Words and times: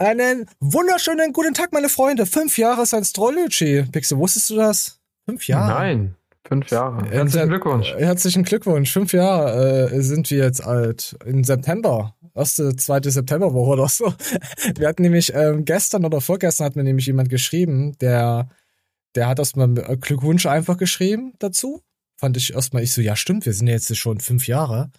Einen 0.00 0.46
wunderschönen 0.60 1.34
guten 1.34 1.52
Tag, 1.52 1.74
meine 1.74 1.90
Freunde. 1.90 2.24
Fünf 2.24 2.56
Jahre 2.56 2.86
Science-Trology. 2.86 3.84
Pixel, 3.92 4.16
wusstest 4.16 4.48
du 4.48 4.56
das? 4.56 4.98
Fünf 5.26 5.46
Jahre? 5.46 5.74
Nein, 5.74 6.16
fünf 6.48 6.70
Jahre. 6.70 7.06
Herzlichen 7.10 7.50
Glückwunsch. 7.50 7.94
Herzlichen 7.98 8.44
Glückwunsch. 8.44 8.90
Fünf 8.90 9.12
Jahre 9.12 9.90
äh, 9.92 10.00
sind 10.00 10.30
wir 10.30 10.38
jetzt 10.38 10.64
alt. 10.64 11.18
Im 11.26 11.44
September. 11.44 12.16
Erste, 12.34 12.74
zweite 12.76 13.10
Septemberwoche 13.10 13.72
oder 13.72 13.88
so. 13.88 14.14
Wir 14.78 14.88
hatten 14.88 15.02
nämlich 15.02 15.34
ähm, 15.34 15.66
gestern 15.66 16.06
oder 16.06 16.22
vorgestern 16.22 16.64
hat 16.64 16.76
mir 16.76 16.84
nämlich 16.84 17.04
jemand 17.04 17.28
geschrieben, 17.28 17.98
der, 17.98 18.48
der 19.16 19.28
hat 19.28 19.38
erstmal 19.38 19.68
Glückwunsch 19.74 20.46
einfach 20.46 20.78
geschrieben 20.78 21.34
dazu. 21.40 21.82
Fand 22.16 22.38
ich 22.38 22.54
erstmal, 22.54 22.84
ich 22.84 22.94
so, 22.94 23.02
ja 23.02 23.16
stimmt, 23.16 23.44
wir 23.44 23.52
sind 23.52 23.66
ja 23.66 23.74
jetzt 23.74 23.94
schon 23.98 24.20
fünf 24.20 24.46
Jahre. 24.46 24.90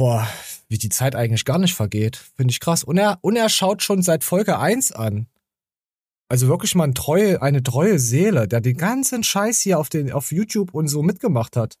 Boah, 0.00 0.26
wie 0.70 0.78
die 0.78 0.88
Zeit 0.88 1.14
eigentlich 1.14 1.44
gar 1.44 1.58
nicht 1.58 1.74
vergeht. 1.74 2.16
Finde 2.16 2.52
ich 2.52 2.60
krass. 2.60 2.84
Und 2.84 2.96
er, 2.96 3.18
und 3.20 3.36
er 3.36 3.50
schaut 3.50 3.82
schon 3.82 4.00
seit 4.00 4.24
Folge 4.24 4.58
1 4.58 4.92
an. 4.92 5.26
Also 6.26 6.48
wirklich 6.48 6.74
mal 6.74 6.84
ein 6.84 6.94
treue, 6.94 7.42
eine 7.42 7.62
treue 7.62 7.98
Seele, 7.98 8.48
der 8.48 8.62
den 8.62 8.78
ganzen 8.78 9.22
Scheiß 9.22 9.60
hier 9.60 9.78
auf, 9.78 9.90
den, 9.90 10.10
auf 10.10 10.32
YouTube 10.32 10.72
und 10.72 10.88
so 10.88 11.02
mitgemacht 11.02 11.54
hat. 11.54 11.76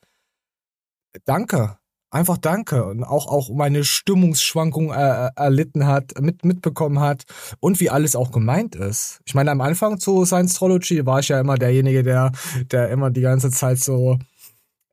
Danke. 1.24 1.78
Einfach 2.10 2.36
danke. 2.36 2.84
Und 2.84 3.04
auch, 3.04 3.26
auch 3.26 3.48
meine 3.54 3.84
Stimmungsschwankung 3.84 4.92
äh, 4.92 5.28
äh, 5.28 5.30
erlitten 5.36 5.86
hat, 5.86 6.20
mit, 6.20 6.44
mitbekommen 6.44 7.00
hat 7.00 7.22
und 7.58 7.80
wie 7.80 7.88
alles 7.88 8.16
auch 8.16 8.32
gemeint 8.32 8.76
ist. 8.76 9.20
Ich 9.24 9.34
meine, 9.34 9.50
am 9.50 9.62
Anfang 9.62 9.98
zu 9.98 10.26
Science 10.26 10.56
Trology 10.56 11.06
war 11.06 11.20
ich 11.20 11.28
ja 11.28 11.40
immer 11.40 11.56
derjenige, 11.56 12.02
der, 12.02 12.32
der 12.70 12.90
immer 12.90 13.10
die 13.10 13.22
ganze 13.22 13.50
Zeit 13.50 13.78
so 13.78 14.18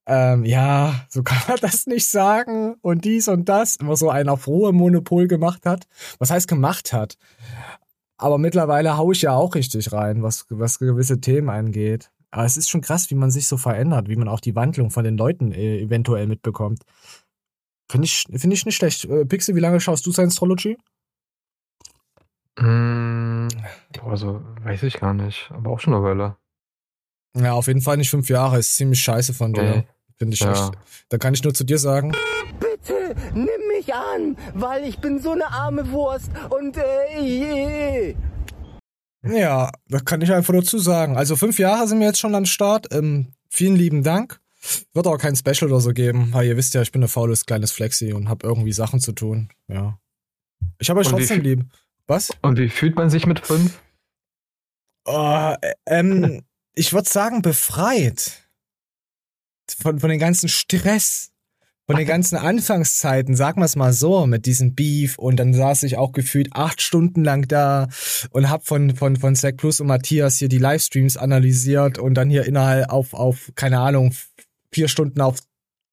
ähm, 0.07 0.45
ja, 0.45 1.05
so 1.09 1.21
kann 1.23 1.41
man 1.47 1.57
das 1.61 1.85
nicht 1.85 2.09
sagen 2.09 2.75
und 2.81 3.03
dies 3.03 3.27
und 3.27 3.49
das, 3.49 3.75
immer 3.75 3.97
so 3.97 4.09
ein 4.09 4.29
auf 4.29 4.47
Ruhe 4.47 4.71
Monopol 4.71 5.27
gemacht 5.27 5.65
hat. 5.65 5.85
Was 6.17 6.31
heißt 6.31 6.47
gemacht 6.47 6.93
hat? 6.93 7.17
Aber 8.17 8.37
mittlerweile 8.37 8.97
haue 8.97 9.13
ich 9.13 9.21
ja 9.21 9.33
auch 9.33 9.53
richtig 9.53 9.91
rein, 9.91 10.23
was, 10.23 10.45
was 10.49 10.79
gewisse 10.79 11.19
Themen 11.19 11.49
angeht. 11.49 12.09
Aber 12.31 12.45
es 12.45 12.57
ist 12.57 12.69
schon 12.69 12.81
krass, 12.81 13.11
wie 13.11 13.15
man 13.15 13.31
sich 13.31 13.47
so 13.47 13.57
verändert, 13.57 14.09
wie 14.09 14.15
man 14.15 14.27
auch 14.27 14.39
die 14.39 14.55
Wandlung 14.55 14.91
von 14.91 15.03
den 15.03 15.17
Leuten 15.17 15.51
äh, 15.51 15.79
eventuell 15.79 16.25
mitbekommt. 16.25 16.83
Finde 17.89 18.05
ich, 18.05 18.25
finde 18.33 18.55
ich 18.55 18.65
nicht 18.65 18.75
schlecht. 18.75 19.05
Äh, 19.05 19.25
Pixel, 19.25 19.55
wie 19.55 19.59
lange 19.59 19.79
schaust 19.79 20.05
du 20.05 20.11
Science 20.11 20.33
Astrology? 20.33 20.77
Mm, 22.59 23.47
also, 24.03 24.41
weiß 24.63 24.83
ich 24.83 24.99
gar 24.99 25.13
nicht, 25.13 25.51
aber 25.51 25.71
auch 25.71 25.79
schon 25.79 25.93
eine 25.93 26.03
Weile. 26.03 26.37
Ja, 27.37 27.53
auf 27.53 27.67
jeden 27.67 27.81
Fall 27.81 27.97
nicht 27.97 28.09
fünf 28.09 28.29
Jahre, 28.29 28.57
ist 28.57 28.75
ziemlich 28.75 28.99
scheiße 29.01 29.33
von 29.33 29.53
dir. 29.53 29.63
Nee. 29.63 29.87
Finde 30.17 30.33
ich 30.33 30.39
ja. 30.41 30.51
echt. 30.51 30.71
Da 31.09 31.17
kann 31.17 31.33
ich 31.33 31.43
nur 31.43 31.53
zu 31.53 31.63
dir 31.63 31.77
sagen. 31.77 32.13
Bitte 32.59 33.15
nimm 33.33 33.47
mich 33.75 33.93
an, 33.93 34.37
weil 34.53 34.85
ich 34.85 34.99
bin 34.99 35.19
so 35.19 35.31
eine 35.31 35.47
arme 35.47 35.91
Wurst 35.91 36.31
und 36.49 36.77
äh, 36.77 37.21
je. 37.21 38.15
Ja, 39.23 39.71
da 39.87 39.99
kann 39.99 40.21
ich 40.21 40.31
einfach 40.31 40.53
nur 40.53 40.63
zu 40.63 40.79
sagen. 40.79 41.17
Also 41.17 41.35
fünf 41.35 41.59
Jahre 41.59 41.87
sind 41.87 41.99
wir 41.99 42.07
jetzt 42.07 42.19
schon 42.19 42.35
am 42.35 42.45
Start. 42.45 42.87
Ähm, 42.93 43.33
vielen 43.49 43.75
lieben 43.75 44.03
Dank. 44.03 44.39
Wird 44.93 45.07
auch 45.07 45.17
kein 45.17 45.35
Special 45.35 45.71
oder 45.71 45.79
so 45.79 45.93
geben, 45.93 46.33
weil 46.33 46.47
ihr 46.47 46.57
wisst 46.57 46.73
ja, 46.73 46.81
ich 46.81 46.91
bin 46.91 47.03
ein 47.03 47.07
faules 47.07 47.45
kleines 47.45 47.71
Flexi 47.71 48.13
und 48.13 48.27
habe 48.29 48.45
irgendwie 48.45 48.73
Sachen 48.73 48.99
zu 48.99 49.11
tun. 49.11 49.49
Ja. 49.67 49.99
Ich 50.79 50.89
habe 50.89 50.99
euch 50.99 51.07
und 51.07 51.17
trotzdem 51.17 51.41
lieb. 51.41 51.65
Was? 52.07 52.31
Und 52.41 52.57
wie 52.57 52.69
fühlt 52.69 52.95
man 52.95 53.09
sich 53.09 53.25
mit 53.25 53.39
fünf? 53.39 53.79
Oh, 55.05 55.53
ähm, 55.85 56.43
ich 56.73 56.93
würde 56.93 57.09
sagen, 57.09 57.41
befreit 57.41 58.46
von, 59.73 59.99
von 59.99 60.09
den 60.09 60.19
ganzen 60.19 60.49
Stress, 60.49 61.31
von 61.85 61.95
den 61.95 62.05
ganzen 62.05 62.35
Anfangszeiten, 62.35 63.35
sagen 63.35 63.61
wir 63.61 63.65
es 63.65 63.77
mal 63.77 63.93
so, 63.93 64.25
mit 64.27 64.45
diesem 64.45 64.75
Beef 64.75 65.17
und 65.17 65.37
dann 65.37 65.53
saß 65.53 65.83
ich 65.83 65.97
auch 65.97 66.11
gefühlt 66.11 66.49
acht 66.51 66.81
Stunden 66.81 67.23
lang 67.23 67.47
da 67.47 67.87
und 68.31 68.49
hab 68.49 68.67
von, 68.67 68.95
von, 68.95 69.15
von 69.15 69.35
Zack 69.35 69.57
Plus 69.57 69.79
und 69.79 69.87
Matthias 69.87 70.35
hier 70.35 70.49
die 70.49 70.57
Livestreams 70.57 71.15
analysiert 71.15 71.97
und 71.97 72.15
dann 72.15 72.29
hier 72.29 72.45
innerhalb 72.45 72.89
auf, 72.89 73.13
auf, 73.13 73.51
keine 73.55 73.79
Ahnung, 73.79 74.13
vier 74.71 74.89
Stunden 74.89 75.21
auf 75.21 75.39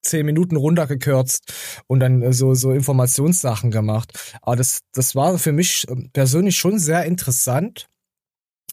zehn 0.05 0.25
Minuten 0.25 0.55
runtergekürzt 0.55 1.53
und 1.87 1.99
dann 1.99 2.31
so, 2.33 2.53
so 2.53 2.71
Informationssachen 2.71 3.71
gemacht. 3.71 4.37
Aber 4.41 4.55
das, 4.55 4.81
das 4.93 5.15
war 5.15 5.37
für 5.37 5.51
mich 5.51 5.85
persönlich 6.13 6.57
schon 6.57 6.77
sehr 6.79 7.05
interessant. 7.05 7.87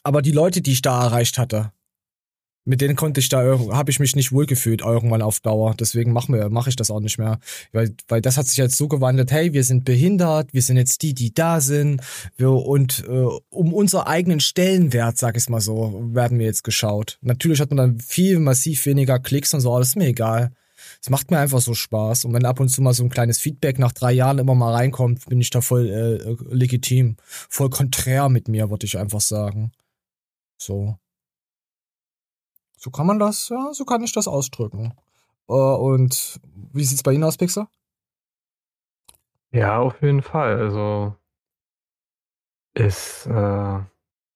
Aber 0.03 0.23
die 0.23 0.33
Leute, 0.33 0.61
die 0.61 0.73
ich 0.73 0.83
da 0.83 1.05
erreicht 1.05 1.39
hatte, 1.39 1.73
mit 2.65 2.81
denen 2.81 2.95
konnte 2.95 3.21
ich 3.21 3.29
da 3.29 3.59
habe 3.73 3.91
ich 3.91 3.99
mich 3.99 4.15
nicht 4.15 4.33
wohlgefühlt 4.33 4.83
irgendwann 4.83 5.23
auf 5.23 5.41
Dauer. 5.41 5.75
Deswegen 5.79 6.13
mache 6.13 6.49
mach 6.51 6.67
ich 6.69 6.77
das 6.77 6.91
auch 6.91 7.01
nicht 7.01 7.19
mehr. 7.19 7.39
Weil, 7.73 7.95
weil 8.09 8.21
das 8.21 8.37
hat 8.37 8.47
sich 8.47 8.57
jetzt 8.57 8.77
so 8.77 8.89
gewandelt, 8.89 9.33
hey, 9.33 9.53
wir 9.53 9.65
sind 9.65 9.85
behindert, 9.85 10.53
wir 10.53 10.63
sind 10.63 10.77
jetzt 10.77 11.03
die, 11.03 11.15
die 11.15 11.35
da 11.35 11.61
sind. 11.61 12.01
Wir, 12.37 12.51
und 12.51 13.05
äh, 13.09 13.27
um 13.51 13.73
unser 13.73 14.07
eigenen 14.07 14.41
Stellenwert, 14.41 15.19
sag 15.19 15.37
ich 15.37 15.49
mal 15.49 15.61
so, 15.61 16.09
werden 16.13 16.39
wir 16.39 16.47
jetzt 16.47 16.63
geschaut. 16.63 17.19
Natürlich 17.21 17.61
hat 17.61 17.71
man 17.71 17.79
dann 17.79 18.01
viel 18.01 18.39
massiv 18.39 18.87
weniger 18.87 19.19
Klicks 19.19 19.55
und 19.55 19.61
so, 19.61 19.71
aber 19.71 19.81
das 19.81 19.89
ist 19.89 19.97
mir 19.97 20.09
egal. 20.09 20.53
Es 21.01 21.11
macht 21.11 21.31
mir 21.31 21.39
einfach 21.39 21.61
so 21.61 21.75
Spaß. 21.75 22.25
Und 22.25 22.35
wenn 22.35 22.45
ab 22.45 22.61
und 22.61 22.69
zu 22.69 22.81
mal 22.81 22.95
so 22.95 23.03
ein 23.03 23.11
kleines 23.11 23.39
Feedback 23.39 23.79
nach 23.79 23.93
drei 23.93 24.13
Jahren 24.13 24.39
immer 24.39 24.55
mal 24.55 24.73
reinkommt, 24.73 25.27
bin 25.27 25.41
ich 25.41 25.51
da 25.51 25.61
voll 25.61 25.89
äh, 25.89 26.55
legitim. 26.55 27.17
Voll 27.27 27.71
konträr 27.71 28.29
mit 28.29 28.49
mir, 28.49 28.71
würde 28.71 28.87
ich 28.87 28.99
einfach 28.99 29.21
sagen. 29.21 29.73
So. 30.59 30.97
So 32.83 32.91
kann 32.91 33.07
man 33.07 33.21
das, 33.21 33.49
ja, 33.49 33.73
so 33.73 33.85
kann 33.85 34.03
ich 34.03 34.13
das 34.13 34.27
ausdrücken. 34.27 34.93
Äh, 35.49 35.53
und 35.53 36.41
wie 36.73 36.83
sieht's 36.83 37.05
bei 37.05 37.13
Ihnen 37.13 37.23
aus, 37.23 37.37
Pixar? 37.37 37.71
Ja, 39.53 39.79
auf 39.79 40.03
jeden 40.03 40.21
Fall. 40.21 40.59
Also 40.59 41.15
ist 42.75 43.27
äh, 43.27 43.79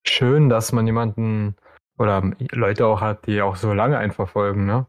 schön, 0.05 0.47
dass 0.47 0.71
man 0.71 0.85
jemanden 0.85 1.57
oder 1.97 2.21
Leute 2.51 2.85
auch 2.85 3.01
hat, 3.01 3.27
die 3.27 3.41
auch 3.41 3.57
so 3.57 3.73
lange 3.73 3.97
einen 3.97 4.13
verfolgen, 4.13 4.65
ne? 4.65 4.87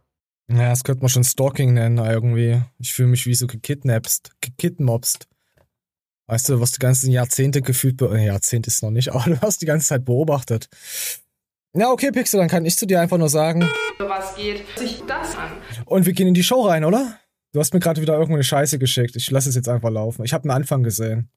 Ja, 0.49 0.71
das 0.71 0.85
könnte 0.85 1.03
man 1.03 1.09
schon 1.09 1.25
Stalking 1.25 1.75
nennen, 1.75 1.99
irgendwie. 1.99 2.63
Ich 2.79 2.95
fühle 2.95 3.09
mich 3.09 3.27
wie 3.27 3.35
so 3.35 3.49
gekidnappst, 3.49 4.37
gekidmobst. 4.41 5.27
Weißt 6.27 6.49
du, 6.49 6.61
was 6.61 6.73
die 6.73 6.79
ganzen 6.79 7.11
Jahrzehnte 7.11 7.61
gefühlt, 7.61 8.01
äh, 8.03 8.25
Jahrzehnt 8.25 8.69
ist 8.69 8.85
noch 8.85 8.93
nicht, 8.93 9.09
aber 9.13 9.25
du 9.25 9.41
hast 9.41 9.63
die 9.63 9.67
ganze 9.67 9.89
Zeit 9.89 10.05
beobachtet. 10.05 10.69
Ja, 11.75 11.91
okay, 11.91 12.11
Pixel, 12.11 12.41
dann 12.41 12.49
kann 12.49 12.65
ich 12.65 12.77
zu 12.77 12.87
dir 12.87 13.01
einfach 13.01 13.19
nur 13.19 13.29
sagen. 13.29 13.69
Was 13.99 14.37
geht 14.37 14.65
sich 14.77 15.03
das 15.06 15.37
an? 15.37 15.51
Und 15.84 16.06
wir 16.06 16.12
gehen 16.12 16.29
in 16.29 16.34
die 16.34 16.43
Show 16.43 16.62
rein, 16.62 16.84
oder? 16.84 17.19
Du 17.53 17.61
hast 17.61 17.75
mir 17.75 17.81
gerade 17.81 18.01
wieder 18.01 18.15
irgendeine 18.15 18.45
Scheiße 18.45 18.79
geschickt. 18.79 19.17
Ich 19.17 19.31
lasse 19.31 19.49
es 19.49 19.55
jetzt 19.55 19.69
einfach 19.69 19.91
laufen. 19.91 20.25
Ich 20.25 20.33
habe 20.33 20.45
einen 20.45 20.57
Anfang 20.57 20.83
gesehen. 20.83 21.31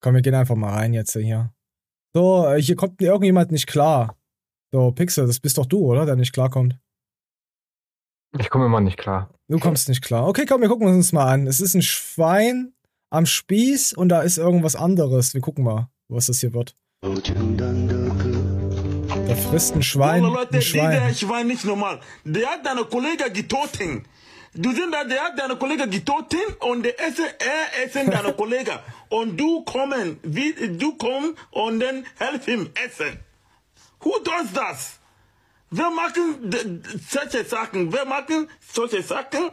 Komm, 0.00 0.14
wir 0.14 0.22
gehen 0.22 0.34
einfach 0.34 0.56
mal 0.56 0.74
rein 0.74 0.92
jetzt 0.92 1.12
hier. 1.12 1.52
So, 2.14 2.46
äh, 2.46 2.60
hier 2.60 2.76
kommt 2.76 3.00
irgendjemand 3.00 3.52
nicht 3.52 3.66
klar. 3.66 4.16
So, 4.72 4.92
Pixel, 4.92 5.26
das 5.26 5.40
bist 5.40 5.58
doch 5.58 5.66
du, 5.66 5.78
oder? 5.78 6.06
Der 6.06 6.16
nicht 6.16 6.32
klarkommt. 6.32 6.78
Ich 8.38 8.50
komme 8.50 8.66
immer 8.66 8.80
nicht 8.80 8.98
klar. 8.98 9.30
Du 9.48 9.58
kommst 9.58 9.88
nicht 9.88 10.02
klar. 10.02 10.26
Okay, 10.26 10.46
komm, 10.46 10.60
wir 10.60 10.68
gucken 10.68 10.88
uns 10.88 11.12
mal 11.12 11.30
an. 11.30 11.46
Es 11.46 11.60
ist 11.60 11.74
ein 11.74 11.82
Schwein 11.82 12.72
am 13.10 13.26
Spieß 13.26 13.92
und 13.92 14.08
da 14.08 14.22
ist 14.22 14.38
irgendwas 14.38 14.76
anderes. 14.76 15.34
Wir 15.34 15.40
gucken 15.40 15.64
mal, 15.64 15.88
was 16.08 16.26
das 16.26 16.40
hier 16.40 16.52
wird. 16.52 16.74
Der 19.34 19.42
frisst 19.42 19.74
ein 19.74 19.82
Schwein. 19.82 20.22
Leute, 20.22 20.54
ein 20.54 20.62
Schwein. 20.62 20.90
Der 20.92 21.12
Schwein 21.12 21.48
nicht 21.48 21.64
normal. 21.64 22.00
Der 22.24 22.48
hat 22.50 22.64
deine 22.64 22.84
Kollegen 22.84 23.32
getötet. 23.32 24.04
Du 24.54 24.70
sind 24.70 24.92
da, 24.92 25.02
der 25.02 25.24
hat 25.24 25.36
deine 25.36 25.56
Kollegen 25.56 25.90
getötet 25.90 26.56
und 26.60 26.84
der 26.84 27.00
essen, 27.00 27.24
er 27.40 27.84
essen 27.84 28.10
deine 28.12 28.32
Kollegen. 28.40 28.78
Und 29.08 29.36
du 29.36 29.64
kommen, 29.64 30.20
wie, 30.22 30.52
du 30.78 30.94
kommst 30.96 31.34
und 31.50 31.80
dann 31.80 32.06
helf 32.16 32.46
ihm 32.46 32.70
essen. 32.86 33.18
Who 34.02 34.20
does 34.22 34.52
das? 34.52 35.00
Wer 35.70 35.90
machen 35.90 36.84
solche 37.10 37.44
Sachen? 37.44 37.92
Wer 37.92 38.04
machen 38.04 38.48
solche 38.72 39.02
Sachen? 39.02 39.50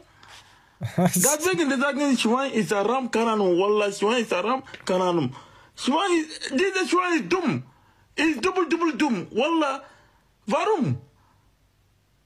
Deswegen, 0.97 1.69
die 1.71 1.79
sagen, 1.79 2.17
Schwein 2.19 2.51
ist 2.51 2.71
Aram, 2.71 3.09
keine 3.09 3.31
Ahnung. 3.31 3.57
Wallah, 3.57 3.91
Schwein 3.91 4.21
ist 4.21 4.33
Aram, 4.33 4.61
keine 4.85 5.05
Ahnung. 5.05 5.35
Schwein, 5.75 6.25
dieser 6.51 6.87
Schwein 6.87 7.21
ist 7.21 7.33
dumm. 7.33 7.63
Ist 8.21 8.45
doppel, 8.45 8.69
doppel 8.69 8.97
dumm. 8.97 9.27
Wallah, 9.31 9.83
warum? 10.45 10.97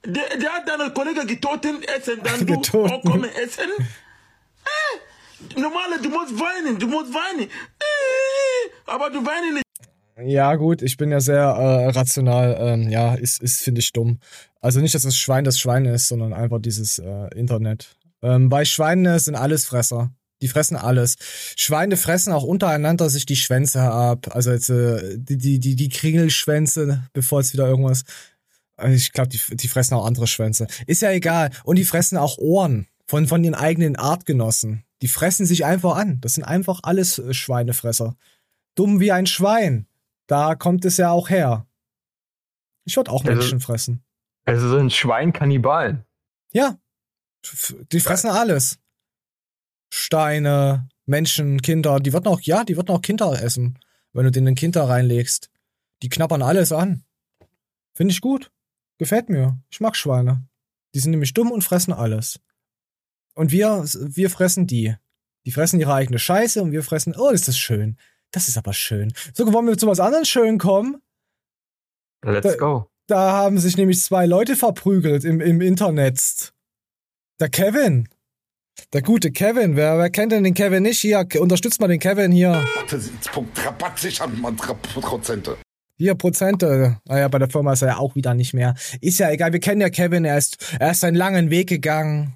Der, 0.06 0.38
der 0.38 0.50
hat 0.54 0.68
deine 0.68 0.92
Kollegen 0.92 1.26
getötet, 1.28 1.88
essen, 1.90 2.20
dann 2.24 2.46
du 2.46 2.86
auch 2.86 3.02
kommen 3.02 3.30
essen. 3.44 3.72
Äh, 4.66 5.60
normale, 5.60 6.00
du 6.02 6.10
musst 6.10 6.34
weinen, 6.40 6.78
du 6.78 6.88
musst 6.88 7.14
weinen. 7.14 7.48
Äh, 7.48 8.70
aber 8.86 9.10
du 9.10 9.26
weinst 9.26 9.54
nicht. 9.54 9.66
Ja, 10.24 10.56
gut, 10.56 10.82
ich 10.82 10.96
bin 10.98 11.12
ja 11.12 11.20
sehr 11.20 11.42
äh, 11.42 11.90
rational. 11.90 12.56
Ähm, 12.60 12.90
ja, 12.90 13.16
ist, 13.16 13.42
ist 13.42 13.64
finde 13.64 13.80
ich 13.80 13.92
dumm. 13.92 14.20
Also 14.62 14.80
nicht, 14.80 14.96
dass 14.96 15.04
das 15.04 15.18
Schwein 15.18 15.44
das 15.44 15.60
Schwein 15.60 15.86
ist, 15.86 16.08
sondern 16.08 16.34
einfach 16.34 16.62
dieses 16.62 17.00
äh, 17.00 17.28
Internet. 17.36 17.96
Ähm, 18.22 18.50
bei 18.50 18.64
Schweinen 18.64 19.20
sind 19.20 19.36
alles 19.36 19.66
Fresser. 19.66 20.12
Die 20.42 20.48
fressen 20.48 20.76
alles. 20.76 21.16
Schweine 21.56 21.96
fressen 21.98 22.34
auch 22.34 22.44
untereinander 22.44 23.10
sich 23.10 23.26
die 23.26 23.36
Schwänze 23.38 23.82
ab. 23.82 24.36
Also 24.36 24.52
jetzt, 24.52 24.70
äh, 24.70 25.18
die, 25.18 25.38
die, 25.38 25.60
die, 25.60 25.76
die 25.76 25.90
Kringelschwänze, 25.90 27.04
bevor 27.14 27.40
es 27.40 27.54
wieder 27.54 27.68
irgendwas. 27.68 28.04
Also 28.78 28.96
ich 28.96 29.14
glaube, 29.14 29.30
die, 29.30 29.40
die 29.56 29.68
fressen 29.70 29.94
auch 29.94 30.06
andere 30.06 30.28
Schwänze. 30.28 30.68
Ist 30.88 31.02
ja 31.02 31.12
egal. 31.12 31.52
Und 31.64 31.78
die 31.78 31.86
fressen 31.86 32.18
auch 32.18 32.38
Ohren 32.38 32.88
von, 33.08 33.28
von 33.28 33.42
den 33.44 33.56
eigenen 33.56 33.96
Artgenossen. 33.96 34.84
Die 35.02 35.08
fressen 35.08 35.46
sich 35.46 35.64
einfach 35.66 35.96
an. 35.96 36.20
Das 36.22 36.34
sind 36.34 36.44
einfach 36.44 36.82
alles 36.84 37.18
äh, 37.20 37.34
Schweinefresser. 37.34 38.16
dumm 38.76 39.00
wie 39.00 39.12
ein 39.14 39.28
Schwein. 39.28 39.88
Da 40.28 40.56
kommt 40.56 40.84
es 40.86 40.98
ja 40.98 41.12
auch 41.12 41.30
her. 41.30 41.66
Ich 42.84 42.98
würde 42.98 43.12
auch 43.12 43.24
Also- 43.24 43.34
Menschen 43.38 43.60
fressen. 43.62 44.04
Also 44.44 44.70
sind 44.78 44.92
Schweinkannibalen. 44.94 46.04
Ja. 46.52 46.78
Die 47.92 48.00
fressen 48.00 48.30
alles. 48.30 48.78
Steine, 49.96 50.88
Menschen, 51.06 51.62
Kinder. 51.62 52.00
Die 52.00 52.14
würden 52.14 52.28
auch, 52.28 52.42
ja, 52.42 52.64
die 52.64 52.76
würden 52.76 52.90
auch 52.90 53.02
Kinder 53.02 53.42
essen, 53.42 53.80
wenn 54.14 54.26
du 54.26 54.32
denen 54.32 54.50
ein 54.50 54.56
Kind 54.56 54.76
da 54.76 54.86
reinlegst. 54.86 55.50
Die 56.02 56.10
knabbern 56.10 56.42
alles 56.42 56.72
an. 56.72 57.04
Finde 57.94 58.12
ich 58.12 58.22
gut. 58.22 58.52
Gefällt 58.98 59.30
mir. 59.30 59.58
Ich 59.70 59.80
mag 59.80 59.96
Schweine. 59.96 60.48
Die 60.94 61.00
sind 61.00 61.12
nämlich 61.12 61.34
dumm 61.34 61.52
und 61.52 61.64
fressen 61.64 61.94
alles. 61.94 62.40
Und 63.34 63.52
wir, 63.52 63.84
wir 63.84 64.30
fressen 64.30 64.68
die. 64.68 64.96
Die 65.46 65.52
fressen 65.52 65.80
ihre 65.80 65.94
eigene 65.94 66.20
Scheiße 66.20 66.62
und 66.62 66.72
wir 66.72 66.84
fressen, 66.84 67.16
oh, 67.18 67.30
ist 67.30 67.48
das 67.48 67.58
schön. 67.58 67.98
Das 68.32 68.48
ist 68.48 68.58
aber 68.58 68.74
schön. 68.74 69.14
So, 69.34 69.52
wollen 69.54 69.68
wir 69.68 69.78
zu 69.78 69.88
was 69.88 70.00
anderem 70.00 70.26
schön 70.26 70.58
kommen? 70.58 71.02
Let's 72.24 72.48
Da- 72.48 72.56
go. 72.58 72.90
Da 73.08 73.34
haben 73.34 73.60
sich 73.60 73.78
nämlich 73.78 74.02
zwei 74.02 74.26
Leute 74.26 74.56
verprügelt 74.56 75.24
im, 75.26 75.40
im 75.40 75.62
Internet. 75.62 76.54
Der 77.40 77.50
Kevin. 77.50 78.10
Der 78.94 79.02
gute 79.02 79.32
Kevin. 79.32 79.76
Wer, 79.76 79.98
wer 79.98 80.10
kennt 80.10 80.32
denn 80.32 80.44
den 80.44 80.54
Kevin 80.54 80.84
nicht? 80.84 81.00
Hier, 81.00 81.28
unterstützt 81.40 81.80
mal 81.80 81.88
den 81.88 82.00
Kevin 82.00 82.32
hier. 82.32 82.66
Rabatt 83.64 84.00
sichern, 84.00 84.40
man 84.40 84.56
Prozente. 84.56 85.58
Hier, 85.98 86.16
Prozente. 86.16 86.98
Naja, 87.06 87.28
bei 87.30 87.40
der 87.40 87.50
Firma 87.50 87.74
ist 87.74 87.82
er 87.82 87.90
ja 87.90 87.98
auch 87.98 88.16
wieder 88.16 88.34
nicht 88.34 88.54
mehr. 88.54 88.76
Ist 89.00 89.20
ja 89.20 89.32
egal, 89.32 89.54
wir 89.54 89.62
kennen 89.62 89.82
ja 89.82 89.90
Kevin. 89.90 90.26
Er 90.26 90.38
ist, 90.38 90.76
er 90.80 90.92
ist 90.92 91.04
einen 91.04 91.16
langen 91.16 91.50
Weg 91.50 91.70
gegangen. 91.70 92.36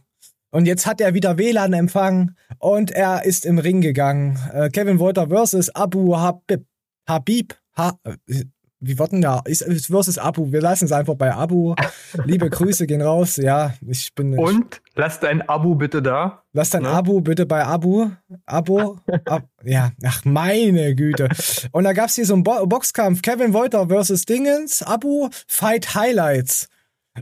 Und 0.51 0.65
jetzt 0.65 0.85
hat 0.85 1.01
er 1.01 1.13
wieder 1.13 1.37
WLAN-Empfang. 1.37 2.35
Und 2.57 2.91
er 2.91 3.25
ist 3.25 3.45
im 3.45 3.59
Ring 3.59 3.81
gegangen. 3.81 4.39
Äh, 4.53 4.69
Kevin 4.69 4.99
Wolter 4.99 5.27
versus 5.27 5.69
Abu 5.75 6.15
Habib. 6.15 6.65
Habib. 7.07 7.55
Ha 7.77 7.99
äh, 8.03 8.43
wie 8.81 8.97
wird 8.97 9.11
denn 9.11 9.21
da? 9.21 9.41
Ist, 9.45 9.61
ist 9.61 9.87
versus 9.87 10.17
Abu. 10.17 10.51
Wir 10.51 10.61
lassen 10.61 10.85
es 10.85 10.91
einfach 10.91 11.15
bei 11.15 11.33
Abu. 11.33 11.75
Liebe 12.23 12.49
Grüße 12.49 12.87
gehen 12.87 13.01
raus. 13.01 13.35
Ja, 13.35 13.73
ich 13.85 14.13
bin. 14.15 14.37
Und 14.37 14.81
lass 14.95 15.19
dein 15.19 15.47
Abo 15.47 15.75
bitte 15.75 16.01
da. 16.01 16.43
Lass 16.53 16.69
dein 16.69 16.83
Ne? 16.83 16.89
Abo 16.89 17.19
bitte 17.19 17.45
bei 17.45 17.65
Abo. 17.65 18.11
Abo. 18.45 18.99
Ab, 19.25 19.49
ja, 19.63 19.91
ach 20.05 20.23
meine 20.23 20.95
Güte. 20.95 21.27
Und 21.71 21.83
da 21.83 21.93
gab's 21.93 22.15
hier 22.15 22.25
so 22.25 22.33
einen 22.33 22.43
Bo 22.43 22.65
Boxkampf. 22.67 23.21
Kevin 23.21 23.53
Wolter 23.53 23.89
versus 23.89 24.25
Dingens. 24.25 24.81
Abo. 24.81 25.29
Fight 25.47 25.93
Highlights. 25.95 26.69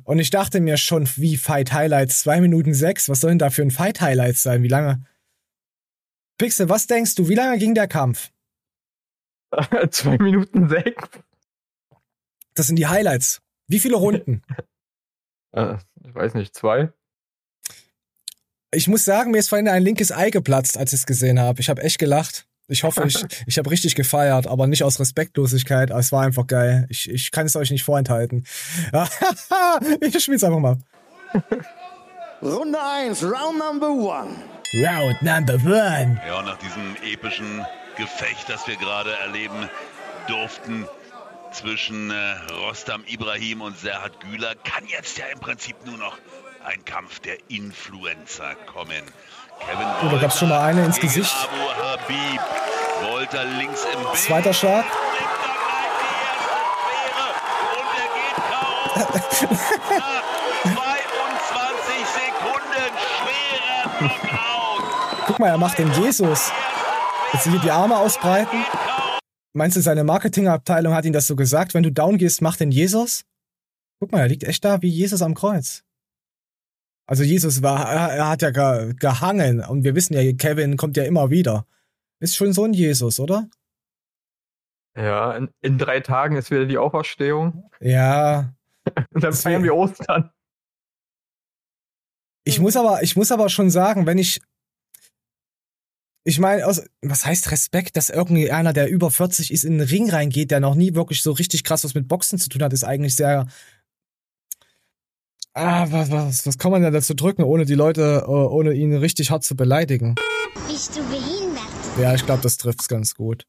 Und 0.03 0.19
ich 0.19 0.29
dachte 0.29 0.59
mir 0.59 0.77
schon, 0.77 1.09
wie 1.15 1.37
Fight 1.37 1.73
Highlights? 1.73 2.19
Zwei 2.19 2.39
Minuten 2.39 2.75
sechs. 2.75 3.09
Was 3.09 3.21
soll 3.21 3.31
denn 3.31 3.39
da 3.39 3.49
für 3.49 3.63
ein 3.63 3.71
Fight 3.71 3.99
Highlights 3.99 4.43
sein? 4.43 4.61
Wie 4.61 4.67
lange? 4.67 5.03
Pixel, 6.37 6.69
was 6.69 6.85
denkst 6.85 7.15
du? 7.15 7.29
Wie 7.29 7.35
lange 7.35 7.57
ging 7.57 7.73
der 7.73 7.87
Kampf? 7.87 8.29
Zwei 9.89 10.17
Minuten 10.19 10.69
sechs. 10.69 11.09
Das 12.57 12.65
sind 12.67 12.77
die 12.77 12.87
Highlights. 12.87 13.41
Wie 13.67 13.79
viele 13.79 13.95
Runden? 13.95 14.41
Äh, 15.53 15.77
ich 16.05 16.13
weiß 16.13 16.33
nicht, 16.33 16.53
zwei. 16.53 16.91
Ich 18.71 18.89
muss 18.89 19.05
sagen, 19.05 19.31
mir 19.31 19.37
ist 19.37 19.47
vorhin 19.47 19.69
ein 19.69 19.81
linkes 19.81 20.11
Ei 20.11 20.29
geplatzt, 20.29 20.77
als 20.77 20.91
ich 20.91 20.99
es 20.99 21.05
gesehen 21.05 21.39
habe. 21.39 21.61
Ich 21.61 21.69
habe 21.69 21.81
echt 21.81 21.99
gelacht. 21.99 22.47
Ich 22.67 22.83
hoffe, 22.83 23.05
ich, 23.07 23.23
ich 23.47 23.57
habe 23.57 23.71
richtig 23.71 23.95
gefeiert, 23.95 24.45
aber 24.45 24.67
nicht 24.67 24.83
aus 24.83 24.99
Respektlosigkeit. 24.99 25.89
Es 25.89 26.11
war 26.11 26.23
einfach 26.23 26.45
geil. 26.47 26.85
Ich, 26.89 27.09
ich 27.09 27.31
kann 27.31 27.45
es 27.45 27.55
euch 27.55 27.71
nicht 27.71 27.85
vorenthalten. 27.85 28.45
ich 30.01 30.21
spiel's 30.21 30.43
einfach 30.43 30.59
mal. 30.59 30.77
Runde 32.41 32.77
1, 32.77 33.23
Round 33.23 33.57
Number 33.57 33.87
1. 34.21 34.83
Round 34.85 35.21
number 35.21 35.53
one. 35.53 36.21
Ja, 36.27 36.39
und 36.39 36.45
nach 36.45 36.59
diesem 36.59 36.97
epischen 37.01 37.65
Gefecht, 37.95 38.49
das 38.49 38.67
wir 38.67 38.75
gerade 38.75 39.11
erleben 39.25 39.69
durften 40.27 40.85
zwischen 41.57 42.11
äh, 42.11 42.35
Rostam 42.53 43.03
Ibrahim 43.07 43.61
und 43.61 43.77
Serhat 43.79 44.19
Güler, 44.19 44.53
kann 44.55 44.85
jetzt 44.87 45.17
ja 45.17 45.25
im 45.33 45.39
Prinzip 45.39 45.75
nur 45.85 45.97
noch 45.97 46.15
ein 46.63 46.85
Kampf 46.85 47.19
der 47.19 47.37
Influencer 47.49 48.53
kommen. 48.71 49.01
Kevin 49.59 49.87
Oh, 50.03 50.09
da 50.11 50.17
gab's 50.21 50.37
schon 50.37 50.49
mal 50.49 50.61
eine 50.61 50.85
ins 50.85 50.99
Gesicht. 50.99 51.33
Abu 51.33 51.57
Habib. 51.81 52.41
Wolter 53.11 53.43
links 53.45 53.85
im 53.85 54.03
Bild. 54.03 54.15
Zweiter 54.17 54.53
Schlag. 54.53 54.85
Und 57.73 57.89
er 57.97 58.09
geht 58.13 58.37
kaum. 58.51 58.91
Nach 59.09 60.23
22 60.75 62.05
Sekunden 62.05 62.91
schwerer 63.17 63.97
Knockout. 63.97 65.25
Guck 65.25 65.39
mal, 65.39 65.47
er 65.47 65.57
macht 65.57 65.79
den 65.79 65.91
Jesus. 65.93 66.51
Jetzt 67.33 67.43
hier 67.43 67.59
die 67.59 67.71
Arme 67.71 67.97
ausbreiten. 67.97 68.63
Meinst 69.57 69.75
du, 69.75 69.81
seine 69.81 70.03
Marketingabteilung 70.03 70.93
hat 70.93 71.05
ihm 71.05 71.13
das 71.13 71.25
so 71.25 71.35
gesagt? 71.35 71.73
Wenn 71.73 71.81
du 71.81 71.91
down 71.91 72.19
gehst, 72.19 72.43
mach 72.43 72.57
den 72.57 72.69
Jesus? 72.69 73.25
Guck 73.99 74.11
mal, 74.11 74.19
er 74.19 74.27
liegt 74.27 74.43
echt 74.43 74.63
da 74.63 74.83
wie 74.83 74.87
Jesus 74.87 75.23
am 75.23 75.33
Kreuz. 75.33 75.83
Also 77.07 77.23
Jesus 77.23 77.63
war, 77.63 77.91
er, 77.91 78.29
hat 78.29 78.43
ja 78.43 78.51
ge, 78.51 78.93
gehangen 78.93 79.61
und 79.61 79.83
wir 79.83 79.95
wissen 79.95 80.13
ja, 80.13 80.31
Kevin 80.33 80.77
kommt 80.77 80.95
ja 80.95 81.05
immer 81.05 81.31
wieder. 81.31 81.65
Ist 82.19 82.35
schon 82.35 82.53
so 82.53 82.65
ein 82.65 82.73
Jesus, 82.73 83.19
oder? 83.19 83.49
Ja, 84.95 85.35
in, 85.35 85.49
in 85.61 85.79
drei 85.79 86.01
Tagen 86.01 86.35
ist 86.35 86.51
wieder 86.51 86.67
die 86.67 86.77
Auferstehung. 86.77 87.67
Ja. 87.79 88.53
Und 88.85 88.95
dann 89.11 89.21
Das 89.21 89.41
feiern 89.41 89.63
wir 89.63 89.73
Ostern. 89.73 90.29
Ich 92.43 92.59
muss 92.59 92.77
aber, 92.77 93.01
ich 93.01 93.15
muss 93.15 93.31
aber 93.31 93.49
schon 93.49 93.71
sagen, 93.71 94.05
wenn 94.05 94.19
ich, 94.19 94.39
ich 96.27 96.39
meine, 96.39 96.61
was 96.65 97.25
heißt 97.25 97.51
Respekt, 97.51 97.95
dass 97.95 98.09
irgendwie 98.09 98.51
einer, 98.51 98.73
der 98.73 98.89
über 98.89 99.11
40 99.11 99.49
ist, 99.49 99.63
in 99.63 99.77
den 99.77 99.87
Ring 99.87 100.09
reingeht, 100.09 100.51
der 100.51 100.59
noch 100.59 100.75
nie 100.75 100.93
wirklich 100.93 101.21
so 101.21 101.31
richtig 101.31 101.63
krass 101.63 101.85
was 101.85 101.93
mit 101.93 102.09
Boxen 102.09 102.37
zu 102.37 102.49
tun 102.49 102.61
hat, 102.63 102.73
ist 102.73 102.83
eigentlich 102.83 103.15
sehr, 103.15 103.47
ah, 105.53 105.87
was, 105.89 106.11
was, 106.11 106.45
was 106.45 106.57
kann 106.57 106.71
man 106.71 106.81
denn 106.81 106.91
dazu 106.91 107.13
drücken, 107.13 107.43
ohne 107.43 107.63
die 107.63 107.75
Leute, 107.75 108.25
äh, 108.27 108.29
ohne 108.29 108.73
ihn 108.73 108.93
richtig 108.93 109.31
hart 109.31 109.45
zu 109.45 109.55
beleidigen? 109.55 110.15
Bist 110.67 110.97
du 110.97 111.01
behindert? 111.03 111.63
Ja, 111.97 112.13
ich 112.13 112.25
glaube, 112.25 112.43
das 112.43 112.57
trifft's 112.57 112.89
ganz 112.89 113.15
gut. 113.15 113.47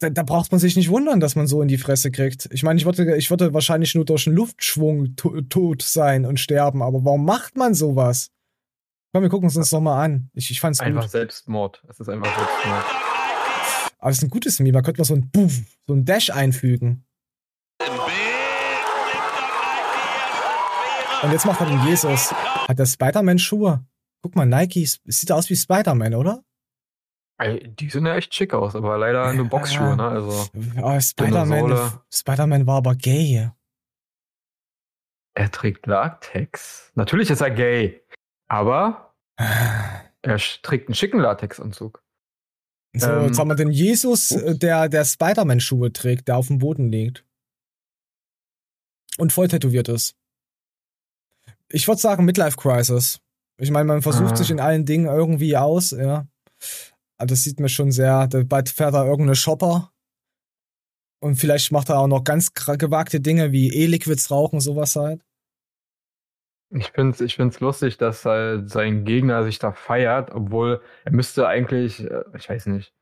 Da, 0.00 0.10
da 0.10 0.24
braucht 0.24 0.50
man 0.50 0.58
sich 0.58 0.74
nicht 0.74 0.90
wundern, 0.90 1.20
dass 1.20 1.36
man 1.36 1.46
so 1.46 1.62
in 1.62 1.68
die 1.68 1.78
Fresse 1.78 2.10
kriegt. 2.10 2.48
Ich 2.50 2.64
meine, 2.64 2.80
ich 2.80 2.86
würde, 2.86 3.16
ich 3.16 3.30
würde 3.30 3.54
wahrscheinlich 3.54 3.94
nur 3.94 4.04
durch 4.04 4.26
einen 4.26 4.34
Luftschwung 4.34 5.14
to 5.14 5.42
tot 5.42 5.82
sein 5.82 6.24
und 6.24 6.40
sterben, 6.40 6.82
aber 6.82 7.04
warum 7.04 7.24
macht 7.24 7.56
man 7.56 7.74
sowas? 7.74 8.32
Komm, 9.12 9.22
wir 9.22 9.30
gucken 9.30 9.48
uns 9.48 9.72
nochmal 9.72 10.04
an. 10.04 10.30
Ich, 10.34 10.50
ich 10.50 10.60
fand's 10.60 10.80
Einfach 10.80 11.02
gut. 11.02 11.10
Selbstmord. 11.10 11.82
Es 11.88 11.98
ist 12.00 12.08
einfach 12.08 12.36
Selbstmord. 12.36 12.84
Aber 13.98 14.10
es 14.10 14.18
ist 14.18 14.22
ein 14.24 14.30
gutes 14.30 14.60
Meme. 14.60 14.72
Da 14.72 14.82
könnte 14.82 15.00
man 15.00 15.06
so 15.06 15.14
ein 15.14 15.30
Buff, 15.30 15.52
so 15.86 15.94
ein 15.94 16.04
Dash 16.04 16.30
einfügen. 16.30 17.04
Und 21.22 21.32
jetzt 21.32 21.46
macht 21.46 21.60
er 21.60 21.66
den 21.66 21.84
Jesus. 21.86 22.32
Hat 22.32 22.78
der 22.78 22.86
Spider-Man 22.86 23.38
Schuhe? 23.38 23.84
Guck 24.22 24.36
mal, 24.36 24.46
Nike, 24.46 24.82
es 24.84 25.00
sieht 25.06 25.32
aus 25.32 25.48
wie 25.50 25.56
Spider-Man, 25.56 26.14
oder? 26.14 26.44
Die 27.40 27.88
sehen 27.88 28.04
ja 28.06 28.16
echt 28.16 28.34
schick 28.34 28.52
aus, 28.52 28.74
aber 28.74 28.98
leider 28.98 29.32
nur 29.32 29.46
Boxschuhe, 29.48 29.96
ne? 29.96 30.08
Also, 30.08 30.46
Oh, 30.82 31.00
Spider-Man. 31.00 31.92
Spider-Man 32.12 32.66
war 32.66 32.76
aber 32.78 32.94
gay. 32.96 33.48
er 35.34 35.50
trägt 35.52 35.86
Latex. 35.86 36.90
Natürlich 36.96 37.30
ist 37.30 37.40
er 37.40 37.50
gay. 37.52 38.00
Aber 38.48 39.14
er 39.36 40.38
sch- 40.38 40.62
trägt 40.62 40.88
einen 40.88 40.94
schicken 40.94 41.18
Latexanzug. 41.20 42.02
So, 42.96 43.06
Ähm, 43.06 43.26
jetzt 43.26 43.38
haben 43.38 43.48
wir 43.48 43.54
den 43.54 43.70
Jesus, 43.70 44.30
ups. 44.30 44.42
äh, 44.42 44.58
der, 44.58 44.88
der 44.88 45.04
Spider-Man-Schuhe 45.04 45.92
trägt, 45.92 46.28
der 46.28 46.36
auf 46.38 46.46
dem 46.48 46.58
Boden 46.58 46.90
liegt. 46.90 47.24
Und 49.18 49.32
voll 49.32 49.48
tätowiert 49.48 49.88
ist. 49.88 50.16
Ich 51.70 51.86
würde 51.86 52.00
sagen 52.00 52.24
Midlife 52.24 52.56
Crisis. 52.56 53.20
Ich 53.60 53.70
meine, 53.70 53.84
man 53.86 54.02
versucht 54.02 54.32
Ah. 54.32 54.36
sich 54.36 54.50
in 54.50 54.60
allen 54.60 54.86
Dingen 54.86 55.06
irgendwie 55.06 55.56
aus, 55.56 55.90
ja. 55.90 56.26
Aber 57.18 57.26
das 57.26 57.42
sieht 57.42 57.58
mir 57.60 57.68
schon 57.68 57.90
sehr, 57.92 58.26
da- 58.28 58.44
bald 58.44 58.68
fährt 58.70 58.94
er 58.94 59.04
irgendeine 59.04 59.34
Shopper. 59.36 59.92
Und 61.20 61.34
vielleicht 61.36 61.72
macht 61.72 61.88
er 61.88 61.98
auch 61.98 62.06
noch 62.06 62.22
ganz 62.22 62.52
gewagte 62.54 63.20
Dinge 63.20 63.50
wie 63.52 63.74
E-Liquids 63.74 64.30
rauchen, 64.30 64.60
sowas 64.60 64.94
halt. 64.96 65.24
Ich 66.70 66.90
find's, 66.92 67.20
ich 67.20 67.36
find's 67.36 67.60
lustig, 67.60 67.96
dass 67.96 68.24
halt 68.26 68.68
sein 68.68 69.04
Gegner 69.04 69.42
sich 69.44 69.58
da 69.58 69.72
feiert, 69.72 70.32
obwohl 70.34 70.82
er 71.04 71.12
müsste 71.12 71.48
eigentlich, 71.48 72.00
äh, 72.04 72.24
ich 72.36 72.48
weiß 72.48 72.66
nicht, 72.66 72.92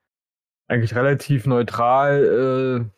eigentlich 0.68 0.94
relativ 0.94 1.46
neutral, 1.46 2.88
äh, 2.88 2.90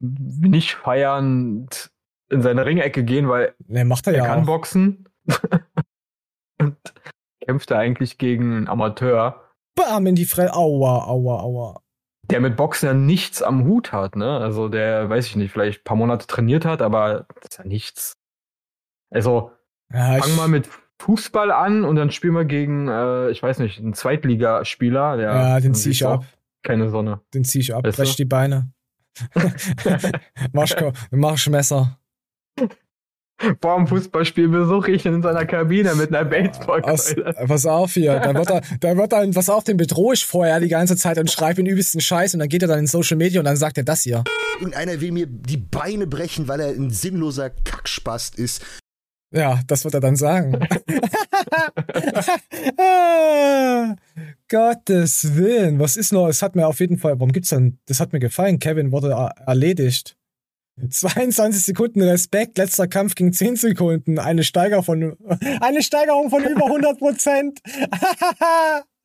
nicht 0.00 0.74
feiernd 0.74 1.90
in 2.30 2.42
seine 2.42 2.66
Ringecke 2.66 3.04
gehen, 3.04 3.28
weil 3.28 3.54
Ne, 3.66 3.84
macht 3.84 4.06
er 4.06 4.14
er 4.14 4.24
ja 4.24 4.24
kann 4.24 4.40
auch. 4.42 4.46
boxen 4.46 5.08
und 6.60 6.76
kämpft 7.40 7.70
er 7.70 7.78
eigentlich 7.78 8.18
gegen 8.18 8.52
einen 8.56 8.68
Amateur, 8.68 9.44
Bam 9.76 10.06
in 10.06 10.16
die 10.16 10.24
Fresse. 10.24 10.54
Aua, 10.54 11.04
aua, 11.06 11.40
aua. 11.40 11.82
der 12.24 12.40
mit 12.40 12.56
Boxen 12.56 12.86
ja 12.86 12.94
nichts 12.94 13.42
am 13.42 13.64
Hut 13.64 13.92
hat, 13.92 14.16
ne? 14.16 14.38
Also 14.38 14.68
der, 14.68 15.08
weiß 15.08 15.26
ich 15.26 15.36
nicht, 15.36 15.52
vielleicht 15.52 15.80
ein 15.82 15.84
paar 15.84 15.96
Monate 15.96 16.26
trainiert 16.26 16.64
hat, 16.64 16.82
aber 16.82 17.26
das 17.40 17.50
ist 17.52 17.58
ja 17.58 17.64
nichts. 17.64 18.14
Also, 19.10 19.52
Ja, 19.92 20.18
Fang 20.18 20.36
mal 20.36 20.48
mit 20.48 20.68
Fußball 21.00 21.50
an 21.50 21.84
und 21.84 21.96
dann 21.96 22.10
spielen 22.10 22.34
wir 22.34 22.44
gegen, 22.44 22.88
äh, 22.88 23.30
ich 23.30 23.42
weiß 23.42 23.58
nicht, 23.60 23.78
einen 23.78 23.94
Zweitligaspieler. 23.94 25.16
Der, 25.16 25.26
ja 25.32 25.60
den 25.60 25.72
dann 25.72 25.74
zieh 25.74 25.90
ich 25.90 26.04
ab. 26.04 26.24
keine 26.62 26.90
Sonne. 26.90 27.20
Den 27.34 27.44
zieh 27.44 27.60
ich 27.60 27.74
ab, 27.74 27.84
Weißt 27.86 27.96
brech 27.96 28.16
die 28.16 28.24
Beine. 28.24 28.70
mach, 30.52 30.68
mach 31.10 31.34
ich 31.34 31.48
Messer. 31.48 31.98
Vor 33.60 33.76
dem 33.76 33.86
Fußballspiel 33.86 34.48
besuche 34.48 34.90
ich 34.90 35.06
ihn 35.06 35.14
in 35.14 35.22
seiner 35.22 35.46
Kabine 35.46 35.94
mit 35.94 36.08
einer 36.12 36.24
Baseballkeule. 36.24 37.34
pass 37.46 37.66
auf 37.66 37.92
hier, 37.92 38.18
da 38.18 38.34
wird 38.34 38.50
er, 38.50 38.62
da 38.80 38.96
wird 38.96 39.12
er, 39.12 39.30
pass 39.30 39.48
auf, 39.48 39.62
den 39.62 39.76
bedrohe 39.76 40.14
ich 40.14 40.26
vorher 40.26 40.58
die 40.58 40.68
ganze 40.68 40.96
Zeit 40.96 41.18
und 41.18 41.30
schreibe 41.30 41.60
ihn 41.60 41.66
übelsten 41.66 42.00
Scheiß 42.00 42.34
und 42.34 42.40
dann 42.40 42.48
geht 42.48 42.62
er 42.62 42.68
dann 42.68 42.80
in 42.80 42.88
Social 42.88 43.16
Media 43.16 43.40
und 43.40 43.44
dann 43.44 43.56
sagt 43.56 43.78
er 43.78 43.84
das 43.84 44.02
hier. 44.02 44.24
Irgendeiner 44.58 45.00
will 45.00 45.12
mir 45.12 45.26
die 45.26 45.56
Beine 45.56 46.08
brechen, 46.08 46.48
weil 46.48 46.58
er 46.58 46.68
ein 46.70 46.90
sinnloser 46.90 47.50
Kackspast 47.50 48.36
ist. 48.36 48.64
Ja, 49.30 49.60
das 49.66 49.84
wird 49.84 49.94
er 49.94 50.00
dann 50.00 50.16
sagen. 50.16 50.58
Ah, 52.78 53.94
Gottes 54.48 55.36
Willen, 55.36 55.78
was 55.78 55.96
ist 55.96 56.12
noch? 56.12 56.28
Es 56.28 56.40
hat 56.42 56.56
mir 56.56 56.66
auf 56.66 56.80
jeden 56.80 56.96
Fall, 56.98 57.18
warum 57.18 57.32
gibt's 57.32 57.50
denn, 57.50 57.78
das 57.86 58.00
hat 58.00 58.12
mir 58.12 58.20
gefallen, 58.20 58.58
Kevin 58.58 58.92
wurde 58.92 59.10
er, 59.10 59.34
erledigt. 59.46 60.16
22 60.88 61.64
Sekunden 61.64 62.02
Respekt, 62.02 62.56
letzter 62.56 62.86
Kampf 62.86 63.14
ging 63.14 63.32
10 63.32 63.56
Sekunden, 63.56 64.18
eine 64.18 64.44
Steigerung 64.44 64.84
von, 64.84 65.16
eine 65.60 65.82
Steigerung 65.82 66.30
von 66.30 66.44
über 66.44 66.66
100 66.66 66.98
Prozent. 66.98 67.60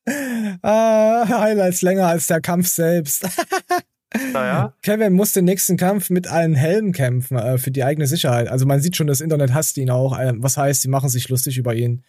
ah, 0.62 1.27
Highlights 1.27 1.82
länger 1.82 2.08
als 2.08 2.27
der 2.27 2.42
Kampf 2.42 2.68
selbst. 2.68 3.27
Naja, 4.32 4.74
Kevin 4.82 5.13
muss 5.13 5.34
den 5.34 5.46
nächsten 5.46 5.77
Kampf 5.77 6.10
mit 6.10 6.27
allen 6.27 6.55
Helmen 6.55 6.91
kämpfen, 6.91 7.38
äh, 7.38 7.58
für 7.58 7.72
die 7.72 7.84
eigene 7.84 8.08
Sicherheit. 8.08 8.48
Also 8.48 8.65
man 8.65 8.79
sieht 8.79 8.96
schon, 8.96 9.08
das 9.08 9.22
Internet 9.22 9.53
hasst 9.53 9.77
ihn 9.77 9.89
auch. 9.89 10.17
Äh, 10.17 10.34
was 10.36 10.58
heißt, 10.58 10.82
sie 10.82 10.89
machen 10.89 11.10
sich 11.10 11.29
lustig 11.29 11.58
über 11.58 11.74
ihn. 11.74 12.03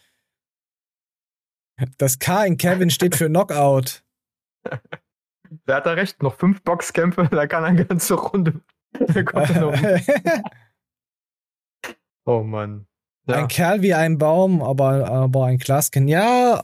Das 1.97 2.19
K 2.19 2.45
in 2.45 2.57
Kevin 2.57 2.89
steht 2.89 3.15
für 3.15 3.27
Knockout. 3.27 4.03
der 5.67 5.75
hat 5.75 5.85
da 5.85 5.93
recht. 5.93 6.21
Noch 6.23 6.35
fünf 6.35 6.61
Boxkämpfe, 6.61 7.27
da 7.31 7.47
kann 7.47 7.63
er 7.63 7.69
eine 7.69 7.85
ganze 7.85 8.15
Runde. 8.15 8.61
Oh 12.27 12.41
Mann. 12.41 12.87
Ja. 13.27 13.35
Ein 13.35 13.47
Kerl 13.47 13.83
wie 13.83 13.93
ein 13.93 14.17
Baum, 14.17 14.63
aber, 14.63 15.07
aber 15.07 15.45
ein 15.45 15.59
Glaskind. 15.59 16.09
Ja, 16.09 16.59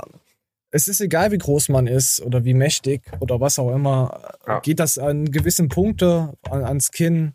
es 0.71 0.87
ist 0.87 1.01
egal, 1.01 1.31
wie 1.31 1.37
groß 1.37 1.69
man 1.69 1.87
ist 1.87 2.21
oder 2.21 2.43
wie 2.45 2.53
mächtig 2.53 3.01
oder 3.19 3.39
was 3.39 3.59
auch 3.59 3.73
immer. 3.75 4.35
Ja. 4.47 4.59
Geht 4.61 4.79
das 4.79 4.97
an 4.97 5.29
gewissen 5.31 5.69
Punkte 5.69 6.33
an, 6.49 6.63
ans 6.63 6.91
Kinn, 6.91 7.33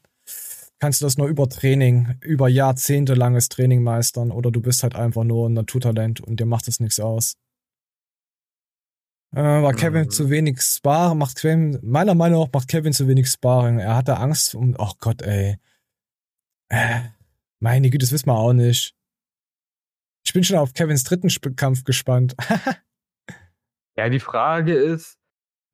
kannst 0.78 1.00
du 1.00 1.04
das 1.06 1.16
nur 1.18 1.28
über 1.28 1.48
Training, 1.48 2.16
über 2.22 2.48
jahrzehntelanges 2.48 3.48
Training 3.48 3.82
meistern 3.82 4.30
oder 4.30 4.50
du 4.50 4.60
bist 4.60 4.82
halt 4.82 4.94
einfach 4.94 5.24
nur 5.24 5.48
ein 5.48 5.54
Naturtalent 5.54 6.20
und 6.20 6.40
dir 6.40 6.46
macht 6.46 6.66
das 6.66 6.80
nichts 6.80 6.98
aus. 7.00 7.34
Äh, 9.34 9.40
war 9.42 9.74
Kevin 9.74 10.04
Mhm. 10.04 10.10
zu 10.10 10.30
wenig 10.30 10.60
Sparring, 10.62 11.18
macht 11.18 11.36
Kevin, 11.36 11.78
meiner 11.82 12.14
Meinung 12.14 12.42
nach 12.44 12.52
macht 12.52 12.68
Kevin 12.68 12.92
zu 12.92 13.06
wenig 13.06 13.28
Sparring. 13.28 13.78
Er 13.78 13.96
hatte 13.96 14.16
Angst 14.16 14.54
um, 14.54 14.74
oh 14.78 14.92
Gott, 14.98 15.20
ey. 15.22 15.58
Äh, 16.70 17.00
meine 17.60 17.90
Güte, 17.90 18.04
das 18.04 18.12
wissen 18.12 18.28
wir 18.28 18.38
auch 18.38 18.52
nicht. 18.52 18.94
Ich 20.24 20.32
bin 20.32 20.42
schon 20.42 20.56
auf 20.56 20.72
Kevins 20.72 21.04
dritten 21.04 21.28
Kampf 21.56 21.84
gespannt. 21.84 22.34
Ja, 23.96 24.08
die 24.08 24.20
Frage 24.20 24.74
ist, 24.74 25.16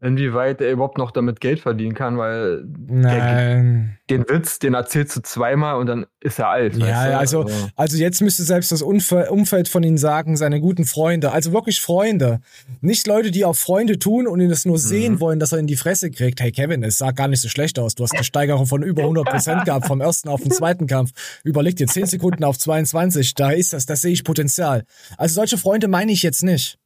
inwieweit 0.00 0.60
er 0.60 0.72
überhaupt 0.72 0.98
noch 0.98 1.12
damit 1.12 1.40
Geld 1.40 1.60
verdienen 1.60 1.94
kann, 1.94 2.18
weil 2.18 2.64
Nein. 2.66 3.98
den 4.10 4.28
Witz, 4.28 4.58
den 4.58 4.74
erzählst 4.74 5.14
du 5.16 5.22
zweimal 5.22 5.76
und 5.76 5.86
dann 5.86 6.06
ist 6.20 6.40
er 6.40 6.48
alt. 6.48 6.76
Ja, 6.76 7.18
weißt 7.20 7.34
du? 7.34 7.42
also, 7.42 7.68
also 7.76 7.96
jetzt 7.96 8.20
müsste 8.20 8.42
selbst 8.42 8.72
das 8.72 8.82
Umfe- 8.82 9.28
Umfeld 9.28 9.68
von 9.68 9.84
ihnen 9.84 9.98
sagen, 9.98 10.36
seine 10.36 10.60
guten 10.60 10.84
Freunde, 10.86 11.30
also 11.30 11.52
wirklich 11.52 11.80
Freunde. 11.80 12.40
Nicht 12.80 13.06
Leute, 13.06 13.30
die 13.30 13.44
auf 13.44 13.60
Freunde 13.60 13.98
tun 14.00 14.26
und 14.26 14.40
ihn 14.40 14.48
das 14.48 14.64
nur 14.64 14.78
sehen 14.78 15.14
Mhm. 15.14 15.20
wollen, 15.20 15.38
dass 15.38 15.52
er 15.52 15.58
in 15.58 15.68
die 15.68 15.76
Fresse 15.76 16.10
kriegt. 16.10 16.40
Hey 16.40 16.50
Kevin, 16.50 16.82
es 16.82 16.98
sah 16.98 17.12
gar 17.12 17.28
nicht 17.28 17.40
so 17.40 17.48
schlecht 17.48 17.78
aus. 17.78 17.94
Du 17.94 18.02
hast 18.02 18.12
eine 18.14 18.24
Steigerung 18.24 18.66
von 18.66 18.82
über 18.82 19.02
100 19.02 19.24
Prozent 19.24 19.64
gehabt, 19.66 19.86
vom 19.86 20.00
ersten 20.00 20.28
auf 20.28 20.42
den 20.42 20.50
zweiten 20.50 20.88
Kampf. 20.88 21.12
Überleg 21.44 21.76
dir 21.76 21.86
10 21.86 22.06
Sekunden 22.06 22.42
auf 22.42 22.58
22, 22.58 23.34
da 23.34 23.50
ist 23.52 23.72
das, 23.72 23.86
da 23.86 23.94
sehe 23.94 24.12
ich 24.12 24.24
Potenzial. 24.24 24.82
Also 25.16 25.34
solche 25.36 25.58
Freunde 25.58 25.86
meine 25.86 26.10
ich 26.10 26.24
jetzt 26.24 26.42
nicht. 26.42 26.78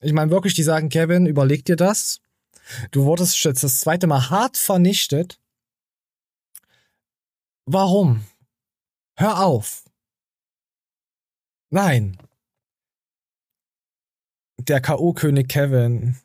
Ich 0.00 0.12
meine 0.12 0.30
wirklich, 0.30 0.54
die 0.54 0.62
sagen, 0.62 0.88
Kevin, 0.88 1.26
überleg 1.26 1.64
dir 1.64 1.76
das. 1.76 2.20
Du 2.90 3.04
wurdest 3.04 3.42
jetzt 3.44 3.62
das 3.62 3.80
zweite 3.80 4.06
Mal 4.06 4.30
hart 4.30 4.56
vernichtet. 4.56 5.40
Warum? 7.64 8.24
Hör 9.16 9.44
auf. 9.44 9.84
Nein. 11.70 12.18
Der 14.58 14.80
K.O.-König 14.80 15.48
Kevin. 15.48 16.16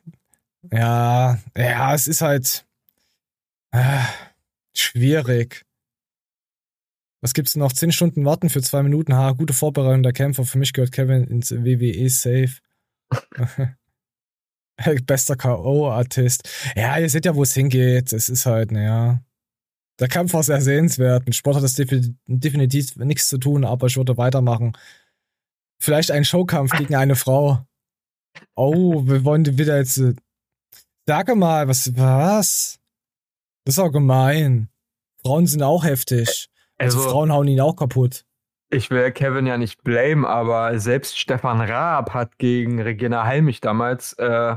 Ja, 0.70 1.38
ja, 1.56 1.94
es 1.94 2.06
ist 2.06 2.20
halt 2.20 2.64
äh, 3.72 4.04
schwierig. 4.74 5.64
Was 7.20 7.34
gibt's 7.34 7.56
noch? 7.56 7.72
Zehn 7.72 7.92
Stunden 7.92 8.24
warten 8.24 8.50
für 8.50 8.62
zwei 8.62 8.82
Minuten. 8.82 9.14
Ha, 9.14 9.32
gute 9.32 9.52
Vorbereitung 9.52 10.02
der 10.02 10.12
Kämpfer. 10.12 10.44
Für 10.44 10.58
mich 10.58 10.72
gehört 10.72 10.92
Kevin 10.92 11.24
ins 11.24 11.52
WWE 11.52 12.10
Safe. 12.10 12.60
Bester 15.06 15.36
K.O.-Artist. 15.36 16.48
Ja, 16.76 16.98
ihr 16.98 17.08
seht 17.08 17.24
ja, 17.26 17.34
wo 17.36 17.42
es 17.42 17.54
hingeht. 17.54 18.12
Es 18.12 18.28
ist 18.28 18.46
halt, 18.46 18.72
naja. 18.72 19.22
Der 20.00 20.08
Kampf 20.08 20.32
war 20.32 20.42
sehr 20.42 20.60
sehenswert. 20.60 21.26
Mit 21.26 21.34
Sport 21.36 21.56
hat 21.56 21.62
das 21.62 21.76
defi- 21.78 22.14
definitiv 22.26 22.96
nichts 22.96 23.28
zu 23.28 23.38
tun, 23.38 23.64
aber 23.64 23.86
ich 23.86 23.96
würde 23.96 24.16
weitermachen. 24.16 24.72
Vielleicht 25.80 26.10
ein 26.10 26.24
Showkampf 26.24 26.72
gegen 26.72 26.94
eine 26.94 27.14
Frau. 27.16 27.64
Oh, 28.54 29.06
wir 29.06 29.24
wollen 29.24 29.58
wieder 29.58 29.76
jetzt. 29.76 29.98
äh, 29.98 30.14
Sage 31.06 31.34
mal, 31.34 31.68
was, 31.68 31.94
was? 31.96 32.78
Das 33.64 33.74
ist 33.74 33.78
auch 33.78 33.90
gemein. 33.92 34.68
Frauen 35.22 35.46
sind 35.46 35.62
auch 35.62 35.84
heftig. 35.84 36.48
Also, 36.78 36.98
Also- 36.98 37.10
Frauen 37.10 37.30
hauen 37.32 37.48
ihn 37.48 37.60
auch 37.60 37.76
kaputt. 37.76 38.24
Ich 38.72 38.90
will 38.90 39.10
Kevin 39.12 39.46
ja 39.46 39.58
nicht 39.58 39.84
blame, 39.84 40.26
aber 40.26 40.78
selbst 40.80 41.18
Stefan 41.18 41.60
Raab 41.60 42.14
hat 42.14 42.38
gegen 42.38 42.80
Regina 42.80 43.24
Halmich 43.24 43.60
damals 43.60 44.14
äh, 44.14 44.56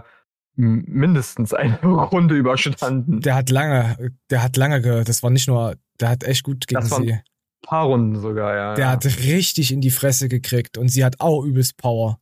mindestens 0.55 1.53
eine 1.53 1.77
Runde 1.84 2.36
überstanden. 2.36 3.19
Der 3.22 3.36
hat 3.36 3.50
lange, 3.50 4.12
der 4.29 4.41
hat 4.41 4.55
lange, 4.57 4.81
ge 4.81 5.03
das 5.03 5.22
war 5.22 5.29
nicht 5.29 5.48
nur, 5.48 5.75
der 6.00 6.10
hat 6.10 6.24
echt 6.24 6.43
gut 6.43 6.65
gegen 6.67 6.81
Das 6.81 6.91
waren- 6.91 7.03
sie. 7.03 7.12
Ein 7.13 7.22
paar 7.67 7.86
Runden 7.88 8.15
sogar, 8.22 8.55
ja. 8.55 8.75
Der 8.75 8.86
ja. 8.86 8.91
hat 8.91 9.05
richtig 9.05 9.72
in 9.74 9.81
die 9.81 9.89
Fresse 9.91 10.29
gekriegt 10.29 10.77
und 10.77 10.88
sie 10.89 11.03
hat 11.03 11.19
auch 11.19 11.43
übelst 11.43 11.77
Power. 11.77 12.19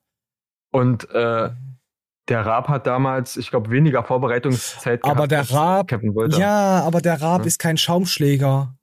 Und 0.71 1.09
äh, 1.11 1.49
der 2.29 2.45
Raab 2.45 2.69
hat 2.69 2.87
damals, 2.87 3.35
ich 3.35 3.49
glaube, 3.49 3.69
weniger 3.69 4.03
Vorbereitungszeit 4.03 5.03
Aber 5.03 5.27
der 5.27 5.39
als 5.39 5.53
Raab, 5.53 5.89
Kevin 5.89 6.15
Wolter. 6.15 6.39
ja, 6.39 6.81
aber 6.83 7.01
der 7.01 7.21
Raab 7.21 7.41
Ja. 7.41 7.47
ist 7.47 7.59
kein 7.59 7.75
Schaumschläger. 7.77 8.73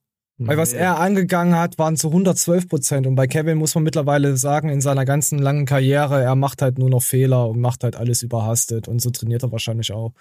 Weil 0.46 0.56
was 0.56 0.72
er 0.72 0.98
angegangen 0.98 1.54
hat, 1.54 1.78
waren 1.78 1.96
zu 1.96 2.08
112 2.08 2.68
Prozent. 2.68 3.06
Und 3.06 3.14
bei 3.14 3.26
Kevin 3.26 3.58
muss 3.58 3.74
man 3.74 3.84
mittlerweile 3.84 4.38
sagen, 4.38 4.70
in 4.70 4.80
seiner 4.80 5.04
ganzen 5.04 5.38
langen 5.38 5.66
Karriere, 5.66 6.22
er 6.22 6.34
macht 6.34 6.62
halt 6.62 6.78
nur 6.78 6.88
noch 6.88 7.02
Fehler 7.02 7.46
und 7.48 7.60
macht 7.60 7.84
halt 7.84 7.94
alles 7.94 8.22
überhastet. 8.22 8.88
Und 8.88 9.02
so 9.02 9.10
trainiert 9.10 9.42
er 9.42 9.52
wahrscheinlich 9.52 9.92
auch. 9.92 10.12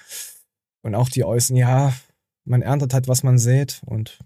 Und 0.81 0.93
auch 0.93 1.07
die 1.07 1.23
Äußern, 1.23 1.55
ja, 1.55 1.93
man 2.43 2.61
erntet 2.61 2.93
halt, 2.93 3.07
was 3.07 3.23
man 3.23 3.38
sät. 3.38 3.81
Und 3.85 4.19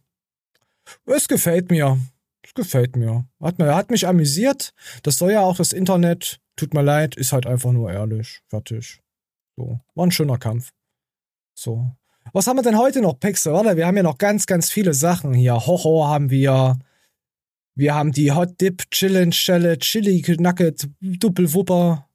es 1.06 1.28
gefällt 1.28 1.70
mir. 1.70 2.00
Es 2.44 2.56
gefällt 2.56 2.96
mir. 2.96 3.28
Hat, 3.40 3.60
mir. 3.60 3.76
hat 3.76 3.92
mich 3.92 4.08
amüsiert. 4.08 4.74
Das 5.04 5.18
soll 5.18 5.32
ja 5.32 5.42
auch 5.42 5.58
das 5.58 5.74
Internet. 5.74 6.40
Tut 6.56 6.74
mir 6.74 6.82
leid, 6.82 7.16
ist 7.16 7.34
halt 7.34 7.46
einfach 7.46 7.72
nur 7.72 7.92
ehrlich. 7.92 8.42
Fertig. 8.50 9.00
So. 9.56 9.80
War 9.94 10.08
ein 10.08 10.12
schöner 10.12 10.40
Kampf. 10.40 10.72
So. 11.54 11.92
Was 12.32 12.48
haben 12.48 12.58
wir 12.58 12.64
denn 12.64 12.78
heute 12.78 13.02
noch, 13.02 13.20
Pixel? 13.20 13.54
Warte, 13.54 13.76
wir 13.76 13.86
haben 13.86 13.98
ja 13.98 14.04
noch 14.04 14.18
ganz, 14.18 14.46
ganz 14.46 14.72
viele 14.72 14.94
Sachen 14.94 15.34
hier. 15.34 15.54
Horror 15.54 16.08
haben 16.08 16.30
wir. 16.30 16.80
Wir 17.76 17.96
haben 17.96 18.12
die 18.12 18.32
Hot 18.32 18.62
Dip 18.62 18.90
Chillin' 18.92 19.32
Shelle 19.32 19.78
Chili 19.80 20.24
Nugget 20.40 20.90
Doppelwupper. 21.02 22.08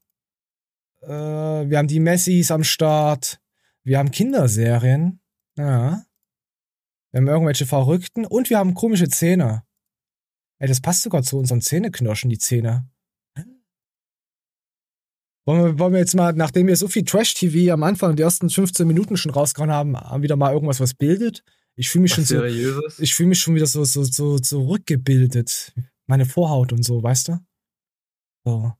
Äh, 1.02 1.08
wir 1.08 1.78
haben 1.78 1.88
die 1.88 2.00
Messis 2.00 2.50
am 2.50 2.64
Start. 2.64 3.40
Wir 3.82 3.98
haben 3.98 4.10
Kinderserien. 4.10 5.20
Ja. 5.56 6.04
Wir 7.10 7.20
haben 7.20 7.28
irgendwelche 7.28 7.66
Verrückten. 7.66 8.24
Und 8.24 8.50
wir 8.50 8.58
haben 8.58 8.74
komische 8.74 9.08
Zähne. 9.08 9.64
Ey, 10.58 10.68
das 10.68 10.80
passt 10.80 11.02
sogar 11.02 11.22
zu 11.22 11.38
unseren 11.38 11.60
Zähneknirschen, 11.60 12.30
die 12.30 12.38
Zähne. 12.38 12.88
Wollen 15.48 15.64
wir, 15.64 15.78
wollen 15.78 15.92
wir 15.94 16.00
jetzt 16.00 16.14
mal, 16.14 16.34
nachdem 16.34 16.66
wir 16.66 16.76
so 16.76 16.88
viel 16.88 17.04
Trash-TV 17.04 17.72
am 17.72 17.82
Anfang, 17.82 18.14
die 18.16 18.22
ersten 18.22 18.50
15 18.50 18.86
Minuten 18.86 19.16
schon 19.16 19.32
rausgehauen 19.32 19.72
haben, 19.72 19.96
haben 19.96 20.22
wieder 20.22 20.36
mal 20.36 20.52
irgendwas, 20.52 20.78
was 20.78 20.92
bildet? 20.92 21.42
Ich 21.74 21.88
fühle 21.88 22.02
mich 22.02 22.12
schon 22.12 22.24
Was 22.24 22.28
so, 22.28 22.34
Seriöses. 22.40 22.98
ich 22.98 23.14
fühle 23.14 23.30
mich 23.30 23.40
schon 23.40 23.54
wieder 23.54 23.64
so, 23.64 23.82
so, 23.84 24.04
so 24.04 24.38
zurückgebildet. 24.38 25.72
Meine 26.06 26.26
Vorhaut 26.26 26.74
und 26.74 26.82
so, 26.84 27.02
weißt 27.02 27.28
du? 27.28 27.38
So. 28.44 28.72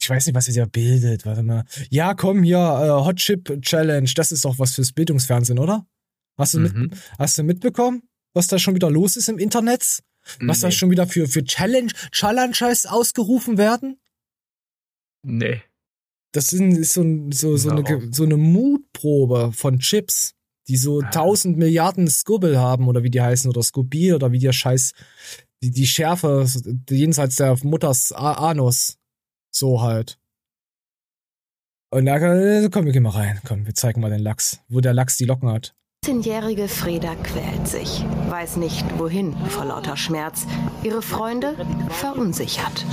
Ich 0.00 0.08
weiß 0.08 0.24
nicht, 0.26 0.34
was 0.34 0.48
ihr 0.48 0.54
da 0.54 0.64
bildet. 0.64 1.26
Warte 1.26 1.42
mal. 1.42 1.64
Ja, 1.90 2.14
komm 2.14 2.42
hier, 2.42 2.56
äh, 2.56 3.04
Hot 3.04 3.16
Chip 3.16 3.60
Challenge. 3.60 4.10
Das 4.14 4.32
ist 4.32 4.46
doch 4.46 4.58
was 4.58 4.74
fürs 4.74 4.92
Bildungsfernsehen, 4.94 5.58
oder? 5.58 5.86
Hast 6.38 6.54
du, 6.54 6.60
Mhm. 6.60 6.80
mit, 6.84 6.94
hast 7.18 7.36
du 7.36 7.42
mitbekommen, 7.42 8.04
was 8.32 8.46
da 8.46 8.58
schon 8.58 8.74
wieder 8.74 8.90
los 8.90 9.16
ist 9.18 9.28
im 9.28 9.38
Internet? 9.38 10.02
Was 10.40 10.60
da 10.60 10.68
Nee. 10.68 10.72
schon 10.72 10.90
wieder 10.90 11.06
für, 11.06 11.28
für 11.28 11.44
Challenge, 11.44 11.92
Challenges 12.10 12.86
ausgerufen 12.86 13.58
werden? 13.58 13.98
Nee. 15.22 15.62
das 16.32 16.46
sind, 16.46 16.72
ist 16.76 16.94
so, 16.94 17.04
so, 17.30 17.56
so, 17.56 17.70
Ja, 17.70 17.76
eine, 17.76 18.12
so 18.12 18.24
eine 18.24 18.36
Mutprobe 18.36 19.52
von 19.52 19.78
Chips, 19.78 20.34
die 20.68 20.76
so 20.76 21.02
tausend 21.02 21.58
Milliarden 21.58 22.08
Skubble 22.08 22.58
haben 22.58 22.88
oder 22.88 23.02
wie 23.02 23.10
die 23.10 23.20
heißen 23.20 23.48
oder 23.50 23.62
Skubil 23.62 24.14
oder 24.14 24.32
wie 24.32 24.38
der 24.38 24.52
Scheiß, 24.52 24.92
die, 25.62 25.70
die 25.70 25.86
Schärfe 25.86 26.46
jenseits 26.88 27.36
der 27.36 27.56
Mutters 27.62 28.12
Anus. 28.12 28.98
So 29.50 29.82
halt. 29.82 30.18
Und 31.90 32.06
da 32.06 32.18
komm, 32.70 32.86
wir 32.86 32.92
gehen 32.92 33.02
mal 33.02 33.10
rein. 33.10 33.40
Komm, 33.46 33.66
wir 33.66 33.74
zeigen 33.74 34.00
mal 34.00 34.10
den 34.10 34.22
Lachs, 34.22 34.60
wo 34.68 34.80
der 34.80 34.94
Lachs 34.94 35.18
die 35.18 35.26
Locken 35.26 35.50
hat. 35.50 35.74
17-jährige 36.04 36.66
Freda 36.66 37.14
quält 37.14 37.68
sich, 37.68 38.04
weiß 38.28 38.56
nicht 38.56 38.84
wohin 38.98 39.36
vor 39.50 39.66
lauter 39.66 39.96
Schmerz. 39.96 40.48
Ihre 40.82 41.00
Freunde 41.00 41.54
verunsichert. 41.90 42.84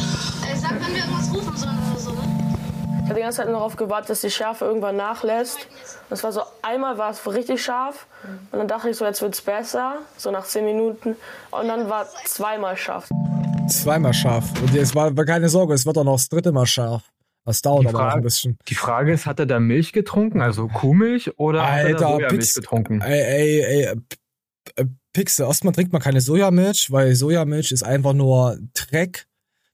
Sag, 0.55 0.73
wenn 0.73 0.93
wir 0.93 0.99
irgendwas 0.99 1.33
rufen 1.33 1.57
sollen 1.57 1.77
oder 1.89 1.99
so, 1.99 2.11
ne? 2.11 2.19
Ich 3.01 3.05
habe 3.05 3.15
die 3.15 3.21
ganze 3.21 3.37
Zeit 3.37 3.47
nur 3.47 3.55
darauf 3.55 3.77
gewartet, 3.77 4.11
dass 4.11 4.21
die 4.21 4.29
Schärfe 4.29 4.65
irgendwann 4.65 4.95
nachlässt. 4.95 5.57
Das 6.11 6.23
war 6.23 6.31
so, 6.31 6.41
einmal 6.61 6.99
war 6.99 7.09
es 7.09 7.25
richtig 7.25 7.63
scharf 7.63 8.05
und 8.51 8.59
dann 8.59 8.67
dachte 8.67 8.91
ich 8.91 8.97
so, 8.97 9.05
jetzt 9.05 9.23
wird's 9.23 9.41
besser, 9.41 9.95
so 10.15 10.29
nach 10.29 10.45
10 10.45 10.63
Minuten. 10.63 11.15
Und 11.49 11.67
dann 11.67 11.89
war 11.89 12.05
zweimal 12.25 12.77
scharf. 12.77 13.09
Zweimal 13.69 14.13
scharf. 14.13 14.45
Und 14.61 14.75
es 14.75 14.93
war, 14.93 15.17
war 15.17 15.25
keine 15.25 15.49
Sorge, 15.49 15.73
es 15.73 15.83
wird 15.83 15.97
auch 15.97 16.03
noch 16.03 16.13
das 16.13 16.29
dritte 16.29 16.51
Mal 16.51 16.67
scharf. 16.67 17.01
Das 17.50 17.63
dauert 17.63 17.84
Die 17.84 17.88
aber 17.88 17.98
noch 17.98 18.06
ein 18.06 18.12
Frage- 18.12 18.22
bisschen. 18.24 18.58
Die 18.68 18.75
Frage 18.75 19.12
ist, 19.12 19.25
hat 19.25 19.39
er 19.39 19.48
da 19.48 19.60
Milch 19.60 19.91
getrunken, 19.91 20.39
also 20.41 20.68
Kuhmilch, 20.68 21.38
oder 21.39 21.63
hat 21.63 21.79
er 21.79 21.84
da 21.84 21.89
Alter, 21.89 22.00
Sojamilch 22.08 22.29
Pix, 22.29 22.53
getrunken? 22.53 23.01
ey, 23.01 23.20
ey, 23.22 23.62
ey, 23.88 23.96
P- 23.96 24.15
äh, 24.75 24.86
Pixe. 25.13 25.44
Erstmal 25.44 25.74
trinkt 25.74 25.91
man 25.91 26.01
keine 26.01 26.22
Sojamilch, 26.22 26.91
weil 26.91 27.15
Sojamilch 27.15 27.72
ist 27.72 27.82
einfach 27.82 28.13
nur 28.13 28.60
Dreck. 28.75 29.25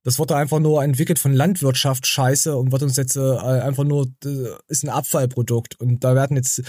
Das 0.04 0.20
wurde 0.20 0.38
einfach 0.38 0.60
nur 0.60 0.84
entwickelt 0.86 1.20
von 1.20 1.34
Landwirtschaft 1.34 2.08
Scheiße 2.08 2.56
und 2.56 2.72
wird 2.72 2.84
uns 2.84 2.96
jetzt 2.96 3.18
äh, 3.18 3.38
einfach 3.38 3.84
nur, 3.84 4.08
äh, 4.24 4.52
ist 4.70 4.84
ein 4.86 4.90
Abfallprodukt. 4.90 5.78
Und 5.82 6.04
da 6.06 6.16
werden 6.16 6.38
jetzt 6.38 6.62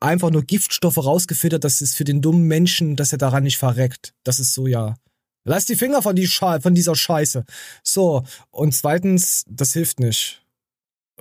einfach 0.00 0.30
nur 0.30 0.42
Giftstoffe 0.42 0.98
rausgefiltert, 0.98 1.62
dass 1.62 1.80
es 1.80 1.94
für 1.94 2.02
den 2.04 2.20
dummen 2.20 2.42
Menschen, 2.48 2.96
dass 2.96 3.12
er 3.12 3.18
daran 3.18 3.44
nicht 3.44 3.58
verreckt. 3.58 4.12
Das 4.24 4.40
ist 4.40 4.54
Soja. 4.54 4.96
Lass 5.44 5.66
die 5.66 5.76
Finger 5.76 6.02
von, 6.02 6.16
die 6.16 6.26
Sche 6.26 6.58
von 6.60 6.74
dieser 6.74 6.96
Scheiße. 6.96 7.44
So, 7.84 8.24
und 8.50 8.74
zweitens, 8.74 9.44
das 9.48 9.72
hilft 9.72 10.00
nicht. 10.00 10.42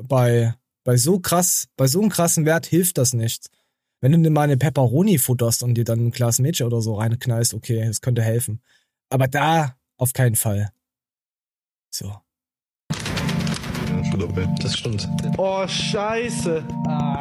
Bei, 0.03 0.55
bei 0.83 0.97
so 0.97 1.19
krass, 1.19 1.67
bei 1.75 1.87
so 1.87 1.99
einem 1.99 2.09
krassen 2.09 2.45
Wert 2.45 2.65
hilft 2.65 2.97
das 2.97 3.13
nicht. 3.13 3.49
Wenn 3.99 4.11
du 4.11 4.19
dir 4.19 4.29
mal 4.29 4.43
eine 4.43 4.57
Pepperoni 4.57 5.17
futterst 5.17 5.63
und 5.63 5.73
dir 5.73 5.83
dann 5.83 6.07
ein 6.07 6.11
Glas 6.11 6.39
Milch 6.39 6.63
oder 6.63 6.81
so 6.81 6.95
reinknallst, 6.95 7.53
okay, 7.53 7.83
das 7.85 8.01
könnte 8.01 8.21
helfen. 8.21 8.61
Aber 9.09 9.27
da 9.27 9.75
auf 9.97 10.13
keinen 10.13 10.35
Fall. 10.35 10.71
So. 11.89 12.13
Das 14.61 14.77
stimmt. 14.77 15.09
Oh, 15.37 15.67
scheiße. 15.67 16.63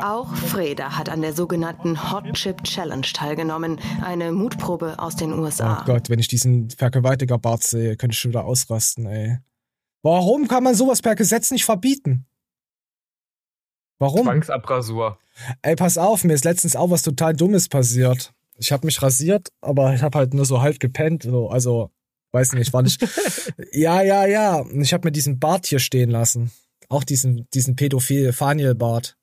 Auch 0.02 0.34
Freda 0.34 0.96
hat 0.96 1.08
an 1.08 1.22
der 1.22 1.32
sogenannten 1.32 2.12
Hot 2.12 2.32
Chip 2.34 2.62
Challenge 2.64 3.06
teilgenommen, 3.12 3.78
eine 4.02 4.32
Mutprobe 4.32 4.98
aus 4.98 5.16
den 5.16 5.32
Oh 5.32 5.42
USA. 5.42 5.82
Gott, 5.86 6.10
wenn 6.10 6.18
ich 6.18 6.28
diesen 6.28 6.70
Vergewaltigerbart 6.70 7.62
sehe, 7.62 7.96
könnte 7.96 8.14
ich 8.14 8.18
schon 8.18 8.30
wieder 8.30 8.44
ausrasten, 8.44 9.06
ey. 9.06 9.38
Warum 10.02 10.46
kann 10.48 10.62
man 10.62 10.74
sowas 10.74 11.02
per 11.02 11.16
Gesetz 11.16 11.50
nicht 11.50 11.64
verbieten? 11.64 12.26
Warum? 13.98 14.24
Zwangsabrasur. 14.24 15.18
Ey, 15.62 15.76
pass 15.76 15.98
auf, 15.98 16.24
mir 16.24 16.34
ist 16.34 16.44
letztens 16.44 16.76
auch 16.76 16.90
was 16.90 17.02
total 17.02 17.34
Dummes 17.34 17.68
passiert. 17.68 18.32
Ich 18.58 18.72
habe 18.72 18.86
mich 18.86 19.02
rasiert, 19.02 19.52
aber 19.60 19.94
ich 19.94 20.02
habe 20.02 20.18
halt 20.18 20.34
nur 20.34 20.46
so 20.46 20.60
halb 20.62 20.80
gepennt. 20.80 21.24
So, 21.24 21.48
also, 21.48 21.90
weiß 22.32 22.52
nicht, 22.52 22.72
war 22.72 22.82
nicht. 22.82 23.06
ja, 23.72 24.02
ja, 24.02 24.26
ja. 24.26 24.56
Und 24.56 24.80
ich 24.80 24.92
habe 24.92 25.06
mir 25.06 25.12
diesen 25.12 25.38
Bart 25.38 25.66
hier 25.66 25.78
stehen 25.78 26.10
lassen. 26.10 26.52
Auch 26.88 27.04
diesen, 27.04 27.48
diesen 27.52 27.76
pädophil 27.76 28.32
Faniel-Bart. 28.32 29.16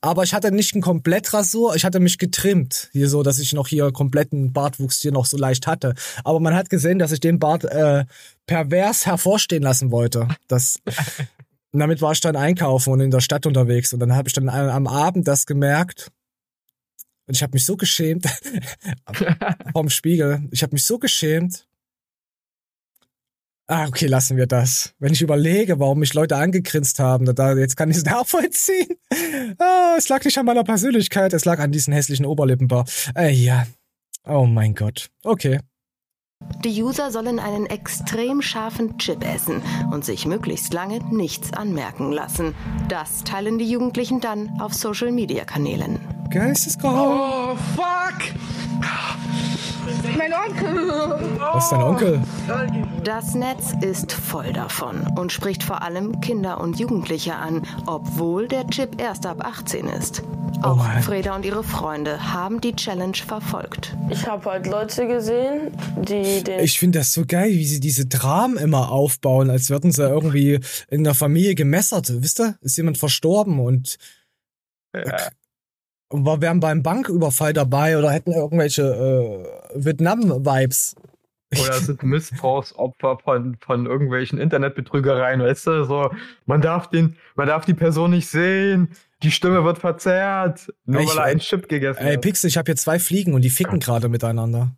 Aber 0.00 0.24
ich 0.24 0.34
hatte 0.34 0.50
nicht 0.50 0.74
einen 0.74 0.82
Komplettrasur, 0.82 1.76
ich 1.76 1.84
hatte 1.84 2.00
mich 2.00 2.18
getrimmt. 2.18 2.90
Hier 2.92 3.08
so, 3.08 3.22
dass 3.22 3.38
ich 3.38 3.52
noch 3.52 3.68
hier 3.68 3.92
kompletten 3.92 4.52
Bartwuchs 4.52 5.00
hier 5.00 5.12
noch 5.12 5.26
so 5.26 5.36
leicht 5.36 5.66
hatte. 5.66 5.94
Aber 6.24 6.40
man 6.40 6.54
hat 6.54 6.70
gesehen, 6.70 6.98
dass 6.98 7.12
ich 7.12 7.20
den 7.20 7.38
Bart 7.38 7.64
äh, 7.64 8.04
pervers 8.46 9.06
hervorstehen 9.06 9.62
lassen 9.62 9.92
wollte. 9.92 10.28
Das, 10.48 10.80
und 11.76 11.80
damit 11.80 12.00
war 12.00 12.12
ich 12.12 12.22
dann 12.22 12.36
einkaufen 12.36 12.90
und 12.90 13.00
in 13.00 13.10
der 13.10 13.20
Stadt 13.20 13.44
unterwegs. 13.44 13.92
Und 13.92 14.00
dann 14.00 14.16
habe 14.16 14.30
ich 14.30 14.32
dann 14.32 14.48
am 14.48 14.86
Abend 14.86 15.28
das 15.28 15.44
gemerkt. 15.44 16.10
Und 17.26 17.36
ich 17.36 17.42
habe 17.42 17.52
mich 17.52 17.66
so 17.66 17.76
geschämt. 17.76 18.24
vom 19.74 19.90
Spiegel. 19.90 20.48
Ich 20.52 20.62
habe 20.62 20.72
mich 20.72 20.86
so 20.86 20.98
geschämt. 20.98 21.68
Ah, 23.66 23.88
okay, 23.88 24.06
lassen 24.06 24.38
wir 24.38 24.46
das. 24.46 24.94
Wenn 24.98 25.12
ich 25.12 25.20
überlege, 25.20 25.78
warum 25.78 25.98
mich 25.98 26.14
Leute 26.14 26.36
angegrinst 26.38 26.98
haben, 26.98 27.26
da, 27.34 27.52
jetzt 27.52 27.76
kann 27.76 27.90
ich 27.90 27.98
es 27.98 28.04
nachvollziehen. 28.06 28.96
Ah, 29.58 29.96
es 29.98 30.08
lag 30.08 30.24
nicht 30.24 30.38
an 30.38 30.46
meiner 30.46 30.64
Persönlichkeit, 30.64 31.34
es 31.34 31.44
lag 31.44 31.58
an 31.58 31.72
diesen 31.72 31.92
hässlichen 31.92 32.24
Oberlippenbar. 32.24 32.86
Äh, 33.14 33.32
ja. 33.32 33.66
Oh 34.24 34.46
mein 34.46 34.74
Gott. 34.74 35.10
Okay. 35.24 35.60
Die 36.66 36.82
User 36.82 37.12
sollen 37.12 37.38
einen 37.38 37.66
extrem 37.66 38.42
scharfen 38.42 38.98
Chip 38.98 39.24
essen 39.24 39.62
und 39.92 40.04
sich 40.04 40.26
möglichst 40.26 40.74
lange 40.74 40.98
nichts 41.14 41.52
anmerken 41.52 42.10
lassen. 42.10 42.54
Das 42.88 43.22
teilen 43.22 43.58
die 43.58 43.70
Jugendlichen 43.70 44.20
dann 44.20 44.60
auf 44.60 44.74
Social-Media-Kanälen. 44.74 46.00
Geisteskrank. 46.28 46.96
Oh, 46.96 47.56
fuck. 47.76 48.34
Mein 50.18 50.32
Onkel! 50.32 51.38
Was 51.38 51.64
ist 51.64 51.70
dein 51.70 51.82
Onkel? 51.82 52.22
Das 53.04 53.34
Netz 53.34 53.72
ist 53.80 54.12
voll 54.12 54.52
davon 54.52 55.06
und 55.16 55.30
spricht 55.30 55.62
vor 55.62 55.82
allem 55.82 56.20
Kinder 56.20 56.60
und 56.60 56.80
Jugendliche 56.80 57.36
an, 57.36 57.62
obwohl 57.86 58.48
der 58.48 58.66
Chip 58.66 59.00
erst 59.00 59.26
ab 59.26 59.44
18 59.46 59.86
ist. 59.86 60.24
Auch 60.62 60.76
Mann. 60.76 61.02
Freda 61.02 61.36
und 61.36 61.44
ihre 61.44 61.62
Freunde 61.62 62.32
haben 62.32 62.60
die 62.60 62.74
Challenge 62.74 63.16
verfolgt. 63.16 63.94
Ich 64.08 64.26
habe 64.26 64.50
halt 64.50 64.66
Leute 64.66 65.06
gesehen, 65.06 65.72
die 65.96 66.25
den. 66.44 66.60
Ich 66.60 66.78
finde 66.78 66.98
das 67.00 67.12
so 67.12 67.24
geil, 67.26 67.50
wie 67.50 67.64
sie 67.66 67.80
diese 67.80 68.06
Dramen 68.06 68.56
immer 68.56 68.90
aufbauen, 68.90 69.50
als 69.50 69.70
würden 69.70 69.92
sie 69.92 70.02
irgendwie 70.02 70.60
in 70.88 71.04
der 71.04 71.14
Familie 71.14 71.54
gemessert. 71.54 72.12
Wisst 72.22 72.40
ihr? 72.40 72.56
Ist 72.60 72.76
jemand 72.76 72.98
verstorben 72.98 73.60
und, 73.60 73.96
und 76.08 76.24
wir 76.24 76.40
wären 76.40 76.60
beim 76.60 76.82
Banküberfall 76.82 77.52
dabei 77.52 77.98
oder 77.98 78.10
hätten 78.10 78.32
irgendwelche 78.32 78.82
äh, 79.74 79.84
Vietnam-Vibes. 79.84 80.94
Oder 81.60 81.72
sind 81.80 82.02
Missbrauchsopfer 82.02 83.18
von, 83.22 83.56
von 83.60 83.86
irgendwelchen 83.86 84.38
Internetbetrügereien, 84.38 85.40
weißt 85.40 85.66
du? 85.66 85.84
So, 85.84 86.10
man 86.46 86.60
darf 86.60 86.90
den, 86.90 87.16
man 87.34 87.46
darf 87.48 87.64
die 87.64 87.74
Person 87.74 88.10
nicht 88.10 88.28
sehen, 88.28 88.90
die 89.22 89.30
Stimme 89.30 89.64
wird 89.64 89.78
verzerrt, 89.78 90.72
nur 90.84 91.00
Ich- 91.02 91.08
weil 91.08 91.18
er 91.18 91.24
einen 91.24 91.40
Chip 91.40 91.68
gegessen 91.68 92.00
Ey, 92.02 92.14
hat. 92.14 92.20
Pixel, 92.22 92.48
ich 92.48 92.56
habe 92.56 92.66
hier 92.66 92.76
zwei 92.76 92.98
Fliegen 92.98 93.34
und 93.34 93.42
die 93.42 93.50
ficken 93.50 93.80
gerade 93.80 94.08
miteinander. 94.08 94.76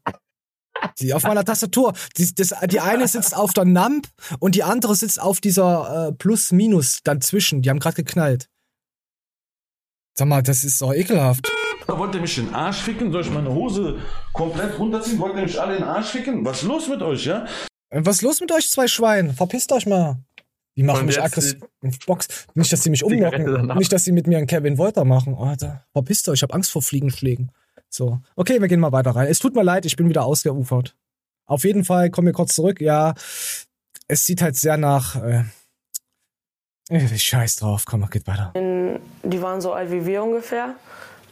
Die 1.01 1.15
auf 1.15 1.23
meiner 1.23 1.45
Tastatur. 1.45 1.93
Die, 2.17 2.35
das, 2.35 2.55
die 2.69 2.81
eine 2.81 3.07
sitzt 3.07 3.37
auf 3.37 3.53
der 3.53 3.65
Nump 3.65 4.09
und 4.39 4.55
die 4.55 4.63
andere 4.63 4.95
sitzt 4.95 5.21
auf 5.21 5.41
dieser 5.41 6.09
äh, 6.09 6.13
Plus-Minus 6.13 7.01
dazwischen. 7.05 7.63
Die 7.63 7.71
haben 7.71 7.79
gerade 7.79 7.97
geknallt. 7.97 8.49
Sag 10.17 10.27
mal, 10.29 10.43
das 10.43 10.65
ist 10.65 10.83
doch 10.83 10.93
ekelhaft. 10.93 11.49
Wollt 11.87 12.15
ihr 12.15 12.21
mich 12.21 12.37
in 12.37 12.47
den 12.47 12.55
Arsch 12.55 12.83
ficken? 12.83 13.13
Soll 13.13 13.23
ich 13.23 13.31
meine 13.31 13.51
Hose 13.51 13.99
komplett 14.33 14.79
runterziehen? 14.79 15.19
Wollt 15.21 15.37
ihr 15.37 15.43
mich 15.43 15.61
alle 15.61 15.77
in 15.77 15.83
den 15.83 15.89
Arsch 15.89 16.09
ficken? 16.09 16.45
Was 16.45 16.63
ist 16.63 16.69
los 16.69 16.89
mit 16.89 17.01
euch, 17.03 17.25
ja? 17.25 17.47
Äh, 17.91 18.01
Was 18.05 18.17
ist 18.17 18.23
los 18.23 18.41
mit 18.41 18.53
euch 18.53 18.69
zwei 18.71 18.89
Schweinen? 18.89 19.35
Verpisst 19.35 19.73
euch 19.73 19.87
mal. 19.87 20.19
Die 20.77 20.83
machen 20.83 21.01
Und 21.01 21.07
mich 21.07 21.21
aggressiv. 21.21 21.61
Box. 22.07 22.29
Nicht, 22.55 22.73
dass 22.73 22.83
sie 22.83 22.91
mich 22.91 23.03
umlocken. 23.03 23.67
Nicht, 23.79 23.93
dass 23.93 24.05
sie 24.05 24.13
mit 24.13 24.27
mir 24.27 24.39
einen 24.39 24.47
Kevin 24.47 24.79
Wolter 24.79 25.05
machen. 25.05 25.35
Alter, 25.35 25.85
verpisst 25.93 26.29
euch. 26.29 26.37
Ich 26.39 26.43
habe 26.43 26.55
Angst 26.55 26.71
vor 26.71 26.83
Fliegenschlägen. 26.83 27.51
So. 27.91 28.21
Okay, 28.37 28.61
wir 28.61 28.69
gehen 28.69 28.81
mal 28.81 28.93
weiter 28.93 29.11
rein. 29.11 29.29
Es 29.29 29.39
tut 29.39 29.55
mir 29.55 29.63
leid, 29.63 29.87
ich 29.87 29.97
bin 29.97 30.09
wieder 30.09 30.25
ausgeufert. 30.25 30.95
Auf 31.47 31.65
jeden 31.65 31.85
Fall 31.85 32.11
kommen 32.11 32.27
wir 32.27 32.35
kurz 32.35 32.55
zurück. 32.55 32.81
Ja, 32.81 33.15
es 34.07 34.27
sieht 34.27 34.43
halt 34.43 34.57
sehr 34.57 34.77
nach. 34.77 35.17
Äh, 35.17 35.45
scheiß 36.91 37.57
drauf. 37.57 37.85
Komm, 37.87 38.09
geht 38.11 38.27
weiter. 38.27 38.53
Die 38.55 39.43
waren 39.43 39.61
so 39.61 39.73
alt 39.73 39.91
wie 39.91 40.07
wir 40.07 40.23
ungefähr 40.23 40.75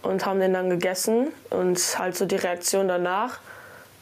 und 0.03 0.25
haben 0.25 0.41
den 0.41 0.53
dann 0.53 0.71
gegessen 0.71 1.29
und 1.51 1.79
halt 1.99 2.17
so 2.17 2.27
die 2.27 2.37
Reaktion 2.37 2.89
danach. 2.89 3.41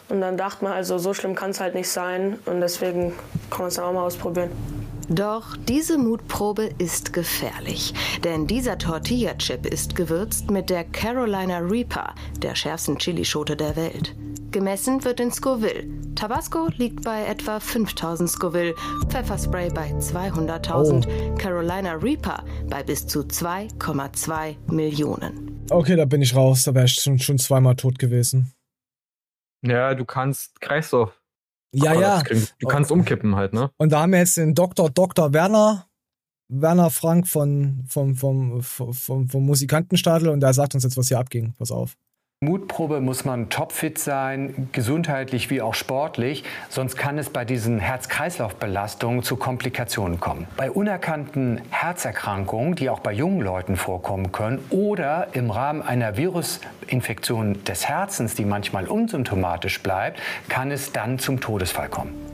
Und 0.08 0.20
dann 0.20 0.36
dachte 0.36 0.64
man 0.64 0.74
also, 0.74 0.98
so 0.98 1.14
schlimm 1.14 1.34
kann 1.34 1.50
es 1.50 1.60
halt 1.60 1.74
nicht 1.74 1.88
sein 1.88 2.38
und 2.44 2.60
deswegen 2.60 3.12
kann 3.50 3.60
man 3.60 3.68
es 3.68 3.78
auch 3.78 3.92
mal 3.92 4.02
ausprobieren. 4.02 4.50
Doch 5.08 5.56
diese 5.68 5.98
Mutprobe 5.98 6.70
ist 6.78 7.12
gefährlich, 7.12 7.92
denn 8.24 8.46
dieser 8.46 8.78
Tortilla-Chip 8.78 9.66
ist 9.66 9.94
gewürzt 9.96 10.50
mit 10.50 10.70
der 10.70 10.84
Carolina 10.84 11.58
Reaper, 11.58 12.14
der 12.38 12.54
schärfsten 12.54 12.98
Chilischote 12.98 13.54
der 13.54 13.76
Welt. 13.76 14.16
Gemessen 14.50 15.04
wird 15.04 15.20
in 15.20 15.32
Scoville. 15.32 15.84
Tabasco 16.14 16.68
liegt 16.76 17.04
bei 17.04 17.24
etwa 17.24 17.60
5000 17.60 18.30
Scoville, 18.30 18.74
Pfefferspray 19.08 19.68
bei 19.70 19.90
200.000, 19.90 21.36
Carolina 21.38 21.94
Reaper 21.94 22.44
bei 22.68 22.82
bis 22.82 23.06
zu 23.06 23.20
2,2 23.20 24.72
Millionen. 24.72 25.66
Okay, 25.70 25.96
da 25.96 26.04
bin 26.04 26.22
ich 26.22 26.34
raus. 26.34 26.64
Da 26.64 26.74
wäre 26.74 26.84
ich 26.84 26.94
schon, 26.94 27.18
schon 27.18 27.38
zweimal 27.38 27.74
tot 27.74 27.98
gewesen. 27.98 28.52
Ja, 29.62 29.94
du 29.94 30.04
kannst 30.04 30.60
Kreislauf. 30.60 31.20
Ja, 31.74 31.92
Aber 31.92 32.00
ja. 32.00 32.22
Du 32.58 32.68
kannst 32.68 32.90
umkippen 32.90 33.36
halt, 33.36 33.52
ne? 33.52 33.70
Und 33.76 33.92
da 33.92 34.02
haben 34.02 34.12
wir 34.12 34.20
jetzt 34.20 34.36
den 34.36 34.54
Dr. 34.54 34.90
Dr. 34.90 35.32
Werner 35.32 35.86
Werner 36.48 36.90
Frank 36.90 37.26
von, 37.26 37.84
vom, 37.88 38.14
vom, 38.14 38.62
vom, 38.62 38.92
vom, 38.92 39.28
vom 39.28 39.46
Musikantenstadel 39.46 40.28
und 40.28 40.40
der 40.40 40.52
sagt 40.52 40.74
uns 40.74 40.84
jetzt, 40.84 40.96
was 40.96 41.08
hier 41.08 41.18
abging. 41.18 41.54
Pass 41.58 41.70
auf. 41.70 41.96
Mutprobe 42.44 43.00
muss 43.00 43.24
man 43.24 43.48
topfit 43.48 43.98
sein, 43.98 44.68
gesundheitlich 44.72 45.50
wie 45.50 45.62
auch 45.62 45.74
sportlich, 45.74 46.44
sonst 46.68 46.96
kann 46.96 47.16
es 47.16 47.30
bei 47.30 47.44
diesen 47.44 47.78
Herz-Kreislauf-Belastungen 47.78 49.22
zu 49.22 49.36
Komplikationen 49.36 50.20
kommen. 50.20 50.46
Bei 50.56 50.70
unerkannten 50.70 51.62
Herzerkrankungen, 51.70 52.74
die 52.74 52.90
auch 52.90 53.00
bei 53.00 53.12
jungen 53.12 53.40
Leuten 53.40 53.76
vorkommen 53.76 54.30
können, 54.30 54.62
oder 54.70 55.28
im 55.32 55.50
Rahmen 55.50 55.80
einer 55.80 56.16
Virusinfektion 56.16 57.64
des 57.64 57.88
Herzens, 57.88 58.34
die 58.34 58.44
manchmal 58.44 58.88
unsymptomatisch 58.88 59.82
bleibt, 59.82 60.20
kann 60.48 60.70
es 60.70 60.92
dann 60.92 61.18
zum 61.18 61.40
Todesfall 61.40 61.88
kommen. 61.88 62.33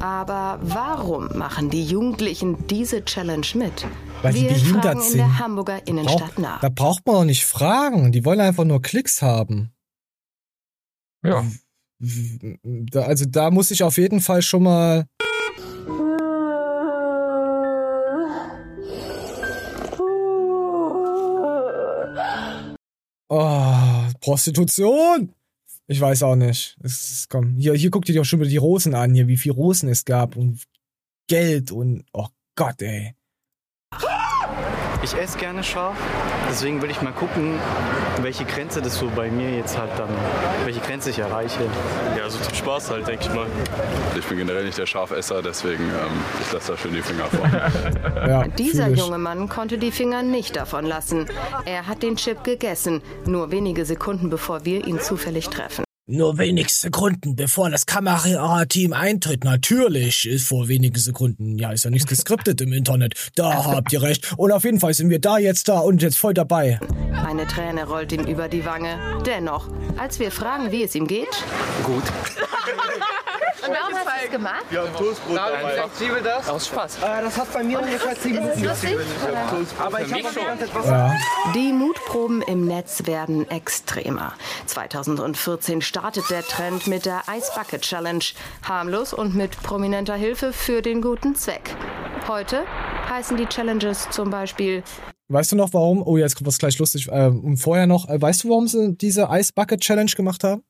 Aber 0.00 0.58
warum 0.62 1.36
machen 1.36 1.70
die 1.70 1.84
Jugendlichen 1.84 2.66
diese 2.66 3.04
Challenge 3.04 3.46
mit? 3.54 3.86
Weil 4.22 4.32
die 4.34 4.42
Wir 4.42 4.48
behindert 4.48 4.82
fragen 4.84 5.00
in 5.00 5.04
sind. 5.06 5.18
der 5.18 5.38
Hamburger 5.38 5.86
Innenstadt 5.86 6.34
Brauch, 6.34 6.38
nach. 6.42 6.60
da 6.60 6.68
braucht 6.68 7.06
man 7.06 7.14
doch 7.16 7.24
nicht 7.24 7.44
fragen. 7.44 8.12
Die 8.12 8.24
wollen 8.24 8.40
einfach 8.40 8.64
nur 8.64 8.82
Klicks 8.82 9.22
haben. 9.22 9.72
Ja. 11.24 11.44
Da, 12.62 13.02
also 13.02 13.24
da 13.26 13.50
muss 13.50 13.70
ich 13.70 13.82
auf 13.82 13.96
jeden 13.96 14.20
Fall 14.20 14.42
schon 14.42 14.64
mal. 14.64 15.06
Oh, 23.30 24.10
Prostitution! 24.20 25.34
Ich 25.86 26.00
weiß 26.00 26.22
auch 26.22 26.36
nicht. 26.36 26.76
Es 26.82 27.10
ist, 27.10 27.30
komm, 27.30 27.56
hier, 27.56 27.74
hier 27.74 27.90
guckt 27.90 28.08
ihr 28.08 28.14
doch 28.14 28.24
schon 28.24 28.40
wieder 28.40 28.48
die 28.50 28.56
Rosen 28.56 28.94
an, 28.94 29.14
hier, 29.14 29.28
wie 29.28 29.36
viel 29.36 29.52
Rosen 29.52 29.88
es 29.88 30.04
gab 30.04 30.36
und 30.36 30.64
Geld 31.28 31.72
und 31.72 32.04
oh 32.12 32.28
Gott, 32.56 32.80
ey. 32.82 33.14
Ich 35.04 35.14
esse 35.14 35.36
gerne 35.36 35.62
scharf, 35.62 35.98
deswegen 36.48 36.80
will 36.80 36.90
ich 36.90 37.02
mal 37.02 37.12
gucken, 37.12 37.58
welche 38.22 38.46
Grenze 38.46 38.80
das 38.80 38.96
so 38.96 39.10
bei 39.14 39.30
mir 39.30 39.50
jetzt 39.50 39.76
halt 39.76 39.90
dann, 39.98 40.08
welche 40.64 40.80
Grenze 40.80 41.10
ich 41.10 41.18
erreiche. 41.18 41.60
Ja, 42.16 42.30
so 42.30 42.38
zum 42.38 42.54
Spaß 42.54 42.90
halt, 42.90 43.06
denke 43.06 43.26
ich 43.26 43.34
mal. 43.34 43.46
Ich 44.18 44.24
bin 44.24 44.38
generell 44.38 44.64
nicht 44.64 44.78
der 44.78 44.86
Schafesser, 44.86 45.42
deswegen 45.42 45.84
ähm, 45.84 46.24
ich 46.40 46.50
lasse 46.50 46.72
da 46.72 46.78
schön 46.78 46.94
die 46.94 47.02
Finger 47.02 47.26
von. 47.26 48.50
Dieser 48.58 48.88
junge 48.88 49.18
Mann 49.18 49.50
konnte 49.50 49.76
die 49.76 49.90
Finger 49.90 50.22
nicht 50.22 50.56
davon 50.56 50.86
lassen. 50.86 51.26
Er 51.66 51.86
hat 51.86 52.02
den 52.02 52.16
Chip 52.16 52.42
gegessen, 52.42 53.02
nur 53.26 53.50
wenige 53.50 53.84
Sekunden 53.84 54.30
bevor 54.30 54.64
wir 54.64 54.86
ihn 54.86 55.00
zufällig 55.00 55.50
treffen. 55.50 55.84
Nur 56.06 56.36
wenige 56.36 56.68
Sekunden, 56.70 57.34
bevor 57.34 57.70
das 57.70 57.86
Kamerateam 57.86 58.92
eintritt. 58.92 59.42
Natürlich 59.42 60.28
ist 60.28 60.46
vor 60.46 60.68
wenigen 60.68 60.98
Sekunden. 60.98 61.56
Ja, 61.58 61.72
ist 61.72 61.84
ja 61.84 61.90
nichts 61.90 62.06
geskriptet 62.06 62.60
im 62.60 62.74
Internet. 62.74 63.14
Da 63.36 63.64
habt 63.64 63.90
ihr 63.90 64.02
recht. 64.02 64.34
Und 64.36 64.52
auf 64.52 64.64
jeden 64.64 64.80
Fall 64.80 64.92
sind 64.92 65.08
wir 65.08 65.18
da 65.18 65.38
jetzt 65.38 65.66
da 65.66 65.78
und 65.78 66.02
jetzt 66.02 66.18
voll 66.18 66.34
dabei. 66.34 66.78
Eine 67.26 67.46
Träne 67.46 67.88
rollt 67.88 68.12
ihm 68.12 68.26
über 68.26 68.48
die 68.48 68.66
Wange. 68.66 68.98
Dennoch, 69.24 69.70
als 69.96 70.20
wir 70.20 70.30
fragen, 70.30 70.70
wie 70.72 70.82
es 70.82 70.94
ihm 70.94 71.06
geht. 71.06 71.42
Gut. 71.84 72.04
Und 73.66 73.74
warum 73.74 73.94
hast 73.94 74.06
du 74.06 74.24
es 74.24 74.30
gemacht? 74.30 74.64
Wir 74.70 74.80
haben 74.80 74.94
Toastbrot 74.94 75.38
einfach. 75.38 75.92
Zwiebel 75.94 76.22
das? 76.22 76.48
Aus 76.48 76.66
Spaß. 76.66 76.98
Äh, 76.98 77.22
das 77.22 77.38
hat 77.38 77.52
bei 77.52 77.62
mir 77.62 77.80
ungefähr 77.80 78.14
10 78.14 78.32
Minuten? 78.32 78.68
Aber 79.78 80.00
ich 80.00 80.12
habe 80.12 80.22
gelernt, 80.22 80.62
etwas. 80.62 80.86
Ja. 80.86 81.14
Die 81.54 81.72
Mutproben 81.72 82.42
im 82.42 82.66
Netz 82.66 83.06
werden 83.06 83.48
extremer. 83.50 84.34
2014 84.66 85.80
startet 85.80 86.28
der 86.30 86.42
Trend 86.42 86.86
mit 86.86 87.06
der 87.06 87.22
Ice 87.36 87.52
Bucket 87.54 87.82
Challenge. 87.82 88.24
Harmlos 88.62 89.12
und 89.14 89.34
mit 89.34 89.62
prominenter 89.62 90.14
Hilfe 90.14 90.52
für 90.52 90.82
den 90.82 91.00
guten 91.00 91.34
Zweck. 91.34 91.74
Heute 92.28 92.64
heißen 93.08 93.36
die 93.36 93.46
Challenges 93.46 94.08
zum 94.10 94.30
Beispiel 94.30 94.82
Weißt 95.28 95.52
du 95.52 95.56
noch, 95.56 95.72
warum? 95.72 96.02
Oh, 96.06 96.18
jetzt 96.18 96.36
kommt 96.36 96.48
was 96.48 96.58
gleich 96.58 96.78
lustig. 96.78 97.08
Äh, 97.08 97.28
und 97.28 97.56
vorher 97.56 97.86
noch, 97.86 98.08
äh, 98.10 98.20
weißt 98.20 98.44
du, 98.44 98.50
warum 98.50 98.68
sie 98.68 98.94
diese 98.94 99.28
Ice 99.30 99.52
Bucket 99.54 99.80
Challenge 99.80 100.10
gemacht 100.14 100.44
haben? 100.44 100.62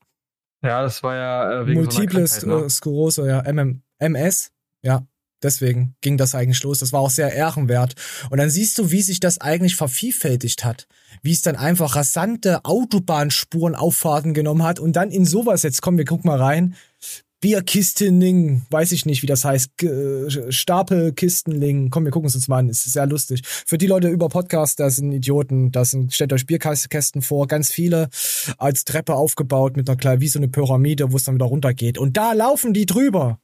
Ja, 0.65 0.81
das 0.81 1.01
war 1.03 1.15
ja 1.15 1.61
äh, 1.61 1.67
wegen 1.67 1.81
Multiple 1.81 2.27
so 2.27 2.47
einer 2.47 2.47
Krankheit, 2.47 2.61
ne? 2.61 2.67
Sk- 2.67 2.69
Sklerose, 2.69 3.27
ja, 3.27 3.41
MM, 3.51 3.81
MS, 3.99 4.51
ja. 4.81 5.05
Deswegen 5.43 5.95
ging 6.01 6.17
das 6.17 6.33
eigentlich 6.33 6.63
los. 6.63 6.79
Das 6.79 6.91
war 6.91 7.01
auch 7.01 7.09
sehr 7.09 7.31
ehrenwert. 7.31 7.93
Und 8.31 8.39
dann 8.39 8.49
siehst 8.49 8.77
du, 8.79 8.89
wie 8.89 9.01
sich 9.03 9.19
das 9.19 9.39
eigentlich 9.41 9.75
vervielfältigt 9.75 10.63
hat. 10.65 10.87
Wie 11.21 11.33
es 11.33 11.41
dann 11.43 11.55
einfach 11.55 11.95
rasante 11.95 12.63
Autobahnspurenauffahrten 12.65 14.33
genommen 14.33 14.63
hat 14.63 14.79
und 14.79 14.93
dann 14.95 15.11
in 15.11 15.25
sowas, 15.25 15.63
jetzt 15.63 15.81
komm, 15.81 15.97
wir 15.97 16.05
gucken 16.05 16.29
mal 16.29 16.41
rein. 16.41 16.75
Bierkistenling, 17.45 18.63
weiß 18.71 18.91
ich 18.91 19.05
nicht, 19.05 19.21
wie 19.21 19.27
das 19.27 19.45
heißt, 19.45 19.77
G- 19.77 20.49
Stapelkistenling. 20.49 21.91
Komm, 21.91 22.05
wir 22.05 22.11
gucken 22.11 22.27
es 22.27 22.33
uns 22.33 22.47
mal 22.47 22.57
an. 22.57 22.69
Es 22.69 22.87
ist 22.87 22.93
sehr 22.93 23.05
lustig. 23.05 23.43
Für 23.45 23.77
die 23.77 23.85
Leute 23.85 24.07
über 24.07 24.29
Podcast, 24.29 24.79
das 24.79 24.95
sind 24.95 25.11
Idioten. 25.11 25.71
Das 25.71 25.91
sind, 25.91 26.11
stellt 26.11 26.33
euch 26.33 26.47
Bierkästen 26.47 27.21
vor, 27.21 27.45
ganz 27.45 27.69
viele 27.69 28.09
als 28.57 28.83
Treppe 28.83 29.13
aufgebaut 29.13 29.77
mit 29.77 29.87
einer 29.87 29.95
kleinen, 29.95 30.21
wie 30.21 30.27
so 30.27 30.39
eine 30.39 30.47
Pyramide, 30.47 31.11
wo 31.11 31.17
es 31.17 31.25
dann 31.25 31.35
wieder 31.35 31.45
runtergeht. 31.45 31.99
Und 31.99 32.17
da 32.17 32.33
laufen 32.33 32.73
die 32.73 32.87
drüber. 32.87 33.37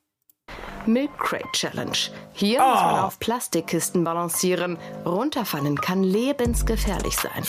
Milk 0.86 1.12
Crate 1.20 1.52
Challenge. 1.54 1.98
Hier 2.34 2.60
muss 2.60 2.82
man 2.82 3.00
auf 3.00 3.20
Plastikkisten 3.20 4.04
balancieren. 4.04 4.78
Runterfallen 5.06 5.80
kann 5.80 6.04
lebensgefährlich 6.04 7.16
sein. 7.16 7.44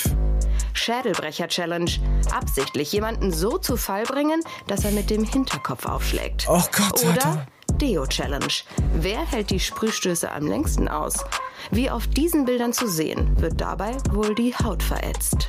Schädelbrecher 0.74 1.48
Challenge. 1.48 1.90
Absichtlich 2.34 2.92
jemanden 2.92 3.32
so 3.32 3.58
zu 3.58 3.76
Fall 3.76 4.04
bringen, 4.04 4.42
dass 4.66 4.84
er 4.84 4.90
mit 4.90 5.10
dem 5.10 5.24
Hinterkopf 5.24 5.86
aufschlägt. 5.86 6.46
Oh 6.48 6.62
Gott, 6.76 7.04
Oder 7.04 7.46
Deo 7.74 8.06
Challenge. 8.06 8.52
Wer 8.94 9.20
hält 9.30 9.50
die 9.50 9.60
Sprühstöße 9.60 10.30
am 10.30 10.46
längsten 10.46 10.88
aus? 10.88 11.24
Wie 11.70 11.90
auf 11.90 12.06
diesen 12.06 12.44
Bildern 12.44 12.72
zu 12.72 12.86
sehen, 12.86 13.40
wird 13.40 13.60
dabei 13.60 13.96
wohl 14.10 14.34
die 14.34 14.54
Haut 14.54 14.82
verätzt. 14.82 15.48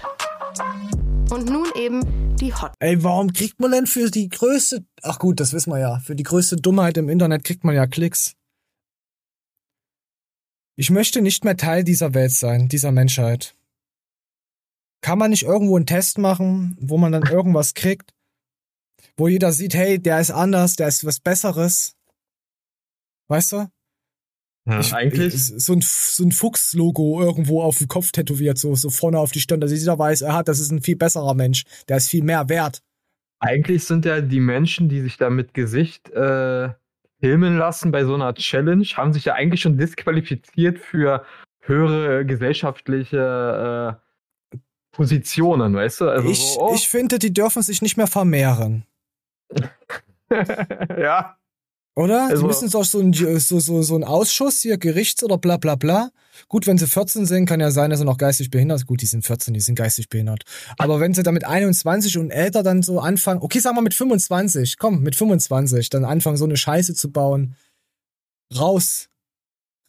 Und 1.31 1.49
nun 1.49 1.67
eben 1.75 2.35
die 2.37 2.53
Hot. 2.53 2.73
Ey, 2.79 3.03
warum 3.03 3.33
kriegt 3.33 3.59
man 3.59 3.71
denn 3.71 3.87
für 3.87 4.11
die 4.11 4.29
größte, 4.29 4.85
ach 5.01 5.19
gut, 5.19 5.39
das 5.39 5.53
wissen 5.53 5.71
wir 5.71 5.79
ja, 5.79 5.99
für 5.99 6.15
die 6.15 6.23
größte 6.23 6.57
Dummheit 6.57 6.97
im 6.97 7.09
Internet 7.09 7.43
kriegt 7.43 7.63
man 7.63 7.75
ja 7.75 7.87
Klicks. 7.87 8.35
Ich 10.75 10.89
möchte 10.89 11.21
nicht 11.21 11.43
mehr 11.43 11.57
Teil 11.57 11.83
dieser 11.83 12.13
Welt 12.13 12.31
sein, 12.31 12.67
dieser 12.67 12.91
Menschheit. 12.91 13.55
Kann 15.01 15.19
man 15.19 15.31
nicht 15.31 15.43
irgendwo 15.43 15.75
einen 15.75 15.85
Test 15.85 16.17
machen, 16.17 16.77
wo 16.79 16.97
man 16.97 17.11
dann 17.11 17.23
irgendwas 17.23 17.73
kriegt, 17.73 18.13
wo 19.17 19.27
jeder 19.27 19.51
sieht, 19.51 19.73
hey, 19.73 19.99
der 19.99 20.19
ist 20.19 20.31
anders, 20.31 20.75
der 20.75 20.87
ist 20.87 21.05
was 21.05 21.19
Besseres? 21.19 21.95
Weißt 23.27 23.51
du? 23.51 23.67
Ja, 24.65 24.79
Ich- 24.79 24.93
eigentlich. 24.93 25.33
So 25.35 25.73
ein, 25.73 25.81
so 25.81 26.23
ein 26.23 26.31
Fuchs-Logo 26.31 27.21
irgendwo 27.21 27.61
auf 27.61 27.77
dem 27.79 27.87
Kopf 27.87 28.11
tätowiert, 28.11 28.57
so, 28.57 28.75
so 28.75 28.89
vorne 28.89 29.19
auf 29.19 29.31
die 29.31 29.41
Stirn, 29.41 29.59
dass 29.59 29.71
jeder 29.71 29.99
weiß, 29.99 30.23
aha, 30.23 30.43
das 30.43 30.59
ist 30.59 30.71
ein 30.71 30.81
viel 30.81 30.95
besserer 30.95 31.33
Mensch, 31.33 31.63
der 31.89 31.97
ist 31.97 32.09
viel 32.09 32.23
mehr 32.23 32.47
wert. 32.49 32.81
Eigentlich 33.39 33.83
sind 33.83 34.05
ja 34.05 34.21
die 34.21 34.39
Menschen, 34.39 34.87
die 34.87 35.01
sich 35.01 35.17
da 35.17 35.29
mit 35.29 35.53
Gesicht 35.53 36.09
äh, 36.11 36.69
filmen 37.19 37.57
lassen 37.57 37.91
bei 37.91 38.05
so 38.05 38.13
einer 38.13 38.33
Challenge, 38.35 38.85
haben 38.95 39.11
sich 39.11 39.25
ja 39.25 39.33
eigentlich 39.33 39.59
schon 39.61 39.77
disqualifiziert 39.77 40.79
für 40.79 41.25
höhere 41.59 42.25
gesellschaftliche 42.25 43.99
äh, 44.53 44.57
Positionen, 44.91 45.73
weißt 45.75 46.01
du? 46.01 46.09
Also 46.09 46.29
ich, 46.29 46.39
so, 46.39 46.61
oh, 46.61 46.73
ich 46.75 46.87
finde, 46.87 47.19
die 47.19 47.33
dürfen 47.33 47.63
sich 47.63 47.81
nicht 47.81 47.97
mehr 47.97 48.07
vermehren. 48.07 48.85
ja. 50.29 51.37
Oder? 51.95 52.27
Also- 52.27 52.41
die 52.41 52.47
müssen 52.47 52.69
doch 52.69 52.85
so 52.85 52.99
ein, 52.99 53.13
so, 53.13 53.59
so, 53.59 53.81
so 53.83 53.95
ein 53.95 54.03
Ausschuss 54.03 54.61
hier, 54.61 54.77
Gerichts- 54.77 55.23
oder 55.23 55.37
bla 55.37 55.57
bla 55.57 55.75
bla. 55.75 56.11
Gut, 56.47 56.65
wenn 56.65 56.79
sie 56.79 56.87
14 56.87 57.27
sind, 57.27 57.45
kann 57.45 57.59
ja 57.59 57.69
sein, 57.69 57.91
dass 57.91 57.99
sie 57.99 58.05
noch 58.05 58.17
geistig 58.17 58.49
behindert 58.49 58.79
sind. 58.79 58.87
Gut, 58.87 59.01
die 59.01 59.05
sind 59.05 59.23
14, 59.23 59.53
die 59.53 59.59
sind 59.59 59.75
geistig 59.75 60.09
behindert. 60.09 60.43
Aber 60.79 60.99
wenn 60.99 61.13
sie 61.13 61.21
dann 61.21 61.35
mit 61.35 61.45
21 61.45 62.17
und 62.17 62.31
älter 62.31 62.63
dann 62.63 62.81
so 62.81 62.99
anfangen, 62.99 63.41
okay, 63.41 63.59
sagen 63.59 63.77
wir 63.77 63.81
mit 63.83 63.93
25, 63.93 64.79
komm, 64.79 65.01
mit 65.01 65.15
25, 65.15 65.89
dann 65.89 66.05
anfangen 66.05 66.37
so 66.37 66.45
eine 66.45 66.57
Scheiße 66.57 66.95
zu 66.95 67.11
bauen. 67.11 67.55
Raus. 68.55 69.09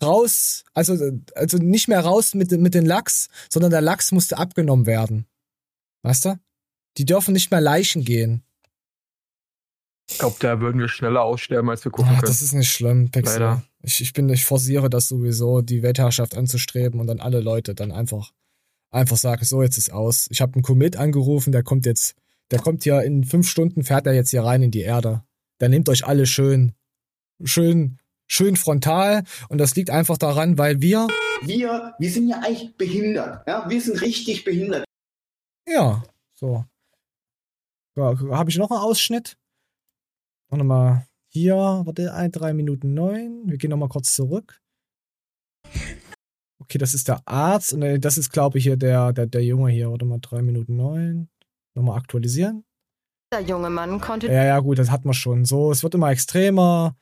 Raus. 0.02 0.64
Also, 0.74 1.18
also 1.34 1.56
nicht 1.56 1.88
mehr 1.88 2.00
raus 2.00 2.34
mit, 2.34 2.50
mit 2.50 2.74
den 2.74 2.84
Lachs, 2.84 3.28
sondern 3.48 3.70
der 3.70 3.80
Lachs 3.80 4.12
musste 4.12 4.36
abgenommen 4.36 4.84
werden. 4.84 5.26
Weißt 6.02 6.26
du? 6.26 6.38
Die 6.98 7.06
dürfen 7.06 7.32
nicht 7.32 7.50
mehr 7.50 7.62
Leichen 7.62 8.04
gehen. 8.04 8.42
Ich 10.10 10.18
glaube, 10.18 10.36
da 10.40 10.60
würden 10.60 10.80
wir 10.80 10.88
schneller 10.88 11.22
aussterben, 11.22 11.70
als 11.70 11.84
wir 11.84 11.90
gucken 11.92 12.12
Ja, 12.12 12.20
können. 12.20 12.30
das 12.30 12.42
ist 12.42 12.52
nicht 12.52 12.70
schlimm, 12.70 13.10
Pixel. 13.10 13.40
Leider. 13.40 13.62
Ich, 13.82 14.00
ich 14.00 14.12
bin, 14.12 14.28
ich 14.28 14.44
forciere 14.44 14.90
das 14.90 15.08
sowieso, 15.08 15.60
die 15.62 15.82
Weltherrschaft 15.82 16.36
anzustreben 16.36 17.00
und 17.00 17.06
dann 17.06 17.20
alle 17.20 17.40
Leute 17.40 17.74
dann 17.74 17.90
einfach, 17.92 18.32
einfach 18.90 19.16
sagen, 19.16 19.44
so, 19.44 19.62
jetzt 19.62 19.78
ist 19.78 19.92
aus. 19.92 20.26
Ich 20.30 20.40
habe 20.40 20.54
einen 20.54 20.62
Commit 20.62 20.96
angerufen, 20.96 21.52
der 21.52 21.62
kommt 21.62 21.86
jetzt, 21.86 22.16
der 22.50 22.60
kommt 22.60 22.82
hier 22.84 23.02
in 23.02 23.24
fünf 23.24 23.48
Stunden, 23.48 23.82
fährt 23.82 24.06
er 24.06 24.12
jetzt 24.14 24.30
hier 24.30 24.44
rein 24.44 24.62
in 24.62 24.70
die 24.70 24.82
Erde. 24.82 25.24
Der 25.60 25.68
nehmt 25.70 25.88
euch 25.88 26.06
alle 26.06 26.26
schön, 26.26 26.74
schön, 27.42 27.98
schön 28.26 28.56
frontal 28.56 29.24
und 29.48 29.58
das 29.58 29.74
liegt 29.74 29.90
einfach 29.90 30.18
daran, 30.18 30.58
weil 30.58 30.80
wir, 30.82 31.08
Wir, 31.42 31.94
wir 31.98 32.10
sind 32.10 32.28
ja 32.28 32.40
eigentlich 32.44 32.76
behindert. 32.76 33.46
Ja? 33.46 33.68
Wir 33.68 33.80
sind 33.80 34.00
richtig 34.02 34.44
behindert. 34.44 34.84
ja, 35.66 36.02
so. 36.34 36.64
Ja, 37.96 38.18
habe 38.30 38.50
ich 38.50 38.56
noch 38.58 38.70
einen 38.70 38.80
Ausschnitt? 38.80 39.36
Warte 40.48 40.64
mal, 40.64 41.06
hier, 41.28 41.56
warte, 41.56 42.14
ein, 42.14 42.30
drei 42.30 42.52
Minuten 42.52 42.94
neun. 42.94 43.42
Wir 43.46 43.58
gehen 43.58 43.70
noch 43.70 43.76
mal 43.76 43.88
kurz 43.88 44.14
zurück. 44.14 44.60
Okay, 46.60 46.78
das 46.78 46.94
ist 46.94 47.08
der 47.08 47.20
Arzt 47.26 47.72
und 47.72 47.82
äh, 47.82 47.98
das 47.98 48.16
ist, 48.16 48.32
glaube 48.32 48.58
ich, 48.58 48.64
hier 48.64 48.76
der, 48.76 49.12
der, 49.12 49.26
der 49.26 49.44
Junge 49.44 49.70
hier. 49.70 49.90
Warte 49.90 50.04
mal, 50.04 50.18
drei 50.20 50.42
Minuten 50.42 50.76
neun. 50.76 51.28
Nochmal 51.74 51.98
aktualisieren. 51.98 52.64
Der 53.32 53.40
junge 53.40 53.68
Mann 53.68 54.00
konnte 54.00 54.28
Ja, 54.28 54.44
ja, 54.44 54.60
gut, 54.60 54.78
das 54.78 54.90
hat 54.90 55.04
man 55.04 55.14
schon. 55.14 55.44
So, 55.44 55.72
es 55.72 55.82
wird 55.82 55.94
immer 55.94 56.10
extremer. 56.10 56.96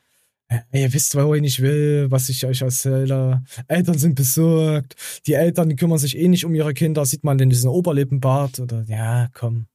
Äh, 0.48 0.60
Ihr 0.72 0.92
wisst, 0.92 1.14
wo 1.14 1.34
ich 1.34 1.42
nicht 1.42 1.60
will, 1.60 2.10
was 2.10 2.28
ich 2.28 2.44
euch 2.46 2.62
erzähle. 2.62 3.44
Eltern 3.68 3.98
sind 3.98 4.14
besorgt. 4.14 4.94
Die 5.26 5.34
Eltern, 5.34 5.68
die 5.68 5.76
kümmern 5.76 5.98
sich 5.98 6.16
eh 6.16 6.28
nicht 6.28 6.44
um 6.44 6.54
ihre 6.54 6.74
Kinder. 6.74 7.04
Sieht 7.04 7.24
man 7.24 7.38
denn 7.38 7.50
diesen 7.50 7.68
Oberlippenbart? 7.68 8.60
Oder, 8.60 8.82
ja, 8.84 9.28
komm. 9.34 9.66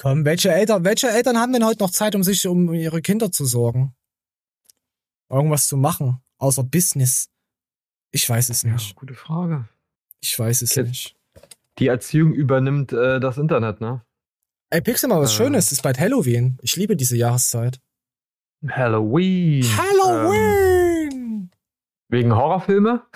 Komm, 0.00 0.24
welche 0.24 0.50
Eltern, 0.50 0.82
welche 0.84 1.10
Eltern 1.10 1.36
haben 1.36 1.52
denn 1.52 1.64
heute 1.64 1.82
noch 1.82 1.90
Zeit, 1.90 2.14
um 2.14 2.22
sich 2.22 2.46
um 2.46 2.72
ihre 2.72 3.02
Kinder 3.02 3.30
zu 3.30 3.44
sorgen? 3.44 3.94
Irgendwas 5.28 5.66
zu 5.68 5.76
machen, 5.76 6.22
außer 6.38 6.64
Business. 6.64 7.28
Ich 8.10 8.26
weiß 8.28 8.48
es 8.48 8.64
nicht. 8.64 8.96
Gute 8.96 9.12
Frage. 9.12 9.68
Ich 10.22 10.38
weiß 10.38 10.62
es 10.62 10.74
nicht. 10.74 11.16
Die 11.78 11.88
Erziehung 11.88 12.32
übernimmt 12.32 12.94
äh, 12.94 13.20
das 13.20 13.36
Internet, 13.36 13.82
ne? 13.82 14.02
Ey, 14.70 14.80
Pixel 14.80 15.10
mal 15.10 15.20
was 15.20 15.32
Äh. 15.32 15.36
Schönes. 15.36 15.66
Es 15.66 15.72
ist 15.72 15.82
bald 15.82 16.00
Halloween. 16.00 16.58
Ich 16.62 16.76
liebe 16.76 16.96
diese 16.96 17.18
Jahreszeit. 17.18 17.78
Halloween. 18.66 19.64
Halloween! 19.64 21.10
Ähm, 21.12 21.50
wegen 22.08 22.34
Horrorfilme? 22.34 23.06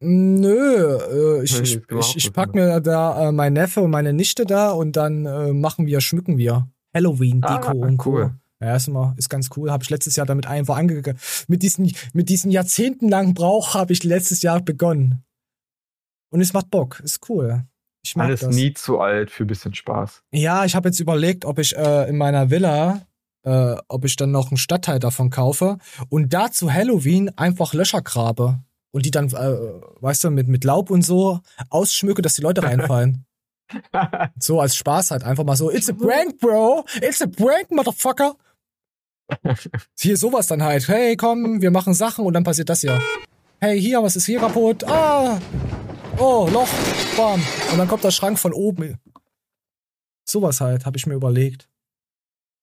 Nö, 0.00 1.38
äh, 1.40 1.44
ich, 1.44 1.60
ich, 1.60 1.80
ich, 1.90 2.16
ich 2.16 2.32
pack 2.32 2.54
mir 2.54 2.80
da 2.80 3.28
äh, 3.28 3.32
mein 3.32 3.52
Neffe 3.52 3.80
und 3.80 3.90
meine 3.90 4.12
Nichte 4.12 4.44
da 4.44 4.70
und 4.70 4.92
dann 4.96 5.26
äh, 5.26 5.52
machen 5.52 5.86
wir, 5.86 6.00
schmücken 6.00 6.38
wir. 6.38 6.68
Halloween-Deko 6.94 7.68
Ah, 7.82 7.86
und 7.86 7.96
Co. 7.96 8.10
cool. 8.12 8.34
Ja, 8.60 8.76
ist 8.76 8.88
immer, 8.88 9.14
ist 9.18 9.28
ganz 9.28 9.50
cool. 9.56 9.70
Habe 9.70 9.82
ich 9.82 9.90
letztes 9.90 10.16
Jahr 10.16 10.26
damit 10.26 10.46
einfach 10.46 10.76
angegangen. 10.76 11.18
Mit 11.48 11.62
diesen, 11.62 11.92
mit 12.12 12.28
diesen 12.28 12.50
jahrzehntelangen 12.50 13.34
Brauch 13.34 13.74
habe 13.74 13.92
ich 13.92 14.04
letztes 14.04 14.42
Jahr 14.42 14.60
begonnen. 14.60 15.22
Und 16.30 16.40
es 16.40 16.52
macht 16.52 16.70
Bock. 16.70 17.00
Ist 17.00 17.28
cool. 17.28 17.64
Ich 18.04 18.16
mag 18.16 18.26
Alles 18.26 18.40
das. 18.40 18.54
nie 18.54 18.72
zu 18.72 19.00
alt 19.00 19.30
für 19.30 19.44
ein 19.44 19.48
bisschen 19.48 19.74
Spaß. 19.74 20.22
Ja, 20.32 20.64
ich 20.64 20.74
habe 20.74 20.88
jetzt 20.88 21.00
überlegt, 21.00 21.44
ob 21.44 21.58
ich 21.58 21.76
äh, 21.76 22.08
in 22.08 22.16
meiner 22.16 22.50
Villa, 22.50 23.02
äh, 23.44 23.76
ob 23.88 24.04
ich 24.04 24.16
dann 24.16 24.30
noch 24.30 24.50
einen 24.50 24.56
Stadtteil 24.56 24.98
davon 24.98 25.30
kaufe 25.30 25.78
und 26.08 26.32
da 26.32 26.50
zu 26.50 26.72
Halloween 26.72 27.30
einfach 27.36 27.74
Löcher 27.74 28.02
grabe 28.02 28.60
und 28.94 29.04
die 29.04 29.10
dann, 29.10 29.26
äh, 29.26 29.56
weißt 30.00 30.22
du, 30.22 30.30
mit, 30.30 30.46
mit 30.46 30.62
Laub 30.62 30.88
und 30.88 31.02
so 31.02 31.40
ausschmücke, 31.68 32.22
dass 32.22 32.36
die 32.36 32.42
Leute 32.42 32.62
reinfallen. 32.62 33.26
so 34.38 34.60
als 34.60 34.76
Spaß 34.76 35.10
halt 35.10 35.24
einfach 35.24 35.42
mal 35.42 35.56
so, 35.56 35.68
it's 35.68 35.90
a 35.90 35.92
prank, 35.92 36.38
bro, 36.38 36.84
it's 37.02 37.20
a 37.20 37.26
prank, 37.26 37.72
motherfucker. 37.72 38.36
Hier 39.98 40.16
sowas 40.16 40.46
dann 40.46 40.62
halt, 40.62 40.86
hey, 40.86 41.16
komm, 41.16 41.60
wir 41.60 41.72
machen 41.72 41.92
Sachen 41.92 42.24
und 42.24 42.34
dann 42.34 42.44
passiert 42.44 42.68
das 42.68 42.82
hier. 42.82 43.02
Hey, 43.60 43.80
hier, 43.80 44.00
was 44.00 44.14
ist 44.14 44.26
hier 44.26 44.38
kaputt? 44.38 44.84
Ah, 44.84 45.40
oh, 46.18 46.48
Loch, 46.52 46.68
bam. 47.16 47.42
Und 47.72 47.78
dann 47.78 47.88
kommt 47.88 48.04
der 48.04 48.12
Schrank 48.12 48.38
von 48.38 48.52
oben. 48.52 49.00
Sowas 50.24 50.60
halt, 50.60 50.86
habe 50.86 50.96
ich 50.96 51.06
mir 51.06 51.14
überlegt. 51.14 51.68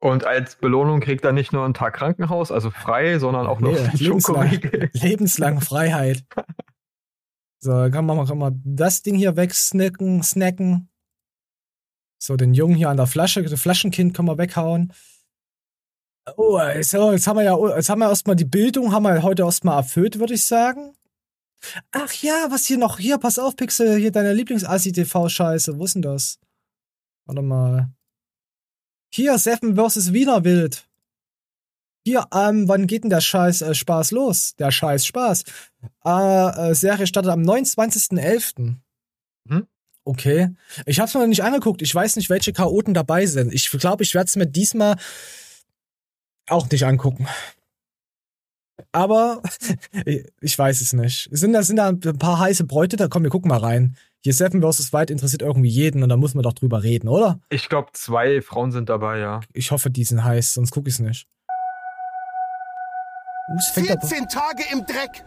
Und 0.02 0.26
als 0.26 0.56
Belohnung 0.56 1.00
kriegt 1.00 1.24
er 1.24 1.32
nicht 1.32 1.54
nur 1.54 1.64
einen 1.64 1.76
Tag 1.76 1.94
Krankenhaus, 1.94 2.52
also 2.52 2.72
frei, 2.72 3.20
sondern 3.20 3.46
auch 3.46 3.60
noch 3.60 3.72
Nee, 3.72 3.90
lebenslang, 3.94 4.60
lebenslang 4.94 5.62
Freiheit. 5.62 6.26
So, 7.64 7.70
dann 7.70 7.92
kann 7.92 8.08
man, 8.08 8.26
kann 8.26 8.40
man 8.40 8.60
das 8.66 9.04
Ding 9.04 9.14
hier 9.14 9.36
wegsnacken, 9.36 10.24
snacken. 10.24 10.90
So, 12.18 12.36
den 12.36 12.56
Jungen 12.56 12.74
hier 12.74 12.90
an 12.90 12.98
der 12.98 13.06
Flasche, 13.06 13.44
das 13.44 13.62
Flaschenkind 13.62 14.16
kann 14.16 14.26
man 14.26 14.40
weghauen. 14.40 14.92
Oh, 16.38 16.60
so, 16.82 17.12
jetzt 17.12 17.28
haben 17.28 17.38
wir 17.38 17.44
ja, 17.44 17.76
jetzt 17.76 17.88
haben 17.88 18.00
wir 18.00 18.10
erstmal 18.10 18.36
die 18.36 18.46
Bildung, 18.46 18.92
haben 18.92 19.04
wir 19.04 19.22
heute 19.22 19.44
erstmal 19.44 19.78
erfüllt, 19.78 20.18
würde 20.18 20.34
ich 20.34 20.48
sagen. 20.48 20.96
Ach 21.92 22.12
ja, 22.14 22.48
was 22.50 22.66
hier 22.66 22.80
noch? 22.80 22.98
Hier, 22.98 23.20
pass 23.20 23.38
auf, 23.38 23.56
Pixel, 23.56 23.96
hier 23.98 24.12
deine 24.12 24.34
Lieblings-ACTV-Scheiße. 24.34 25.78
Wo 25.78 25.86
ist 25.86 25.94
denn 25.94 26.02
das? 26.02 26.40
Warte 27.28 27.44
mal. 27.44 27.92
Hier, 29.13 29.38
Seven 29.38 29.76
vs. 29.76 30.13
Wiener 30.13 30.43
Wild. 30.45 30.88
Hier, 32.06 32.26
ähm, 32.34 32.67
wann 32.67 32.88
geht 32.88 33.04
denn 33.04 33.10
der 33.10 33.21
Scheiß 33.21 33.62
äh, 33.62 33.76
Spaß 33.76 34.12
los? 34.12 34.56
Der 34.56 34.71
Scheiß 34.71 35.06
Spaß. 35.06 35.43
Äh, 36.06 36.69
äh, 36.71 36.74
Serie 36.74 37.06
startet 37.06 37.32
am 37.32 37.41
29.11. 37.41 38.78
Mhm. 39.45 39.67
Okay. 40.04 40.50
Ich 40.86 41.00
hab's 41.00 41.13
mir 41.13 41.19
noch 41.19 41.28
nicht 41.28 41.43
angeguckt. 41.43 41.82
Ich 41.82 41.93
weiß 41.93 42.15
nicht, 42.15 42.30
welche 42.30 42.54
Chaoten 42.54 42.93
dabei 42.93 43.26
sind. 43.26 43.54
Ich 43.54 43.69
glaube, 43.69 44.04
ich 44.04 44.15
werde 44.15 44.28
es 44.28 44.36
mir 44.36 44.47
diesmal 44.47 44.95
auch 46.47 46.69
nicht 46.69 46.86
angucken. 46.86 47.28
Aber 48.93 49.43
ich 50.41 50.58
weiß 50.58 50.82
es 50.82 50.93
nicht. 50.93 51.30
Sind 51.32 51.54
da, 51.54 51.63
sind 51.63 51.76
da 51.76 51.89
ein 51.89 52.00
paar 52.00 52.39
heiße 52.39 52.63
Bräute? 52.63 52.95
Da 52.95 53.10
komm, 53.10 53.24
wir 53.24 53.30
gucken 53.30 53.50
mal 53.50 53.60
rein. 53.60 53.95
Hier 54.24 54.34
Seven 54.34 54.62
vs. 54.62 54.94
Wild 54.94 55.10
interessiert 55.10 55.42
irgendwie 55.42 55.70
jeden 55.70 56.04
und 56.04 56.10
da 56.10 56.16
muss 56.18 56.36
man 56.36 56.44
doch 56.44 56.54
drüber 56.54 56.84
reden, 56.84 57.08
oder? 57.08 57.40
Ich 57.50 57.70
glaube, 57.70 57.90
zwei 57.94 58.42
Frauen 58.42 58.72
sind 58.72 58.88
dabei, 58.90 59.18
ja. 59.18 59.40
Ich 59.54 59.72
hoffe, 59.72 59.90
die 59.90 60.04
sind 60.04 60.24
heiß, 60.24 60.54
sonst 60.54 60.70
gucke 60.72 60.90
ich 60.90 60.96
es 60.96 61.00
nicht. 61.00 61.28
Uh, 63.50 63.56
es 63.58 63.68
fängt 63.70 63.90
aber- 63.92 64.08
14 64.08 64.28
Tage 64.28 64.64
im 64.72 64.86
Dreck. 64.86 65.26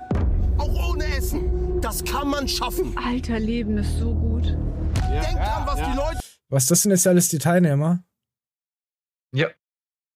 Auch 0.58 0.90
ohne 0.90 1.04
Essen. 1.16 1.80
Das 1.80 2.04
kann 2.04 2.28
man 2.28 2.46
schaffen. 2.46 2.96
Alter, 2.96 3.40
Leben 3.40 3.76
ist 3.78 3.98
so 3.98 4.14
gut. 4.14 4.46
Denk 4.46 5.36
dran, 5.36 5.66
was 5.66 5.76
die 5.76 5.96
Leute. 5.96 6.18
Was 6.48 6.66
das 6.66 6.82
sind 6.82 6.92
jetzt 6.92 7.06
alles 7.06 7.28
die 7.28 7.38
Teilnehmer? 7.38 8.04
Ja. 9.34 9.48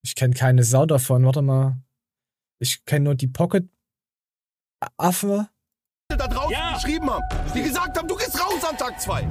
Ich 0.04 0.14
kenne 0.14 0.34
keine 0.34 0.62
Sau 0.62 0.86
davon. 0.86 1.24
Warte 1.24 1.42
mal. 1.42 1.82
Ich 2.60 2.84
kenne 2.84 3.06
nur 3.06 3.14
die 3.16 3.26
Pocket 3.26 3.68
Affe. 4.96 5.48
Da 6.50 6.60
draußen 6.70 6.74
geschrieben 6.74 7.10
haben, 7.10 7.24
die 7.54 7.62
gesagt 7.62 7.96
haben, 7.98 8.08
du 8.08 8.16
gehst 8.16 8.34
raus 8.40 8.64
am 8.68 8.76
Tag 8.76 9.00
2. 9.00 9.26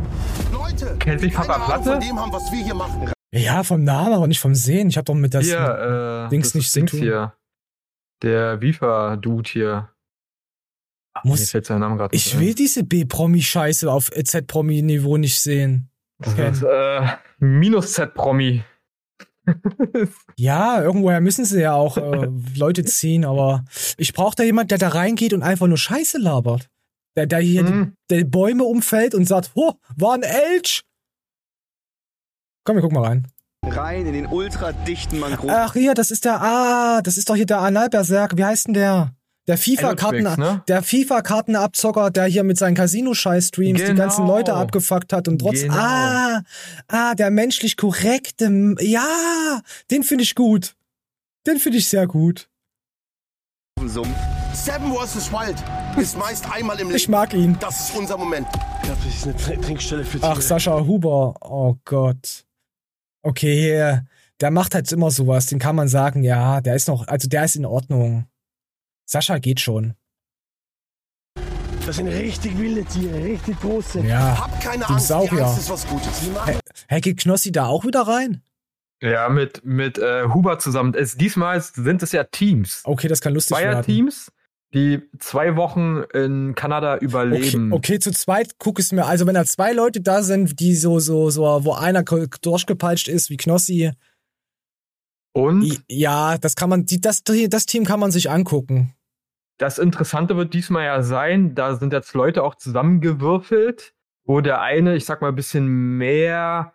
Leute, 0.52 0.96
Kennt 1.00 1.22
sich 1.22 1.34
Papa 1.34 1.60
Platte? 1.66 1.84
von 1.92 2.00
dem 2.00 2.20
haben, 2.20 2.32
was 2.32 2.52
wir 2.52 2.64
hier 2.64 2.76
machen. 2.76 3.12
Ja, 3.32 3.64
vom 3.64 3.84
Namen, 3.84 4.14
aber 4.14 4.28
nicht 4.28 4.40
vom 4.40 4.56
Sehen. 4.56 4.90
Ich 4.90 4.98
habe 4.98 5.06
doch 5.06 5.14
mit 5.14 5.34
das 5.34 5.46
hier, 5.46 6.26
äh, 6.28 6.30
Dings 6.30 6.48
das 6.50 6.56
nicht 6.56 6.72
zu 6.72 6.86
tun. 6.86 7.00
hier. 7.00 7.34
Der 8.24 8.62
Vifa-Dude 8.62 9.50
hier. 9.50 9.90
Muss- 11.24 11.54
Ich 12.12 12.40
will 12.40 12.54
diese 12.54 12.84
B-Promi-Scheiße 12.84 13.92
auf 13.92 14.12
Z-Promi-Niveau 14.12 15.18
nicht 15.18 15.40
sehen. 15.40 15.90
Das 16.20 16.34
ist, 16.38 16.64
äh, 16.64 17.08
minus 17.40 17.94
Z-Promi. 17.94 18.64
Ja, 20.36 20.82
irgendwoher 20.82 21.22
müssen 21.22 21.46
sie 21.46 21.62
ja 21.62 21.74
auch 21.74 21.98
äh, 21.98 22.28
Leute 22.56 22.84
ziehen, 22.84 23.24
aber 23.26 23.64
ich 23.98 24.12
brauche 24.14 24.36
da 24.36 24.44
jemand, 24.44 24.72
der 24.72 24.78
da 24.78 24.90
reingeht 24.90 25.34
und 25.34 25.42
einfach 25.42 25.68
nur 25.68 25.78
Scheiße 25.78 26.18
labert. 26.18 26.70
Der, 27.18 27.26
der 27.26 27.40
hier 27.40 27.64
Mhm. 27.64 27.96
die, 28.12 28.18
die 28.18 28.24
Bäume 28.24 28.64
umfällt 28.64 29.16
und 29.16 29.26
sagt, 29.28 29.52
oh, 29.56 29.74
war 29.96 30.14
ein 30.14 30.24
Elch. 30.24 30.84
Komm, 32.64 32.76
wir 32.78 32.82
gucken 32.82 33.00
mal 33.00 33.08
rein. 33.08 33.28
Rein 33.66 34.06
in 34.06 34.14
den 34.14 34.28
ultradichten 34.28 35.20
Mangroven. 35.20 35.50
Ach 35.50 35.74
hier, 35.74 35.94
das 35.96 36.12
ist 36.12 36.26
der, 36.26 36.42
ah, 36.42 37.02
das 37.02 37.18
ist 37.18 37.30
doch 37.30 37.36
hier 37.36 37.46
der 37.48 37.60
Analberserk. 37.60 38.38
Wie 38.38 38.46
heißt 38.46 38.68
denn 38.68 38.76
der? 38.76 39.14
Der 39.48 39.58
FIFA-Karten, 39.58 40.24
ne? 40.24 40.62
der 40.68 40.84
FIFA-Kartenabzocker, 40.84 42.12
der 42.12 42.26
hier 42.26 42.44
mit 42.44 42.58
seinen 42.58 42.76
Casino-Scheiß-Streams 42.76 43.82
die 43.82 43.94
ganzen 43.96 44.24
Genau. 44.26 44.36
Leute 44.36 44.54
abgefuckt 44.54 45.14
hat 45.14 45.30
und 45.30 45.40
trotz, 45.40 45.62
Genau. 45.62 45.74
ah, 45.74 46.42
ah, 46.90 47.16
der 47.16 47.32
menschlich 47.32 47.78
korrekte, 47.78 48.76
ja, 48.82 49.62
den 49.90 50.04
finde 50.04 50.26
ich 50.26 50.36
gut. 50.36 50.76
Den 51.48 51.60
finde 51.60 51.78
ich 51.78 51.88
sehr 51.88 52.08
gut. 52.08 52.50
Seven 54.54 54.94
vs. 54.94 55.32
Wild 55.32 55.64
ist 55.98 56.18
meist 56.18 56.50
einmal 56.52 56.80
im 56.80 56.88
Leben. 56.88 56.98
Ich 56.98 57.08
mag 57.08 57.34
ihn. 57.34 57.58
Das 57.60 57.80
ist 57.90 57.96
unser 57.98 58.18
Moment. 58.18 58.48
Das 58.88 58.98
ist 59.06 59.24
eine 59.26 59.36
Tr 59.36 59.62
Trinkstelle 59.62 60.04
für 60.04 60.20
Ach, 60.22 60.42
Sascha 60.42 60.80
Huber, 60.80 61.36
oh 61.42 61.76
Gott. 61.86 62.46
Okay, 63.24 64.00
der 64.40 64.52
macht 64.52 64.76
halt 64.76 64.92
immer 64.92 65.12
sowas, 65.12 65.48
den 65.48 65.60
kann 65.60 65.76
man 65.76 65.88
sagen, 65.88 66.24
ja, 66.24 66.62
der 66.62 66.76
ist 66.76 66.88
noch, 66.88 67.08
also 67.08 67.28
der 67.28 67.46
ist 67.46 67.56
in 67.56 67.66
Ordnung. 67.66 68.26
Sascha 69.06 69.38
geht 69.40 69.60
schon. 69.60 69.96
Das 71.86 71.96
sind 71.96 72.08
richtig 72.10 72.58
wilde 72.58 72.84
Tiere, 72.84 73.24
richtig 73.24 73.60
große. 73.62 74.02
Ja, 74.02 74.38
Hab 74.40 74.62
keine 74.62 74.84
die 74.86 74.92
Angst, 74.92 75.06
die 75.06 75.08
Saurier. 75.08 75.46
Angst 75.46 75.60
ist 75.60 75.70
was 75.70 75.88
Gutes. 75.88 76.20
Die 76.20 76.30
machen 76.32 76.60
Hey, 76.88 77.02
geht 77.02 77.20
Knossi 77.22 77.52
da 77.52 77.68
auch 77.68 77.86
wieder 77.86 78.02
rein? 78.02 78.42
Ja, 79.02 79.30
mit, 79.30 79.64
mit 79.64 79.98
äh, 79.98 80.26
Huber 80.34 80.60
zusammen. 80.60 80.94
Es, 80.96 81.16
diesmal 81.16 81.62
sind 81.62 82.04
es 82.04 82.12
ja 82.12 82.24
Teams. 82.26 82.82
Okay, 82.84 83.08
das 83.08 83.22
kann 83.22 83.34
lustig 83.34 83.58
werden. 83.58 83.84
Zweierteams, 83.84 84.32
die 84.74 85.02
zwei 85.20 85.56
Wochen 85.56 86.04
in 86.14 86.54
Kanada 86.56 86.96
Okay, 86.96 87.06
überleben. 87.06 87.72
okay, 87.74 88.00
zu 88.00 88.12
zweit 88.12 88.56
guck 88.60 88.80
es 88.80 88.92
mir. 88.92 89.06
Also 89.06 89.26
wenn 89.26 89.36
da 89.36 89.46
zwei 89.46 89.72
Leute 89.74 90.02
da 90.02 90.24
sind, 90.24 90.60
die 90.60 90.76
so, 90.76 91.00
so, 91.00 91.30
so, 91.30 91.44
wo 91.64 91.74
einer 91.74 92.04
durchgepeitscht 92.04 93.08
ist 93.08 93.30
wie 93.30 93.38
Knossi. 93.38 93.92
Und 95.34 95.84
Ja, 95.88 96.38
das 96.38 96.56
kann 96.56 96.70
man, 96.70 96.86
das, 97.02 97.24
das 97.24 97.66
Team 97.66 97.86
kann 97.86 98.00
man 98.00 98.12
sich 98.12 98.30
angucken. 98.30 98.94
das 99.58 99.80
Interessante 99.80 100.36
wird 100.36 100.54
diesmal 100.54 100.86
ja 100.86 101.02
sein, 101.02 101.56
da 101.56 101.76
sind 101.76 101.94
jetzt 101.94 102.14
Leute 102.14 102.44
auch 102.44 102.56
zusammengewürfelt, 102.56 103.94
wo 104.26 104.42
der 104.42 104.62
eine, 104.62 104.96
ich 104.96 105.06
sag 105.06 105.22
mal, 105.22 105.30
ein 105.30 105.36
bisschen 105.36 105.66
mehr, 105.98 106.74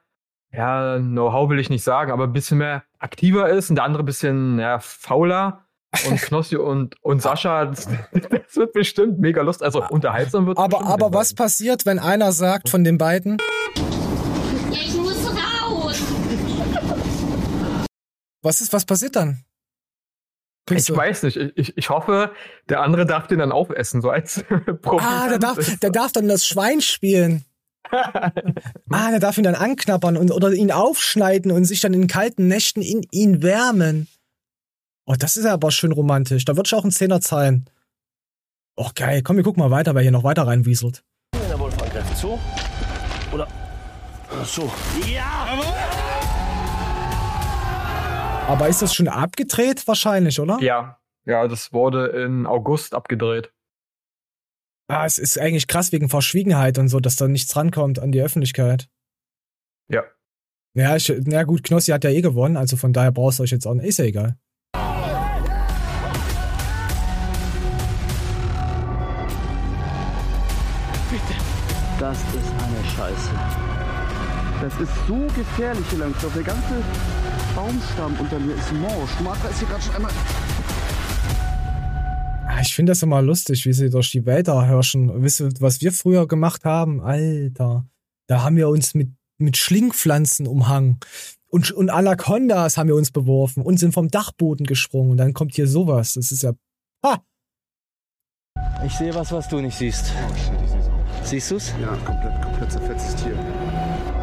ja, 0.53 0.99
Know-how 0.99 1.49
will 1.51 1.59
ich 1.59 1.71
nicht 1.71 1.85
sagen, 1.85 2.11
aber 2.11 2.25
ein 2.25 2.33
bisschen 2.33 2.59
mehr 2.59 2.85
aktiver 2.99 3.49
ist 3.51 3.69
und 3.71 3.77
der 3.77 3.85
andere 3.85 4.03
ein 4.03 4.07
bisschen 4.07 4.59
ja, 4.59 4.79
fauler. 4.81 5.65
Und 6.09 6.21
Knossi 6.21 6.57
und, 6.57 6.97
und 7.03 7.21
Sascha, 7.23 7.67
das, 7.67 7.89
das 8.13 8.57
wird 8.57 8.73
bestimmt 8.73 9.19
mega 9.19 9.43
lust, 9.43 9.63
also 9.63 9.85
unterhaltsam 9.89 10.47
wird 10.47 10.59
Aber, 10.59 10.87
aber 10.87 11.13
was 11.13 11.35
passiert, 11.35 11.85
wenn 11.87 11.99
einer 11.99 12.33
sagt 12.33 12.69
von 12.69 12.85
den 12.85 12.99
beiden, 12.99 13.39
Ja, 14.71 14.79
ich 14.81 14.95
muss 14.97 15.27
raus. 15.27 16.03
was 18.43 18.61
ist, 18.61 18.73
was 18.73 18.85
passiert 18.85 19.17
dann? 19.17 19.45
Ich 20.71 20.95
weiß 20.95 21.25
nicht. 21.25 21.37
Ich, 21.37 21.53
ich, 21.57 21.77
ich 21.77 21.91
hoffe, 21.91 22.33
der 22.69 22.83
andere 22.83 23.05
darf 23.05 23.27
den 23.27 23.41
dann 23.41 23.53
aufessen, 23.53 24.01
so 24.01 24.11
als. 24.11 24.45
Ah, 24.85 25.29
der 25.29 25.39
darf, 25.39 25.59
der 25.79 25.91
darf 25.91 26.13
dann 26.13 26.29
das 26.29 26.47
Schwein 26.47 26.81
spielen. 26.81 27.45
ah, 27.91 29.11
der 29.11 29.19
darf 29.19 29.39
ihn 29.39 29.45
dann 29.45 29.57
anknabbern 29.57 30.17
und, 30.17 30.31
oder 30.31 30.53
ihn 30.53 30.71
aufschneiden 30.71 31.51
und 31.51 31.65
sich 31.65 31.81
dann 31.81 31.95
in 31.95 32.07
kalten 32.07 32.47
Nächten 32.47 32.81
in 32.81 33.03
ihn 33.11 33.43
wärmen. 33.43 34.07
Oh, 35.05 35.15
das 35.19 35.37
ist 35.37 35.47
aber 35.47 35.71
schön 35.71 35.93
romantisch. 35.93 36.45
Da 36.45 36.57
wird 36.57 36.69
schon 36.69 36.79
auch 36.79 36.85
ein 36.85 36.93
Zehner 36.93 37.21
zahlen. 37.21 37.69
Oh, 38.77 38.91
geil. 38.95 39.23
Komm, 39.23 39.37
wir 39.37 39.43
gucken 39.43 39.63
mal 39.63 39.71
weiter, 39.71 39.95
wer 39.95 40.03
hier 40.03 40.13
noch 40.13 40.25
weiter 40.25 40.47
reinwieselt. 40.47 41.05
Der 41.35 41.59
Wolf 41.59 41.81
angreift. 41.83 42.17
So? 42.17 42.39
Oder 43.33 43.49
so? 44.45 44.71
Ja! 45.07 45.43
Aber 48.49 48.69
ist 48.69 48.83
das 48.83 48.95
schon 48.95 49.09
abgedreht? 49.09 49.87
Wahrscheinlich, 49.87 50.39
oder? 50.39 50.59
Ja, 50.61 51.01
ja, 51.25 51.49
das 51.49 51.73
wurde 51.73 52.07
in 52.09 52.47
August 52.47 52.95
abgedreht. 52.95 53.53
Ah, 54.89 55.07
es 55.07 55.19
ist 55.19 55.39
eigentlich 55.39 55.69
krass 55.69 55.93
wegen 55.93 56.09
Verschwiegenheit 56.09 56.79
und 56.79 56.89
so, 56.89 57.01
dass 57.01 57.17
da 57.17 57.29
nichts 57.29 57.57
rankommt 57.57 57.99
an 57.99 58.13
die 58.13 58.21
Öffentlichkeit. 58.21 58.89
Ja. 59.89 60.05
Ja, 60.75 60.97
ich, 60.97 61.13
na 61.25 61.45
gut, 61.45 61.63
Knossi 61.63 61.93
hat 61.93 62.05
ja 62.05 62.11
eh 62.11 62.21
gewonnen, 62.21 62.57
also 62.57 62.77
von 62.77 62.93
daher 62.93 63.13
brauchst 63.13 63.39
du 63.39 63.45
euch 63.45 63.51
jetzt 63.51 63.67
auch 63.67 63.75
nicht. 63.75 63.87
Ist 63.87 63.99
ja 63.99 64.05
egal. 64.05 64.37
Das 72.03 72.19
ist 72.19 72.27
eine 72.35 72.85
Scheiße. 72.97 73.31
Das 74.61 74.81
ist 74.81 74.91
so 75.07 75.25
gefährlich 75.37 75.87
hier 75.89 76.01
langsam. 76.01 76.33
Der 76.35 76.43
ganze 76.43 76.83
Baumstamm 77.55 78.19
unter 78.19 78.41
mir 78.41 78.55
ist 78.57 78.73
morsch. 78.73 79.21
Martha 79.23 79.47
ist 79.47 79.61
hier 79.61 79.69
gerade 79.69 79.83
schon 79.83 79.95
einmal. 79.95 80.11
Ah, 82.49 82.61
Ich 82.61 82.75
finde 82.75 82.91
das 82.91 83.05
immer 83.05 83.23
lustig, 83.23 83.65
wie 83.67 83.73
sie 83.73 83.89
durch 83.89 84.11
die 84.11 84.27
Wälder 84.27 84.67
hirschen. 84.67 85.23
Wisst 85.23 85.43
ihr, 85.43 85.51
was 85.61 85.81
wir 85.81 85.93
früher 85.93 86.27
gemacht 86.27 86.65
haben? 86.65 87.01
Alter, 87.01 87.87
da 88.27 88.43
haben 88.43 88.57
wir 88.57 88.69
uns 88.69 88.95
mit, 88.95 89.11
mit 89.39 89.57
Schlingpflanzen 89.57 90.49
umhangen. 90.49 90.99
Und, 91.47 91.71
und 91.71 91.89
Anacondas 91.89 92.79
haben 92.79 92.89
wir 92.89 92.97
uns 92.97 93.13
beworfen 93.13 93.63
und 93.63 93.79
sind 93.79 93.95
vom 93.95 94.09
Dachboden 94.09 94.67
gesprungen. 94.67 95.13
Und 95.13 95.19
dann 95.19 95.35
kommt 95.35 95.55
hier 95.55 95.69
sowas. 95.69 96.15
Das 96.15 96.33
ist 96.33 96.43
ja. 96.43 96.51
Ha! 97.07 97.23
Ich 98.85 98.95
sehe 98.95 99.15
was, 99.15 99.31
was 99.31 99.49
du 99.49 99.61
nicht 99.61 99.79
siehst. 99.79 100.13
Siehst 101.25 101.51
du's? 101.51 101.73
Ja, 101.81 101.97
komplett, 102.05 102.43
komplett 102.43 102.73
zerfetztes 102.73 103.17
Tier. 103.17 103.35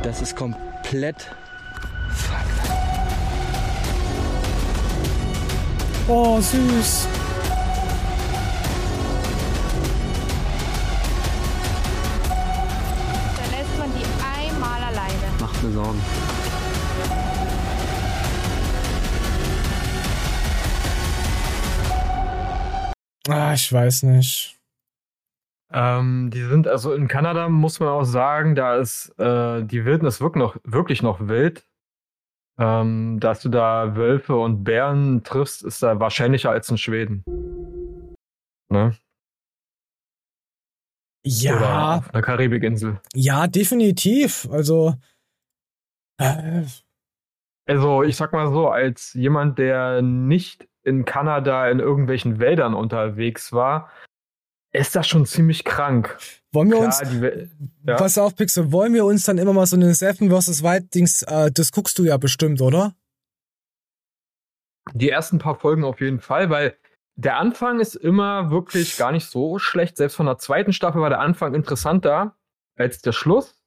Das 0.04 0.22
ist 0.22 0.36
komplett. 0.36 1.28
Oh, 6.08 6.40
süß. 6.40 7.08
Da 13.38 13.58
lässt 13.58 13.78
man 13.78 13.92
die 13.94 14.06
einmal 14.24 14.82
alleine. 14.84 15.32
Macht 15.40 15.64
mir 15.64 15.72
Sorgen. 15.72 16.02
Ah, 23.30 23.54
ich 23.54 23.72
weiß 23.72 24.04
nicht. 24.04 24.59
Ähm, 25.72 26.32
die 26.32 26.42
sind 26.42 26.68
also 26.68 26.94
in 26.94 27.08
Kanada, 27.08 27.48
muss 27.48 27.80
man 27.80 27.90
auch 27.90 28.04
sagen, 28.04 28.56
da 28.56 28.78
ist 28.78 29.10
äh, 29.20 29.64
die 29.64 29.86
Wildnis 29.86 30.20
wirklich 30.20 30.42
noch, 30.44 30.58
wirklich 30.64 31.02
noch 31.04 31.28
wild. 31.28 31.66
Ähm, 32.58 33.20
dass 33.20 33.42
du 33.42 33.50
da 33.50 33.96
Wölfe 33.96 34.36
und 34.36 34.64
Bären 34.66 35.24
triffst, 35.24 35.64
ist 35.64 35.82
da 35.82 36.00
wahrscheinlicher 36.00 36.52
als 36.52 36.70
in 36.70 36.78
Schweden. 36.78 37.24
Ne? 38.70 38.96
Ja. 41.26 41.56
Oder 41.58 41.98
auf 41.98 42.14
einer 42.14 42.22
Karibikinsel. 42.22 43.00
Ja, 43.14 43.48
definitiv. 43.48 44.48
Also. 44.52 44.96
Äh, 46.20 46.64
Also, 47.66 48.04
ich 48.04 48.16
sag 48.16 48.34
mal 48.34 48.52
so, 48.52 48.70
als 48.70 49.14
jemand, 49.14 49.60
der 49.60 50.02
nicht 50.02 50.68
in 50.84 51.06
Kanada 51.06 51.70
in 51.70 51.80
irgendwelchen 51.80 52.40
Wäldern 52.40 52.74
unterwegs 52.74 53.54
war, 53.54 53.90
ist 54.72 54.96
das 54.96 55.08
schon 55.08 55.26
ziemlich 55.26 55.64
krank. 55.64 56.18
Wollen 56.52 56.70
wir 56.70 56.78
Klar, 56.78 56.88
uns. 56.88 57.10
die 57.10 57.50
ja. 57.88 57.96
Pass 57.96 58.18
auf, 58.18 58.36
Pixel, 58.36 58.72
wollen 58.72 58.94
wir 58.94 59.06
uns 59.06 59.24
dann 59.24 59.38
immer 59.38 59.54
mal 59.54 59.66
so 59.66 59.76
eine 59.76 59.94
Seven 59.94 60.30
vs. 60.30 60.64
Wild-Dings, 60.64 61.24
äh, 61.24 61.52
das 61.52 61.72
guckst 61.72 61.98
du 62.00 62.04
ja 62.04 62.18
bestimmt, 62.18 62.62
oder? 62.62 62.96
Die 64.94 65.10
ersten 65.10 65.38
paar 65.38 65.56
Folgen 65.56 65.84
auf 65.84 66.02
jeden 66.02 66.20
Fall, 66.20 66.50
weil 66.50 66.76
der 67.16 67.38
Anfang 67.38 67.80
ist 67.80 67.96
immer 67.96 68.50
wirklich 68.50 68.98
gar 68.98 69.12
nicht 69.12 69.26
so 69.26 69.60
schlecht. 69.60 69.98
Selbst 69.98 70.16
von 70.16 70.26
der 70.26 70.38
zweiten 70.38 70.74
Staffel 70.74 71.02
war 71.02 71.10
der 71.10 71.20
Anfang 71.20 71.54
interessanter 71.54 72.36
als 72.76 73.02
der 73.02 73.12
Schluss. 73.12 73.59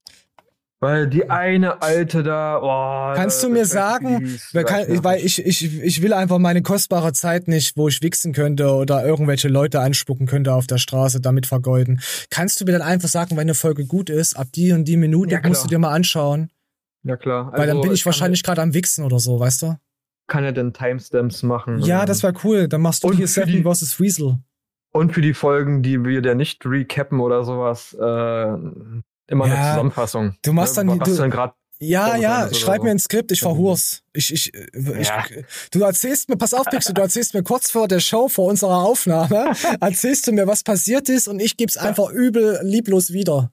Weil 0.83 1.07
die 1.07 1.31
eine 1.31 1.81
alte 1.81 2.25
da, 2.25 2.59
oh, 2.61 3.15
Kannst 3.15 3.41
du 3.45 3.49
mir 3.49 3.67
sagen, 3.67 4.37
weiß 4.53 4.67
kann, 4.67 5.05
weil 5.05 5.25
ich, 5.25 5.39
ich, 5.47 5.81
ich 5.81 6.03
will 6.03 6.13
einfach 6.13 6.39
meine 6.39 6.61
kostbare 6.61 7.13
Zeit 7.13 7.47
nicht, 7.47 7.77
wo 7.77 7.87
ich 7.87 8.03
wichsen 8.03 8.33
könnte 8.33 8.73
oder 8.75 9.07
irgendwelche 9.07 9.47
Leute 9.47 9.79
anspucken 9.79 10.27
könnte 10.27 10.53
auf 10.53 10.67
der 10.67 10.79
Straße, 10.79 11.21
damit 11.21 11.47
vergeuden. 11.47 12.01
Kannst 12.31 12.61
du 12.61 12.65
mir 12.65 12.73
dann 12.73 12.83
einfach 12.83 13.09
sagen, 13.09 13.37
wenn 13.37 13.43
eine 13.43 13.55
Folge 13.55 13.87
gut 13.87 14.11
ist, 14.11 14.37
ab 14.37 14.49
die 14.53 14.73
und 14.73 14.87
die 14.87 14.97
Minute 14.97 15.37
Ja, 15.37 15.41
musst 15.47 15.63
du 15.63 15.69
dir 15.69 15.79
mal 15.79 15.93
anschauen? 15.93 16.51
Ja 17.05 17.17
klar. 17.17 17.53
weil 17.55 17.69
dann 17.69 17.81
bin 17.81 17.93
ich 17.93 18.05
wahrscheinlich 18.05 18.43
gerade 18.43 18.61
am 18.61 18.75
Wichsen 18.75 19.05
oder 19.05 19.21
so, 19.21 19.39
weißt 19.39 19.63
du? 19.63 19.77
Kann 20.27 20.43
er 20.43 20.53
denn 20.53 20.73
Timestamps 20.73 21.45
machen? 21.45 21.79
Ja, 21.79 22.07
das 22.07 22.25
wäre 22.25 22.35
cool. 22.43 22.67
Dann 22.67 22.81
machst 22.81 23.05
du 23.05 23.09
Und 23.09 23.19
hier 23.19 23.29
Seven 23.29 23.63
vs. 23.63 24.01
Weasel. 24.01 24.39
Und 24.91 25.13
für 25.13 25.23
die 25.23 25.35
Folgen, 25.35 25.85
die 25.85 26.05
wir 26.05 26.23
da 26.23 26.35
nicht 26.35 26.67
recappen 26.67 27.21
oder 27.21 27.45
sowas, 27.45 27.95
äh, 27.95 29.03
immer 29.29 29.47
Ja, 29.47 29.55
eine 29.55 29.71
Zusammenfassung. 29.73 30.35
du 30.43 30.53
machst 30.53 30.77
dann 30.77 30.87
Ne, 30.87 30.95
die- 30.95 31.01
was 31.01 31.09
du- 31.09 31.17
dann 31.29 31.51
Ja, 31.79 32.15
ja, 32.17 32.55
schreib 32.55 32.85
mir 32.85 32.91
ein 32.93 32.99
Skript, 33.01 33.33
ich 33.33 33.41
verhur's. 33.41 34.03
Ich, 34.13 34.33
ich, 34.33 34.53
ich, 34.55 35.09
Ja. 35.09 35.25
du 35.73 35.83
erzählst 35.83 36.29
mir, 36.29 36.37
pass 36.37 36.55
auf, 36.55 36.67
Pixel, 36.67 36.95
du 36.95 37.01
erzählst 37.03 37.35
mir 37.35 37.43
kurz 37.43 37.71
vor 37.73 37.89
der 37.89 37.99
Show, 37.99 38.29
vor 38.29 38.47
unserer 38.49 38.85
Aufnahme, 38.85 39.51
erzählst 39.81 40.27
du 40.29 40.33
mir, 40.33 40.47
was 40.47 40.63
passiert 40.63 41.09
ist 41.09 41.27
und 41.27 41.41
ich 41.41 41.57
geb's 41.57 41.77
einfach 41.77 42.09
übel 42.11 42.61
lieblos 42.63 43.13
wieder. 43.13 43.51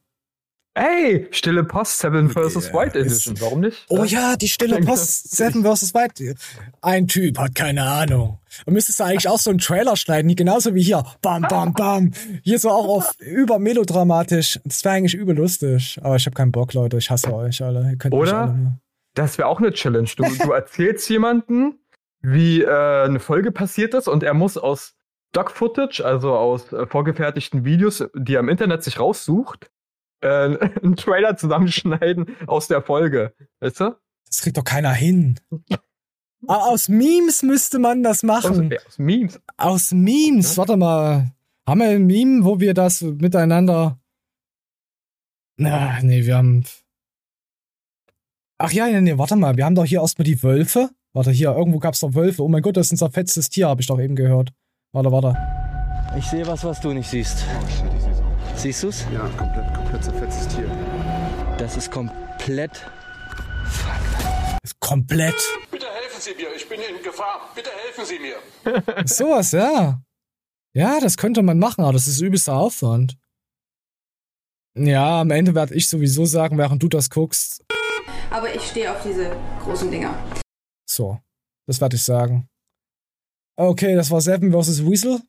Ey, 0.80 1.28
Stille 1.32 1.66
Post 1.66 2.00
7 2.00 2.30
vs. 2.30 2.72
White 2.74 2.98
Edition, 2.98 3.36
warum 3.42 3.60
nicht? 3.60 3.86
Oh 3.90 4.06
ja, 4.06 4.38
die 4.38 4.48
stille 4.48 4.80
Post 4.80 5.36
Seven 5.36 5.62
vs. 5.66 5.94
White. 5.94 6.36
Ein 6.82 7.08
Typ 7.08 7.38
hat 7.38 7.54
keine 7.54 7.84
Ahnung. 7.84 8.40
Du 8.66 8.72
müsstest 8.72 9.02
eigentlich 9.02 9.28
auch 9.28 9.40
so 9.40 9.50
einen 9.50 9.60
Trailer 9.60 9.98
schneiden, 9.98 10.34
genauso 10.36 10.74
wie 10.76 10.82
hier. 10.82 11.04
Bam, 11.22 11.42
bam, 11.42 11.74
bam. 11.74 12.12
Hier 12.44 12.60
so 12.60 12.70
auch 12.70 12.88
auf 12.88 13.12
übermelodramatisch. 13.20 14.62
Das 14.64 14.86
wäre 14.86 14.96
eigentlich 14.96 15.16
übel 15.16 15.36
lustig. 15.36 16.00
Aber 16.02 16.16
ich 16.16 16.26
habe 16.26 16.34
keinen 16.36 16.54
Bock, 16.54 16.74
Leute. 16.74 16.98
Ich 16.98 17.10
hasse 17.12 17.34
euch 17.34 17.62
alle. 17.62 17.92
Ihr 17.92 17.98
könnt 17.98 18.14
mich 18.14 18.32
alle 18.34 18.44
Oder? 18.44 18.54
nur- 18.54 18.80
Das 19.16 19.38
wäre 19.38 19.50
auch 19.50 19.60
eine 19.60 19.74
Challenge. 19.74 20.10
Du, 20.16 20.24
du 20.24 20.52
erzählst 20.54 21.10
jemanden, 21.10 21.80
wie 22.22 22.62
äh, 22.62 23.04
eine 23.04 23.20
Folge 23.20 23.52
passiert 23.52 23.94
ist 23.96 24.08
und 24.08 24.24
er 24.24 24.34
muss 24.34 24.58
aus 24.58 24.94
Stock-Footage, 25.32 26.06
also 26.06 26.34
aus 26.36 26.72
äh, 26.72 26.88
vorgefertigten 26.88 27.66
Videos, 27.66 28.04
die 28.16 28.36
er 28.36 28.40
im 28.40 28.48
Internet 28.50 28.84
sich 28.84 28.98
raussucht, 28.98 29.70
äh, 30.22 30.28
einen 30.84 30.96
Trailer 30.96 31.38
zusammenschneiden 31.38 32.36
aus 32.48 32.68
der 32.68 32.82
Folge. 32.82 33.34
Weißt 33.60 33.80
du? 33.80 33.96
Das 34.28 34.42
kriegt 34.42 34.58
doch 34.58 34.64
keiner 34.64 34.94
hin. 34.94 35.40
Ah, 36.48 36.68
Aus 36.70 36.88
Memes 36.88 37.44
müsste 37.44 37.80
man 37.80 38.04
das 38.04 38.18
Aus, 38.18 38.24
machen. 38.24 38.72
ja, 38.72 38.78
aus 38.88 38.98
Memes. 38.98 39.42
Aus 39.58 39.92
Memes, 39.92 40.58
warte 40.58 40.78
mal. 40.78 41.32
Haben 41.68 41.82
wir 41.82 41.90
ein 41.90 42.06
Meme, 42.06 42.46
wo 42.46 42.60
wir 42.60 42.74
das 42.74 43.02
miteinander. 43.02 44.00
Na, 45.58 46.00
nee, 46.02 46.26
wir 46.26 46.38
haben. 46.38 46.64
Ach 48.58 48.72
ja, 48.72 48.88
nee, 48.88 49.02
nee, 49.02 49.18
warte 49.18 49.36
mal. 49.36 49.58
Wir 49.58 49.66
haben 49.66 49.76
doch 49.76 49.86
hier 49.86 50.02
erstmal 50.02 50.24
die 50.26 50.42
Wölfe. 50.42 50.90
Warte, 51.14 51.32
hier, 51.32 51.52
irgendwo 51.56 51.80
gab's 51.80 52.00
doch 52.00 52.14
Wölfe. 52.14 52.44
Oh 52.44 52.48
mein 52.48 52.62
Gott, 52.62 52.78
das 52.78 52.88
ist 52.88 52.94
ein 52.94 52.98
zerfetztes 52.98 53.50
Tier, 53.50 53.68
habe 53.68 53.82
ich 53.82 53.88
doch 53.88 54.00
eben 54.00 54.16
gehört. 54.16 54.54
Warte, 54.94 55.12
warte. 55.12 55.36
Ich 56.18 56.26
sehe 56.26 56.46
was, 56.48 56.64
was 56.64 56.80
du 56.80 56.94
nicht 56.94 57.10
siehst. 57.10 57.44
Siehst 58.60 58.84
du's? 58.84 59.06
Ja, 59.14 59.26
komplett, 59.38 59.74
komplett 59.74 60.04
zerfetztes 60.04 60.50
Tier. 60.50 60.68
Das 61.58 61.78
ist 61.78 61.90
komplett. 61.90 62.86
Ist 64.62 64.78
komplett. 64.82 65.34
Bitte 65.72 65.86
helfen 65.86 66.20
Sie 66.20 66.36
mir, 66.36 66.54
ich 66.54 66.68
bin 66.68 66.82
in 66.82 67.02
Gefahr. 67.02 67.50
Bitte 67.56 67.70
helfen 67.86 68.04
Sie 68.06 68.20
mir. 68.20 69.06
Sowas, 69.08 69.54
ja. 69.54 70.02
Ja, 70.74 71.00
das 71.00 71.16
könnte 71.16 71.42
man 71.42 71.58
machen, 71.58 71.86
aber 71.86 71.94
das 71.94 72.08
ist 72.08 72.20
übelster 72.20 72.58
Aufwand. 72.58 73.18
Ja, 74.78 75.22
am 75.22 75.32
Ende 75.32 75.56
werde 75.56 75.76
ich 75.76 75.88
sowieso 75.88 76.26
sagen, 76.26 76.58
während 76.58 76.84
du 76.84 76.90
das 76.90 77.10
guckst. 77.10 77.64
Aber 78.30 78.54
ich 78.54 78.64
stehe 78.64 78.92
auf 78.92 79.02
diese 79.04 79.38
großen 79.64 79.90
Dinger. 79.90 80.14
So, 80.86 81.18
das 81.66 81.80
werde 81.80 81.96
ich 81.96 82.04
sagen. 82.04 82.50
Okay, 83.56 83.96
das 83.96 84.12
war 84.12 84.20
Seven 84.20 84.52
vs. 84.52 84.86
Weasel. 84.86 85.22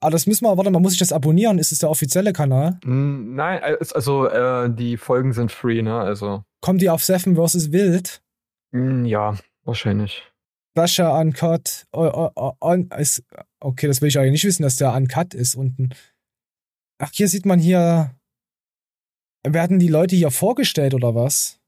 Aber 0.00 0.10
das 0.12 0.26
müssen 0.26 0.44
wir, 0.44 0.56
warte 0.56 0.70
mal, 0.70 0.78
muss 0.80 0.92
ich 0.92 0.98
das 0.98 1.12
abonnieren? 1.12 1.58
Ist 1.58 1.72
es 1.72 1.78
der 1.80 1.90
offizielle 1.90 2.32
Kanal? 2.32 2.78
Mm, 2.84 3.34
Nein, 3.34 3.60
es- 3.80 3.92
also 3.92 4.26
äh, 4.28 4.70
die 4.72 4.96
Folgen 4.96 5.32
sind 5.32 5.50
free, 5.50 5.82
ne? 5.82 5.98
Also 5.98 6.44
Kommt 6.60 6.80
die 6.82 6.88
auf 6.90 7.02
Seven 7.02 7.34
vs. 7.36 7.72
Wild? 7.72 8.22
mm, 8.72 9.04
ja, 9.04 9.36
wahrscheinlich. 9.64 10.22
Basha 10.74 11.18
Uncut. 11.20 11.86
Oh, 11.92 12.10
oh, 12.12 12.30
oh, 12.36 12.52
on, 12.60 12.88
ist, 12.96 13.24
okay, 13.60 13.86
das 13.88 14.00
will 14.00 14.08
ich 14.08 14.18
eigentlich 14.18 14.32
nicht 14.32 14.44
wissen, 14.44 14.62
dass 14.62 14.76
der 14.76 14.94
Uncut 14.94 15.34
ist 15.34 15.54
unten. 15.56 15.90
Ach, 16.98 17.10
hier 17.12 17.28
sieht 17.28 17.44
man 17.46 17.58
hier. 17.58 18.14
Werden 19.44 19.80
die 19.80 19.88
Leute 19.88 20.14
hier 20.14 20.30
vorgestellt 20.30 20.94
oder 20.94 21.14
was? 21.16 21.58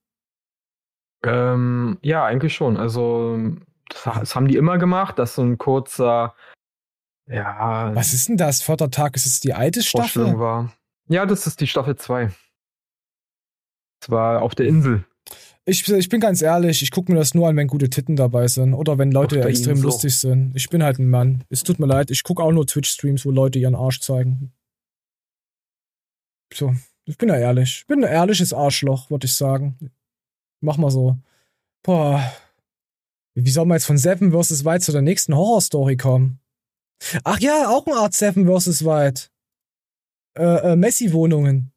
Ähm, 1.24 1.98
ja, 2.02 2.24
eigentlich 2.24 2.54
schon. 2.54 2.76
Also 2.76 3.38
das, 3.88 4.04
das 4.04 4.34
haben 4.36 4.48
die 4.48 4.56
immer 4.56 4.78
gemacht, 4.78 5.18
dass 5.18 5.34
so 5.34 5.42
ein 5.42 5.58
kurzer 5.58 6.34
ja, 7.26 7.94
Was 7.94 8.12
ist 8.12 8.28
denn 8.28 8.36
das? 8.36 8.62
Vatertag, 8.62 9.16
ist 9.16 9.26
es 9.26 9.40
die 9.40 9.54
alte 9.54 9.82
Staffel? 9.82 10.38
war. 10.38 10.72
Ja, 11.08 11.26
das 11.26 11.46
ist 11.46 11.60
die 11.60 11.66
Staffel 11.66 11.96
2. 11.96 12.30
Das 14.00 14.10
war 14.10 14.42
auf 14.42 14.54
der 14.54 14.66
Insel. 14.66 15.04
Ich, 15.66 15.88
ich 15.88 16.08
bin 16.10 16.20
ganz 16.20 16.42
ehrlich, 16.42 16.82
ich 16.82 16.90
gucke 16.90 17.10
mir 17.10 17.18
das 17.18 17.32
nur 17.32 17.48
an, 17.48 17.56
wenn 17.56 17.68
gute 17.68 17.88
Titten 17.88 18.16
dabei 18.16 18.48
sind 18.48 18.74
oder 18.74 18.98
wenn 18.98 19.10
Leute 19.10 19.42
extrem 19.42 19.72
Insel. 19.76 19.84
lustig 19.84 20.18
sind. 20.18 20.54
Ich 20.54 20.68
bin 20.68 20.82
halt 20.82 20.98
ein 20.98 21.08
Mann. 21.08 21.44
Es 21.48 21.62
tut 21.62 21.78
mir 21.78 21.86
leid, 21.86 22.10
ich 22.10 22.22
gucke 22.22 22.42
auch 22.42 22.52
nur 22.52 22.66
Twitch-Streams, 22.66 23.24
wo 23.24 23.30
Leute 23.30 23.58
ihren 23.58 23.74
Arsch 23.74 24.00
zeigen. 24.00 24.52
So, 26.52 26.74
ich 27.06 27.16
bin 27.16 27.30
ja 27.30 27.36
ehrlich. 27.36 27.78
Ich 27.80 27.86
bin 27.86 28.04
ein 28.04 28.10
ehrliches 28.10 28.52
Arschloch, 28.52 29.08
würde 29.10 29.26
ich 29.26 29.34
sagen. 29.34 29.90
Mach 30.60 30.76
mal 30.76 30.90
so. 30.90 31.18
Boah. 31.82 32.22
Wie 33.34 33.50
soll 33.50 33.64
man 33.64 33.76
jetzt 33.76 33.86
von 33.86 33.98
Seven 33.98 34.32
vs. 34.32 34.64
White 34.64 34.84
zu 34.84 34.92
der 34.92 35.02
nächsten 35.02 35.34
Horrorstory 35.34 35.96
kommen? 35.96 36.40
Ach 37.24 37.38
ja, 37.40 37.68
auch 37.68 37.86
eine 37.86 37.96
Art 37.96 38.14
Seven 38.14 38.46
vs. 38.46 38.84
White. 38.84 39.28
Äh, 40.36 40.72
äh, 40.72 40.76
Messi-Wohnungen. 40.76 41.72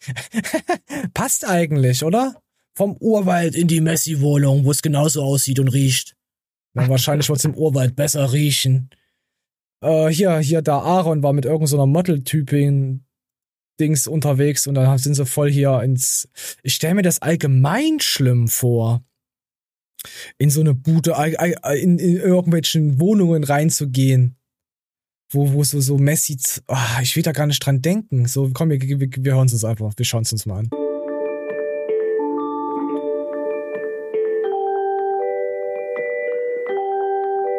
Passt 1.14 1.46
eigentlich, 1.46 2.04
oder? 2.04 2.40
Vom 2.74 2.96
Urwald 2.96 3.54
in 3.54 3.68
die 3.68 3.80
Messi-Wohnung, 3.80 4.64
wo 4.64 4.70
es 4.70 4.82
genauso 4.82 5.22
aussieht 5.22 5.58
und 5.58 5.68
riecht. 5.68 6.16
Na, 6.74 6.88
wahrscheinlich 6.88 7.28
wird 7.28 7.38
es 7.38 7.44
im 7.44 7.54
Urwald 7.54 7.94
besser 7.94 8.32
riechen. 8.32 8.90
Äh, 9.82 10.08
hier, 10.08 10.38
hier, 10.38 10.62
da 10.62 10.78
Aaron 10.78 11.22
war 11.22 11.32
mit 11.32 11.44
irgendeiner 11.44 11.68
so 11.68 11.86
Model-Typin 11.86 13.04
Dings 13.80 14.06
unterwegs 14.06 14.66
und 14.66 14.74
dann 14.74 14.98
sind 14.98 15.14
sie 15.14 15.26
voll 15.26 15.50
hier 15.50 15.82
ins. 15.82 16.28
Ich 16.62 16.74
stelle 16.74 16.94
mir 16.94 17.02
das 17.02 17.20
allgemein 17.20 18.00
schlimm 18.00 18.48
vor. 18.48 19.04
In 20.38 20.50
so 20.50 20.60
eine 20.60 20.74
Bude, 20.74 21.14
in, 21.74 21.98
in 21.98 22.16
irgendwelchen 22.16 23.00
Wohnungen 23.00 23.44
reinzugehen. 23.44 24.36
Wo, 25.30 25.52
wo 25.52 25.64
so, 25.64 25.80
so 25.80 25.96
Messi. 25.96 26.38
Ah, 26.66 27.00
ich 27.00 27.16
will 27.16 27.22
da 27.22 27.32
gar 27.32 27.46
nicht 27.46 27.64
dran 27.64 27.80
denken. 27.80 28.26
So, 28.26 28.50
komm, 28.52 28.70
wir, 28.70 28.80
wir, 28.80 28.98
wir 29.00 29.34
hören 29.34 29.46
es 29.46 29.54
uns 29.54 29.64
einfach. 29.64 29.92
Wir 29.96 30.04
schauen 30.04 30.22
es 30.22 30.32
uns 30.32 30.44
mal 30.44 30.58
an. 30.58 30.70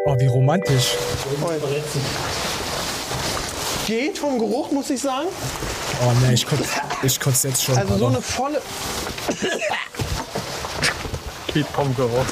Oh, 0.05 0.19
wie 0.19 0.25
romantisch. 0.27 0.95
Geht 3.87 4.17
vom 4.17 4.37
Geruch, 4.37 4.69
muss 4.71 4.89
ich 4.89 5.01
sagen. 5.01 5.29
Oh 6.01 6.11
ne, 6.21 6.33
ich 6.33 6.45
kotze 6.45 6.67
ich 7.03 7.19
jetzt 7.43 7.63
schon. 7.63 7.77
Also 7.77 7.97
so 7.97 8.05
Alter. 8.05 8.17
eine 8.17 8.21
volle. 8.21 8.61
Geht 11.53 11.67
vom 11.67 11.95
Geruch. 11.95 12.25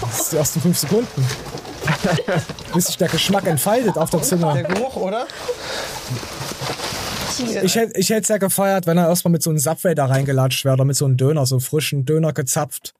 Das 0.00 0.20
ist 0.20 0.32
die 0.32 0.36
ersten 0.36 0.60
fünf 0.60 0.78
Sekunden. 0.78 1.26
Bis 2.72 2.86
sich 2.86 2.96
der 2.96 3.08
Geschmack 3.08 3.46
entfaltet 3.46 3.96
auf 3.96 4.10
der 4.10 4.20
Der 4.20 4.28
Zunge. 4.28 4.62
Geruch, 4.62 4.96
oder? 4.96 5.26
Ich 7.62 7.76
hätte 7.76 7.98
ich 7.98 8.10
es 8.10 8.28
ja 8.28 8.38
gefeiert, 8.38 8.86
wenn 8.86 8.98
er 8.98 9.08
erstmal 9.08 9.32
mit 9.32 9.42
so 9.42 9.50
einem 9.50 9.58
Subway 9.58 9.94
da 9.94 10.06
reingelatscht 10.06 10.64
wäre 10.64 10.74
oder 10.74 10.84
mit 10.84 10.96
so 10.96 11.04
einem 11.04 11.16
Döner, 11.16 11.46
so 11.46 11.56
einem 11.56 11.60
frischen 11.60 12.04
Döner 12.04 12.32
gezapft 12.32 12.94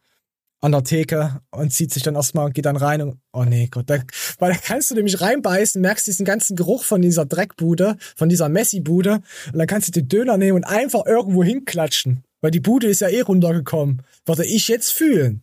an 0.61 0.73
der 0.73 0.85
Theke 0.85 1.41
und 1.51 1.73
zieht 1.73 1.93
sich 1.93 2.03
dann 2.03 2.17
erstmal 2.17 2.47
und 2.47 2.55
geht 2.55 2.67
dann 2.67 2.77
rein 2.77 3.01
und 3.01 3.19
oh 3.33 3.45
nee, 3.45 3.69
Gott, 3.71 3.89
da, 3.89 3.99
weil 4.39 4.53
da 4.53 4.59
kannst 4.59 4.91
du 4.91 4.97
nämlich 4.97 5.21
reinbeißen, 5.21 5.81
merkst 5.81 6.07
diesen 6.07 6.25
ganzen 6.25 6.57
Geruch 6.57 6.83
von 6.83 7.01
dieser 7.01 7.27
Dreckbude, 7.27 7.97
von 8.17 8.29
dieser 8.29 8.49
Messi-Bude 8.49 9.21
und 9.53 9.59
dann 9.59 9.67
kannst 9.69 9.89
du 9.89 9.93
den 9.93 10.09
Döner 10.09 10.37
nehmen 10.37 10.57
und 10.57 10.65
einfach 10.65 11.07
irgendwo 11.07 11.45
hinklatschen, 11.45 12.25
weil 12.41 12.51
die 12.51 12.61
Bude 12.61 12.87
ist 12.87 13.01
ja 13.01 13.09
eh 13.09 13.21
runtergekommen. 13.21 14.03
Würde 14.27 14.45
ich 14.45 14.69
jetzt 14.69 14.93
fühlen. 14.93 15.43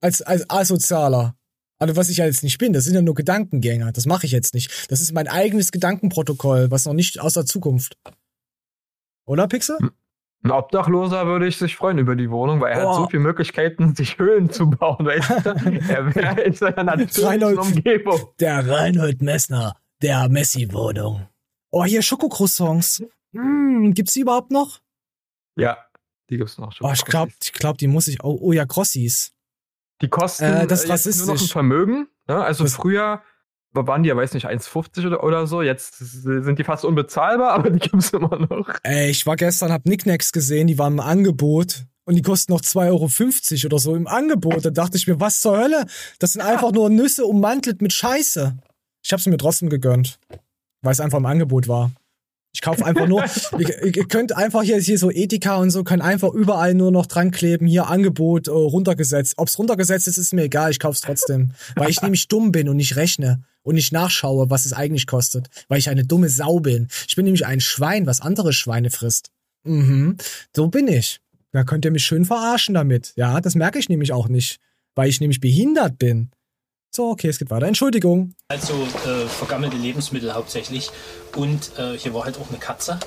Als, 0.00 0.22
als 0.22 0.48
Asozialer. 0.48 1.34
Also 1.78 1.96
was 1.96 2.08
ich 2.10 2.18
ja 2.18 2.26
jetzt 2.26 2.42
nicht 2.42 2.58
bin, 2.58 2.72
das 2.72 2.84
sind 2.84 2.94
ja 2.94 3.02
nur 3.02 3.14
Gedankengänger. 3.14 3.92
Das 3.92 4.06
mache 4.06 4.26
ich 4.26 4.32
jetzt 4.32 4.54
nicht. 4.54 4.90
Das 4.90 5.00
ist 5.00 5.12
mein 5.12 5.28
eigenes 5.28 5.72
Gedankenprotokoll, 5.72 6.70
was 6.70 6.84
noch 6.86 6.92
nicht 6.94 7.20
aus 7.20 7.34
der 7.34 7.46
Zukunft. 7.46 7.96
Oder, 9.26 9.48
Pixel? 9.48 9.78
Ein 10.42 10.50
Obdachloser 10.52 11.26
würde 11.26 11.46
ich 11.46 11.56
sich 11.58 11.76
freuen 11.76 11.98
über 11.98 12.16
die 12.16 12.30
Wohnung, 12.30 12.60
weil 12.60 12.72
er 12.72 12.86
Oh. 12.86 12.88
hat 12.90 12.96
so 12.96 13.06
viele 13.08 13.22
Möglichkeiten, 13.22 13.94
sich 13.94 14.18
Höhlen 14.18 14.50
zu 14.50 14.70
bauen. 14.70 15.04
Weißt 15.06 15.30
du? 15.30 15.50
er 15.88 16.14
wäre 16.14 16.40
in 16.42 16.54
seiner 16.54 16.82
natürlichen 16.84 17.24
Reinhold- 17.24 17.58
Umgebung. 17.58 18.20
Der 18.40 18.66
Reinhold 18.66 19.20
Messner, 19.22 19.76
der 20.02 20.28
Messi-Wohnung. 20.28 21.26
Oh, 21.70 21.84
hier 21.84 22.02
Schokocroissants. 22.02 23.02
Hm, 23.32 23.92
gibt's 23.94 24.14
die 24.14 24.20
überhaupt 24.20 24.50
noch? 24.50 24.80
Ja, 25.60 25.78
die 26.28 26.36
gibt's 26.36 26.58
noch 26.58 26.72
schon. 26.72 26.86
Oh, 26.86 26.92
ich 26.92 27.04
glaube, 27.04 27.32
ich 27.42 27.52
glaub, 27.52 27.78
die 27.78 27.86
muss 27.86 28.06
ich. 28.08 28.22
Oh, 28.22 28.38
oh 28.40 28.52
ja, 28.52 28.66
Crossis. 28.66 29.32
Die 30.02 30.08
kosten 30.08 30.44
Äh, 30.44 30.66
das 30.66 30.84
äh, 30.84 30.88
jetzt 30.88 31.06
nur 31.18 31.34
noch 31.34 31.40
ein. 31.40 31.48
Vermögen. 31.48 32.08
Ne? 32.26 32.42
Also 32.42 32.66
früher 32.66 33.22
waren 33.72 34.02
die 34.02 34.08
ja, 34.08 34.16
weiß 34.16 34.34
nicht, 34.34 34.48
1,50 34.48 35.06
oder, 35.06 35.22
oder 35.22 35.46
so. 35.46 35.62
Jetzt 35.62 35.98
sind 35.98 36.58
die 36.58 36.64
fast 36.64 36.84
unbezahlbar, 36.84 37.52
aber 37.52 37.70
die 37.70 37.78
gibt's 37.78 38.10
immer 38.10 38.36
noch. 38.38 38.68
Ey, 38.82 39.10
ich 39.10 39.26
war 39.26 39.36
gestern, 39.36 39.72
hab 39.72 39.86
Nicknacks 39.86 40.32
gesehen, 40.32 40.66
die 40.66 40.78
waren 40.78 40.94
im 40.94 41.00
Angebot. 41.00 41.84
Und 42.04 42.16
die 42.16 42.22
kosten 42.22 42.52
noch 42.52 42.60
2,50 42.60 42.86
Euro 42.88 43.66
oder 43.66 43.78
so 43.78 43.94
im 43.94 44.08
Angebot. 44.08 44.64
Da 44.64 44.70
dachte 44.70 44.96
ich 44.96 45.06
mir, 45.06 45.20
was 45.20 45.40
zur 45.40 45.56
Hölle? 45.56 45.86
Das 46.18 46.32
sind 46.32 46.40
einfach 46.40 46.72
nur 46.72 46.90
Nüsse 46.90 47.24
ummantelt 47.24 47.82
mit 47.82 47.92
Scheiße. 47.92 48.56
Ich 49.02 49.12
hab's 49.12 49.26
mir 49.26 49.36
trotzdem 49.36 49.68
gegönnt. 49.68 50.18
Weil 50.82 50.92
es 50.92 51.00
einfach 51.00 51.18
im 51.18 51.26
Angebot 51.26 51.68
war. 51.68 51.92
Ich 52.52 52.62
kaufe 52.62 52.84
einfach 52.84 53.06
nur, 53.06 53.24
ihr, 53.58 54.08
könnt 54.08 54.36
einfach 54.36 54.62
hier, 54.62 54.78
hier 54.78 54.98
so 54.98 55.10
Ethika 55.10 55.56
und 55.56 55.70
so, 55.70 55.84
könnt 55.84 56.02
einfach 56.02 56.32
überall 56.32 56.74
nur 56.74 56.90
noch 56.90 57.06
dran 57.06 57.30
kleben, 57.30 57.66
hier 57.66 57.86
Angebot 57.86 58.48
äh, 58.48 58.50
runtergesetzt. 58.50 59.34
Ob's 59.36 59.58
runtergesetzt 59.58 60.08
ist, 60.08 60.18
ist 60.18 60.32
mir 60.32 60.42
egal, 60.42 60.72
ich 60.72 60.80
kauf's 60.80 61.00
trotzdem. 61.00 61.52
weil 61.76 61.90
ich 61.90 62.02
nämlich 62.02 62.26
dumm 62.26 62.50
bin 62.50 62.68
und 62.68 62.76
nicht 62.76 62.96
rechne 62.96 63.42
und 63.62 63.76
nicht 63.76 63.92
nachschaue, 63.92 64.50
was 64.50 64.64
es 64.64 64.72
eigentlich 64.72 65.06
kostet. 65.06 65.48
Weil 65.68 65.78
ich 65.78 65.88
eine 65.88 66.04
dumme 66.04 66.28
Sau 66.28 66.60
bin. 66.60 66.88
Ich 67.06 67.14
bin 67.14 67.24
nämlich 67.24 67.46
ein 67.46 67.60
Schwein, 67.60 68.06
was 68.06 68.20
andere 68.20 68.52
Schweine 68.52 68.90
frisst. 68.90 69.30
Mhm, 69.62 70.16
so 70.54 70.68
bin 70.68 70.88
ich. 70.88 71.20
Da 71.52 71.64
könnt 71.64 71.84
ihr 71.84 71.90
mich 71.90 72.04
schön 72.04 72.24
verarschen 72.24 72.74
damit. 72.74 73.12
Ja, 73.16 73.40
das 73.40 73.54
merke 73.54 73.78
ich 73.78 73.88
nämlich 73.88 74.12
auch 74.12 74.28
nicht, 74.28 74.60
weil 74.94 75.08
ich 75.08 75.20
nämlich 75.20 75.40
behindert 75.40 75.98
bin. 75.98 76.30
So, 76.92 77.10
okay, 77.10 77.28
es 77.28 77.38
geht 77.38 77.50
weiter. 77.50 77.66
Entschuldigung. 77.66 78.34
Also 78.48 78.72
äh, 79.06 79.26
vergammelte 79.28 79.76
Lebensmittel 79.76 80.34
hauptsächlich. 80.34 80.90
Und 81.36 81.70
äh, 81.78 81.96
hier 81.96 82.12
war 82.14 82.24
halt 82.24 82.36
auch 82.38 82.48
eine 82.48 82.58
Katze, 82.58 82.98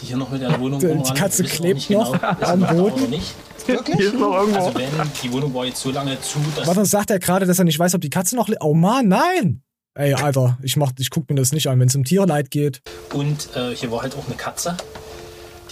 die 0.00 0.06
hier 0.06 0.16
noch 0.16 0.30
mit 0.30 0.40
der 0.40 0.58
Wohnung 0.58 0.80
Die- 0.80 0.86
die 0.86 0.92
rumrannt. 0.92 1.18
Katze 1.18 1.44
klebt 1.44 1.74
nicht 1.74 1.88
genau, 1.88 2.14
noch 2.14 2.38
sie 2.38 2.44
am 2.46 2.60
Boden. 2.66 3.10
Nicht. 3.10 3.34
Wirklich? 3.66 3.96
Die 3.98 4.02
ist 4.04 4.14
noch 4.14 4.32
irgendwo. 4.34 4.58
Also 4.64 4.74
wenn, 4.78 4.88
die 5.22 5.32
Wohnung 5.32 5.52
war 5.52 5.66
jetzt 5.66 5.80
so 5.82 5.90
lange 5.90 6.18
zu, 6.22 6.38
dass... 6.56 6.66
Warte, 6.66 6.86
sagt 6.86 7.10
er 7.10 7.18
gerade, 7.18 7.44
dass 7.44 7.58
er 7.58 7.64
nicht 7.66 7.78
weiß, 7.78 7.94
ob 7.96 8.00
die 8.00 8.10
Katze 8.10 8.34
noch 8.36 8.48
lebt? 8.48 8.62
Oh 8.62 8.72
Mann, 8.74 9.08
nein! 9.08 9.62
Ey, 9.94 10.14
Alter, 10.14 10.56
ich, 10.62 10.76
mach, 10.76 10.92
ich 10.98 11.10
guck 11.10 11.28
mir 11.28 11.36
das 11.36 11.52
nicht 11.52 11.68
an, 11.68 11.78
wenn 11.80 11.88
es 11.88 11.96
um 11.96 12.04
Tierleid 12.04 12.50
geht. 12.50 12.80
Und 13.12 13.48
äh, 13.56 13.74
hier 13.74 13.90
war 13.90 14.02
halt 14.02 14.14
auch 14.14 14.26
eine 14.26 14.36
Katze, 14.36 14.76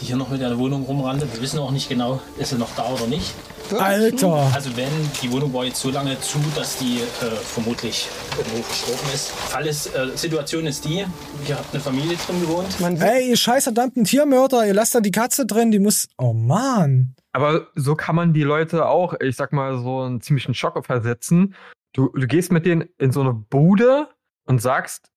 die 0.00 0.06
hier 0.06 0.16
noch 0.16 0.28
mit 0.30 0.40
der 0.40 0.58
Wohnung 0.58 0.82
rumrannte. 0.84 1.26
Wir 1.32 1.40
wissen 1.40 1.58
auch 1.58 1.70
nicht 1.70 1.88
genau, 1.88 2.20
ist 2.38 2.50
sie 2.50 2.56
noch 2.56 2.74
da 2.74 2.88
oder 2.88 3.06
nicht. 3.06 3.32
Alter! 3.72 4.50
Also 4.54 4.76
wenn, 4.76 4.90
die 5.22 5.30
Wohnung 5.32 5.52
war 5.52 5.64
jetzt 5.64 5.80
so 5.80 5.90
lange 5.90 6.20
zu, 6.20 6.38
dass 6.54 6.76
die 6.78 7.00
äh, 7.00 7.30
vermutlich 7.30 8.08
irgendwo 8.36 8.62
verstorben 8.62 9.14
ist. 9.14 9.30
Fall 9.30 9.66
ist, 9.66 9.94
äh, 9.94 10.16
Situation 10.16 10.66
ist 10.66 10.84
die, 10.84 11.04
hier 11.44 11.58
hat 11.58 11.64
eine 11.72 11.80
Familie 11.80 12.16
drin 12.16 12.40
gewohnt. 12.40 13.02
Ey, 13.02 13.30
ihr 13.30 13.36
scheiß 13.36 13.64
verdammten 13.64 14.04
Tiermörder, 14.04 14.66
ihr 14.66 14.74
lasst 14.74 14.94
da 14.94 15.00
die 15.00 15.10
Katze 15.10 15.46
drin, 15.46 15.70
die 15.70 15.78
muss. 15.78 16.08
Oh 16.18 16.32
Mann. 16.32 17.14
Aber 17.32 17.66
so 17.74 17.96
kann 17.96 18.14
man 18.14 18.32
die 18.32 18.44
Leute 18.44 18.86
auch, 18.86 19.14
ich 19.20 19.36
sag 19.36 19.52
mal, 19.52 19.78
so 19.78 20.02
einen 20.02 20.20
ziemlichen 20.20 20.54
Schock 20.54 20.84
versetzen. 20.86 21.54
Du, 21.92 22.08
du 22.08 22.26
gehst 22.26 22.52
mit 22.52 22.64
denen 22.64 22.88
in 22.98 23.12
so 23.12 23.20
eine 23.20 23.32
Bude 23.32 24.08
und 24.46 24.62
sagst, 24.62 25.10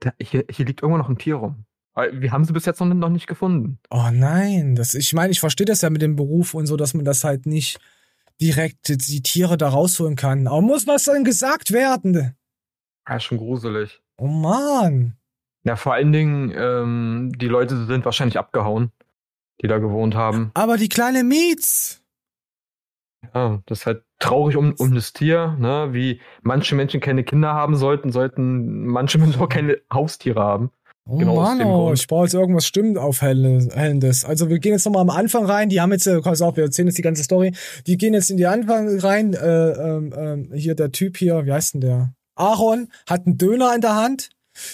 da, 0.00 0.12
hier, 0.20 0.44
hier 0.50 0.66
liegt 0.66 0.82
irgendwo 0.82 0.98
noch 0.98 1.08
ein 1.08 1.18
Tier 1.18 1.36
rum. 1.36 1.65
Weil 1.96 2.20
Wir 2.20 2.30
haben 2.30 2.44
sie 2.44 2.52
bis 2.52 2.66
jetzt 2.66 2.78
noch, 2.78 2.86
noch 2.86 3.08
nicht 3.08 3.26
gefunden. 3.26 3.78
Oh 3.90 4.10
nein, 4.12 4.76
das, 4.76 4.94
ich 4.94 5.12
meine, 5.14 5.32
ich 5.32 5.40
verstehe 5.40 5.64
das 5.64 5.80
ja 5.80 5.90
mit 5.90 6.02
dem 6.02 6.14
Beruf 6.14 6.54
und 6.54 6.66
so, 6.66 6.76
dass 6.76 6.94
man 6.94 7.04
das 7.04 7.24
halt 7.24 7.46
nicht 7.46 7.80
direkt 8.40 8.88
die 9.08 9.22
Tiere 9.22 9.56
da 9.56 9.70
rausholen 9.70 10.14
kann. 10.14 10.46
Aber 10.46 10.60
muss 10.60 10.86
was 10.86 11.04
dann 11.04 11.24
gesagt 11.24 11.72
werden? 11.72 12.36
Ja, 13.08 13.18
schon 13.18 13.38
gruselig. 13.38 14.02
Oh 14.18 14.26
Mann. 14.26 15.16
Ja, 15.64 15.76
vor 15.76 15.94
allen 15.94 16.12
Dingen, 16.12 16.52
ähm, 16.54 17.32
die 17.34 17.48
Leute 17.48 17.86
sind 17.86 18.04
wahrscheinlich 18.04 18.38
abgehauen, 18.38 18.92
die 19.62 19.66
da 19.66 19.78
gewohnt 19.78 20.14
haben. 20.14 20.50
Aber 20.52 20.76
die 20.76 20.90
kleine 20.90 21.24
Mietz. 21.24 22.02
Ja, 23.34 23.62
das 23.66 23.80
ist 23.80 23.86
halt 23.86 24.04
traurig 24.18 24.56
um, 24.56 24.74
um 24.74 24.94
das 24.94 25.14
Tier, 25.14 25.56
ne? 25.58 25.88
Wie 25.92 26.20
manche 26.42 26.74
Menschen 26.74 27.00
keine 27.00 27.24
Kinder 27.24 27.54
haben 27.54 27.74
sollten, 27.74 28.12
sollten 28.12 28.86
manche 28.86 29.18
Menschen 29.18 29.40
auch 29.40 29.48
keine 29.48 29.80
Haustiere 29.90 30.40
haben. 30.40 30.70
Oh 31.08 31.18
Genau 31.18 31.40
aus 31.40 31.48
Mann, 31.48 31.58
dem 31.60 31.68
oh, 31.68 31.84
Grund. 31.84 31.98
ich 32.00 32.06
brauche 32.08 32.24
jetzt 32.24 32.34
irgendwas 32.34 32.66
Stimmenaufhellendes. 32.66 34.24
Also 34.24 34.48
wir 34.48 34.58
gehen 34.58 34.72
jetzt 34.72 34.86
nochmal 34.86 35.02
am 35.02 35.10
Anfang 35.10 35.44
rein. 35.46 35.68
Die 35.68 35.80
haben 35.80 35.92
jetzt, 35.92 36.06
äh, 36.06 36.20
pass 36.20 36.42
auf, 36.42 36.56
wir 36.56 36.64
erzählen 36.64 36.88
jetzt 36.88 36.98
die 36.98 37.02
ganze 37.02 37.22
Story. 37.22 37.52
Die 37.86 37.96
gehen 37.96 38.12
jetzt 38.12 38.30
in 38.30 38.36
die 38.36 38.46
Anfang 38.46 38.98
rein. 38.98 39.32
Äh, 39.34 39.70
ähm, 39.70 40.12
ähm, 40.16 40.52
hier 40.52 40.74
der 40.74 40.90
Typ 40.90 41.16
hier, 41.16 41.46
wie 41.46 41.52
heißt 41.52 41.74
denn 41.74 41.80
der? 41.80 42.12
Aaron 42.34 42.88
hat 43.08 43.24
einen 43.24 43.38
Döner 43.38 43.72
in 43.74 43.80
der 43.80 43.94
Hand, 43.94 44.30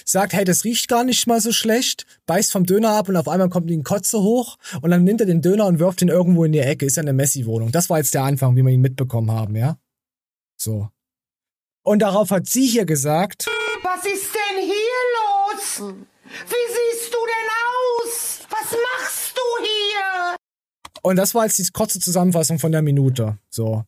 sagt, 0.07 0.33
hey, 0.33 0.45
das 0.45 0.65
riecht 0.65 0.89
gar 0.89 1.05
nicht 1.05 1.27
mal 1.27 1.41
so 1.41 1.53
schlecht, 1.53 2.07
beißt 2.27 2.51
vom 2.51 2.65
Döner 2.65 2.91
ab 2.91 3.11
und 3.11 3.17
auf 3.17 3.29
einmal 3.29 3.51
kommt 3.51 3.71
ihm 3.71 3.85
Kotze 3.85 4.21
hoch 4.21 4.57
und 4.81 4.91
dann 4.91 5.05
nimmt 5.05 5.21
er 5.21 5.27
den 5.27 5.43
Döner 5.43 5.67
und 5.67 5.81
wirft 5.81 6.01
ihn 6.01 6.09
irgendwo 6.09 6.45
in 6.45 6.53
die 6.53 6.61
Ecke. 6.61 6.87
Ist 6.87 6.97
ja 6.97 7.03
eine 7.03 7.13
Messi-Wohnung. 7.13 7.73
Das 7.73 7.91
war 7.91 7.99
jetzt 7.99 8.15
der 8.15 8.25
Anfang, 8.25 8.57
wie 8.57 8.63
wir 8.63 8.73
ihn 8.73 8.81
mitbekommen 8.81 9.31
haben, 9.31 9.55
ja? 9.55 9.77
So. 10.57 10.89
Und 11.85 12.01
darauf 12.01 12.31
hat 12.31 12.47
sie 12.47 12.67
hier 12.67 12.87
gesagt, 12.87 13.49
Was 13.83 14.07
ist 14.07 14.31
denn 14.35 14.65
hier 14.65 15.85
los? 15.85 16.12
Wie 16.47 16.73
siehst 16.73 17.13
du 17.13 17.19
denn 17.19 17.49
aus? 17.69 18.41
Was 18.51 18.71
machst 18.73 19.37
du 19.37 19.65
hier? 19.65 20.37
Und 21.03 21.17
das 21.17 21.35
war 21.35 21.45
jetzt 21.45 21.59
die 21.59 21.67
kurze 21.73 22.01
Zusammenfassung 22.01 22.59
von 22.59 22.73
der 22.73 22.83
Minute. 22.83 23.39
So. 23.51 23.85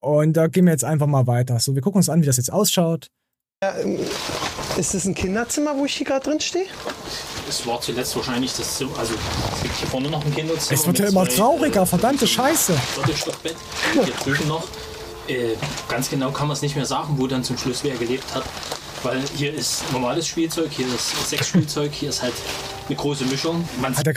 Und 0.00 0.34
da 0.34 0.46
gehen 0.46 0.66
wir 0.66 0.72
jetzt 0.72 0.84
einfach 0.84 1.06
mal 1.06 1.26
weiter. 1.26 1.58
So, 1.58 1.74
wir 1.74 1.82
gucken 1.82 1.98
uns 1.98 2.08
an, 2.08 2.22
wie 2.22 2.26
das 2.26 2.36
jetzt 2.36 2.52
ausschaut. 2.52 3.08
Ja, 3.62 3.76
ähm, 3.78 3.98
ist 4.76 4.94
das 4.94 5.06
ein 5.06 5.14
Kinderzimmer, 5.14 5.76
wo 5.76 5.86
ich 5.86 5.96
hier 5.96 6.06
gerade 6.06 6.28
drin 6.28 6.40
stehe? 6.40 6.66
Es 7.48 7.66
war 7.66 7.80
zuletzt 7.80 8.14
wahrscheinlich 8.16 8.52
das 8.54 8.76
Zimmer, 8.76 8.98
also 8.98 9.14
es 9.54 9.62
gibt 9.62 9.74
hier 9.76 9.88
vorne 9.88 10.10
noch 10.10 10.24
ein 10.24 10.34
Kinderzimmer. 10.34 10.78
Es 10.78 10.86
wird 10.86 10.98
ja 10.98 11.06
immer 11.06 11.24
zwei, 11.28 11.36
trauriger, 11.36 11.82
äh, 11.82 11.86
verdammte 11.86 12.26
Scheiße. 12.26 12.76
Doppelstockbett. 12.96 13.56
Hier 13.92 14.14
drüben 14.14 14.48
noch. 14.48 14.64
Äh, 15.28 15.54
ganz 15.88 16.10
genau 16.10 16.30
kann 16.30 16.48
man 16.48 16.56
es 16.56 16.62
nicht 16.62 16.76
mehr 16.76 16.86
sagen, 16.86 17.14
wo 17.18 17.26
dann 17.26 17.42
zum 17.42 17.56
Schluss 17.56 17.82
wer 17.82 17.96
gelebt 17.96 18.34
hat. 18.34 18.44
Weil 19.06 19.22
hier 19.36 19.54
ist 19.54 19.84
normales 19.92 20.26
Spielzeug, 20.26 20.72
hier 20.72 20.86
ist 20.88 21.28
Sexspielzeug, 21.28 21.92
hier 21.92 22.08
ist 22.08 22.22
halt 22.22 22.34
eine 22.88 22.96
große 22.96 23.24
Mischung. 23.26 23.66
Man 23.80 23.96
Hat 23.96 24.04
er 24.04 24.12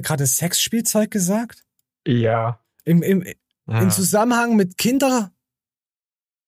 gerade 0.00 0.24
er 0.24 0.26
Sexspielzeug 0.26 1.12
gesagt? 1.12 1.62
Ja. 2.04 2.58
Im, 2.84 3.04
im, 3.04 3.24
Ja. 3.68 3.80
Im 3.80 3.90
Zusammenhang 3.92 4.56
mit 4.56 4.76
Kinder. 4.76 5.30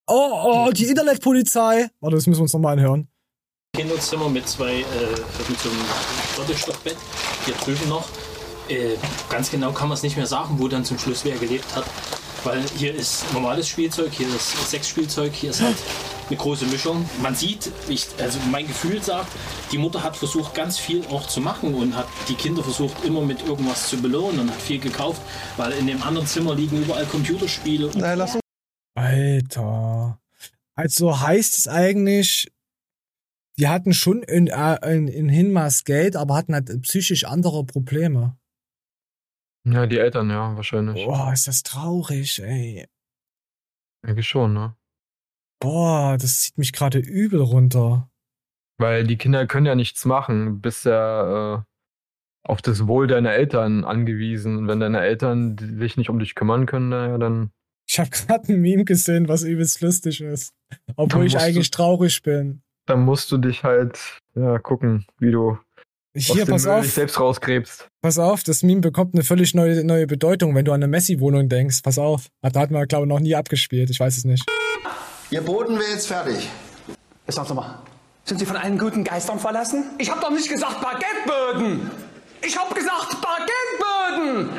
Oh, 0.09 0.66
oh, 0.66 0.72
die 0.72 0.86
Internetpolizei. 0.86 1.88
Warte, 2.01 2.16
das 2.16 2.26
müssen 2.26 2.40
wir 2.40 2.42
uns 2.42 2.53
nochmal 2.53 2.72
anhören. 2.72 3.07
Kinderzimmer 3.76 4.28
mit 4.28 4.49
zwei, 4.49 4.80
äh, 4.80 4.84
mit 5.49 5.59
so 5.61 5.70
einem 5.70 5.78
Doppelstockbett. 6.36 6.97
Hier 7.45 7.55
drüben 7.55 7.88
noch. 7.88 8.09
Äh, 8.68 8.97
ganz 9.30 9.53
genau 9.53 9.70
kann 9.70 9.88
man 9.88 9.97
es 9.97 10.03
nicht 10.03 10.16
mehr 10.16 10.26
sagen, 10.26 10.59
wo 10.59 10.66
dann 10.66 10.84
zum 10.84 10.99
Schluss 10.99 11.24
wer 11.24 11.36
gelebt 11.38 11.76
hat. 11.76 11.84
Weil 12.45 12.62
hier 12.76 12.95
ist 12.95 13.32
normales 13.32 13.68
Spielzeug, 13.68 14.12
hier 14.12 14.28
ist 14.28 14.70
Sexspielzeug, 14.70 15.32
hier 15.32 15.51
ist 15.51 15.62
halt 15.62 15.76
eine 16.28 16.36
große 16.36 16.66
Mischung. 16.66 17.09
Man 17.22 17.34
sieht, 17.34 17.70
ich, 17.88 18.07
also 18.20 18.38
mein 18.51 18.66
Gefühl 18.66 19.03
sagt, 19.03 19.32
die 19.72 19.78
Mutter 19.78 20.03
hat 20.03 20.16
versucht, 20.16 20.55
ganz 20.55 20.78
viel 20.78 21.05
auch 21.07 21.26
zu 21.26 21.40
machen 21.40 21.74
und 21.74 21.97
hat 21.97 22.07
die 22.28 22.34
Kinder 22.34 22.62
versucht, 22.62 23.05
immer 23.05 23.22
mit 23.22 23.42
irgendwas 23.47 23.88
zu 23.88 23.97
belohnen 23.97 24.40
und 24.40 24.51
hat 24.51 24.61
viel 24.61 24.78
gekauft, 24.78 25.22
weil 25.57 25.72
in 25.72 25.86
dem 25.86 26.03
anderen 26.03 26.26
Zimmer 26.26 26.55
liegen 26.55 26.82
überall 26.82 27.07
Computerspiele. 27.07 27.86
Und 27.88 28.03
Alter. 28.95 30.20
Also 30.74 31.20
heißt 31.20 31.59
es 31.59 31.68
eigentlich, 31.68 32.49
die 33.59 33.68
hatten 33.68 33.92
schon 33.92 34.22
in, 34.22 34.49
äh, 34.49 34.95
in, 34.95 35.09
in 35.09 35.28
Hinmaß 35.28 35.84
Geld, 35.84 36.16
aber 36.16 36.34
hatten 36.34 36.55
halt 36.55 36.82
psychisch 36.82 37.24
andere 37.24 37.64
Probleme. 37.64 38.36
Ja, 39.66 39.86
die 39.86 39.98
Eltern, 39.98 40.28
ja, 40.30 40.54
wahrscheinlich. 40.56 41.04
Boah, 41.06 41.32
ist 41.32 41.46
das 41.46 41.62
traurig, 41.62 42.40
ey. 42.42 42.86
Eigentlich 44.02 44.28
schon, 44.28 44.52
ne? 44.52 44.76
Boah, 45.60 46.18
das 46.20 46.40
zieht 46.40 46.58
mich 46.58 46.72
gerade 46.72 46.98
übel 46.98 47.40
runter. 47.40 48.10
Weil 48.78 49.06
die 49.06 49.16
Kinder 49.16 49.46
können 49.46 49.66
ja 49.66 49.74
nichts 49.74 50.04
machen, 50.04 50.46
du 50.46 50.52
bist 50.60 50.84
ja 50.84 51.54
äh, 51.56 51.62
auf 52.42 52.60
das 52.60 52.86
Wohl 52.86 53.06
deiner 53.06 53.32
Eltern 53.32 53.84
angewiesen. 53.84 54.58
Und 54.58 54.68
wenn 54.68 54.80
deine 54.80 55.00
Eltern 55.00 55.56
sich 55.78 55.96
nicht 55.96 56.10
um 56.10 56.18
dich 56.18 56.34
kümmern 56.34 56.66
können, 56.66 56.90
naja, 56.90 57.16
dann. 57.16 57.50
Ich 57.88 57.98
habe 57.98 58.10
gerade 58.10 58.52
ein 58.52 58.60
Meme 58.60 58.84
gesehen, 58.84 59.28
was 59.28 59.42
übelst 59.44 59.80
lustig 59.80 60.20
ist. 60.20 60.52
Obwohl 60.96 61.24
ich 61.26 61.32
musst 61.34 61.42
du- 61.42 61.48
eigentlich 61.48 61.70
traurig 61.70 62.22
bin. 62.22 62.62
Dann 62.86 63.00
musst 63.06 63.32
du 63.32 63.38
dich 63.38 63.64
halt, 63.64 64.18
ja, 64.34 64.58
gucken, 64.58 65.06
wie 65.18 65.30
du 65.30 65.58
Hier, 66.16 66.46
pass 66.46 66.64
Müll 66.64 66.72
auf. 66.72 66.82
dich 66.82 66.94
selbst 66.94 67.18
rausgräbst. 67.18 67.88
Pass 68.00 68.18
auf, 68.18 68.44
das 68.44 68.62
Meme 68.62 68.80
bekommt 68.80 69.14
eine 69.14 69.24
völlig 69.24 69.52
neue, 69.54 69.82
neue 69.84 70.06
Bedeutung, 70.06 70.54
wenn 70.54 70.64
du 70.64 70.70
an 70.70 70.76
eine 70.76 70.86
Messi-Wohnung 70.86 71.48
denkst. 71.48 71.82
Pass 71.82 71.98
auf. 71.98 72.26
Da 72.40 72.60
hat 72.60 72.70
man, 72.70 72.86
glaube 72.86 73.06
ich, 73.06 73.08
noch 73.08 73.18
nie 73.18 73.34
abgespielt. 73.34 73.90
Ich 73.90 73.98
weiß 73.98 74.16
es 74.16 74.24
nicht. 74.24 74.44
Ihr 75.30 75.40
Boden 75.40 75.76
wäre 75.78 75.90
jetzt 75.90 76.06
fertig. 76.06 76.48
Jetzt 77.26 77.48
Sie 77.48 77.54
mal, 77.54 77.82
sind 78.24 78.38
Sie 78.38 78.46
von 78.46 78.56
allen 78.56 78.78
guten 78.78 79.02
Geistern 79.02 79.40
verlassen? 79.40 79.84
Ich 79.98 80.10
habe 80.10 80.20
doch 80.20 80.30
nicht 80.30 80.48
gesagt 80.48 80.80
Baguetteböden! 80.80 81.90
Ich 82.46 82.56
habe 82.56 82.74
gesagt 82.74 83.16
Baguetteböden! 83.20 84.50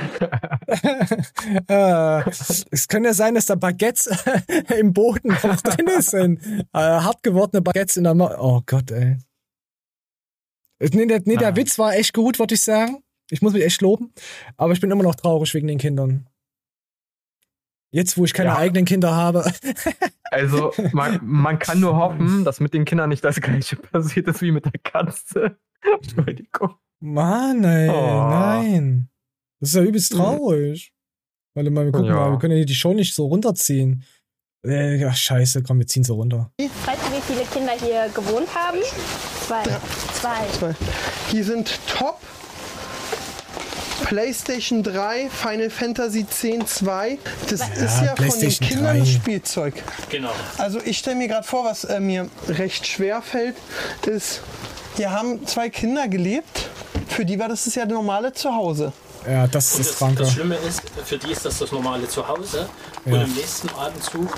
äh, 1.67 2.23
es 2.71 2.87
kann 2.87 3.05
ja 3.05 3.13
sein, 3.13 3.35
dass 3.35 3.45
da 3.45 3.55
Baguettes 3.55 4.09
im 4.77 4.91
Boden 4.91 5.29
noch 5.29 5.61
drin 5.61 6.01
sind. 6.01 6.41
Äh, 6.73 6.79
hart 6.79 7.23
gewordene 7.23 7.61
Baguettes 7.61 7.97
in 7.97 8.03
der 8.03 8.13
Ma 8.13 8.35
Oh 8.39 8.61
Gott, 8.65 8.91
ey. 8.91 9.17
Nee, 10.79 11.05
der, 11.05 11.21
nee, 11.25 11.37
der 11.37 11.49
Ah. 11.49 11.55
Witz 11.55 11.77
war 11.79 11.93
echt 11.95 12.13
gut, 12.13 12.37
würde 12.39 12.53
ich 12.55 12.61
sagen. 12.63 13.03
Ich 13.31 13.41
muss 13.41 13.53
mich 13.53 13.63
echt 13.63 13.81
loben. 13.81 14.13
Aber 14.57 14.73
ich 14.73 14.81
bin 14.81 14.91
immer 14.91 15.03
noch 15.03 15.15
traurig 15.15 15.53
wegen 15.53 15.67
den 15.67 15.77
Kindern. 15.77 16.27
Jetzt, 17.91 18.17
wo 18.17 18.25
ich 18.25 18.33
keine 18.33 18.49
Ja. 18.49 18.57
eigenen 18.57 18.85
Kinder 18.85 19.15
habe. 19.15 19.51
Also, 20.31 20.73
man, 20.91 21.19
man 21.23 21.59
kann 21.59 21.79
nur 21.79 21.95
hoffen, 21.95 22.43
dass 22.43 22.59
mit 22.59 22.73
den 22.73 22.83
Kindern 22.83 23.07
nicht 23.09 23.23
das 23.23 23.39
gleiche 23.39 23.77
passiert 23.77 24.27
ist 24.27 24.41
wie 24.41 24.51
mit 24.51 24.65
der 24.65 24.73
Katze. 24.83 25.57
Entschuldigung. 26.01 26.75
Mann, 26.99 27.63
ey, 27.63 27.89
Oh. 27.89 28.27
nein. 28.29 29.07
Das 29.61 29.69
ist 29.69 29.75
ja 29.75 29.83
übelst 29.83 30.11
traurig. 30.11 30.93
Warte 31.53 31.69
mal, 31.69 31.85
wir 31.85 31.93
gucken 31.93 32.07
Ja. 32.09 32.15
mal, 32.15 32.31
wir 32.31 32.39
können 32.39 32.57
ja 32.57 32.65
die 32.65 32.75
Show 32.75 32.93
nicht 32.93 33.13
so 33.15 33.27
runterziehen. 33.27 34.03
Äh, 34.65 34.95
ja, 34.97 35.13
scheiße, 35.13 35.63
komm, 35.63 35.79
wir 35.79 35.87
ziehen 35.87 36.03
sie 36.03 36.11
runter. 36.11 36.49
Weißt 36.57 36.99
du, 37.07 37.15
wie 37.15 37.21
viele 37.21 37.45
Kinder 37.45 37.73
hier 37.73 38.09
gewohnt 38.13 38.47
haben? 38.55 38.79
Zwei. 39.45 39.63
Zwei. 40.13 40.47
Zwei. 40.57 40.75
Hier 41.29 41.43
sind 41.43 41.79
Top 41.87 42.19
PlayStation 44.05 44.83
3, 44.83 45.29
Final 45.29 45.69
Fantasy 45.69 46.19
X 46.21 46.75
2. 46.75 47.17
Das 47.49 47.61
ist 47.61 48.01
ja 48.01 48.15
von 48.15 48.39
den 48.39 48.49
Kindern 48.49 48.97
3. 48.97 48.99
das 48.99 49.09
Spielzeug. 49.09 49.83
Genau. 50.09 50.31
Also 50.57 50.79
ich 50.83 50.97
stelle 50.97 51.15
mir 51.15 51.27
gerade 51.27 51.45
vor, 51.45 51.65
was 51.65 51.85
äh, 51.85 51.99
mir 51.99 52.29
recht 52.47 52.85
schwer 52.85 53.21
fällt, 53.21 53.55
ist, 54.05 54.41
hier 54.95 55.11
haben 55.11 55.45
zwei 55.47 55.69
Kinder 55.69 56.07
gelebt. 56.07 56.69
Für 57.07 57.25
die 57.25 57.39
war 57.39 57.49
das 57.49 57.65
das 57.65 57.75
ja 57.75 57.85
normale 57.85 58.33
Zuhause. 58.33 58.93
Ja, 59.29 59.47
das 59.47 59.73
Und 59.75 59.81
ist 59.81 59.89
das, 59.91 59.97
Franke. 59.97 60.23
das 60.23 60.31
Schlimme 60.33 60.55
ist, 60.57 60.81
für 61.03 61.17
die 61.17 61.31
ist 61.31 61.45
das 61.45 61.59
das 61.59 61.71
normale 61.71 62.07
Zuhause. 62.07 62.67
Ja. 63.05 63.13
Und 63.13 63.21
im 63.21 63.33
nächsten 63.33 63.69
Atemzug 63.69 64.37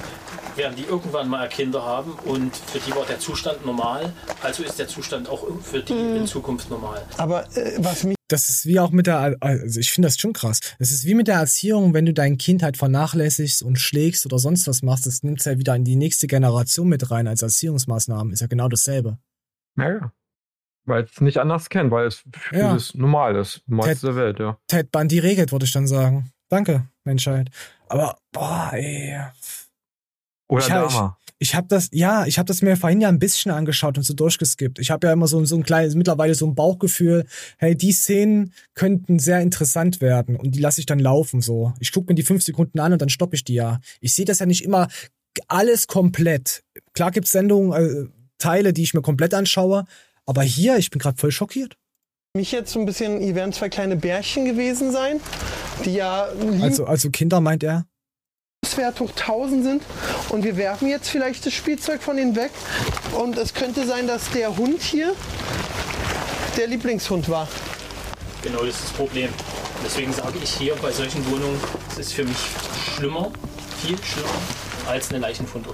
werden 0.55 0.75
die 0.75 0.83
irgendwann 0.83 1.29
mal 1.29 1.47
Kinder 1.49 1.83
haben 1.83 2.13
und 2.25 2.55
für 2.55 2.79
die 2.79 2.95
war 2.95 3.05
der 3.05 3.19
Zustand 3.19 3.65
normal. 3.65 4.11
Also 4.41 4.63
ist 4.63 4.79
der 4.79 4.87
Zustand 4.87 5.29
auch 5.29 5.45
für 5.61 5.81
die 5.81 5.93
in 5.93 6.25
Zukunft 6.25 6.69
normal. 6.69 7.05
Aber 7.17 7.45
äh, 7.55 7.73
was 7.77 8.03
mich 8.03 8.15
Das 8.27 8.49
ist 8.49 8.65
wie 8.65 8.79
auch 8.79 8.89
mit 8.91 9.05
der, 9.07 9.35
also 9.39 9.79
ich 9.79 9.91
finde 9.91 10.07
das 10.07 10.17
schon 10.17 10.33
krass. 10.33 10.59
Das 10.79 10.89
ist 10.91 11.05
wie 11.05 11.13
mit 11.13 11.27
der 11.27 11.35
Erziehung, 11.35 11.93
wenn 11.93 12.05
du 12.05 12.13
dein 12.13 12.37
Kind 12.37 12.63
halt 12.63 12.75
vernachlässigst 12.75 13.61
und 13.61 13.77
schlägst 13.79 14.25
oder 14.25 14.39
sonst 14.39 14.67
was 14.67 14.81
machst, 14.81 15.05
das 15.05 15.21
nimmt 15.23 15.45
ja 15.45 15.57
wieder 15.59 15.75
in 15.75 15.83
die 15.83 15.95
nächste 15.95 16.27
Generation 16.27 16.87
mit 16.89 17.09
rein 17.11 17.27
als 17.27 17.41
Erziehungsmaßnahmen. 17.43 18.33
Ist 18.33 18.41
ja 18.41 18.47
genau 18.47 18.67
dasselbe. 18.67 19.19
Ja, 19.77 19.89
ja. 19.91 20.11
Weil 20.87 21.03
es 21.03 21.21
nicht 21.21 21.37
anders 21.37 21.69
kennt, 21.69 21.91
weil 21.91 22.07
es 22.07 22.23
für 22.31 22.57
Ja. 22.57 22.73
das 22.73 22.95
normal 22.95 23.35
ist. 23.35 23.61
Normalste 23.67 24.07
der 24.07 24.15
Welt, 24.15 24.39
ja. 24.39 24.57
Ted 24.67 24.91
Bundy 24.91 25.19
regelt, 25.19 25.51
würde 25.51 25.65
ich 25.65 25.73
dann 25.73 25.85
sagen. 25.85 26.31
Danke, 26.49 26.87
Menschheit. 27.03 27.49
Aber, 27.89 28.17
boah, 28.31 28.71
ey. 28.73 29.19
Oder 30.49 30.61
ich, 30.61 30.67
Dama. 30.69 31.17
Ich, 31.39 31.49
ich 31.49 31.55
habe 31.55 31.67
das, 31.67 31.89
ja, 31.91 32.25
ich 32.25 32.39
habe 32.39 32.47
das 32.47 32.61
mir 32.61 32.77
vorhin 32.77 33.01
ja 33.01 33.09
ein 33.09 33.19
bisschen 33.19 33.51
angeschaut 33.51 33.97
und 33.97 34.03
so 34.05 34.13
durchgeskippt. 34.13 34.79
Ich 34.79 34.89
habe 34.89 35.07
ja 35.07 35.13
immer 35.13 35.27
so, 35.27 35.43
so 35.43 35.57
ein 35.57 35.63
kleines, 35.63 35.95
mittlerweile 35.95 36.35
so 36.35 36.47
ein 36.47 36.55
Bauchgefühl, 36.55 37.25
hey, 37.57 37.75
die 37.75 37.91
Szenen 37.91 38.53
könnten 38.73 39.19
sehr 39.19 39.41
interessant 39.41 39.99
werden 39.99 40.37
und 40.37 40.51
die 40.55 40.59
lasse 40.59 40.79
ich 40.79 40.85
dann 40.85 40.99
laufen 40.99 41.41
so. 41.41 41.73
Ich 41.79 41.91
gucke 41.91 42.11
mir 42.11 42.15
die 42.15 42.23
fünf 42.23 42.43
Sekunden 42.43 42.79
an 42.79 42.93
und 42.93 43.01
dann 43.01 43.09
stoppe 43.09 43.35
ich 43.35 43.43
die 43.43 43.55
ja. 43.55 43.81
Ich 43.99 44.13
sehe 44.13 44.25
das 44.25 44.39
ja 44.39 44.45
nicht 44.45 44.63
immer 44.63 44.87
alles 45.49 45.87
komplett. 45.87 46.63
Klar 46.93 47.11
gibt's 47.11 47.31
Sendungen, 47.31 47.73
äh, 47.73 48.09
Teile, 48.39 48.71
die 48.71 48.83
ich 48.83 48.93
mir 48.93 49.01
komplett 49.01 49.33
anschaue, 49.33 49.85
aber 50.27 50.43
hier, 50.43 50.77
ich 50.77 50.91
bin 50.91 50.99
gerade 50.99 51.17
voll 51.17 51.31
schockiert. 51.31 51.75
mich 52.35 52.51
jetzt 52.51 52.71
so 52.71 52.79
ein 52.79 52.85
bisschen, 52.85 53.19
hier 53.19 53.33
werden 53.33 53.53
zwei 53.53 53.69
kleine 53.69 53.95
Bärchen 53.95 54.45
gewesen 54.45 54.91
sein, 54.91 55.19
die 55.85 55.95
ja 55.95 56.27
Also, 56.61 56.85
also 56.85 57.09
Kinder 57.09 57.41
meint 57.41 57.63
er. 57.63 57.85
Liebenswert 58.63 58.99
hoch 58.99 59.09
1000 59.09 59.63
sind 59.63 59.83
und 60.29 60.43
wir 60.43 60.57
werfen 60.57 60.87
jetzt 60.87 61.09
vielleicht 61.09 61.45
das 61.45 61.53
Spielzeug 61.53 62.01
von 62.01 62.17
ihnen 62.17 62.35
weg 62.35 62.51
und 63.17 63.37
es 63.37 63.53
könnte 63.53 63.87
sein, 63.87 64.07
dass 64.07 64.29
der 64.31 64.55
Hund 64.57 64.81
hier 64.81 65.13
der 66.57 66.67
Lieblingshund 66.67 67.29
war. 67.29 67.47
Genau, 68.43 68.63
das 68.63 68.75
ist 68.75 68.83
das 68.85 68.91
Problem. 68.91 69.29
Deswegen 69.83 70.11
sage 70.11 70.37
ich 70.43 70.51
hier 70.51 70.75
bei 70.75 70.91
solchen 70.91 71.25
Wohnungen, 71.31 71.59
es 71.91 71.99
ist 71.99 72.13
für 72.13 72.25
mich 72.25 72.37
schlimmer, 72.95 73.31
viel 73.81 73.97
schlimmer, 74.03 74.29
als 74.87 75.09
eine 75.09 75.19
Leichenfund 75.19 75.67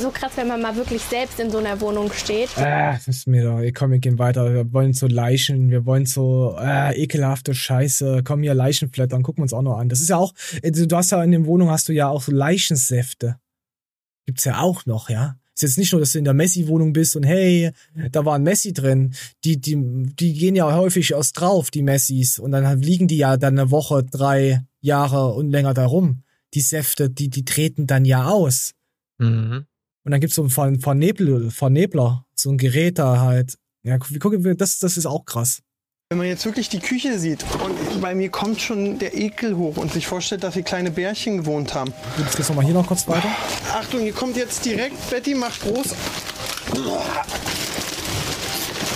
so 0.00 0.10
krass, 0.10 0.32
wenn 0.36 0.48
man 0.48 0.60
mal 0.62 0.76
wirklich 0.76 1.02
selbst 1.02 1.40
in 1.40 1.50
so 1.50 1.58
einer 1.58 1.80
Wohnung 1.80 2.12
steht. 2.12 2.50
Ah, 2.56 2.92
das 2.92 3.08
ist 3.08 3.26
mir 3.26 3.44
doch. 3.44 3.60
Komm, 3.74 3.92
wir 3.92 3.98
gehen 3.98 4.18
weiter. 4.18 4.52
Wir 4.52 4.72
wollen 4.72 4.92
so 4.92 5.06
Leichen, 5.06 5.70
wir 5.70 5.86
wollen 5.86 6.06
so 6.06 6.54
ah, 6.56 6.92
ekelhafte 6.92 7.54
Scheiße. 7.54 8.22
Komm 8.24 8.42
hier, 8.42 8.54
Leichenflattern, 8.54 9.22
gucken 9.22 9.40
wir 9.40 9.44
uns 9.44 9.52
auch 9.52 9.62
noch 9.62 9.78
an. 9.78 9.88
Das 9.88 10.00
ist 10.00 10.10
ja 10.10 10.16
auch, 10.16 10.34
äh, 10.62 10.70
du 10.70 10.96
hast 10.96 11.10
ja 11.10 11.22
in 11.22 11.32
den 11.32 11.46
Wohnungen 11.46 11.70
hast 11.70 11.88
du 11.88 11.92
ja 11.92 12.08
auch 12.08 12.22
so 12.22 12.32
Leichensäfte. 12.32 13.38
Gibt's 14.26 14.44
ja 14.44 14.60
auch 14.60 14.86
noch, 14.86 15.08
ja. 15.08 15.36
Ist 15.54 15.62
jetzt 15.62 15.78
nicht 15.78 15.90
nur, 15.90 16.00
dass 16.00 16.12
du 16.12 16.18
in 16.18 16.24
der 16.24 16.34
Messi-Wohnung 16.34 16.92
bist 16.92 17.16
und 17.16 17.24
hey, 17.24 17.72
da 18.12 18.24
war 18.24 18.36
ein 18.36 18.44
Messi 18.44 18.72
drin. 18.72 19.14
Die, 19.44 19.60
die, 19.60 19.76
die 20.14 20.34
gehen 20.34 20.54
ja 20.54 20.72
häufig 20.72 21.16
aus 21.16 21.32
drauf, 21.32 21.72
die 21.72 21.82
Messis. 21.82 22.38
Und 22.38 22.52
dann 22.52 22.80
liegen 22.80 23.08
die 23.08 23.16
ja 23.16 23.36
dann 23.36 23.58
eine 23.58 23.72
Woche, 23.72 24.04
drei 24.04 24.62
Jahre 24.80 25.34
und 25.34 25.50
länger 25.50 25.74
da 25.74 25.86
rum. 25.86 26.22
Die 26.54 26.60
Säfte, 26.60 27.10
die, 27.10 27.28
die 27.28 27.44
treten 27.44 27.88
dann 27.88 28.04
ja 28.04 28.26
aus. 28.26 28.74
Mhm. 29.18 29.66
Und 30.08 30.12
dann 30.12 30.20
gibt's 30.22 30.36
so 30.36 30.40
einen 30.40 30.48
Ver- 30.48 30.72
Vernebel, 30.80 31.50
Vernebler, 31.50 32.24
so 32.34 32.48
ein 32.48 32.56
Gerät 32.56 32.98
da 32.98 33.20
halt. 33.20 33.58
Ja, 33.82 33.98
gu- 33.98 34.06
guck, 34.18 34.32
das, 34.56 34.78
das 34.78 34.96
ist 34.96 35.04
auch 35.04 35.26
krass. 35.26 35.60
Wenn 36.08 36.16
man 36.16 36.26
jetzt 36.26 36.46
wirklich 36.46 36.70
die 36.70 36.78
Küche 36.78 37.18
sieht 37.18 37.44
und 37.62 38.00
bei 38.00 38.14
mir 38.14 38.30
kommt 38.30 38.58
schon 38.62 38.98
der 38.98 39.14
Ekel 39.14 39.54
hoch 39.58 39.76
und 39.76 39.92
sich 39.92 40.06
vorstellt, 40.06 40.44
dass 40.44 40.54
hier 40.54 40.62
kleine 40.62 40.90
Bärchen 40.90 41.36
gewohnt 41.36 41.74
haben. 41.74 41.92
Jetzt 42.16 42.38
geht's 42.38 42.48
nochmal 42.48 42.64
hier 42.64 42.72
noch 42.72 42.86
kurz 42.86 43.06
weiter. 43.06 43.28
Achtung, 43.70 44.00
hier 44.00 44.14
kommt 44.14 44.38
jetzt 44.38 44.64
direkt, 44.64 45.10
Betty 45.10 45.34
macht 45.34 45.60
groß. 45.60 45.88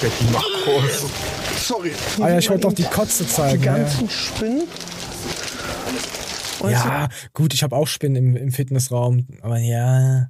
Betty 0.00 0.24
macht 0.32 0.64
groß. 0.64 1.10
Sorry. 1.62 1.92
Ah 2.22 2.28
ja, 2.30 2.38
ich 2.38 2.48
wollte 2.48 2.62
doch 2.62 2.72
die 2.72 2.84
Kotze 2.84 3.26
zeigen. 3.26 3.60
Die 3.60 3.66
ja. 3.66 3.76
ganzen 3.76 4.08
Spinnen. 4.08 4.62
Ja, 6.70 7.10
gut, 7.34 7.52
ich 7.52 7.62
habe 7.62 7.76
auch 7.76 7.86
Spinnen 7.86 8.16
im, 8.16 8.34
im 8.34 8.50
Fitnessraum. 8.50 9.26
Aber 9.42 9.58
ja. 9.58 10.28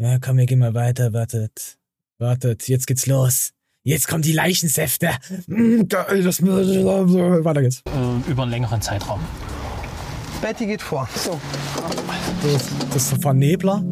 Ja, 0.00 0.18
komm, 0.20 0.36
wir 0.36 0.46
gehen 0.46 0.60
mal 0.60 0.74
weiter. 0.74 1.12
Wartet. 1.12 1.76
Wartet, 2.18 2.68
jetzt 2.68 2.86
geht's 2.86 3.06
los. 3.06 3.50
Jetzt 3.82 4.06
kommen 4.06 4.22
die 4.22 4.32
Leichensäfte. 4.32 5.10
Mm, 5.48 5.88
geil, 5.88 6.22
das 6.22 6.40
Weiter 6.40 7.62
geht's. 7.62 7.82
Äh, 7.86 8.30
über 8.30 8.42
einen 8.42 8.52
längeren 8.52 8.80
Zeitraum. 8.80 9.20
Betty 10.40 10.66
geht 10.66 10.82
vor. 10.82 11.08
So. 11.16 11.40
Das, 12.44 12.68
das 12.92 12.96
ist 13.06 13.14
ein 13.14 13.20
Vernebler. 13.20 13.82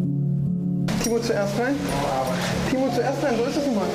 Timo 1.02 1.18
zuerst 1.18 1.58
rein. 1.58 1.74
Timo 2.70 2.88
zuerst 2.94 3.24
rein, 3.24 3.34
so 3.36 3.44
ist 3.44 3.56
es 3.56 3.66
nun 3.66 3.74
mal. 3.74 3.86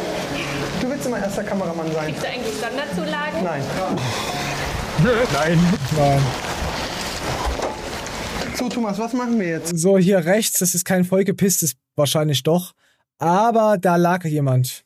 Du 0.82 0.90
willst 0.90 1.06
immer 1.06 1.20
erster 1.20 1.44
Kameramann 1.44 1.92
sein. 1.94 2.08
Gibt 2.08 2.20
es 2.20 2.26
eigentlich 2.26 2.54
Sonderzulagen? 2.56 3.44
Nein. 3.44 3.62
Nein. 5.34 5.60
Nein. 5.98 6.22
So, 8.56 8.70
Thomas, 8.70 9.00
was 9.00 9.14
machen 9.14 9.40
wir 9.40 9.48
jetzt? 9.48 9.78
So, 9.78 9.98
hier 9.98 10.26
rechts, 10.26 10.60
das 10.60 10.76
ist 10.76 10.86
kein 10.86 11.04
vollgepisstes, 11.06 11.76
wahrscheinlich 11.96 12.44
doch. 12.44 12.74
Aber 13.20 13.78
da 13.78 13.96
lag 13.98 14.26
jemand. 14.26 14.86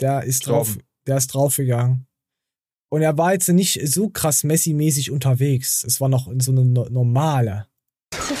Der 0.00 0.22
ist 0.22 0.46
drauf, 0.46 0.74
Drauf. 0.74 0.84
der 1.06 1.16
ist 1.16 1.28
draufgegangen. 1.28 2.06
Und 2.90 3.02
er 3.02 3.18
war 3.18 3.32
jetzt 3.32 3.48
nicht 3.48 3.80
so 3.86 4.08
krass 4.08 4.44
Messi-mäßig 4.44 5.10
unterwegs. 5.10 5.84
Es 5.84 6.00
war 6.00 6.08
noch 6.08 6.30
so 6.38 6.52
eine 6.52 6.64
no- 6.64 6.88
normale. 6.88 7.66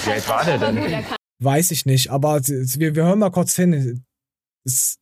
Wie 0.04 0.10
alt 0.12 0.28
war 0.28 0.44
der 0.44 0.58
denn? 0.58 1.04
Weiß 1.40 1.70
ich 1.70 1.84
nicht, 1.84 2.10
aber 2.10 2.40
wir, 2.46 2.94
wir 2.94 3.04
hören 3.04 3.18
mal 3.18 3.30
kurz 3.30 3.54
hin. 3.56 4.04
Es, 4.64 4.98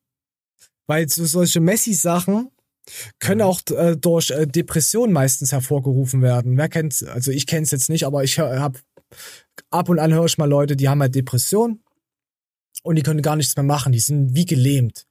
weil 0.88 1.08
so, 1.08 1.24
solche 1.26 1.60
Messi-Sachen 1.60 2.50
können 3.20 3.42
auch 3.42 3.60
äh, 3.70 3.96
durch 3.96 4.30
äh, 4.30 4.46
Depression 4.46 5.12
meistens 5.12 5.52
hervorgerufen 5.52 6.22
werden. 6.22 6.56
Wer 6.56 6.68
kennt's? 6.68 7.02
Also 7.02 7.30
ich 7.30 7.46
kenn's 7.46 7.70
jetzt 7.70 7.88
nicht, 7.88 8.04
aber 8.04 8.24
ich 8.24 8.38
habe 8.38 8.78
ab 9.70 9.88
und 9.88 9.98
an 9.98 10.12
höre 10.12 10.26
ich 10.26 10.38
mal 10.38 10.48
Leute, 10.48 10.76
die 10.76 10.88
haben 10.88 11.00
halt 11.00 11.14
Depression 11.14 11.82
und 12.82 12.96
die 12.96 13.02
können 13.02 13.22
gar 13.22 13.36
nichts 13.36 13.56
mehr 13.56 13.64
machen. 13.64 13.92
Die 13.92 13.98
sind 14.00 14.34
wie 14.34 14.44
gelähmt. 14.46 15.06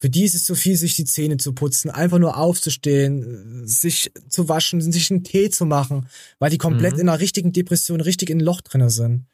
Für 0.00 0.10
die 0.10 0.24
ist 0.24 0.34
es 0.34 0.44
zu 0.44 0.54
viel, 0.54 0.76
sich 0.76 0.96
die 0.96 1.04
Zähne 1.06 1.38
zu 1.38 1.54
putzen, 1.54 1.90
einfach 1.90 2.18
nur 2.18 2.36
aufzustehen, 2.36 3.66
sich 3.66 4.12
zu 4.28 4.48
waschen, 4.48 4.80
sich 4.80 5.10
einen 5.10 5.24
Tee 5.24 5.48
zu 5.50 5.64
machen, 5.64 6.08
weil 6.38 6.50
die 6.50 6.58
komplett 6.58 6.94
Mhm. 6.94 7.00
in 7.00 7.08
einer 7.08 7.20
richtigen 7.20 7.52
Depression, 7.52 8.00
richtig 8.02 8.28
in 8.28 8.38
ein 8.38 8.44
Loch 8.44 8.60
drinne 8.60 8.90
sind. 8.90 9.26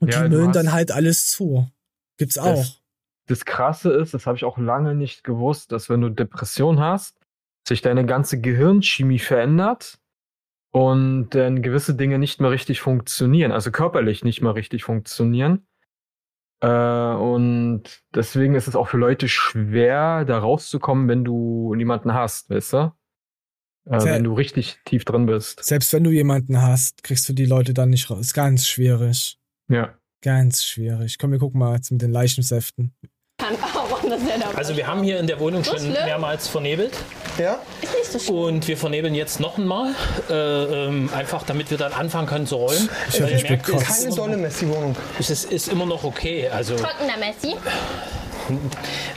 Und 0.00 0.12
Ja, 0.12 0.28
die 0.28 0.36
hast- 0.36 0.54
dann 0.56 0.72
halt 0.72 0.90
alles 0.92 1.26
zu. 1.26 1.68
Gibt's 2.18 2.36
auch. 2.38 2.56
Das, 2.56 2.80
das 3.26 3.44
Krasse 3.44 3.90
ist, 3.92 4.12
das 4.14 4.26
habe 4.26 4.36
ich 4.36 4.44
auch 4.44 4.58
lange 4.58 4.94
nicht 4.94 5.24
gewusst, 5.24 5.72
dass 5.72 5.88
wenn 5.88 6.00
du 6.00 6.10
Depression 6.10 6.78
hast, 6.80 7.14
sich 7.66 7.80
deine 7.80 8.04
ganze 8.06 8.40
Gehirnchemie 8.40 9.18
verändert 9.18 9.98
und 10.72 11.30
dann 11.30 11.62
gewisse 11.62 11.94
Dinge 11.94 12.18
nicht 12.18 12.40
mehr 12.40 12.50
richtig 12.50 12.80
funktionieren, 12.80 13.52
also 13.52 13.70
körperlich 13.70 14.24
nicht 14.24 14.42
mehr 14.42 14.54
richtig 14.54 14.84
funktionieren. 14.84 15.66
Äh, 16.60 16.68
und 16.68 17.84
deswegen 18.14 18.54
ist 18.54 18.68
es 18.68 18.76
auch 18.76 18.88
für 18.88 18.96
Leute 18.96 19.28
schwer, 19.28 20.24
da 20.24 20.38
rauszukommen, 20.38 21.08
wenn 21.08 21.24
du 21.24 21.74
niemanden 21.74 22.14
hast, 22.14 22.50
weißt 22.50 22.72
du? 22.72 22.92
Äh, 23.86 24.04
wenn 24.04 24.24
du 24.24 24.34
richtig 24.34 24.78
tief 24.84 25.04
drin 25.04 25.26
bist. 25.26 25.64
Selbst 25.64 25.92
wenn 25.92 26.04
du 26.04 26.10
jemanden 26.10 26.60
hast, 26.60 27.02
kriegst 27.02 27.28
du 27.28 27.32
die 27.32 27.46
Leute 27.46 27.74
dann 27.74 27.90
nicht 27.90 28.10
raus. 28.10 28.20
Ist 28.20 28.34
ganz 28.34 28.68
schwierig. 28.68 29.38
Ja. 29.68 29.94
Ganz 30.22 30.64
schwierig. 30.64 31.18
Komm, 31.18 31.30
wir 31.30 31.38
gucken 31.38 31.60
mal 31.60 31.76
jetzt 31.76 31.92
mit 31.92 32.02
den 32.02 32.10
Leichensäften. 32.10 32.92
Also 34.56 34.76
wir 34.76 34.86
haben 34.86 35.02
hier 35.04 35.20
in 35.20 35.26
der 35.26 35.38
Wohnung 35.38 35.62
schon 35.62 35.78
schlimm? 35.78 35.92
mehrmals 35.92 36.48
vernebelt. 36.48 36.92
Ja? 37.38 37.60
Ist 37.82 37.94
nicht 37.94 38.12
so 38.12 38.18
schlimm. 38.18 38.36
Und 38.36 38.68
wir 38.68 38.76
vernebeln 38.76 39.14
jetzt 39.14 39.38
noch 39.40 39.58
einmal, 39.58 39.94
äh, 40.28 40.34
ähm, 40.34 41.10
einfach 41.14 41.44
damit 41.44 41.70
wir 41.70 41.78
dann 41.78 41.92
anfangen 41.92 42.26
können 42.26 42.46
zu 42.46 42.56
rollen. 42.56 42.88
Ich 43.08 43.20
hab 43.20 43.30
ihr 43.30 43.42
merkt, 43.42 43.66
gekotzt. 43.66 43.84
es 43.84 43.88
ist 43.90 43.96
Keine 43.96 44.06
immer 44.08 44.16
dolle 44.16 44.32
noch- 44.32 44.42
Messi-Wohnung. 44.42 44.96
Es 45.18 45.30
ist, 45.30 45.52
ist 45.52 45.68
immer 45.68 45.86
noch 45.86 46.04
okay. 46.04 46.48
Also 46.48 46.76
Trockener 46.76 47.16
Messi. 47.18 47.54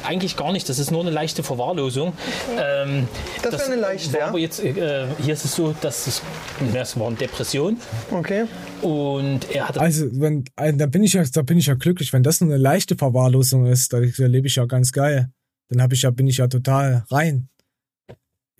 eigentlich 0.05 0.36
gar 0.36 0.51
nicht. 0.51 0.67
Das 0.67 0.78
ist 0.80 0.91
nur 0.91 1.01
eine 1.01 1.09
leichte 1.11 1.41
Verwahrlosung. 1.43 2.13
Ähm, 2.59 3.07
Das 3.41 3.53
wäre 3.53 3.63
eine 3.65 3.76
leichte, 3.76 4.13
war 4.13 4.19
ja? 4.19 4.28
aber 4.28 4.39
jetzt, 4.39 4.59
äh, 4.63 5.05
hier 5.22 5.34
ist 5.34 5.45
es 5.45 5.55
so, 5.55 5.74
dass 5.82 6.07
es, 6.07 6.22
das 6.74 6.99
war 6.99 7.07
eine 7.07 7.15
Depression. 7.15 7.78
Okay. 8.11 8.45
Und 8.82 9.49
er 9.51 9.69
hatte 9.69 9.80
Also, 9.80 10.07
wenn, 10.13 10.43
äh, 10.57 10.74
da 10.74 10.86
bin 10.88 11.03
ich 11.03 11.13
ja, 11.13 11.24
da 11.24 11.41
bin 11.43 11.57
ich 11.57 11.67
ja 11.67 11.76
glücklich, 11.76 12.11
wenn 12.13 12.24
das 12.24 12.41
nur 12.41 12.49
eine 12.53 12.61
leichte 12.61 12.95
Verwahrlosung 12.95 13.67
ist, 13.67 13.93
da, 13.93 13.99
da 14.01 14.26
lebe 14.26 14.47
ich 14.47 14.55
ja 14.57 14.65
ganz 14.65 14.91
geil. 14.91 15.30
Dann 15.69 15.82
habe 15.82 15.93
ich 15.95 16.01
ja, 16.01 16.11
bin 16.11 16.28
ich 16.28 16.38
ja 16.38 16.47
total 16.47 17.05
rein. 17.09 17.47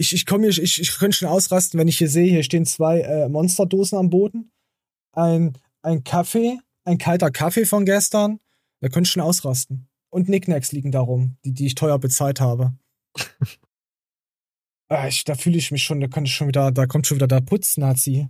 Ich, 0.02 0.14
ich 0.14 0.26
komme 0.26 0.47
hier, 0.47 0.64
ich, 0.64 0.82
ich 0.82 0.97
könnte 0.97 1.16
schon 1.16 1.28
ausrasten, 1.28 1.80
wenn 1.80 1.88
ich 1.88 1.99
hier 1.99 2.10
sehe, 2.10 2.28
hier 2.28 2.41
stehen 2.41 2.66
zwei 2.66 3.02
äh, 3.02 3.30
Monsterdosen 3.30 3.99
am 3.99 4.10
Boden. 4.10 4.52
Ein, 5.12 5.54
ein 5.84 6.04
Kaffee, 6.04 6.58
ein 6.86 6.97
kalter 6.97 7.30
Kaffee 7.30 7.66
von 7.66 7.86
gestern. 7.86 8.39
Da 8.80 8.89
könnte 8.89 9.08
ich 9.08 9.12
schon 9.12 9.22
ausrasten. 9.22 9.88
Und 10.10 10.28
Nicknacks 10.28 10.72
liegen 10.72 10.91
darum, 10.91 11.38
die, 11.45 11.54
die 11.54 11.68
ich 11.68 11.76
teuer 11.76 11.99
bezahlt 11.99 12.41
habe. 12.41 12.74
ah, 14.89 15.08
ich, 15.08 15.24
da 15.24 15.36
fühle 15.36 15.60
ich 15.60 15.70
mich 15.70 15.84
schon, 15.84 16.02
da 16.02 16.08
könnte 16.08 16.30
ich 16.30 16.36
schon 16.36 16.47
wieder, 16.47 16.72
da 16.72 16.88
kommt 16.88 17.06
schon 17.06 17.18
wieder 17.18 17.28
der 17.28 17.41
Putznazi. 17.41 18.28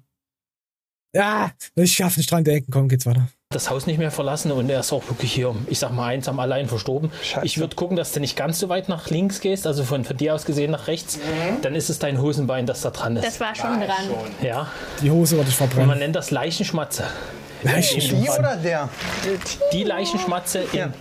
Ja, 1.16 1.54
ich 1.76 1.96
darf 1.96 2.18
nicht 2.18 2.30
dran 2.30 2.44
denken. 2.44 2.70
Komm, 2.70 2.90
geht's 2.90 3.06
weiter. 3.06 3.30
Das 3.52 3.70
Haus 3.70 3.86
nicht 3.86 3.97
mehr 3.99 4.12
verlassen 4.12 4.52
und 4.52 4.70
er 4.70 4.80
ist 4.80 4.91
auch 4.93 5.08
wirklich 5.10 5.34
hier, 5.34 5.54
ich 5.68 5.80
sag 5.80 5.91
mal, 5.91 6.08
einsam 6.08 6.39
allein 6.39 6.68
verstorben. 6.68 7.12
Ich 7.43 7.58
würde 7.60 7.76
gucken, 7.76 7.95
dass 7.97 8.12
du 8.12 8.20
nicht 8.20 8.36
ganz 8.36 8.60
so 8.60 8.70
weit 8.70 8.89
nach 8.89 9.10
links 9.10 9.39
gehst, 9.41 9.68
also 9.68 9.84
von, 9.84 10.04
von 10.06 10.18
dir 10.18 10.34
aus 10.34 10.45
gesehen 10.45 10.72
nach 10.72 10.88
rechts. 10.88 11.20
Dann 11.62 11.76
ist 11.76 11.89
es 11.89 11.99
dein 11.99 12.22
Hosenbein, 12.22 12.66
das 12.66 12.82
da 12.82 12.89
dran 12.91 13.16
ist. 13.18 13.26
Das 13.26 13.39
war 13.39 13.54
schon 13.56 13.80
dran. 13.80 13.89
Ja. 14.41 14.68
Die 15.02 15.12
Hose 15.12 15.38
würde 15.38 15.49
ich 15.49 15.56
Und 15.60 15.62
man 15.62 15.70
verbrennen. 15.70 15.99
nennt 15.99 16.16
das 16.16 16.32
Leichenschmatze. 16.32 17.04
Die 17.64 18.30
oder 18.39 18.56
der? 18.56 18.89
Die 19.74 19.84
Leichenschmatze, 19.84 20.64
in 20.74 20.93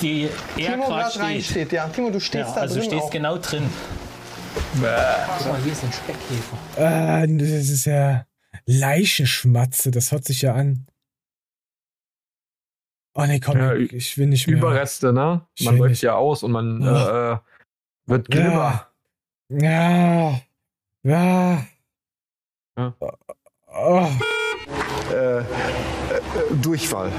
die 0.00 0.28
er 0.56 0.72
Timo 0.72 0.86
gerade 0.88 1.10
steht. 1.10 1.22
reinsteht, 1.22 1.72
ja. 1.72 1.86
Timo, 1.88 2.10
du 2.10 2.18
stehst 2.20 2.48
Ja, 2.48 2.54
da 2.56 2.60
also 2.62 2.74
du 2.74 2.80
drin 2.80 2.90
stehst 2.90 3.04
auch. 3.04 3.10
genau 3.10 3.38
drin. 3.38 3.62
Guck 4.74 4.82
mal, 4.82 5.58
hier 5.62 5.72
ist 5.72 5.82
ein 5.84 5.92
Speckkäfer. 5.92 7.22
Äh, 7.22 7.26
das 7.38 7.68
ist 7.68 7.84
ja 7.86 8.24
Leichenschmatze, 8.66 9.90
das 9.90 10.12
hört 10.12 10.24
sich 10.24 10.42
ja 10.42 10.54
an. 10.54 10.86
Oh 13.16 13.24
nee, 13.26 13.38
komm, 13.38 13.58
Ja, 13.58 13.74
ich 13.74 14.18
will 14.18 14.26
nicht 14.26 14.48
mehr. 14.48 14.56
Überreste, 14.56 15.12
ne? 15.12 15.46
Ich 15.54 15.66
Man 15.66 15.78
läuft 15.78 16.02
ja 16.02 16.16
aus 16.16 16.42
und 16.42 16.50
man 16.50 16.82
äh, 16.82 17.38
wird 18.06 18.28
glimmer. 18.28 18.88
Ja. 19.48 20.40
Ja. 21.04 21.64
Ja. 22.76 22.94
Oh. 23.68 24.08
Äh, 25.12 25.38
äh, 25.38 25.44
Durchfall. 26.60 27.12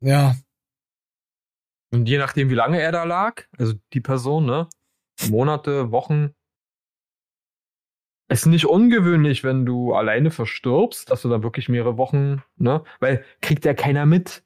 Ja. 0.00 0.34
Und 1.92 2.06
je 2.06 2.18
nachdem, 2.18 2.50
wie 2.50 2.54
lange 2.54 2.80
er 2.80 2.92
da 2.92 3.04
lag, 3.04 3.44
also 3.58 3.74
die 3.94 4.00
Person, 4.00 4.44
ne? 4.44 4.68
Monate, 5.28 5.90
Wochen. 5.92 6.34
Es 8.28 8.40
ist 8.40 8.46
nicht 8.46 8.66
ungewöhnlich, 8.66 9.44
wenn 9.44 9.64
du 9.64 9.94
alleine 9.94 10.30
verstirbst, 10.30 11.10
dass 11.10 11.22
du 11.22 11.28
dann 11.30 11.42
wirklich 11.42 11.68
mehrere 11.68 11.96
Wochen, 11.96 12.42
ne? 12.56 12.84
Weil 13.00 13.24
kriegt 13.40 13.64
ja 13.64 13.72
keiner 13.72 14.04
mit. 14.04 14.44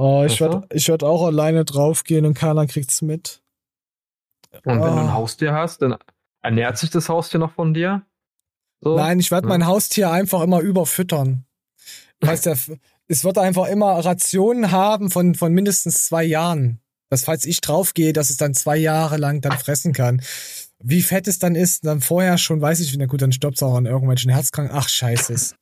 Oh, 0.00 0.22
ich 0.24 0.40
werde 0.40 0.62
ich 0.72 0.88
werd 0.88 1.02
auch 1.02 1.24
alleine 1.24 1.64
draufgehen 1.64 2.24
und 2.24 2.34
keiner 2.34 2.66
kriegt's 2.66 3.02
mit. 3.02 3.42
Und 4.64 4.64
wenn 4.66 4.78
du 4.78 4.84
ein 4.86 5.08
Oh. 5.08 5.12
Haustier 5.12 5.52
hast, 5.52 5.82
dann 5.82 5.96
ernährt 6.40 6.78
sich 6.78 6.90
das 6.90 7.08
Haustier 7.08 7.40
noch 7.40 7.52
von 7.52 7.74
dir? 7.74 8.02
So? 8.80 8.96
Nein, 8.96 9.18
ich 9.18 9.30
werde 9.32 9.46
Ja. 9.46 9.48
mein 9.48 9.66
Haustier 9.66 10.10
einfach 10.10 10.40
immer 10.42 10.60
überfüttern. 10.60 11.44
Weißt 12.20 12.46
der, 12.46 12.56
es 13.08 13.24
wird 13.24 13.38
einfach 13.38 13.66
immer 13.66 13.92
Rationen 14.04 14.70
haben 14.70 15.10
von, 15.10 15.34
von 15.34 15.52
mindestens 15.52 16.06
zwei 16.06 16.22
Jahren. 16.24 16.80
Dass 17.10 17.24
falls 17.24 17.44
ich 17.44 17.60
draufgehe, 17.60 18.12
dass 18.12 18.30
es 18.30 18.36
dann 18.36 18.54
zwei 18.54 18.76
Jahre 18.76 19.16
lang 19.16 19.40
dann 19.40 19.58
fressen 19.58 19.92
kann. 19.92 20.22
Wie 20.78 21.02
fett 21.02 21.26
es 21.26 21.38
dann 21.40 21.56
ist, 21.56 21.84
dann 21.86 22.00
vorher 22.00 22.38
schon, 22.38 22.60
weiß 22.60 22.78
ich, 22.80 22.96
na 22.96 23.06
gut, 23.06 23.20
dann 23.22 23.32
stoppt 23.32 23.56
es 23.56 23.62
auch 23.64 23.74
an 23.74 23.86
irgendwelchen 23.86 24.30
Herzkranken. 24.30 24.76
Ach, 24.76 24.88
scheiße. 24.88 25.56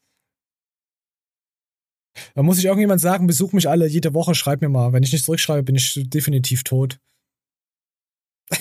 Da 2.35 2.43
muss 2.43 2.59
ich 2.59 2.65
irgendjemand 2.65 3.01
sagen, 3.01 3.27
besuch 3.27 3.53
mich 3.53 3.69
alle 3.69 3.87
jede 3.87 4.15
Woche, 4.15 4.35
schreib 4.35 4.61
mir 4.61 4.69
mal. 4.69 4.93
Wenn 4.93 5.03
ich 5.03 5.13
nicht 5.13 5.25
zurückschreibe, 5.25 5.63
bin 5.63 5.77
ich 5.77 6.01
definitiv 6.07 6.65
tot. 6.65 6.99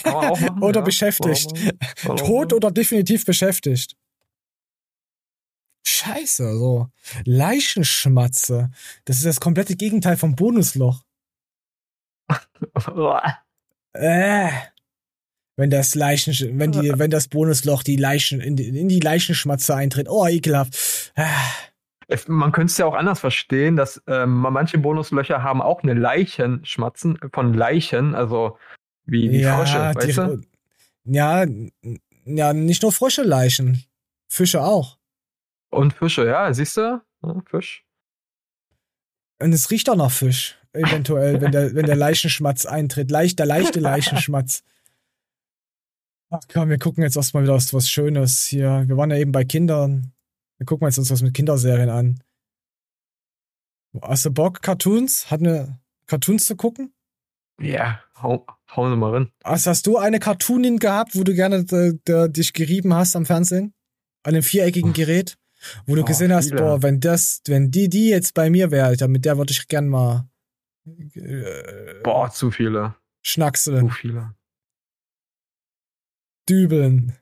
machen, 0.03 0.59
oder 0.63 0.81
ja. 0.81 0.85
beschäftigt. 0.85 1.51
Man 2.03 2.17
tot 2.17 2.53
oder 2.53 2.71
definitiv 2.71 3.25
beschäftigt. 3.25 3.95
Scheiße, 5.87 6.57
so. 6.57 6.87
Leichenschmatze. 7.25 8.71
Das 9.05 9.17
ist 9.17 9.25
das 9.25 9.39
komplette 9.39 9.75
Gegenteil 9.75 10.17
vom 10.17 10.35
Bonusloch. 10.35 11.01
Äh. 13.97 14.49
Wenn 15.57 15.69
das 15.69 15.95
Leichen, 15.95 16.59
wenn 16.59 16.73
die, 16.73 16.91
wenn 16.97 17.09
das 17.09 17.29
Bonusloch 17.29 17.81
die 17.81 17.95
Leichen, 17.95 18.41
in 18.41 18.57
die, 18.57 18.67
in 18.67 18.89
die 18.89 18.99
Leichenschmatze 18.99 19.73
eintritt. 19.73 20.09
Oh, 20.09 20.27
ekelhaft. 20.27 21.13
Ah. 21.15 21.23
Es- 22.07 22.27
Man 22.27 22.51
könnte 22.51 22.71
es 22.71 22.77
ja 22.77 22.85
auch 22.85 22.93
anders 22.95 23.19
verstehen, 23.19 23.75
dass 23.75 24.01
ähm, 24.07 24.31
manche 24.31 24.77
Bonuslöcher 24.77 25.41
haben 25.43 25.61
auch 25.61 25.83
eine 25.83 25.93
Leichenschmatzen 25.93 27.17
von 27.33 27.53
Leichen, 27.53 28.13
also 28.15 28.57
wie 29.05 29.29
die 29.29 29.43
Frösche, 29.43 29.93
weißt 29.95 30.07
die, 30.07 30.13
du? 30.13 30.41
ja, 31.05 31.45
ja, 32.25 32.53
nicht 32.53 32.81
nur 32.81 32.91
frische 32.91 33.23
Leichen. 33.23 33.83
Fische 34.27 34.61
auch. 34.61 34.97
Und 35.69 35.93
Fische, 35.93 36.25
ja, 36.25 36.53
siehst 36.53 36.77
du? 36.77 37.01
Ja, 37.23 37.35
Fisch. 37.49 37.83
Und 39.41 39.53
es 39.53 39.69
riecht 39.69 39.89
auch 39.89 39.95
nach 39.95 40.11
Fisch, 40.11 40.57
eventuell, 40.73 41.41
wenn 41.41 41.51
der, 41.51 41.75
wenn 41.75 41.85
der 41.85 41.95
Leichenschmatz 41.95 42.65
eintritt. 42.65 43.11
Leicht, 43.11 43.37
der 43.39 43.45
leichte 43.45 43.79
Leichenschmatz. 43.79 44.63
Ach 46.29 46.39
komm, 46.51 46.69
wir 46.69 46.79
gucken 46.79 47.03
jetzt 47.03 47.15
erstmal 47.17 47.43
wieder 47.43 47.53
was, 47.53 47.73
was 47.73 47.89
Schönes 47.89 48.43
hier. 48.45 48.83
Wir 48.87 48.97
waren 48.97 49.11
ja 49.11 49.17
eben 49.17 49.31
bei 49.31 49.43
Kindern. 49.45 50.11
Wir 50.57 50.65
gucken 50.65 50.87
jetzt 50.87 50.97
uns 50.97 51.11
was 51.11 51.21
mit 51.21 51.33
Kinderserien 51.33 51.89
an. 51.89 52.23
Hast 54.01 54.25
du 54.25 54.31
Bock, 54.31 54.61
Cartoons? 54.61 55.29
Hat 55.31 55.39
eine 55.41 55.79
Cartoons 56.07 56.45
zu 56.45 56.55
gucken? 56.55 56.93
Ja, 57.61 58.01
hau, 58.21 58.45
hauen 58.75 58.91
Sie 58.91 58.97
mal 58.97 59.13
rein. 59.13 59.31
Also 59.43 59.69
hast 59.69 59.87
du 59.87 59.97
eine 59.97 60.19
Cartoonin 60.19 60.77
gehabt, 60.79 61.15
wo 61.15 61.23
du 61.23 61.33
gerne 61.33 61.57
äh, 61.71 62.29
dich 62.29 62.53
gerieben 62.53 62.93
hast 62.93 63.15
am 63.15 63.25
Fernsehen? 63.25 63.73
An 64.23 64.33
dem 64.33 64.43
viereckigen 64.43 64.93
Gerät? 64.93 65.37
Wo 65.85 65.95
du 65.95 66.01
Oh, 66.01 66.05
gesehen 66.05 66.33
hast, 66.33 66.49
viele. 66.49 66.61
boah, 66.61 66.83
wenn 66.83 66.99
das, 66.99 67.41
wenn 67.47 67.71
die, 67.71 67.87
die 67.89 68.09
jetzt 68.09 68.33
bei 68.33 68.49
mir 68.49 68.71
wäre, 68.71 68.97
dann 68.97 69.11
mit 69.11 69.23
der 69.25 69.37
würde 69.37 69.51
ich 69.51 69.67
gern 69.67 69.87
mal 69.87 70.27
äh, 70.85 72.01
Boah, 72.03 72.29
zu 72.29 72.51
viele. 72.51 72.95
schnackseln. 73.23 73.87
Zu 73.87 73.95
viele. 73.95 74.35
Dübeln. 76.49 77.17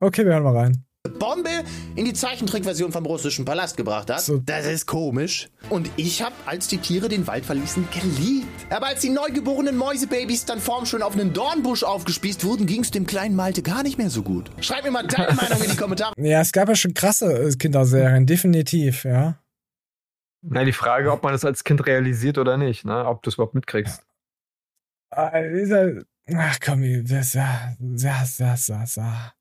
Okay, 0.00 0.24
wir 0.24 0.32
hören 0.32 0.44
mal 0.44 0.56
rein. 0.56 0.84
Bombe 1.18 1.64
in 1.96 2.04
die 2.04 2.12
Zeichentrickversion 2.12 2.92
vom 2.92 3.06
russischen 3.06 3.44
Palast 3.44 3.76
gebracht 3.76 4.10
hat. 4.10 4.30
Das 4.44 4.66
ist 4.66 4.86
komisch. 4.86 5.48
Und 5.70 5.90
ich 5.96 6.22
habe, 6.22 6.34
als 6.46 6.68
die 6.68 6.78
Tiere 6.78 7.08
den 7.08 7.26
Wald 7.26 7.44
verließen, 7.44 7.88
geliebt. 7.90 8.48
Aber 8.70 8.86
als 8.86 9.00
die 9.00 9.10
neugeborenen 9.10 9.76
Mäusebabys 9.76 10.44
dann 10.44 10.60
formschön 10.60 11.02
auf 11.02 11.14
einen 11.14 11.32
Dornbusch 11.32 11.82
aufgespießt 11.82 12.44
wurden, 12.44 12.66
ging 12.66 12.82
es 12.82 12.90
dem 12.90 13.06
kleinen 13.06 13.36
Malte 13.36 13.62
gar 13.62 13.82
nicht 13.82 13.98
mehr 13.98 14.10
so 14.10 14.22
gut. 14.22 14.50
Schreib 14.60 14.84
mir 14.84 14.90
mal 14.90 15.06
deine 15.06 15.34
Meinung 15.34 15.62
in 15.62 15.70
die 15.70 15.76
Kommentare. 15.76 16.14
Ja, 16.18 16.40
es 16.40 16.52
gab 16.52 16.68
ja 16.68 16.74
schon 16.74 16.94
krasse 16.94 17.32
äh, 17.32 17.56
Kinderserien, 17.56 18.26
definitiv, 18.26 19.04
ja. 19.04 19.38
Na, 20.42 20.64
die 20.64 20.72
Frage, 20.72 21.10
ob 21.10 21.22
man 21.22 21.32
das 21.32 21.44
als 21.44 21.64
Kind 21.64 21.84
realisiert 21.86 22.38
oder 22.38 22.56
nicht, 22.56 22.84
ne? 22.84 23.06
Ob 23.06 23.22
du 23.22 23.30
es 23.30 23.34
überhaupt 23.34 23.54
mitkriegst. 23.54 24.02
Ah, 25.10 25.32
Ach 26.36 26.58
komm, 26.64 27.04
das, 27.04 27.32
ja, 27.32 27.74
das, 27.78 28.36
das, 28.36 28.66
das, 28.66 28.94
das. 28.94 29.32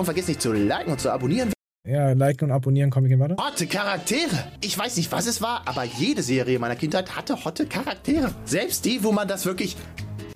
Und 0.00 0.04
vergiss 0.04 0.28
nicht 0.28 0.40
zu 0.40 0.52
liken 0.52 0.92
und 0.92 1.00
zu 1.00 1.10
abonnieren. 1.10 1.52
Ja, 1.84 2.12
liken 2.12 2.44
und 2.44 2.52
abonnieren, 2.52 2.88
komm, 2.88 3.06
ich 3.06 3.10
gehen 3.10 3.18
weiter. 3.18 3.34
Hotte 3.36 3.66
Charaktere. 3.66 4.52
Ich 4.60 4.78
weiß 4.78 4.96
nicht, 4.96 5.10
was 5.10 5.26
es 5.26 5.42
war, 5.42 5.62
aber 5.66 5.82
jede 5.82 6.22
Serie 6.22 6.60
meiner 6.60 6.76
Kindheit 6.76 7.16
hatte 7.16 7.44
hotte 7.44 7.66
Charaktere. 7.66 8.30
Selbst 8.44 8.84
die, 8.84 9.02
wo 9.02 9.10
man 9.10 9.26
das 9.26 9.44
wirklich 9.44 9.76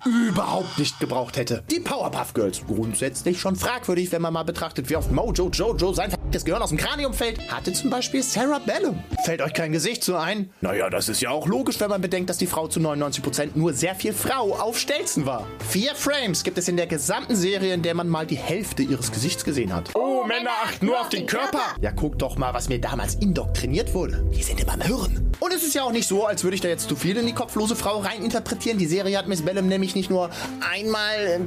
überhaupt 0.05 0.77
nicht 0.77 0.99
gebraucht 0.99 1.37
hätte. 1.37 1.63
Die 1.69 1.79
Powerpuff 1.79 2.33
Girls. 2.33 2.61
Grundsätzlich 2.65 3.39
schon 3.39 3.55
fragwürdig, 3.55 4.11
wenn 4.11 4.21
man 4.21 4.33
mal 4.33 4.43
betrachtet, 4.43 4.89
wie 4.89 4.95
oft 4.95 5.11
Mojo 5.11 5.49
Jojo 5.49 5.93
sein 5.93 6.09
verdammtes 6.09 6.45
Gehirn 6.45 6.61
aus 6.61 6.69
dem 6.69 6.77
Kranium 6.77 7.13
fällt. 7.13 7.39
Hatte 7.51 7.73
zum 7.73 7.89
Beispiel 7.89 8.23
Sarah 8.23 8.59
Bellum. 8.59 9.01
Fällt 9.23 9.41
euch 9.41 9.53
kein 9.53 9.71
Gesicht 9.71 10.03
so 10.03 10.15
ein? 10.15 10.51
Naja, 10.61 10.89
das 10.89 11.09
ist 11.09 11.21
ja 11.21 11.29
auch 11.29 11.47
logisch, 11.47 11.79
wenn 11.79 11.89
man 11.89 12.01
bedenkt, 12.01 12.29
dass 12.29 12.37
die 12.37 12.47
Frau 12.47 12.67
zu 12.67 12.79
99% 12.79 13.51
nur 13.55 13.73
sehr 13.73 13.95
viel 13.95 14.13
Frau 14.13 14.53
auf 14.55 14.77
Stelzen 14.77 15.25
war. 15.25 15.47
Vier 15.69 15.95
Frames 15.95 16.43
gibt 16.43 16.57
es 16.57 16.67
in 16.67 16.77
der 16.77 16.87
gesamten 16.87 17.35
Serie, 17.35 17.73
in 17.73 17.81
der 17.81 17.93
man 17.93 18.09
mal 18.09 18.25
die 18.25 18.37
Hälfte 18.37 18.83
ihres 18.83 19.11
Gesichts 19.11 19.43
gesehen 19.43 19.73
hat. 19.73 19.91
Oh, 19.95 20.23
Männer 20.25 20.51
achten 20.63 20.85
nur 20.85 20.99
auf 20.99 21.09
den 21.09 21.25
Körper. 21.25 21.61
Ja, 21.81 21.91
guck 21.91 22.17
doch 22.19 22.37
mal, 22.37 22.53
was 22.53 22.69
mir 22.69 22.79
damals 22.79 23.15
indoktriniert 23.15 23.93
wurde. 23.93 24.23
Die 24.35 24.43
sind 24.43 24.59
immer 24.59 24.75
im 24.75 24.81
Hirn. 24.81 25.31
Und 25.39 25.53
es 25.53 25.63
ist 25.63 25.75
ja 25.75 25.83
auch 25.83 25.91
nicht 25.91 26.07
so, 26.07 26.25
als 26.25 26.43
würde 26.43 26.55
ich 26.55 26.61
da 26.61 26.69
jetzt 26.69 26.87
zu 26.87 26.95
viel 26.95 27.17
in 27.17 27.25
die 27.25 27.33
kopflose 27.33 27.75
Frau 27.75 27.99
reininterpretieren. 27.99 28.77
Die 28.77 28.85
Serie 28.85 29.17
hat 29.17 29.27
Miss 29.27 29.41
Bellum 29.41 29.67
nämlich 29.67 29.92
nicht 29.95 30.09
nur 30.09 30.29
einmal 30.61 31.15
äh, 31.15 31.39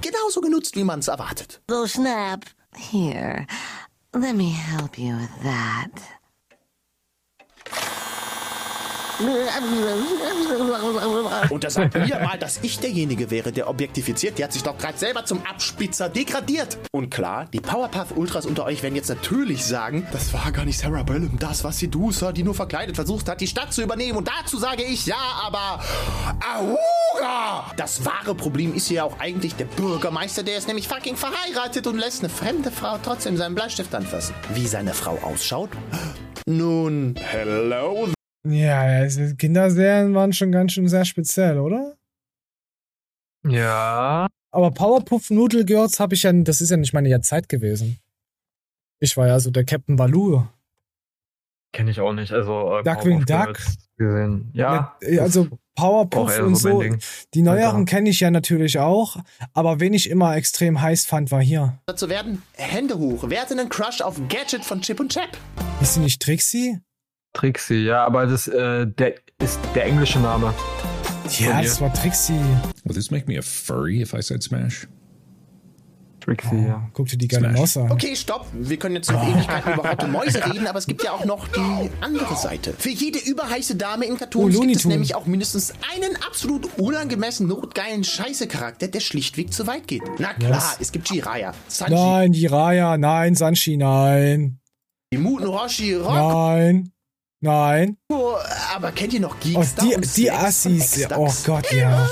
genauso 0.00 0.40
genutzt, 0.40 0.76
wie 0.76 0.84
man 0.84 1.00
es 1.00 1.08
erwartet. 1.08 1.60
So, 1.68 1.86
Snap. 1.86 2.44
Here, 2.76 3.46
let 4.12 4.34
me 4.34 4.50
help 4.50 4.98
you 4.98 5.16
with 5.16 5.30
that. 5.42 5.90
Und 11.50 11.64
da 11.64 11.70
sagt 11.70 11.94
mir 11.94 12.18
mal, 12.20 12.38
dass 12.38 12.58
ich 12.62 12.78
derjenige 12.78 13.30
wäre, 13.30 13.52
der 13.52 13.68
objektifiziert. 13.68 14.38
Die 14.38 14.44
hat 14.44 14.52
sich 14.52 14.62
doch 14.62 14.76
gerade 14.76 14.98
selber 14.98 15.24
zum 15.24 15.44
Abspitzer 15.46 16.08
degradiert. 16.08 16.78
Und 16.92 17.10
klar, 17.10 17.46
die 17.52 17.60
Powerpuff 17.60 18.16
Ultras 18.16 18.46
unter 18.46 18.64
euch 18.64 18.82
werden 18.82 18.96
jetzt 18.96 19.08
natürlich 19.08 19.64
sagen, 19.64 20.06
das 20.12 20.32
war 20.32 20.50
gar 20.52 20.64
nicht 20.64 20.78
Sarah 20.78 21.02
Bellum, 21.02 21.38
das 21.38 21.64
war 21.64 21.72
Sedusa, 21.72 22.32
die 22.32 22.42
nur 22.42 22.54
verkleidet 22.54 22.96
versucht 22.96 23.28
hat, 23.28 23.40
die 23.40 23.46
Stadt 23.46 23.72
zu 23.72 23.82
übernehmen. 23.82 24.18
Und 24.18 24.28
dazu 24.28 24.58
sage 24.58 24.82
ich 24.82 25.06
ja, 25.06 25.16
aber 25.44 25.80
Auga! 26.56 27.72
Das 27.76 28.04
wahre 28.04 28.34
Problem 28.34 28.74
ist 28.74 28.90
ja 28.90 29.04
auch 29.04 29.18
eigentlich 29.20 29.54
der 29.54 29.66
Bürgermeister, 29.66 30.42
der 30.42 30.58
ist 30.58 30.68
nämlich 30.68 30.88
fucking 30.88 31.16
verheiratet 31.16 31.86
und 31.86 31.98
lässt 31.98 32.20
eine 32.20 32.28
fremde 32.28 32.70
Frau 32.70 32.98
trotzdem 33.02 33.36
seinen 33.36 33.54
Bleistift 33.54 33.94
anfassen. 33.94 34.34
Wie 34.52 34.66
seine 34.66 34.94
Frau 34.94 35.18
ausschaut? 35.22 35.70
Nun, 36.46 37.14
hello 37.18 38.13
Ja, 38.46 38.80
also 38.80 39.34
Kinderserien 39.36 40.14
waren 40.14 40.32
schon 40.32 40.52
ganz 40.52 40.72
schön 40.72 40.88
sehr 40.88 41.04
speziell, 41.04 41.58
oder? 41.58 41.96
Ja. 43.46 44.26
Aber 44.50 44.70
Powerpuff 44.70 45.30
Noodle 45.30 45.64
Girls 45.64 45.98
habe 45.98 46.14
ich 46.14 46.22
ja, 46.22 46.32
das 46.32 46.60
ist 46.60 46.70
ja 46.70 46.76
nicht 46.76 46.92
meine 46.92 47.20
Zeit 47.22 47.48
gewesen. 47.48 47.98
Ich 49.00 49.16
war 49.16 49.26
ja 49.26 49.40
so 49.40 49.50
der 49.50 49.64
Captain 49.64 49.96
Baloo. 49.96 50.46
Kenne 51.72 51.90
ich 51.90 52.00
auch 52.00 52.12
nicht. 52.12 52.32
Also, 52.32 52.78
äh, 52.78 52.82
Duckwing 52.84 53.24
Duck. 53.24 53.58
Gesehen. 53.96 54.50
Ja. 54.54 54.96
Ja, 55.02 55.22
also 55.22 55.48
auch 55.50 55.58
Powerpuff 55.74 56.38
und 56.38 56.54
so. 56.56 56.82
Die 57.34 57.42
neueren 57.42 57.84
kenne 57.84 58.10
ich 58.10 58.20
ja 58.20 58.30
natürlich 58.30 58.78
auch, 58.78 59.16
aber 59.52 59.80
wen 59.80 59.92
ich 59.92 60.08
immer 60.08 60.36
extrem 60.36 60.80
heiß 60.80 61.04
fand, 61.06 61.30
war 61.32 61.42
hier. 61.42 61.78
zu 61.96 62.08
werden? 62.08 62.42
Hände 62.52 62.98
hoch. 62.98 63.24
Wer 63.26 63.42
hatte 63.42 63.58
einen 63.58 63.68
Crush 63.68 64.00
auf 64.00 64.20
Gadget 64.28 64.64
von 64.64 64.80
Chip 64.80 65.00
und 65.00 65.12
Chap? 65.12 65.36
Ist 65.80 65.94
sie 65.94 66.00
nicht 66.00 66.22
Trixie? 66.22 66.78
Trixie, 67.34 67.84
ja, 67.84 68.04
aber 68.06 68.26
das 68.26 68.48
äh, 68.48 68.86
der 68.86 69.16
ist 69.42 69.58
der 69.74 69.84
englische 69.86 70.20
Name. 70.20 70.54
Ja, 71.38 71.60
das 71.60 71.80
war 71.80 71.92
Trixie. 71.92 72.38
Will 72.84 72.94
this 72.94 73.10
make 73.10 73.26
me 73.26 73.38
a 73.38 73.42
furry 73.42 74.00
if 74.00 74.14
I 74.14 74.22
said 74.22 74.42
smash? 74.42 74.86
Trixie, 76.20 76.56
ja. 76.68 76.88
Guck 76.94 77.08
dir 77.08 77.18
die 77.18 77.28
geile 77.28 77.50
Maus 77.50 77.76
an. 77.76 77.90
Okay, 77.92 78.16
stopp. 78.16 78.46
Wir 78.54 78.78
können 78.78 78.94
jetzt 78.96 79.12
noch 79.12 79.22
Ewigkeiten 79.22 79.74
über 79.74 79.90
Hotte 79.90 80.06
Mäuse 80.06 80.42
reden, 80.46 80.66
aber 80.66 80.78
es 80.78 80.86
gibt 80.86 81.02
ja 81.04 81.10
auch 81.12 81.26
noch 81.26 81.46
die 81.48 81.90
andere 82.00 82.34
Seite. 82.36 82.72
Für 82.78 82.88
jede 82.88 83.18
überheiße 83.18 83.76
Dame 83.76 84.06
in 84.06 84.16
Cartoons 84.16 84.56
Oh, 84.56 84.60
gibt 84.62 84.76
es 84.76 84.84
nämlich 84.86 85.14
auch 85.14 85.26
mindestens 85.26 85.74
einen 85.94 86.16
absolut 86.26 86.78
unangemessen 86.78 87.46
notgeilen 87.46 88.04
Scheiße-Charakter, 88.04 88.88
der 88.88 89.00
schlichtweg 89.00 89.52
zu 89.52 89.66
weit 89.66 89.86
geht. 89.86 90.02
Na 90.18 90.32
klar, 90.32 90.52
Was? 90.52 90.78
es 90.80 90.92
gibt 90.92 91.10
Jiraiya, 91.10 91.52
Sanji, 91.68 91.94
Nein, 91.94 92.32
die 92.32 92.46
Raya, 92.46 92.96
nein, 92.96 93.34
Sanchi, 93.34 93.76
nein. 93.76 94.60
die 95.12 95.18
Muten 95.18 95.46
Roshi, 95.46 95.94
Rock. 95.94 96.14
Nein. 96.14 96.90
Nein. 97.44 97.98
Aber 98.74 98.90
kennt 98.92 99.12
ihr 99.12 99.20
noch 99.20 99.34
Oh, 99.34 99.38
Geekstar 99.42 99.84
die, 99.84 100.00
die 100.00 100.30
Assis. 100.30 101.06
Oh 101.14 101.30
Gott, 101.44 101.70
ja. 101.72 102.08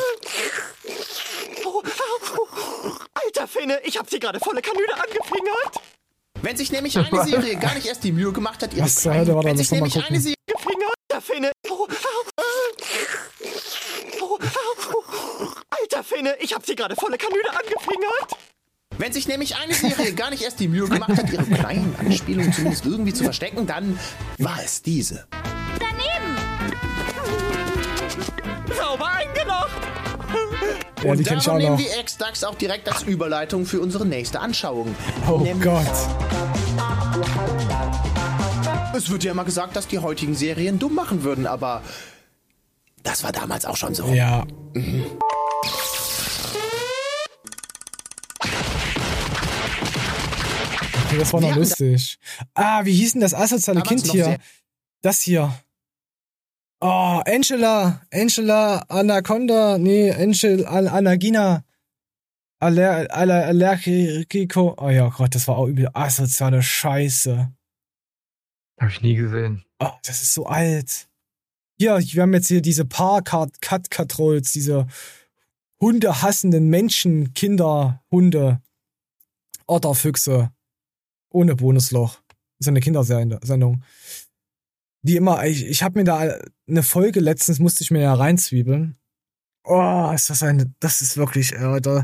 Alter 3.14 3.49
Finne, 3.49 3.80
ich 3.85 3.97
hab 3.97 4.11
sie 4.11 4.18
gerade 4.18 4.39
volle 4.41 4.61
Kanüle 4.61 4.93
angefingert. 4.93 5.80
Wenn 6.43 6.57
sich 6.59 6.70
nämlich 6.70 6.99
eine 6.99 7.24
Serie 7.24 7.57
gar 7.61 7.74
nicht 7.74 7.87
erst 7.87 8.05
die 8.05 8.12
Mühe 8.12 8.30
gemacht 8.33 8.62
hat, 8.62 8.74
ihre 8.74 8.85
Was 8.85 8.97
zur 8.97 9.14
Hölle 9.14 9.35
war 9.35 9.43
da? 9.43 9.49
wenn 9.49 9.57
sich 9.57 9.70
nämlich 9.70 9.97
eine. 10.05 10.20
Serie 10.20 10.35
gefingert, 10.47 10.93
Alter 11.11 11.22
Finne. 11.22 11.51
Alter 15.70 16.05
Finne, 16.05 16.37
ich 16.41 16.53
hab 16.55 16.66
sie 16.66 16.74
gerade 16.74 16.95
volle 16.95 17.16
Kanüle 17.16 17.49
angefingert. 17.49 17.72
Wenn 19.03 19.13
sich 19.13 19.27
nämlich 19.27 19.57
eine 19.57 19.75
Serie 19.75 20.13
gar 20.13 20.31
nicht 20.31 20.45
erst 20.45 20.61
die 20.61 20.69
Mühe 20.69 20.87
gemacht 20.87 21.11
hat, 21.11 21.29
ihre 21.33 21.43
kleinen 21.43 21.93
Anspielungen 21.99 22.53
zumindest 22.53 22.87
irgendwie 22.87 23.13
zu 23.13 23.25
verstecken, 23.25 23.67
dann 23.67 23.99
war 24.39 24.61
es 24.65 24.81
diese. 24.81 25.27
Daneben! 25.81 26.37
Sauber 28.79 29.11
eingelocht! 29.11 29.73
Ja, 31.03 31.11
und 31.11 31.29
darum 31.29 31.59
nehmen 31.59 31.79
wir 31.79 31.99
X-Dax 31.99 32.45
auch 32.45 32.55
direkt 32.55 32.89
als 32.89 33.03
Überleitung 33.03 33.67
für 33.67 33.81
unsere 33.81 34.07
nächste 34.07 34.39
Anschauung. 34.39 34.95
Oh 35.29 35.39
Nämlich 35.39 35.65
Gott. 35.65 35.85
Es 38.95 39.11
wird 39.11 39.25
ja 39.25 39.33
immer 39.33 39.45
gesagt, 39.45 39.75
dass 39.75 39.89
die 39.89 39.99
heutigen 39.99 40.37
Serien 40.37 40.79
dumm 40.79 40.95
machen 40.95 41.25
würden, 41.25 41.49
aber 41.49 41.83
das 43.03 43.25
war 43.25 43.33
damals 43.33 43.65
auch 43.65 43.77
schon 43.77 43.97
so. 43.97 44.07
Ja. 44.07 44.45
Mhm. 44.75 45.07
Okay, 51.13 51.19
das 51.21 51.33
war 51.35 51.43
noch 51.43 51.57
lustig. 51.57 52.19
Ah, 52.55 52.87
wie 52.87 52.95
hieß 52.95 53.13
denn 53.13 53.21
das 53.21 53.35
asoziale 53.35 53.81
Aber 53.81 53.89
Kind 53.89 54.07
hier? 54.07 54.39
Das 55.03 55.21
hier. 55.21 55.55
Oh, 56.81 57.21
Angela. 57.27 58.01
Angela 58.11 58.79
Anaconda. 58.89 59.77
Nee, 59.77 60.11
Angel 60.11 60.65
An 60.65 60.89
Anagina. 60.89 61.65
Aller, 62.61 63.15
aller, 63.15 63.45
Allergico. 63.45 64.75
Oh 64.79 64.89
ja, 64.89 65.11
Gott, 65.11 65.35
das 65.35 65.47
war 65.49 65.59
auch 65.59 65.67
übel 65.67 65.91
asoziale 65.93 66.63
Scheiße. 66.63 67.53
Hab 68.81 68.89
ich 68.89 69.03
nie 69.03 69.15
gesehen. 69.15 69.67
Oh, 69.81 69.91
das 70.07 70.23
ist 70.23 70.33
so 70.33 70.47
alt. 70.47 71.11
Hier, 71.79 71.99
wir 71.99 72.23
haben 72.23 72.33
jetzt 72.33 72.49
hier 72.49 72.63
diese 72.63 72.87
Paar-Cut-Controls, 72.87 74.51
diese 74.53 74.87
hundehassenden 75.79 76.71
Menschen, 76.71 77.35
Kinder, 77.35 78.03
Hunde, 78.11 78.63
Otterfüchse. 79.67 80.53
Ohne 81.33 81.57
Bonusloch. 81.57 82.18
Ist 82.59 82.68
eine 82.68 82.80
Kindersendung. 82.80 83.83
Die 85.03 85.16
immer, 85.16 85.45
ich, 85.45 85.66
ich 85.66 85.83
habe 85.83 85.99
mir 85.99 86.05
da 86.05 86.39
eine 86.68 86.83
Folge 86.83 87.20
letztens, 87.20 87.59
musste 87.59 87.83
ich 87.83 87.91
mir 87.91 88.03
ja 88.03 88.14
reinzwiebeln. 88.14 88.97
Oh, 89.64 90.11
ist 90.12 90.28
das 90.28 90.43
eine, 90.43 90.72
das 90.80 91.03
ist 91.03 91.16
wirklich, 91.16 91.51
da, 91.51 92.03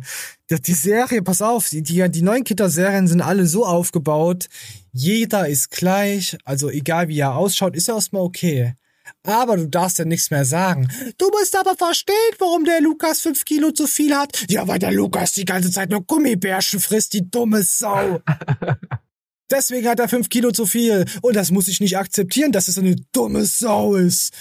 die, 0.49 0.75
Serie, 0.75 1.23
pass 1.23 1.43
auf, 1.43 1.69
die, 1.71 1.83
die, 1.83 2.09
die 2.09 2.23
neuen 2.23 2.45
Kinderserien 2.45 3.09
sind 3.09 3.21
alle 3.21 3.47
so 3.47 3.67
aufgebaut, 3.67 4.49
jeder 4.93 5.49
ist 5.49 5.73
gleich, 5.73 6.39
also 6.45 6.71
egal 6.71 7.09
wie 7.09 7.19
er 7.19 7.35
ausschaut, 7.35 7.75
ist 7.75 7.89
ja 7.89 7.97
erstmal 7.97 8.23
okay. 8.23 8.75
Aber 9.25 9.57
du 9.57 9.67
darfst 9.69 9.99
ja 9.99 10.05
nichts 10.05 10.31
mehr 10.31 10.45
sagen. 10.45 10.89
Du 11.17 11.29
musst 11.31 11.57
aber 11.57 11.75
verstehen, 11.75 12.15
warum 12.39 12.65
der 12.65 12.81
Lukas 12.81 13.21
fünf 13.21 13.45
Kilo 13.45 13.73
zu 13.73 13.87
viel 13.87 14.15
hat. 14.15 14.45
Ja, 14.49 14.69
weil 14.69 14.79
der 14.79 14.93
Lukas 14.93 15.33
die 15.33 15.45
ganze 15.45 15.71
Zeit 15.71 15.91
nur 15.91 16.05
Gummibärchen 16.05 16.79
frisst, 16.79 17.13
die 17.15 17.29
dumme 17.29 17.63
Sau. 17.63 18.21
Deswegen 19.51 19.89
hat 19.89 20.01
er 20.01 20.09
fünf 20.09 20.29
Kilo 20.29 20.51
zu 20.53 20.67
viel. 20.67 21.05
Und 21.23 21.37
das 21.37 21.51
muss 21.51 21.69
ich 21.69 21.81
nicht 21.81 21.97
akzeptieren, 21.97 22.53
dass 22.53 22.69
es 22.69 22.79
eine 22.79 22.97
dumme 23.13 23.45
Sau 23.45 23.95
ist. 23.95 24.35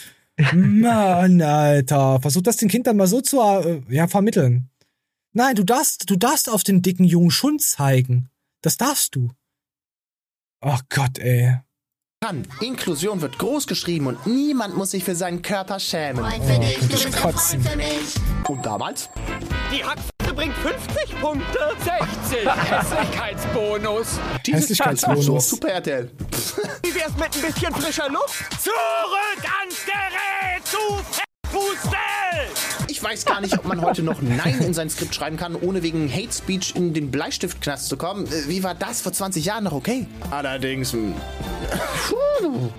Mann, 0.54 1.42
Alter. 1.42 2.20
Versuch 2.22 2.42
das 2.42 2.58
den 2.58 2.70
Kindern 2.70 2.98
mal 2.98 3.08
so 3.08 3.22
zu 3.22 3.40
äh, 3.42 3.82
ja, 3.90 4.08
vermitteln. 4.08 4.70
Nein, 5.34 5.56
du 5.56 5.64
darfst, 5.64 6.10
du 6.10 6.16
darfst 6.16 6.50
auf 6.50 6.64
den 6.64 6.82
dicken 6.82 7.04
jungen 7.04 7.32
Schund 7.32 7.62
zeigen. 7.62 8.30
Das 8.62 8.78
darfst 8.78 9.16
du. 9.16 9.32
Ach 10.62 10.82
Gott, 10.90 11.20
ey. 11.20 11.60
Kann. 12.26 12.48
Inklusion 12.62 13.22
wird 13.22 13.38
groß 13.38 13.68
geschrieben 13.68 14.08
und 14.08 14.26
niemand 14.26 14.76
muss 14.76 14.90
sich 14.90 15.04
für 15.04 15.16
seinen 15.16 15.44
Körper 15.44 15.80
schämen. 15.80 16.26
Oh, 16.26 16.28
ich 16.28 17.12
kotzen. 17.12 17.64
Und 18.48 18.66
damals? 18.66 19.08
Die 19.72 19.84
Hackfresse 19.84 20.34
bringt 20.34 20.56
50 20.56 21.22
Punkte. 21.22 21.60
60 22.30 22.50
Hässlichkeitsbonus. 22.72 24.20
Dieses 24.44 24.62
Hässlichkeitsbonus. 24.62 25.50
Super 25.50 25.68
RTL. 25.68 26.10
Wie 26.84 26.96
wär's 26.96 27.14
mit 27.18 27.36
ein 27.36 27.54
bisschen 27.54 27.74
frischer 27.76 28.10
Luft? 28.10 28.64
Zurück 28.64 29.52
ans 29.62 29.86
Gerät, 29.86 30.66
zu 30.66 30.78
Fußball! 31.52 32.48
Ich 32.88 33.04
weiß 33.04 33.26
gar 33.26 33.42
nicht, 33.42 33.58
ob 33.58 33.66
man 33.66 33.82
heute 33.82 34.02
noch 34.02 34.22
Nein 34.22 34.60
in 34.60 34.74
sein 34.74 34.90
Skript 34.90 35.14
schreiben 35.14 35.38
kann, 35.38 35.56
ohne 35.56 35.84
wegen 35.84 36.12
Hate 36.12 36.32
Speech 36.32 36.76
in 36.76 36.94
den 36.94 37.12
Bleistiftknast 37.12 37.88
zu 37.90 37.96
kommen. 37.98 38.28
Wie 38.48 38.64
war 38.64 38.74
das 38.74 39.02
vor 39.02 39.14
20 39.14 39.46
Jahren 39.46 39.66
noch 39.66 39.74
okay? 39.74 40.08
Allerdings. 40.32 40.96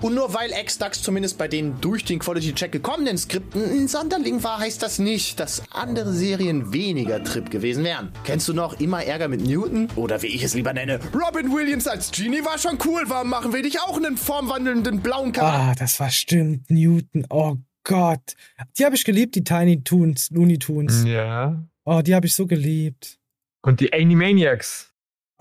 Und 0.01 0.15
nur 0.15 0.33
weil 0.33 0.51
X-Dax 0.51 1.01
zumindest 1.01 1.37
bei 1.37 1.47
den 1.47 1.79
durch 1.81 2.05
den 2.05 2.19
Quality-Check 2.19 2.71
gekommenen 2.71 3.17
Skripten 3.17 3.63
ein 3.63 3.87
Sonderling 3.87 4.41
war, 4.43 4.59
heißt 4.59 4.81
das 4.81 4.99
nicht, 4.99 5.39
dass 5.39 5.63
andere 5.71 6.13
Serien 6.13 6.71
weniger 6.73 7.23
Trip 7.23 7.49
gewesen 7.49 7.83
wären. 7.83 8.11
Kennst 8.23 8.47
du 8.47 8.53
noch 8.53 8.79
immer 8.79 9.03
Ärger 9.03 9.27
mit 9.27 9.41
Newton? 9.41 9.89
Oder 9.95 10.21
wie 10.21 10.27
ich 10.27 10.43
es 10.43 10.53
lieber 10.53 10.73
nenne, 10.73 10.99
Robin 11.13 11.53
Williams 11.53 11.87
als 11.87 12.11
Genie 12.11 12.43
war 12.45 12.57
schon 12.57 12.77
cool. 12.85 13.03
Warum 13.07 13.29
machen 13.29 13.53
wir 13.53 13.61
dich 13.61 13.79
auch 13.81 13.97
einen 13.97 14.17
formwandelnden 14.17 15.01
blauen 15.01 15.31
Charakter? 15.31 15.71
Ah, 15.71 15.75
das 15.75 15.99
war 15.99 16.09
stimmt. 16.09 16.69
Newton. 16.69 17.25
Oh 17.29 17.57
Gott. 17.83 18.35
Die 18.77 18.85
habe 18.85 18.95
ich 18.95 19.03
geliebt, 19.03 19.35
die 19.35 19.43
Tiny 19.43 19.83
Toons, 19.83 20.29
Looney 20.31 20.59
Tunes. 20.59 21.03
Ja. 21.05 21.63
Oh, 21.85 22.01
die 22.01 22.15
habe 22.15 22.27
ich 22.27 22.33
so 22.33 22.45
geliebt. 22.45 23.17
Und 23.61 23.79
die 23.81 23.91
Animaniacs. 23.91 24.88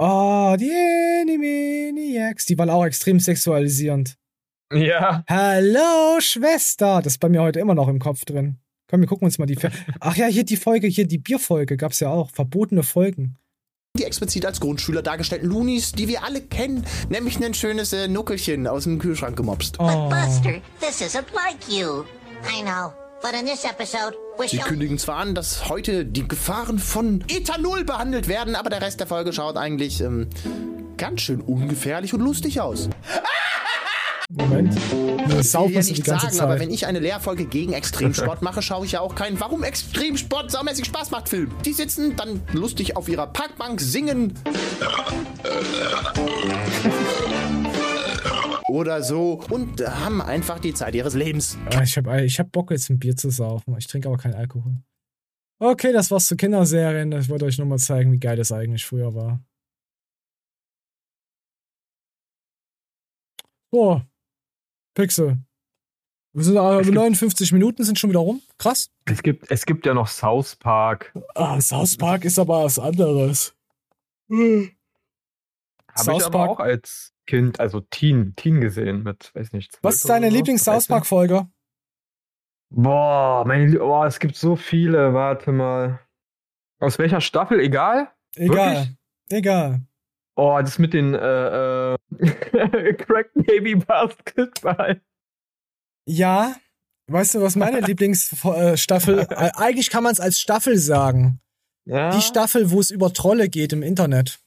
Oh, 0.00 0.54
die 0.58 0.70
Animaniacs. 1.22 2.46
Die 2.46 2.56
waren 2.56 2.70
auch 2.70 2.84
extrem 2.84 3.18
sexualisierend. 3.18 4.16
Ja. 4.72 5.24
Hallo, 5.28 6.20
Schwester. 6.20 7.02
Das 7.02 7.14
ist 7.14 7.18
bei 7.18 7.28
mir 7.28 7.42
heute 7.42 7.58
immer 7.58 7.74
noch 7.74 7.88
im 7.88 7.98
Kopf 7.98 8.24
drin. 8.24 8.58
Komm, 8.88 9.00
wir 9.00 9.08
gucken 9.08 9.24
uns 9.24 9.38
mal 9.38 9.46
die. 9.46 9.56
Fe 9.56 9.72
Ach 10.00 10.16
ja, 10.16 10.26
hier 10.26 10.44
die 10.44 10.56
Folge, 10.56 10.86
hier 10.86 11.06
die 11.06 11.18
Bierfolge 11.18 11.76
gab's 11.76 11.98
ja 12.00 12.10
auch. 12.10 12.30
Verbotene 12.30 12.84
Folgen. 12.84 13.36
die 13.98 14.04
explizit 14.04 14.46
als 14.46 14.60
Grundschüler 14.60 15.02
dargestellten 15.02 15.48
Loonies, 15.48 15.92
die 15.92 16.06
wir 16.06 16.22
alle 16.22 16.42
kennen, 16.42 16.84
nämlich 17.08 17.42
ein 17.44 17.54
schönes 17.54 17.92
äh, 17.92 18.06
Nuckelchen 18.06 18.68
aus 18.68 18.84
dem 18.84 19.00
Kühlschrank 19.00 19.36
gemobst. 19.36 19.80
Oh. 19.80 20.08
Buster, 20.08 20.60
this 20.80 21.00
isn't 21.00 21.26
like 21.34 21.58
you. 21.68 22.04
I 22.46 22.62
know, 22.62 22.92
Sie 24.46 24.58
kündigen 24.58 24.98
zwar 24.98 25.16
an, 25.16 25.34
dass 25.34 25.68
heute 25.68 26.04
die 26.04 26.26
Gefahren 26.26 26.78
von 26.78 27.24
Ethanol 27.28 27.84
behandelt 27.84 28.28
werden, 28.28 28.54
aber 28.54 28.70
der 28.70 28.80
Rest 28.80 29.00
der 29.00 29.06
Folge 29.06 29.32
schaut 29.32 29.56
eigentlich 29.56 30.00
ähm, 30.00 30.28
ganz 30.96 31.22
schön 31.22 31.40
ungefährlich 31.40 32.14
und 32.14 32.20
lustig 32.20 32.60
aus. 32.60 32.88
Moment. 34.30 34.74
Nur 35.26 35.40
Ich 35.40 35.54
will 35.54 35.70
ja 35.70 35.80
nicht 35.80 36.04
sagen, 36.04 36.38
aber 36.40 36.52
Zeit. 36.52 36.60
wenn 36.60 36.70
ich 36.70 36.86
eine 36.86 36.98
Lehrfolge 36.98 37.46
gegen 37.46 37.72
Extremsport 37.72 38.42
mache, 38.42 38.60
schaue 38.60 38.84
ich 38.84 38.92
ja 38.92 39.00
auch 39.00 39.14
keinen 39.14 39.40
Warum 39.40 39.62
Extremsport 39.62 40.50
saumäßig 40.50 40.84
Spaß 40.84 41.10
macht 41.10 41.30
Film. 41.30 41.50
Die 41.64 41.72
sitzen 41.72 42.14
dann 42.14 42.42
lustig 42.52 42.94
auf 42.96 43.08
ihrer 43.08 43.26
Parkbank, 43.26 43.80
singen 43.80 44.34
oder 48.68 49.02
so 49.02 49.40
und 49.50 49.80
haben 49.80 50.20
einfach 50.20 50.58
die 50.58 50.74
Zeit 50.74 50.94
ihres 50.94 51.14
Lebens. 51.14 51.58
Ah, 51.74 51.82
ich 51.82 51.96
habe 51.96 52.24
ich 52.24 52.38
hab 52.38 52.52
Bock, 52.52 52.70
jetzt 52.70 52.90
ein 52.90 52.98
Bier 52.98 53.16
zu 53.16 53.30
saufen. 53.30 53.74
Ich 53.78 53.86
trinke 53.86 54.08
aber 54.08 54.18
keinen 54.18 54.34
Alkohol. 54.34 54.76
Okay, 55.58 55.92
das 55.92 56.10
war's 56.10 56.26
zu 56.26 56.36
Kinderserien. 56.36 57.10
Ich 57.12 57.28
wollte 57.28 57.46
euch 57.46 57.58
nur 57.58 57.66
mal 57.66 57.78
zeigen, 57.78 58.12
wie 58.12 58.18
geil 58.20 58.36
das 58.36 58.52
eigentlich 58.52 58.86
früher 58.86 59.14
war. 59.14 59.42
So. 63.72 64.02
Pixel. 64.94 65.38
Wir 66.32 66.44
sind 66.44 66.56
aber 66.56 66.82
59 66.82 67.52
Minuten 67.52 67.82
sind 67.84 67.98
schon 67.98 68.10
wieder 68.10 68.20
rum. 68.20 68.40
Krass. 68.58 68.90
Es 69.06 69.22
gibt, 69.22 69.50
es 69.50 69.66
gibt 69.66 69.86
ja 69.86 69.94
noch 69.94 70.08
South 70.08 70.56
Park. 70.56 71.12
Ah, 71.34 71.60
South 71.60 71.96
Park 71.96 72.24
ist 72.24 72.38
aber 72.38 72.64
was 72.64 72.78
anderes. 72.78 73.56
Habe 74.30 74.70
South 75.96 76.20
ich 76.20 76.26
aber 76.26 76.38
Park. 76.38 76.50
auch 76.50 76.60
als 76.60 77.12
Kind, 77.28 77.60
also 77.60 77.80
Teen, 77.80 78.34
Teen 78.36 78.62
gesehen 78.62 79.02
mit, 79.02 79.34
weiß 79.34 79.52
nicht. 79.52 79.72
12 79.72 79.84
Was 79.84 79.96
ist 79.96 80.08
deine 80.08 80.30
Lieblings-South 80.30 80.86
13. 80.86 80.94
Park-Folge? 80.94 81.46
Boah, 82.70 83.44
meine, 83.46 83.78
boah, 83.78 84.06
es 84.06 84.18
gibt 84.18 84.34
so 84.34 84.56
viele. 84.56 85.12
Warte 85.12 85.52
mal. 85.52 86.00
Aus 86.80 86.98
welcher 86.98 87.20
Staffel? 87.20 87.60
Egal? 87.60 88.10
Egal. 88.34 88.76
Wirklich? 88.76 88.96
Egal. 89.30 89.82
Oh, 90.36 90.58
das 90.58 90.78
mit 90.78 90.94
den 90.94 91.14
äh, 91.14 91.92
äh, 91.94 91.96
Crack 92.94 93.30
Baby 93.34 93.74
Basketball. 93.74 95.02
Ja. 96.06 96.56
Weißt 97.08 97.34
du, 97.34 97.42
was 97.42 97.56
meine 97.56 97.80
Lieblingsstaffel? 97.86 99.18
äh, 99.18 99.50
eigentlich 99.54 99.90
kann 99.90 100.02
man 100.02 100.12
es 100.12 100.20
als 100.20 100.40
Staffel 100.40 100.78
sagen. 100.78 101.40
Ja. 101.84 102.10
Die 102.10 102.22
Staffel, 102.22 102.70
wo 102.70 102.80
es 102.80 102.90
über 102.90 103.12
Trolle 103.12 103.50
geht 103.50 103.74
im 103.74 103.82
Internet. 103.82 104.40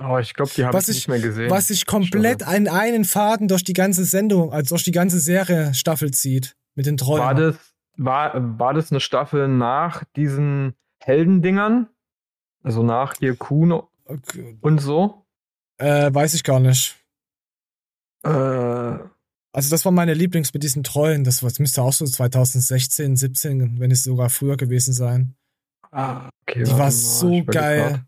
Oh, 0.00 0.18
ich 0.18 0.32
glaube, 0.34 0.50
die 0.56 0.64
habe 0.64 0.76
ich 0.76 0.82
Was 0.82 0.88
nicht 0.88 0.98
ich, 0.98 1.08
mehr 1.08 1.20
gesehen. 1.20 1.50
was 1.50 1.68
sich 1.68 1.84
komplett 1.86 2.42
an 2.42 2.66
einen 2.66 3.04
Faden 3.04 3.46
durch 3.48 3.62
die 3.62 3.74
ganze 3.74 4.04
Sendung, 4.04 4.52
also 4.52 4.70
durch 4.74 4.84
die 4.84 4.90
ganze 4.92 5.20
Serie 5.20 5.74
Staffel 5.74 6.10
zieht. 6.12 6.54
Mit 6.74 6.86
den 6.86 6.96
Trollen. 6.96 7.22
War 7.22 7.34
das, 7.34 7.56
war, 7.98 8.58
war 8.58 8.72
das 8.72 8.90
eine 8.90 9.00
Staffel 9.00 9.46
nach 9.48 10.04
diesen 10.16 10.72
Heldendingern? 11.00 11.88
Also 12.62 12.82
nach 12.82 13.14
hier 13.18 13.36
Kuhn 13.36 13.70
und 14.62 14.80
so? 14.80 15.26
Äh, 15.78 16.14
weiß 16.14 16.32
ich 16.32 16.44
gar 16.44 16.60
nicht. 16.60 16.96
Äh, 18.24 18.28
Also 18.30 19.68
das 19.70 19.84
war 19.84 19.92
meine 19.92 20.14
Lieblings 20.14 20.54
mit 20.54 20.62
diesen 20.62 20.82
Trollen. 20.84 21.24
Das, 21.24 21.42
war- 21.42 21.50
das 21.50 21.58
müsste 21.58 21.82
auch 21.82 21.92
so 21.92 22.06
2016, 22.06 23.16
17, 23.16 23.78
wenn 23.80 23.90
es 23.90 24.04
sogar 24.04 24.30
früher 24.30 24.56
gewesen 24.56 24.94
sein. 24.94 25.34
ah, 25.90 26.30
okay, 26.48 26.64
Die 26.64 26.70
war 26.72 26.90
so 26.90 27.44
geil. 27.44 28.04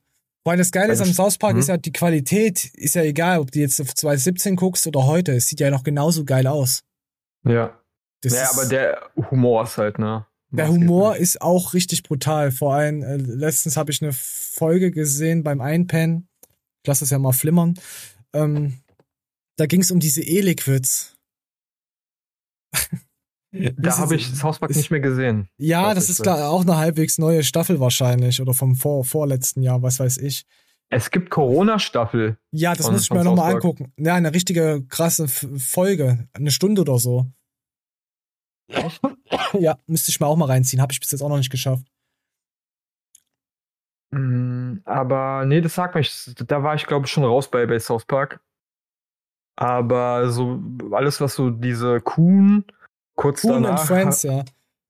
Allem 0.53 0.59
das 0.59 0.73
Geile 0.73 0.93
ist 0.93 1.01
am 1.01 1.13
South 1.13 1.39
Park 1.39 1.55
hm. 1.55 1.61
ist 1.61 1.69
ja 1.69 1.77
die 1.77 1.93
Qualität, 1.93 2.67
ist 2.75 2.95
ja 2.95 3.03
egal, 3.03 3.41
ob 3.41 3.51
du 3.51 3.61
jetzt 3.61 3.81
auf 3.81 3.95
2017 3.95 4.57
guckst 4.57 4.87
oder 4.87 5.07
heute. 5.07 5.33
Es 5.33 5.49
sieht 5.49 5.61
ja 5.61 5.71
noch 5.71 5.85
genauso 5.85 6.25
geil 6.25 6.47
aus. 6.47 6.83
Ja. 7.47 7.79
Das 8.21 8.35
ja, 8.35 8.51
aber 8.51 8.67
der 8.67 9.11
Humor 9.31 9.65
ist 9.65 9.79
halt, 9.79 9.99
ne? 9.99 10.27
der 10.57 10.69
Humor 10.69 11.17
ist 11.17 11.43
auch 11.43 11.75
richtig 11.75 12.03
brutal. 12.03 12.53
Vor 12.53 12.75
allem, 12.75 13.03
äh, 13.03 13.17
letztens 13.17 13.77
habe 13.77 13.91
ich 13.91 14.03
eine 14.03 14.13
Folge 14.13 14.91
gesehen 14.91 15.43
beim 15.43 15.61
Einpennen. 15.61 16.29
Ich 16.83 16.89
lasse 16.89 17.01
das 17.01 17.11
ja 17.11 17.19
mal 17.19 17.33
flimmern. 17.33 17.75
Ähm, 18.33 18.81
da 19.57 19.67
ging 19.67 19.81
es 19.81 19.91
um 19.91 20.01
diese 20.01 20.23
E-Liquids. 20.23 21.17
Da 23.77 23.99
habe 23.99 24.17
ich 24.17 24.27
South 24.35 24.59
Park 24.59 24.75
nicht 24.75 24.91
mehr 24.91 25.01
gesehen. 25.01 25.49
Ja, 25.59 25.95
das 25.95 26.09
ist 26.11 26.23
klar, 26.23 26.49
auch 26.51 26.63
eine 26.63 26.77
halbwegs 26.77 27.19
neue 27.19 27.43
Staffel 27.45 27.79
wahrscheinlich. 27.79 28.41
Oder 28.43 28.53
vom 28.55 28.75
vor, 28.75 29.05
vorletzten 29.05 29.63
Jahr, 29.63 29.83
was 29.83 30.01
weiß 30.01 30.19
ich. 30.19 30.45
Es 30.91 31.11
gibt 31.11 31.31
Corona-Staffel. 31.31 32.37
Ja, 32.51 32.75
das 32.75 32.87
von- 32.87 32.95
muss 32.95 33.05
ich 33.05 33.11
mir 33.11 33.23
nochmal 33.25 33.55
angucken. 33.55 33.93
Ja, 33.97 34.15
eine 34.15 34.35
richtige 34.35 34.85
krasse 34.89 35.29
Folge. 35.29 36.29
Eine 36.33 36.51
Stunde 36.51 36.83
oder 36.83 36.99
so. 36.99 37.27
Ja, 39.59 39.79
müsste 39.87 40.11
ich 40.11 40.19
mir 40.21 40.27
auch 40.27 40.37
mal 40.37 40.47
reinziehen. 40.47 40.83
Habe 40.83 40.93
ich 40.93 41.01
bis 41.01 41.11
jetzt 41.13 41.23
auch 41.23 41.29
noch 41.29 41.37
nicht 41.39 41.51
geschafft. 41.51 41.87
Mm, 44.11 44.79
Aber 44.85 45.45
nee, 45.47 45.61
das 45.61 45.75
sagt 45.75 45.95
mich. 45.95 46.33
Da 46.47 46.63
war 46.63 46.75
ich, 46.75 46.87
glaube 46.87 47.07
ich, 47.07 47.13
schon 47.13 47.25
raus 47.25 47.51
bei, 47.51 47.67
bei 47.67 47.79
South 47.79 48.05
Park. 48.07 48.41
Aber 49.57 50.31
so 50.31 50.61
alles, 50.93 51.21
was 51.21 51.35
so 51.35 51.51
diese 51.51 52.01
Kuhn 52.01 52.65
kurz 53.17 53.45
and 53.45 53.65
danach 53.65 53.87
Friends, 53.87 54.23
ja. 54.23 54.45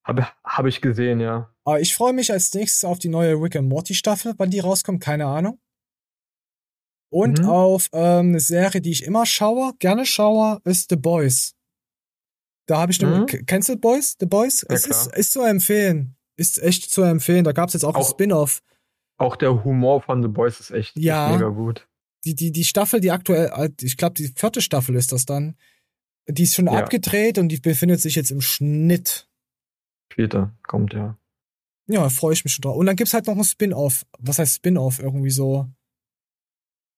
habe 0.04 0.26
hab 0.44 0.66
ich 0.66 0.80
gesehen, 0.80 1.20
ja. 1.20 1.50
Aber 1.64 1.80
ich 1.80 1.94
freue 1.94 2.12
mich 2.12 2.30
als 2.32 2.52
nächstes 2.54 2.84
auf 2.84 2.98
die 2.98 3.08
neue 3.08 3.34
Rick 3.34 3.56
and 3.56 3.68
Morty 3.68 3.94
Staffel, 3.94 4.34
wann 4.36 4.50
die 4.50 4.60
rauskommt, 4.60 5.00
keine 5.02 5.26
Ahnung. 5.26 5.58
Und 7.10 7.40
Mhm. 7.40 7.48
auf 7.48 7.88
ähm, 7.92 8.28
eine 8.30 8.40
Serie, 8.40 8.80
die 8.80 8.90
ich 8.90 9.04
immer 9.04 9.24
schaue, 9.24 9.72
gerne 9.78 10.04
schaue, 10.04 10.60
ist 10.64 10.90
The 10.90 10.96
Boys. 10.96 11.54
Da 12.66 12.78
habe 12.80 12.92
ich 12.92 13.04
eine. 13.04 13.20
Mhm. 13.20 13.46
Kennst 13.46 13.68
du 13.68 13.74
The 13.74 13.78
Boys? 13.78 14.16
The 14.18 14.26
Boys? 14.26 14.62
Ja, 14.68 14.74
es 14.74 14.86
ist, 14.86 15.14
ist 15.14 15.32
zu 15.32 15.42
empfehlen. 15.42 16.16
Ist 16.36 16.60
echt 16.60 16.90
zu 16.90 17.02
empfehlen. 17.02 17.44
Da 17.44 17.52
gab 17.52 17.68
es 17.68 17.74
jetzt 17.74 17.84
auch, 17.84 17.94
ein 17.94 18.00
Auch- 18.02 18.10
Spin-off. 18.10 18.62
Auch 19.16 19.36
der 19.36 19.62
Humor 19.64 20.00
von 20.02 20.22
The 20.22 20.28
Boys 20.28 20.58
ist 20.58 20.70
echt, 20.72 20.96
Ja. 20.96 21.26
echt 21.30 21.36
mega 21.38 21.48
gut. 21.50 21.86
Die, 22.24 22.34
die, 22.34 22.50
die 22.50 22.64
Staffel, 22.64 23.00
die 23.00 23.12
aktuell, 23.12 23.52
äh, 23.54 23.70
ich 23.82 23.96
glaube, 23.96 24.14
die 24.14 24.32
vierte 24.34 24.60
Staffel 24.60 24.96
ist 24.96 25.12
das 25.12 25.24
dann. 25.24 25.56
Die 26.28 26.42
ist 26.44 26.54
schon 26.54 26.66
Ja. 26.66 26.72
abgedreht 26.72 27.38
und 27.38 27.48
die 27.48 27.58
befindet 27.60 28.00
sich 28.00 28.14
jetzt 28.14 28.30
im 28.30 28.40
Schnitt. 28.40 29.28
Später 30.12 30.54
kommt 30.66 30.92
ja. 30.94 31.18
Ja, 31.86 32.08
freue 32.08 32.32
ich 32.32 32.44
mich 32.44 32.54
schon 32.54 32.62
drauf. 32.62 32.76
Und 32.76 32.86
dann 32.86 32.96
gibt's 32.96 33.12
halt 33.12 33.26
noch 33.26 33.36
ein 33.36 33.44
Spin-off. 33.44 34.06
Was 34.18 34.38
heißt 34.38 34.54
Spin-off? 34.56 35.00
Irgendwie 35.00 35.30
so. 35.30 35.68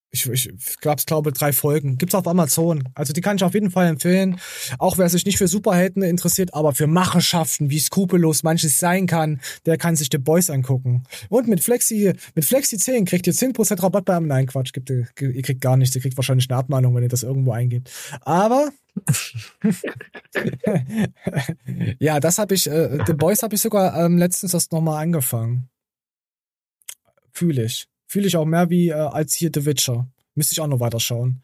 Ich, 0.09 0.27
ich 0.29 0.79
gab's, 0.79 1.05
glaube 1.05 1.33
drei 1.33 1.51
Folgen. 1.51 1.97
Gibt's 1.97 2.15
auf 2.15 2.27
Amazon. 2.27 2.87
Also 2.95 3.11
die 3.11 3.21
kann 3.21 3.35
ich 3.35 3.43
auf 3.43 3.53
jeden 3.53 3.71
Fall 3.71 3.87
empfehlen. 3.87 4.39
Auch 4.79 4.97
wer 4.97 5.09
sich 5.09 5.25
nicht 5.25 5.37
für 5.37 5.49
Superhelden 5.49 6.01
interessiert, 6.01 6.53
aber 6.53 6.73
für 6.73 6.87
Machenschaften, 6.87 7.69
wie 7.69 7.79
skrupellos 7.79 8.43
manches 8.43 8.79
sein 8.79 9.05
kann, 9.05 9.41
der 9.65 9.77
kann 9.77 9.97
sich 9.97 10.07
The 10.11 10.17
Boys 10.17 10.49
angucken. 10.49 11.03
Und 11.29 11.47
mit 11.47 11.61
Flexi, 11.61 12.13
mit 12.35 12.45
Flexi 12.45 12.77
10 12.77 13.05
kriegt 13.05 13.27
ihr 13.27 13.33
10% 13.33 13.83
Rabatt 13.83 14.05
bei 14.05 14.15
einem. 14.15 14.27
Nein, 14.27 14.47
Quatsch, 14.47 14.71
gibt, 14.71 14.89
ihr, 14.89 15.07
ihr 15.19 15.41
kriegt 15.41 15.61
gar 15.61 15.75
nichts. 15.75 15.95
Ihr 15.95 16.01
kriegt 16.01 16.15
wahrscheinlich 16.15 16.49
eine 16.49 16.57
Abmahnung, 16.57 16.95
wenn 16.95 17.03
ihr 17.03 17.09
das 17.09 17.23
irgendwo 17.23 17.51
eingebt. 17.51 17.91
Aber 18.21 18.69
ja, 21.99 22.19
das 22.19 22.37
habe 22.37 22.55
ich, 22.55 22.67
äh, 22.67 22.99
The 23.05 23.13
Boys 23.13 23.43
habe 23.43 23.55
ich 23.55 23.61
sogar 23.61 24.05
ähm, 24.05 24.17
letztens 24.17 24.53
erst 24.53 24.71
nochmal 24.71 25.03
angefangen. 25.03 25.69
Fühle 27.31 27.65
ich. 27.65 27.87
Fühle 28.07 28.27
ich 28.27 28.37
auch 28.37 28.45
mehr 28.45 28.69
wie 28.69 28.89
äh, 28.89 28.93
als 28.93 29.33
hier 29.33 29.51
The 29.53 29.65
Witcher. 29.65 30.07
Müsste 30.35 30.53
ich 30.53 30.61
auch 30.61 30.67
noch 30.67 30.79
weiterschauen. 30.79 31.43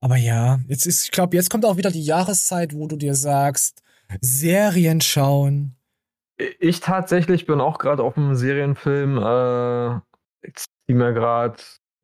Aber 0.00 0.16
ja, 0.16 0.60
jetzt 0.66 0.86
ist, 0.86 1.04
ich 1.04 1.10
glaube, 1.10 1.36
jetzt 1.36 1.50
kommt 1.50 1.64
auch 1.64 1.76
wieder 1.76 1.90
die 1.90 2.02
Jahreszeit, 2.02 2.74
wo 2.74 2.86
du 2.86 2.96
dir 2.96 3.14
sagst, 3.14 3.82
Serien 4.20 5.00
schauen. 5.00 5.76
Ich 6.58 6.80
tatsächlich 6.80 7.44
bin 7.44 7.60
auch 7.60 7.78
gerade 7.78 8.02
auf 8.02 8.16
einem 8.16 8.34
Serienfilm. 8.34 9.18
Äh, 9.18 9.96
ich 10.46 10.54
zieh 10.56 10.94
mir 10.94 11.12
gerade 11.12 11.56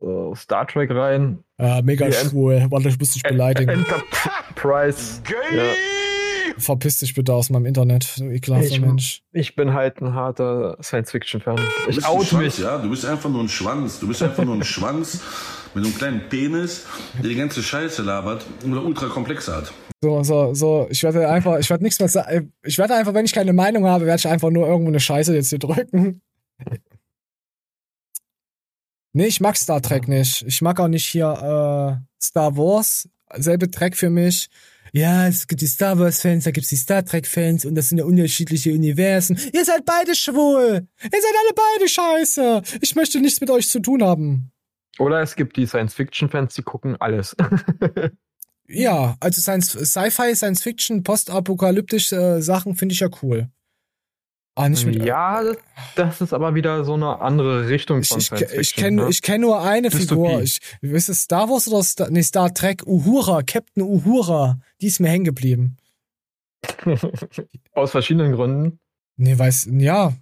äh, 0.02 0.34
Star 0.34 0.66
Trek 0.66 0.90
rein. 0.90 1.42
Äh, 1.58 1.80
mega 1.82 2.06
Die 2.06 2.12
schwul. 2.12 2.66
Warte, 2.68 2.90
ich 2.90 2.98
muss 2.98 3.12
dich 3.12 3.22
beleidigen. 3.22 3.70
Enterprise. 3.70 5.22
Ja. 5.54 5.62
Verpiss 6.58 6.98
dich 7.00 7.14
bitte 7.14 7.34
aus 7.34 7.50
meinem 7.50 7.66
Internet, 7.66 8.18
du 8.18 8.30
ekelhafter 8.30 8.66
Ich- 8.66 8.80
Mensch. 8.80 9.22
Ich 9.32 9.54
bin 9.56 9.74
halt 9.74 10.00
ein 10.00 10.14
harter 10.14 10.78
Science-Fiction-Fan. 10.82 11.56
Du 11.56 11.90
Ich 11.90 12.04
out 12.04 12.24
Schwanz, 12.26 12.42
mich. 12.42 12.58
Ja, 12.58 12.78
du 12.78 12.88
bist 12.88 13.04
einfach 13.04 13.28
nur 13.28 13.42
ein 13.42 13.48
Schwanz. 13.48 14.00
Du 14.00 14.08
bist 14.08 14.22
einfach 14.22 14.44
nur 14.44 14.54
ein 14.54 14.64
Schwanz 14.64 15.20
mit 15.74 15.84
einem 15.84 15.94
kleinen 15.94 16.28
Penis, 16.28 16.86
der 17.22 17.28
die 17.28 17.34
ganze 17.36 17.62
Scheiße 17.62 18.02
labert 18.02 18.46
und 18.64 18.72
eine 18.72 18.80
Ultrakomplexe 18.80 19.54
hat. 19.54 19.72
So, 20.02 20.22
so, 20.22 20.54
so, 20.54 20.86
ich 20.90 21.02
werde 21.02 21.28
einfach, 21.28 21.58
ich 21.58 21.68
werde 21.68 21.82
nichts 21.84 21.98
mehr 21.98 22.08
sagen. 22.08 22.52
Ich 22.64 22.78
werde 22.78 22.94
einfach, 22.94 23.12
wenn 23.14 23.24
ich 23.24 23.32
keine 23.32 23.52
Meinung 23.52 23.86
habe, 23.86 24.06
werde 24.06 24.18
ich 24.18 24.28
einfach 24.28 24.50
nur 24.50 24.66
irgendwo 24.66 24.88
eine 24.90 25.00
Scheiße 25.00 25.34
jetzt 25.34 25.50
hier 25.50 25.58
drücken. 25.58 26.22
Nee, 29.12 29.26
ich 29.26 29.40
mag 29.40 29.56
Star 29.56 29.80
Trek 29.80 30.08
nicht. 30.08 30.42
Ich 30.46 30.60
mag 30.62 30.78
auch 30.78 30.88
nicht 30.88 31.06
hier 31.06 31.28
äh, 32.00 32.22
Star 32.22 32.56
Wars. 32.56 33.08
Selbe 33.34 33.70
Track 33.70 33.96
für 33.96 34.10
mich. 34.10 34.48
Ja, 34.92 35.26
es 35.26 35.46
gibt 35.46 35.60
die 35.60 35.66
Star 35.66 35.98
Wars-Fans, 35.98 36.44
da 36.44 36.50
gibt's 36.50 36.70
die 36.70 36.76
Star 36.76 37.04
Trek-Fans 37.04 37.64
und 37.64 37.74
das 37.74 37.88
sind 37.88 37.98
ja 37.98 38.04
unterschiedliche 38.04 38.72
Universen. 38.72 39.38
Ihr 39.52 39.64
seid 39.64 39.84
beide 39.84 40.14
schwul. 40.14 40.86
Ihr 41.02 41.10
seid 41.10 41.34
alle 41.44 41.54
beide 41.54 41.88
scheiße. 41.88 42.62
Ich 42.80 42.94
möchte 42.94 43.20
nichts 43.20 43.40
mit 43.40 43.50
euch 43.50 43.68
zu 43.68 43.80
tun 43.80 44.02
haben. 44.02 44.52
Oder 44.98 45.20
es 45.20 45.36
gibt 45.36 45.56
die 45.56 45.66
Science-Fiction-Fans, 45.66 46.54
die 46.54 46.62
gucken 46.62 46.96
alles. 47.00 47.36
Ja, 48.68 49.16
also 49.20 49.40
Science, 49.40 49.72
Sci-Fi, 49.72 50.34
Science-Fiction, 50.34 51.02
postapokalyptische 51.02 52.16
äh, 52.16 52.42
Sachen 52.42 52.74
finde 52.74 52.94
ich 52.94 53.00
ja 53.00 53.08
cool. 53.22 53.48
Ah, 54.58 54.70
nicht 54.70 54.86
mit, 54.86 55.04
ja, 55.04 55.42
das, 55.96 56.22
ist 56.22 56.32
aber 56.32 56.54
wieder 56.54 56.82
so 56.86 56.94
eine 56.94 57.20
andere 57.20 57.68
Richtung 57.68 58.02
von 58.02 58.18
ich, 58.18 58.24
ich, 58.24 58.26
Science-Fiction. 58.26 58.60
ich 58.62 58.74
kenne 58.74 59.02
ne? 59.02 59.10
ich 59.10 59.20
kenn 59.20 59.42
nur 59.42 59.60
eine 59.60 59.90
Dystopie. 59.90 60.28
Figur. 60.28 60.42
Ich, 60.42 60.60
ist 60.80 61.10
es 61.10 61.20
Star 61.24 61.50
Wars 61.50 61.68
oder 61.68 61.82
Star, 61.82 62.08
nee, 62.08 62.22
Star 62.22 62.54
Trek? 62.54 62.82
Uhura, 62.86 63.42
Captain 63.42 63.82
Uhura. 63.82 64.58
Die 64.80 64.86
ist 64.86 64.98
mir 64.98 65.10
hängen 65.10 65.26
geblieben. 65.26 65.76
Aus 67.72 67.90
verschiedenen 67.90 68.32
Gründen. 68.32 68.80
Nee, 69.18 69.38
weiß, 69.38 69.68
ja. 69.72 70.14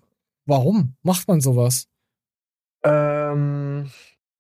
Warum 0.47 0.97
macht 1.03 1.28
man 1.28 1.41
sowas? 1.41 1.87
Ähm, 2.82 3.89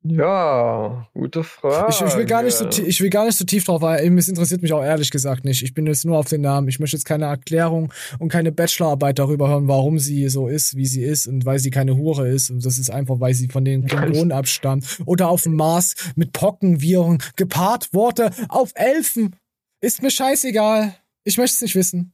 ja, 0.06 1.06
gute 1.14 1.42
Frage. 1.42 1.86
Ich, 1.90 2.00
ich, 2.00 2.16
will 2.16 2.26
gar 2.26 2.42
nicht 2.42 2.54
so, 2.56 2.66
tie- 2.66 2.82
ich 2.82 3.00
will 3.00 3.10
gar 3.10 3.24
nicht 3.24 3.36
so 3.38 3.44
tief 3.44 3.64
drauf, 3.64 3.80
weil 3.82 4.06
es 4.18 4.28
interessiert 4.28 4.62
mich 4.62 4.72
auch 4.72 4.82
ehrlich 4.82 5.10
gesagt 5.10 5.44
nicht. 5.44 5.62
Ich 5.62 5.74
bin 5.74 5.86
jetzt 5.86 6.04
nur 6.04 6.18
auf 6.18 6.28
den 6.28 6.42
Namen. 6.42 6.68
Ich 6.68 6.78
möchte 6.78 6.96
jetzt 6.96 7.04
keine 7.04 7.24
Erklärung 7.26 7.92
und 8.18 8.28
keine 8.28 8.52
Bachelorarbeit 8.52 9.18
darüber 9.18 9.48
hören, 9.48 9.66
warum 9.68 9.98
sie 9.98 10.28
so 10.28 10.48
ist, 10.48 10.76
wie 10.76 10.86
sie 10.86 11.02
ist 11.02 11.26
und 11.26 11.44
weil 11.46 11.58
sie 11.58 11.70
keine 11.70 11.96
Hure 11.96 12.28
ist. 12.28 12.50
Und 12.50 12.64
das 12.64 12.78
ist 12.78 12.90
einfach, 12.90 13.20
weil 13.20 13.34
sie 13.34 13.48
von 13.48 13.64
den 13.64 13.86
Klingonen 13.86 14.32
abstammt. 14.32 14.98
Oder 15.06 15.28
auf 15.28 15.42
dem 15.42 15.56
Mars 15.56 15.94
mit 16.16 16.32
Pockenviren 16.32 17.18
gepaart 17.36 17.92
wurde 17.92 18.30
auf 18.48 18.72
Elfen. 18.74 19.36
Ist 19.80 20.02
mir 20.02 20.10
scheißegal. 20.10 20.94
Ich 21.24 21.36
möchte 21.38 21.54
es 21.56 21.60
nicht 21.62 21.74
wissen. 21.74 22.13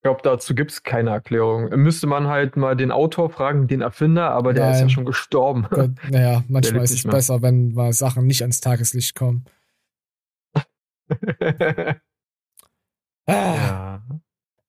Ich 0.00 0.02
glaube, 0.02 0.20
dazu 0.22 0.54
gibt 0.54 0.70
es 0.70 0.82
keine 0.82 1.10
Erklärung. 1.10 1.68
Müsste 1.78 2.06
man 2.06 2.26
halt 2.26 2.56
mal 2.56 2.74
den 2.74 2.90
Autor 2.90 3.28
fragen, 3.28 3.68
den 3.68 3.82
Erfinder, 3.82 4.30
aber 4.30 4.54
der 4.54 4.70
ist 4.70 4.76
ja 4.76 4.80
Nein. 4.84 4.90
schon 4.90 5.04
gestorben. 5.04 5.66
Gott, 5.68 5.90
naja, 6.10 6.42
manchmal 6.48 6.84
ist 6.84 6.92
es 6.92 7.04
mehr. 7.04 7.12
besser, 7.12 7.42
wenn 7.42 7.74
mal 7.74 7.92
Sachen 7.92 8.26
nicht 8.26 8.40
ans 8.40 8.62
Tageslicht 8.62 9.14
kommen. 9.14 9.44
Ah. 13.26 13.32
ja. 13.54 14.02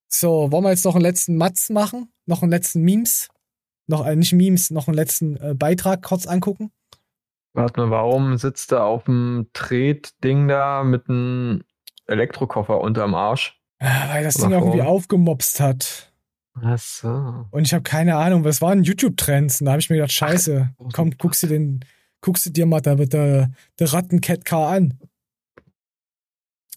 So, 0.08 0.52
wollen 0.52 0.66
wir 0.66 0.70
jetzt 0.70 0.86
noch 0.86 0.96
einen 0.96 1.04
letzten 1.04 1.38
Matz 1.38 1.70
machen? 1.70 2.12
Noch 2.26 2.42
einen 2.44 2.52
letzten 2.52 2.82
Memes? 2.82 3.30
Noch, 3.88 4.06
äh, 4.06 4.16
nicht 4.16 4.34
Memes, 4.34 4.70
noch 4.70 4.88
einen 4.88 4.96
letzten 4.96 5.38
äh, 5.38 5.56
Beitrag 5.56 6.04
kurz 6.04 6.28
angucken? 6.28 6.72
Warte 7.54 7.80
mal, 7.80 7.90
warum 7.90 8.38
sitzt 8.38 8.72
er 8.72 8.84
auf 8.84 9.06
dem 9.06 9.48
Tretding 9.54 10.48
da 10.48 10.84
mit 10.84 11.10
einem 11.10 11.64
Elektrokoffer 12.06 12.82
unterm 12.82 13.16
Arsch? 13.16 13.61
Ah, 13.84 14.10
weil 14.14 14.24
das 14.24 14.36
Ding 14.36 14.52
irgendwie 14.52 14.80
vor? 14.80 14.88
aufgemopst 14.88 15.60
hat. 15.60 16.14
Ach 16.62 16.78
so. 16.78 17.46
Und 17.50 17.64
ich 17.64 17.74
habe 17.74 17.82
keine 17.82 18.16
Ahnung, 18.18 18.44
was 18.44 18.62
waren 18.62 18.84
YouTube-Trends? 18.84 19.60
Und 19.62 19.66
da 19.66 19.72
habe 19.72 19.80
ich 19.82 19.90
mir 19.90 19.96
gedacht, 19.96 20.12
scheiße, 20.12 20.70
komm, 20.94 21.12
guckst 21.18 21.42
du 21.44 21.48
den, 21.48 21.84
guckst 22.22 22.46
du 22.46 22.52
dir 22.52 22.68
mal 22.68 22.82
da 22.82 22.96
mit 22.96 23.12
der, 23.14 23.50
der 23.80 23.92
Ratten-Cat-Car 23.92 24.70
an. 24.70 25.00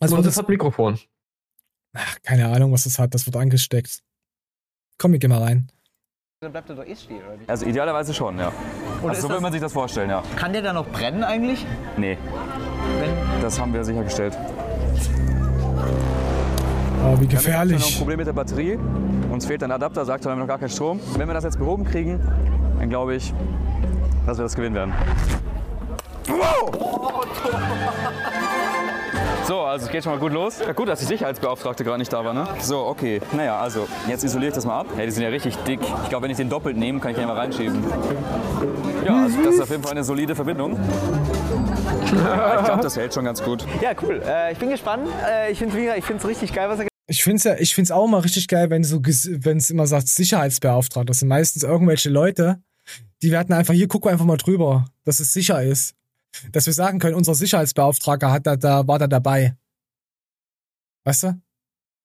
Also 0.01 0.15
Und 0.15 0.21
wird 0.21 0.29
das 0.29 0.35
das, 0.35 0.43
hat 0.45 0.49
Mikrofon. 0.49 0.99
ach, 1.93 2.17
keine 2.23 2.49
Ahnung, 2.49 2.73
was 2.73 2.85
das 2.85 2.99
hat, 2.99 3.15
das 3.15 3.27
wird 3.27 3.37
angesteckt. 3.37 4.03
Komm, 4.97 5.13
ich 5.15 5.21
geh 5.21 5.29
mal 5.29 5.43
rein. 5.43 5.71
Dann 6.41 6.53
bleibt 6.53 6.71
er 6.71 6.77
doch 6.77 6.87
eh 6.87 6.97
stehen, 6.97 7.19
oder? 7.19 7.39
Also 7.49 7.67
idealerweise 7.67 8.15
schon, 8.15 8.39
ja. 8.39 8.51
Oder 9.03 9.11
also 9.11 9.29
so 9.29 9.35
will 9.35 9.41
man 9.41 9.53
sich 9.53 9.61
das 9.61 9.73
vorstellen, 9.73 10.09
ja. 10.09 10.23
Kann 10.37 10.53
der 10.53 10.63
da 10.63 10.73
noch 10.73 10.87
brennen 10.89 11.23
eigentlich? 11.25 11.67
Nee. 11.99 12.17
Das 13.43 13.59
haben 13.59 13.75
wir 13.75 13.85
sichergestellt. 13.85 14.37
Oh, 17.07 17.07
wie 17.07 17.11
Wir 17.11 17.13
haben 17.13 17.23
ein 17.23 17.29
gefährlich. 17.29 17.99
Problem 17.99 18.17
mit 18.17 18.27
der 18.27 18.33
Batterie. 18.33 18.79
Uns 19.31 19.45
fehlt 19.45 19.63
ein 19.63 19.71
Adapter, 19.71 20.05
sagt, 20.07 20.25
wir 20.25 20.31
haben 20.33 20.39
noch 20.39 20.47
gar 20.47 20.59
keinen 20.59 20.71
Strom. 20.71 21.01
Wenn 21.19 21.29
wir 21.29 21.35
das 21.35 21.45
jetzt 21.45 21.59
behoben 21.59 21.85
kriegen, 21.85 22.19
dann 22.79 22.89
glaube 22.89 23.15
ich, 23.15 23.35
dass 24.27 24.39
wir 24.39 24.45
das 24.45 24.55
gewinnen 24.55 24.75
werden. 24.75 24.95
So, 29.47 29.61
also 29.61 29.85
es 29.85 29.93
geht 29.93 30.03
schon 30.03 30.13
mal 30.15 30.19
gut 30.19 30.33
los. 30.33 30.61
Ja, 30.65 30.73
gut, 30.73 30.89
dass 30.89 31.01
die 31.01 31.05
Sicherheitsbeauftragte 31.05 31.85
gerade 31.85 31.99
nicht 31.99 32.11
da 32.11 32.25
war, 32.25 32.33
ne? 32.33 32.47
So, 32.61 32.87
okay. 32.87 33.21
Naja, 33.33 33.59
also 33.59 33.87
jetzt 34.09 34.25
isoliere 34.25 34.49
ich 34.49 34.55
das 34.55 34.65
mal 34.65 34.81
ab. 34.81 34.87
Hey, 34.97 35.05
die 35.05 35.13
sind 35.13 35.23
ja 35.23 35.29
richtig 35.29 35.57
dick. 35.65 35.81
Ich 36.05 36.09
glaube, 36.09 36.25
wenn 36.25 36.31
ich 36.31 36.39
den 36.39 36.49
doppelt 36.49 36.79
nehme, 36.79 37.01
kann 37.01 37.11
ich 37.11 37.19
den 37.19 37.27
mal 37.27 37.37
reinschieben. 37.37 37.85
Ja, 39.05 39.25
also 39.25 39.43
das 39.45 39.57
ist 39.57 39.61
auf 39.61 39.69
jeden 39.69 39.83
Fall 39.83 39.93
eine 39.93 40.05
solide 40.05 40.35
Verbindung. 40.35 40.79
Ja, 42.25 42.59
ich 42.61 42.65
glaube, 42.65 42.83
das 42.83 42.97
hält 42.97 43.13
schon 43.13 43.27
ganz 43.27 43.45
gut. 43.45 43.67
Ja, 43.83 43.91
cool. 44.03 44.23
Äh, 44.27 44.53
ich 44.53 44.59
bin 44.59 44.71
gespannt. 44.71 45.07
Äh, 45.29 45.53
ich 45.53 45.59
finde 45.59 45.77
es 46.17 46.27
richtig 46.27 46.55
geil, 46.55 46.71
was 46.71 46.79
er 46.79 46.87
Ich 47.07 47.23
finde 47.23 47.37
es 47.37 47.45
ja, 47.45 47.57
ich 47.59 47.75
find's 47.75 47.91
auch 47.91 48.07
mal 48.07 48.21
richtig 48.21 48.49
geil, 48.49 48.71
wenn 48.71 48.83
so, 48.83 49.01
wenn 49.03 49.59
es 49.59 49.71
immer 49.71 49.87
sagt 49.87 50.09
Sicherheitsbeauftragter. 50.09 51.05
Das 51.07 51.19
sind 51.19 51.29
meistens 51.29 51.63
irgendwelche 51.63 52.09
Leute, 52.09 52.63
die 53.23 53.31
werden 53.31 53.53
einfach 53.55 53.75
hier, 53.75 53.89
guck 53.89 54.07
einfach 54.07 54.25
mal 54.25 54.37
drüber, 54.39 54.87
dass 55.05 55.21
es 55.21 55.33
sicher 55.33 55.63
ist. 55.63 55.95
Dass 56.51 56.67
wir 56.67 56.73
sagen 56.73 56.99
können, 56.99 57.15
unser 57.15 57.35
Sicherheitsbeauftragter 57.35 58.31
hat 58.33 58.47
da, 58.47 58.57
da 58.57 58.87
war 58.89 58.99
da 58.99 59.07
dabei. 59.07 59.55
Weißt 61.05 61.25
du? 61.25 61.41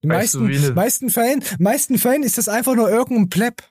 Die 0.04 0.10
Weißt 0.10 0.34
du, 0.36 0.42
meisten, 0.42 0.64
eine- 0.66 0.74
meisten 0.74 1.10
Fällen, 1.10 1.44
meisten 1.58 1.98
Fällen 1.98 2.24
ist 2.24 2.38
das 2.38 2.48
einfach 2.48 2.76
nur 2.76 2.90
irgendein 2.90 3.30
Pleb. 3.30 3.64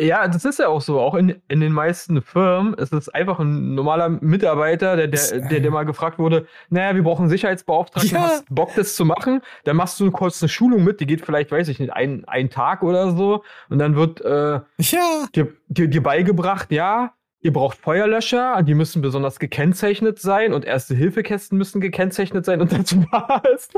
Ja, 0.00 0.28
das 0.28 0.44
ist 0.44 0.58
ja 0.58 0.68
auch 0.68 0.80
so. 0.80 1.00
Auch 1.00 1.14
in, 1.14 1.40
in 1.48 1.60
den 1.60 1.72
meisten 1.72 2.22
Firmen 2.22 2.74
ist 2.74 2.92
es 2.92 3.08
einfach 3.08 3.38
ein 3.38 3.74
normaler 3.74 4.08
Mitarbeiter, 4.08 4.96
der, 4.96 5.08
der, 5.08 5.40
der, 5.40 5.60
der 5.60 5.70
mal 5.70 5.84
gefragt 5.84 6.18
wurde, 6.18 6.46
naja, 6.70 6.94
wir 6.94 7.02
brauchen 7.02 7.22
einen 7.22 7.30
Sicherheitsbeauftragten, 7.30 8.10
Ja. 8.12 8.22
hast 8.22 8.44
Bock, 8.54 8.70
das 8.76 8.94
zu 8.96 9.04
machen? 9.04 9.42
Dann 9.64 9.76
machst 9.76 9.98
du 10.00 10.10
kurz 10.10 10.42
eine 10.42 10.48
Schulung 10.48 10.84
mit, 10.84 11.00
die 11.00 11.06
geht 11.06 11.24
vielleicht, 11.24 11.50
weiß 11.50 11.68
ich 11.68 11.78
nicht, 11.78 11.92
ein, 11.92 12.24
ein 12.26 12.50
Tag 12.50 12.82
oder 12.82 13.12
so. 13.12 13.42
Und 13.68 13.78
dann 13.78 13.96
wird 13.96 14.20
äh, 14.22 14.60
ja. 14.78 15.26
dir, 15.34 15.48
dir, 15.68 15.88
dir 15.88 16.02
beigebracht, 16.02 16.70
ja, 16.72 17.12
ihr 17.40 17.52
braucht 17.52 17.78
Feuerlöscher, 17.78 18.62
die 18.62 18.74
müssen 18.74 19.02
besonders 19.02 19.38
gekennzeichnet 19.38 20.18
sein 20.20 20.52
und 20.52 20.64
Erste-Hilfe-Kästen 20.64 21.58
müssen 21.58 21.80
gekennzeichnet 21.80 22.44
sein 22.44 22.60
und 22.60 22.72
das 22.72 22.96
war's. 22.96 23.68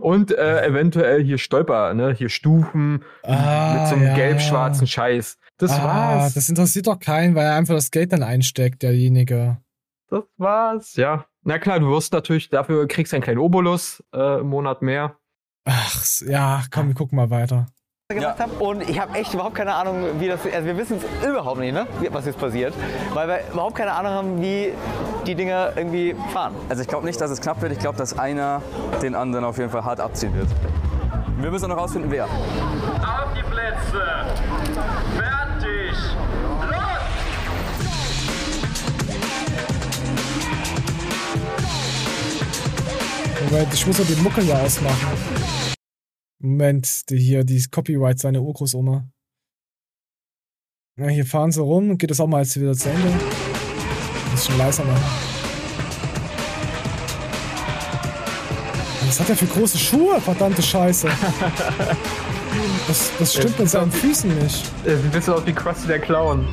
Und 0.00 0.30
äh, 0.30 0.64
eventuell 0.64 1.22
hier 1.24 1.38
Stolper, 1.38 1.92
ne? 1.94 2.14
Hier 2.14 2.28
Stufen 2.28 3.02
Ah, 3.24 3.74
mit 3.78 3.88
so 3.88 3.94
einem 3.96 4.06
ja, 4.06 4.14
gelb-schwarzen 4.14 4.86
Scheiß. 4.86 5.36
Das 5.58 5.72
ah, 5.72 5.84
war's. 5.84 6.34
Das 6.34 6.48
interessiert 6.48 6.86
doch 6.86 6.98
keinen, 6.98 7.34
weil 7.34 7.46
er 7.46 7.56
einfach 7.56 7.74
das 7.74 7.90
Geld 7.90 8.12
dann 8.12 8.22
einsteckt, 8.22 8.82
derjenige. 8.82 9.58
Das 10.08 10.24
war's. 10.36 10.94
Ja. 10.96 11.26
Na 11.42 11.58
klar, 11.58 11.80
du 11.80 11.90
wirst 11.90 12.12
natürlich, 12.12 12.48
dafür 12.48 12.86
kriegst 12.86 13.12
du 13.12 13.16
einen 13.16 13.24
kleinen 13.24 13.38
Obolus 13.38 14.02
äh, 14.14 14.40
im 14.40 14.48
Monat 14.48 14.82
mehr. 14.82 15.16
Ach, 15.64 16.04
ja, 16.26 16.62
komm, 16.70 16.88
wir 16.88 16.94
gucken 16.94 17.16
mal 17.16 17.30
weiter. 17.30 17.66
Gemacht 18.14 18.38
haben. 18.38 18.52
Und 18.60 18.88
ich 18.88 19.00
habe 19.00 19.18
echt 19.18 19.34
überhaupt 19.34 19.56
keine 19.56 19.74
Ahnung, 19.74 20.20
wie 20.20 20.28
das. 20.28 20.38
Also 20.44 20.64
wir 20.64 20.76
wissen 20.76 20.98
es 20.98 21.28
überhaupt 21.28 21.58
nicht, 21.58 21.72
ne? 21.72 21.88
was 22.12 22.24
jetzt 22.24 22.38
passiert. 22.38 22.72
Weil 23.14 23.26
wir 23.26 23.40
überhaupt 23.52 23.74
keine 23.74 23.90
Ahnung 23.92 24.12
haben, 24.12 24.40
wie 24.40 24.72
die 25.26 25.34
Dinger 25.34 25.72
irgendwie 25.74 26.14
fahren. 26.32 26.54
Also 26.68 26.82
ich 26.82 26.88
glaube 26.88 27.04
nicht, 27.04 27.20
dass 27.20 27.32
es 27.32 27.40
knapp 27.40 27.60
wird. 27.60 27.72
Ich 27.72 27.80
glaube, 27.80 27.98
dass 27.98 28.16
einer 28.16 28.62
den 29.02 29.16
anderen 29.16 29.44
auf 29.44 29.58
jeden 29.58 29.70
Fall 29.70 29.84
hart 29.84 29.98
abziehen 29.98 30.32
wird. 30.36 30.46
Wir 31.38 31.50
müssen 31.50 31.68
noch 31.68 31.78
rausfinden, 31.78 32.08
wer. 32.12 32.26
Auf 32.26 32.30
die 33.36 33.42
Plätze! 33.42 34.02
Fertig! 35.16 35.96
Los! 43.50 43.74
Ich 43.74 43.86
muss 43.86 43.96
doch 43.96 44.06
die 44.06 44.22
Mucke 44.22 44.42
ja 44.42 44.54
ausmachen. 44.58 45.65
Moment, 46.38 47.08
die 47.10 47.18
hier, 47.18 47.44
die 47.44 47.62
Copyright 47.70 48.18
seine 48.18 48.42
Urgroßoma. 48.42 49.08
Ja, 50.98 51.08
hier 51.08 51.26
fahren 51.26 51.52
sie 51.52 51.62
rum. 51.62 51.98
Geht 51.98 52.10
das 52.10 52.20
auch 52.20 52.26
mal 52.26 52.42
jetzt 52.42 52.58
wieder 52.60 52.74
zu 52.74 52.90
Ende? 52.90 53.08
Ein 53.08 54.30
bisschen 54.32 54.58
leiser 54.58 54.84
machen. 54.84 55.04
Was 59.06 59.20
hat 59.20 59.30
er 59.30 59.36
für 59.36 59.46
große 59.46 59.78
Schuhe? 59.78 60.20
Verdammte 60.20 60.62
Scheiße. 60.62 61.08
Das, 62.86 63.10
das 63.18 63.34
stimmt 63.34 63.58
mit 63.58 63.68
seinen 63.68 63.90
Füßen 63.90 64.34
nicht. 64.38 64.64
Er 64.84 64.96
sieht 64.96 65.04
ein 65.04 65.10
bisschen 65.10 65.34
aus 65.34 65.44
wie 65.44 65.52
Krusty 65.52 65.88
der 65.88 65.98
Clown. 65.98 66.48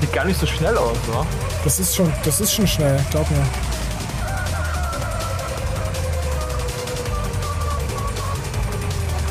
Sieht 0.00 0.12
gar 0.12 0.24
nicht 0.26 0.38
so 0.38 0.46
schnell 0.46 0.76
aus, 0.76 0.96
ne? 1.08 1.49
Das 1.64 1.78
ist 1.78 1.94
schon, 1.94 2.12
das 2.24 2.40
ist 2.40 2.52
schon 2.52 2.66
schnell, 2.66 2.98
glaub 3.10 3.30
mir. 3.30 3.46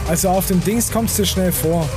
Also 0.07 0.29
auf 0.29 0.47
dem 0.47 0.63
Dings 0.63 0.91
kommst 0.91 1.19
du 1.19 1.25
schnell 1.25 1.51
vor. 1.51 1.87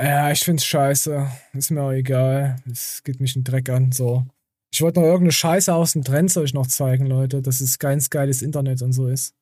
Ja, 0.00 0.30
ich 0.32 0.40
find's 0.40 0.64
scheiße. 0.64 1.28
Ist 1.52 1.70
mir 1.70 1.82
auch 1.82 1.92
egal. 1.92 2.56
Es 2.70 3.02
geht 3.04 3.20
mich 3.20 3.36
ein 3.36 3.44
Dreck 3.44 3.68
an. 3.68 3.92
So. 3.92 4.26
Ich 4.72 4.80
wollte 4.82 5.00
noch 5.00 5.06
irgendeine 5.06 5.32
Scheiße 5.32 5.74
aus 5.74 5.92
dem 5.92 6.02
Trends 6.02 6.36
euch 6.36 6.54
noch 6.54 6.66
zeigen, 6.66 7.06
Leute, 7.06 7.42
dass 7.42 7.60
es 7.60 7.78
ganz 7.78 8.10
geiles 8.10 8.42
Internet 8.42 8.82
und 8.82 8.92
so 8.92 9.08
ist. 9.08 9.34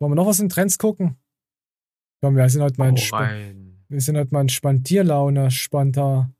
Wollen 0.00 0.12
wir 0.12 0.16
noch 0.16 0.26
was 0.26 0.40
in 0.40 0.48
Trends 0.48 0.78
gucken? 0.78 1.16
Komm, 2.22 2.36
wir 2.36 2.48
sind 2.48 2.62
heute 2.62 2.76
mal 2.78 2.86
Hau 2.86 2.90
entspannt. 2.90 3.59
Wir 3.90 4.00
sind 4.00 4.16
halt 4.16 4.30
mal 4.30 4.42
in 4.42 4.48
Spandierlaune, 4.48 5.50
Spanter. 5.50 6.32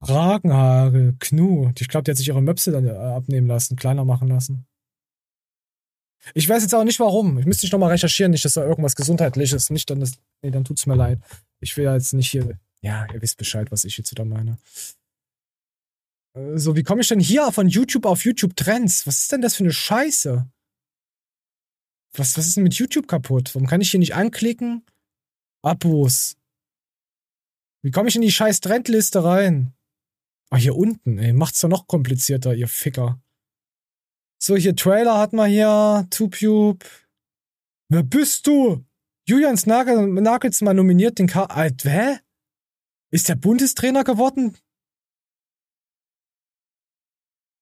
Ragenhaare, 0.00 1.14
Knu. 1.20 1.70
Ich 1.78 1.86
glaube, 1.86 2.02
die 2.04 2.10
hat 2.10 2.18
sich 2.18 2.26
ihre 2.26 2.42
Möpse 2.42 2.72
dann 2.72 2.86
äh, 2.86 2.90
abnehmen 2.90 3.46
lassen, 3.46 3.76
kleiner 3.76 4.04
machen 4.04 4.26
lassen. 4.26 4.66
Ich 6.34 6.48
weiß 6.48 6.62
jetzt 6.62 6.74
auch 6.74 6.82
nicht 6.82 6.98
warum. 6.98 7.38
Ich 7.38 7.46
müsste 7.46 7.66
nicht 7.66 7.72
nochmal 7.72 7.90
recherchieren, 7.90 8.32
nicht, 8.32 8.44
dass 8.44 8.54
da 8.54 8.64
irgendwas 8.64 8.96
Gesundheitliches, 8.96 9.70
nicht 9.70 9.88
dann 9.90 10.00
das. 10.00 10.12
Nee, 10.42 10.50
dann 10.50 10.64
tut's 10.64 10.86
mir 10.86 10.96
leid. 10.96 11.20
Ich 11.60 11.76
will 11.76 11.84
ja 11.84 11.94
jetzt 11.94 12.14
nicht 12.14 12.30
hier. 12.30 12.58
Ja, 12.80 13.06
ihr 13.12 13.22
wisst 13.22 13.38
Bescheid, 13.38 13.70
was 13.70 13.84
ich 13.84 13.96
jetzt 13.96 14.10
wieder 14.10 14.24
meine. 14.24 14.58
Äh, 16.34 16.58
So, 16.58 16.74
wie 16.74 16.82
komme 16.82 17.02
ich 17.02 17.08
denn 17.08 17.20
hier 17.20 17.52
von 17.52 17.68
YouTube 17.68 18.06
auf 18.06 18.24
YouTube 18.24 18.56
Trends? 18.56 19.06
Was 19.06 19.18
ist 19.18 19.32
denn 19.32 19.40
das 19.40 19.54
für 19.54 19.62
eine 19.62 19.72
Scheiße? 19.72 20.50
Was, 22.14 22.36
was 22.36 22.48
ist 22.48 22.56
denn 22.56 22.64
mit 22.64 22.74
YouTube 22.74 23.06
kaputt? 23.06 23.54
Warum 23.54 23.68
kann 23.68 23.80
ich 23.80 23.92
hier 23.92 24.00
nicht 24.00 24.16
anklicken? 24.16 24.84
Abos. 25.62 26.36
Wie 27.82 27.90
komme 27.90 28.08
ich 28.08 28.16
in 28.16 28.22
die 28.22 28.30
scheiß 28.30 28.60
Trendliste 28.60 29.24
rein? 29.24 29.74
Ah, 30.50 30.56
hier 30.56 30.76
unten, 30.76 31.18
ey. 31.18 31.32
Macht's 31.32 31.60
doch 31.60 31.68
noch 31.68 31.86
komplizierter, 31.86 32.54
ihr 32.54 32.68
Ficker. 32.68 33.20
So, 34.38 34.56
hier 34.56 34.76
Trailer 34.76 35.18
hat 35.18 35.32
man 35.32 35.50
hier. 35.50 36.06
TubeTube. 36.10 36.84
Wer 37.88 38.02
bist 38.02 38.46
du? 38.46 38.84
Julians 39.26 39.66
Nagel 39.66 40.06
Nagelsmann 40.06 40.76
nominiert 40.76 41.18
den 41.18 41.26
K. 41.26 41.44
Alt, 41.44 41.84
hä? 41.84 42.18
Ist 43.10 43.28
der 43.28 43.36
Bundestrainer 43.36 44.04
geworden? 44.04 44.56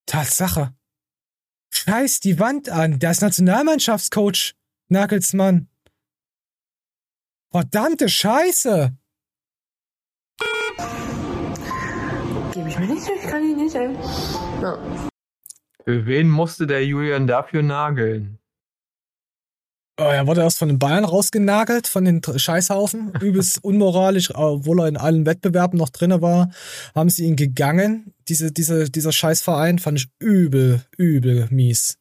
Tatsache. 0.07 0.75
Scheiß 1.73 2.21
die 2.21 2.39
Wand 2.39 2.69
an. 2.69 2.99
Der 2.99 3.11
ist 3.11 3.23
Nationalmannschaftscoach. 3.23 4.55
Nagelsmann. 4.89 5.69
Verdammte 7.53 8.09
Scheiße. 8.09 8.97
Ich 12.71 12.79
mir 12.79 12.87
nicht, 12.87 13.09
ich 13.09 13.29
kann 13.29 13.43
ihn 13.43 13.57
nicht 13.57 13.77
ein. 13.77 13.97
Für 15.85 16.07
wen 16.07 16.29
musste 16.29 16.67
der 16.67 16.87
Julian 16.87 17.27
dafür 17.27 17.63
nageln? 17.63 18.39
Oh, 19.99 20.05
er 20.05 20.27
wurde 20.27 20.41
erst 20.41 20.59
von 20.59 20.69
den 20.69 20.79
Bayern 20.79 21.05
rausgenagelt, 21.05 21.87
von 21.87 22.05
den 22.05 22.23
Scheißhaufen. 22.23 23.13
Übelst 23.21 23.63
unmoralisch, 23.63 24.35
obwohl 24.35 24.81
er 24.81 24.89
in 24.89 24.97
allen 24.97 25.27
Wettbewerben 25.27 25.79
noch 25.79 25.91
drinne 25.91 26.23
war, 26.23 26.51
haben 26.95 27.11
sie 27.11 27.25
ihn 27.25 27.37
gegangen. 27.37 28.15
Diese, 28.29 28.53
diese, 28.53 28.89
dieser 28.89 29.13
Scheißverein 29.13 29.79
fand 29.79 29.99
ich 29.99 30.09
übel, 30.19 30.83
übel 30.97 31.49
mies. 31.51 31.99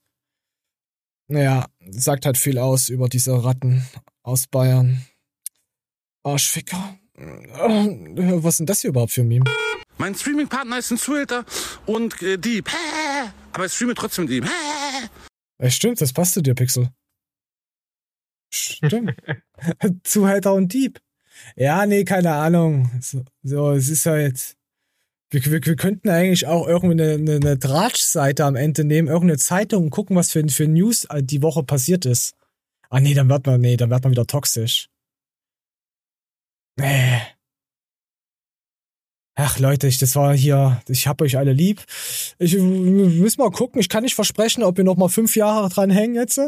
Naja, 1.28 1.66
sagt 1.90 2.26
halt 2.26 2.38
viel 2.38 2.58
aus 2.58 2.90
über 2.90 3.10
diese 3.10 3.44
Ratten 3.44 3.86
aus 4.24 4.48
Bayern. 4.48 5.06
Arschficker. 6.24 6.98
Äh, 7.18 8.44
Was 8.44 8.54
ist 8.54 8.60
denn 8.60 8.66
das 8.66 8.82
hier 8.82 8.92
überhaupt 8.92 9.12
für 9.12 9.22
ein 9.22 9.28
Meme? 9.28 9.46
Mein 10.00 10.16
Streaming-Partner 10.16 10.78
ist 10.78 10.92
ein 10.92 10.98
Zuhälter 10.98 11.46
und 11.86 12.22
äh, 12.22 12.38
Dieb. 12.38 12.70
Hä? 12.70 13.30
Aber 13.52 13.66
ich 13.66 13.74
streame 13.74 13.96
trotzdem 13.96 14.26
mit 14.26 14.34
ihm. 14.34 14.46
Ja, 15.62 15.70
stimmt, 15.70 16.00
das 16.00 16.14
passt 16.14 16.36
zu 16.36 16.42
dir, 16.42 16.56
Pixel. 16.56 16.90
Stimmt. 18.50 19.14
Zuhälter 20.04 20.54
und 20.54 20.72
Dieb. 20.72 21.02
Ja, 21.58 21.86
nee, 21.86 22.06
keine 22.06 22.32
Ahnung. 22.32 22.90
So, 23.02 23.26
so 23.44 23.72
es 23.72 23.90
ist 23.90 24.06
halt. 24.06 24.56
Wir, 25.32 25.44
wir, 25.46 25.66
wir 25.66 25.76
könnten 25.76 26.10
eigentlich 26.10 26.48
auch 26.48 26.66
irgendwie 26.66 27.04
eine, 27.04 27.14
eine, 27.16 27.36
eine 27.36 27.58
Dratsch-Seite 27.58 28.46
am 28.46 28.56
Ende 28.56 28.86
nehmen, 28.86 29.10
irgendeine 29.10 29.38
Zeitung 29.38 29.84
und 29.84 29.90
gucken, 29.90 30.16
was 30.16 30.32
für, 30.32 30.48
für 30.48 30.68
News 30.68 31.06
äh, 31.10 31.22
die 31.22 31.44
Woche 31.44 31.64
passiert 31.64 32.06
ist. 32.06 32.36
Ah, 32.90 33.02
nee, 33.02 33.14
dann 33.14 33.30
wird 33.30 33.46
man, 33.46 33.60
nee, 33.60 33.76
dann 33.76 33.90
wird 33.90 34.04
man 34.04 34.12
wieder 34.12 34.26
toxisch. 34.26 34.90
Nee. 36.78 37.22
Ach 39.42 39.58
Leute, 39.58 39.88
ich, 39.88 39.98
das 39.98 40.18
war 40.18 40.36
hier, 40.36 40.84
ich 40.90 41.08
hab 41.08 41.22
euch 41.22 41.38
alle 41.38 41.54
lieb. 41.54 41.86
Ich 42.40 42.58
müssen 42.58 43.40
mal 43.40 43.52
gucken, 43.52 43.80
ich 43.80 43.88
kann 43.88 44.04
nicht 44.04 44.16
versprechen, 44.16 44.64
ob 44.64 44.76
wir 44.76 44.84
noch 44.84 44.98
mal 44.98 45.08
fünf 45.08 45.38
Jahre 45.38 45.70
dran 45.70 45.90
hängen 45.90 46.16
jetzt. 46.16 46.42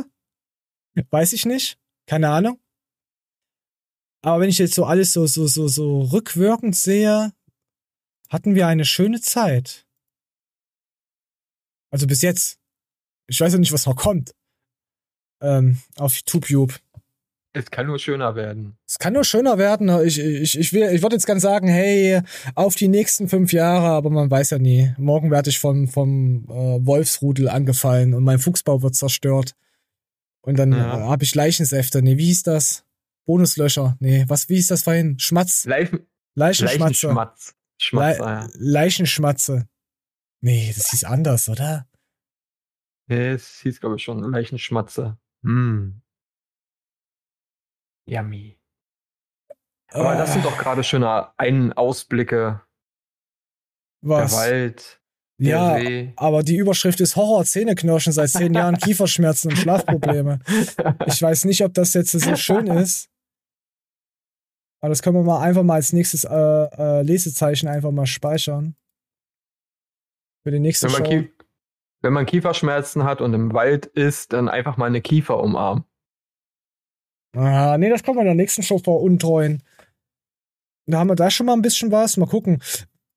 Weiß 1.09 1.31
ich 1.31 1.45
nicht. 1.45 1.80
Keine 2.05 2.27
Ahnung. 2.27 2.59
Aber 4.22 4.41
wenn 4.41 4.49
ich 4.49 4.57
jetzt 4.57 4.76
so 4.76 4.84
alles 4.84 5.13
so, 5.13 5.26
so, 5.26 5.47
so, 5.47 5.69
so 5.69 6.01
rückwirkend 6.01 6.76
sehe, 6.76 7.31
hatten 8.27 8.55
wir 8.55 8.68
eine 8.68 8.84
schöne 8.84 9.22
Zeit. 9.22 9.88
Also 11.91 12.07
bis 12.07 12.22
jetzt. 12.22 12.59
Ich 13.27 13.39
weiß 13.39 13.53
ja 13.53 13.59
nicht, 13.59 13.72
was 13.72 13.85
noch 13.85 13.95
kommt. 13.95 14.35
Ähm, 15.41 15.81
auf 15.95 16.22
TubeTube. 16.23 16.77
Es 17.53 17.69
kann 17.69 17.87
nur 17.87 17.99
schöner 17.99 18.35
werden. 18.35 18.77
Es 18.87 18.97
kann 18.97 19.11
nur 19.13 19.25
schöner 19.25 19.57
werden. 19.57 19.89
Ich, 20.05 20.17
ich, 20.19 20.57
ich, 20.57 20.71
will, 20.71 20.83
ich 20.93 21.01
würde 21.01 21.15
jetzt 21.17 21.25
gerne 21.25 21.41
sagen, 21.41 21.67
hey, 21.67 22.21
auf 22.55 22.75
die 22.75 22.87
nächsten 22.87 23.27
fünf 23.27 23.51
Jahre, 23.51 23.87
aber 23.87 24.09
man 24.09 24.31
weiß 24.31 24.51
ja 24.51 24.57
nie. 24.59 24.93
Morgen 24.97 25.31
werde 25.31 25.49
ich 25.49 25.59
vom, 25.59 25.89
vom 25.89 26.45
äh, 26.49 26.85
Wolfsrudel 26.85 27.49
angefallen 27.49 28.13
und 28.13 28.23
mein 28.23 28.39
Fuchsbau 28.39 28.81
wird 28.81 28.95
zerstört. 28.95 29.55
Und 30.41 30.57
dann 30.57 30.71
Ja. 30.71 30.97
äh, 30.97 31.01
habe 31.09 31.23
ich 31.25 31.35
Leichensäfte. 31.35 32.01
Nee, 32.01 32.17
wie 32.17 32.25
hieß 32.27 32.43
das? 32.43 32.85
Bonuslöcher. 33.25 33.97
Nee, 33.99 34.23
was, 34.27 34.47
wie 34.47 34.55
hieß 34.55 34.67
das 34.67 34.83
vorhin? 34.83 35.19
Schmatz. 35.19 35.65
Leichen, 35.65 36.07
Leichenschmatze. 36.35 37.07
Leichenschmatz. 37.07 37.55
Schmatz, 37.77 38.17
Le 38.19 38.25
ja. 38.25 38.49
Leichenschmatze. 38.53 39.67
Nee, 40.39 40.71
das 40.75 40.89
hieß 40.91 41.03
anders, 41.03 41.49
oder? 41.49 41.87
Nee, 43.07 43.29
es 43.31 43.59
hieß, 43.61 43.79
glaube 43.81 43.97
ich, 43.97 44.03
schon 44.03 44.19
Leichenschmatze. 44.31 45.17
Hm. 45.43 46.00
Yummy. 48.11 48.57
Aber 49.93 50.15
das 50.15 50.33
sind 50.33 50.45
doch 50.45 50.57
gerade 50.57 50.83
schöne 50.83 51.38
Ein 51.38 51.73
Ausblicke. 51.73 52.61
Was? 54.01 54.31
Der 54.31 54.39
Wald. 54.39 55.01
Der 55.38 55.49
Ja, 55.49 55.79
See. 55.79 56.13
aber 56.17 56.43
die 56.43 56.57
Überschrift 56.57 57.01
ist 57.01 57.15
Horror, 57.15 57.45
Zähneknirschen, 57.45 58.13
seit 58.13 58.29
zehn 58.29 58.53
Jahren 58.53 58.77
Kieferschmerzen 58.79 59.51
und 59.51 59.57
Schlafprobleme. 59.57 60.39
Ich 61.07 61.21
weiß 61.21 61.45
nicht, 61.45 61.63
ob 61.63 61.73
das 61.73 61.93
jetzt 61.93 62.11
so 62.11 62.35
schön 62.35 62.67
ist. 62.67 63.09
Aber 64.81 64.89
das 64.89 65.01
können 65.01 65.17
wir 65.17 65.23
mal 65.23 65.41
einfach 65.41 65.63
mal 65.63 65.75
als 65.75 65.93
nächstes 65.93 66.23
äh, 66.23 66.29
äh, 66.33 67.01
Lesezeichen 67.03 67.67
einfach 67.67 67.91
mal 67.91 68.07
speichern. 68.07 68.75
Für 70.43 70.51
die 70.51 70.59
nächste 70.59 70.88
Wenn 70.91 71.01
man, 71.01 71.05
Show. 71.23 71.27
Wenn 72.01 72.13
man 72.13 72.25
Kieferschmerzen 72.25 73.03
hat 73.03 73.21
und 73.21 73.33
im 73.33 73.53
Wald 73.53 73.85
ist, 73.85 74.33
dann 74.33 74.49
einfach 74.49 74.77
mal 74.77 74.88
eine 74.88 75.01
Kiefer 75.01 75.39
umarmen. 75.39 75.85
Ah, 77.33 77.77
nee, 77.77 77.89
das 77.89 78.03
kommt 78.03 78.19
in 78.19 78.25
der 78.25 78.35
nächsten 78.35 78.63
Show 78.63 78.77
vor 78.79 79.01
Untreuen. 79.01 79.63
Da 80.85 80.99
haben 80.99 81.09
wir 81.09 81.15
da 81.15 81.31
schon 81.31 81.45
mal 81.45 81.53
ein 81.53 81.61
bisschen 81.61 81.91
was. 81.91 82.17
Mal 82.17 82.27
gucken. 82.27 82.61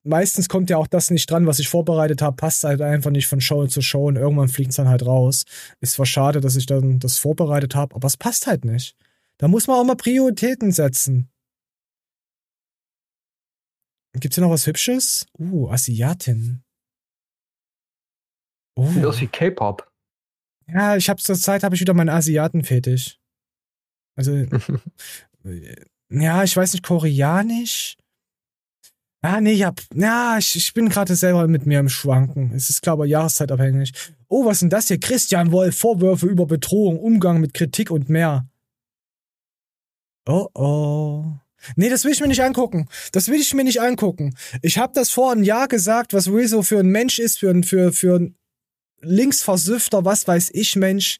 Meistens 0.03 0.47
kommt 0.47 0.69
ja 0.69 0.77
auch 0.77 0.87
das 0.87 1.09
nicht 1.09 1.29
dran, 1.29 1.47
was 1.47 1.59
ich 1.59 1.67
vorbereitet 1.67 2.21
habe. 2.21 2.35
Passt 2.35 2.63
halt 2.63 2.79
einfach 2.81 3.09
nicht 3.11 3.27
von 3.27 3.41
Show 3.41 3.65
zu 3.67 3.81
Show 3.81 4.07
und 4.07 4.15
irgendwann 4.17 4.47
fliegt 4.49 4.69
es 4.69 4.75
dann 4.77 4.87
halt 4.87 5.05
raus. 5.05 5.43
Ist 5.81 5.93
zwar 5.93 6.05
schade, 6.05 6.41
dass 6.41 6.55
ich 6.55 6.67
dann 6.67 6.99
das 6.99 7.17
vorbereitet 7.17 7.75
habe, 7.75 7.95
aber 7.95 8.05
es 8.05 8.15
passt 8.15 8.45
halt 8.47 8.65
nicht. 8.65 8.95
Da 9.37 9.47
muss 9.47 9.67
man 9.67 9.77
auch 9.79 9.83
mal 9.83 9.95
Prioritäten 9.95 10.71
setzen. 10.71 11.29
Gibt's 14.13 14.35
hier 14.35 14.43
noch 14.45 14.51
was 14.51 14.67
Hübsches? 14.67 15.25
Uh, 15.37 15.69
Asiatin. 15.69 16.63
Sieht 18.79 19.03
Oh. 19.03 19.09
aus 19.09 19.19
wie 19.21 19.27
K-Pop. 19.27 19.89
Ja, 20.67 20.95
ich 20.95 21.09
habe 21.09 21.21
zur 21.21 21.35
Zeit 21.35 21.63
habe 21.63 21.75
ich 21.75 21.81
wieder 21.81 21.93
meinen 21.93 22.09
Asiaten-Fetisch. 22.09 23.19
Also, 24.15 24.31
ja, 26.09 26.43
ich 26.43 26.55
weiß 26.55 26.73
nicht, 26.73 26.85
koreanisch. 26.85 27.97
Ah, 29.21 29.41
nee, 29.41 29.53
ja, 29.53 29.73
ja, 29.95 30.37
ich, 30.37 30.55
ich 30.55 30.73
bin 30.73 30.87
gerade 30.87 31.15
selber 31.15 31.47
mit 31.47 31.65
mir 31.65 31.79
im 31.79 31.89
Schwanken. 31.89 32.51
Es 32.53 32.69
ist, 32.69 32.83
glaube 32.83 33.05
ich, 33.05 33.11
jahreszeitabhängig. 33.11 33.91
Oh, 34.27 34.45
was 34.45 34.57
ist 34.57 34.61
denn 34.61 34.69
das 34.69 34.87
hier? 34.87 34.99
Christian 34.99 35.51
Wolf, 35.51 35.77
Vorwürfe 35.77 36.27
über 36.27 36.45
Bedrohung, 36.45 36.99
Umgang 36.99 37.39
mit 37.39 37.55
Kritik 37.55 37.89
und 37.89 38.07
mehr. 38.07 38.47
Oh, 40.27 40.47
oh. 40.53 41.25
Nee, 41.75 41.89
das 41.89 42.03
will 42.03 42.11
ich 42.11 42.21
mir 42.21 42.27
nicht 42.27 42.43
angucken. 42.43 42.87
Das 43.11 43.27
will 43.27 43.39
ich 43.39 43.53
mir 43.53 43.63
nicht 43.63 43.81
angucken. 43.81 44.35
Ich 44.61 44.77
habe 44.77 44.93
das 44.93 45.09
vor 45.09 45.31
einem 45.31 45.43
Jahr 45.43 45.67
gesagt, 45.67 46.13
was 46.13 46.27
Rezo 46.27 46.61
für 46.61 46.79
ein 46.79 46.89
Mensch 46.89 47.17
ist, 47.17 47.39
für 47.39 47.49
ein, 47.49 47.63
für, 47.63 47.91
für 47.91 48.19
ein 48.19 48.35
linksversüfter, 49.01 50.05
was 50.05 50.27
weiß 50.27 50.51
ich, 50.53 50.75
Mensch, 50.75 51.17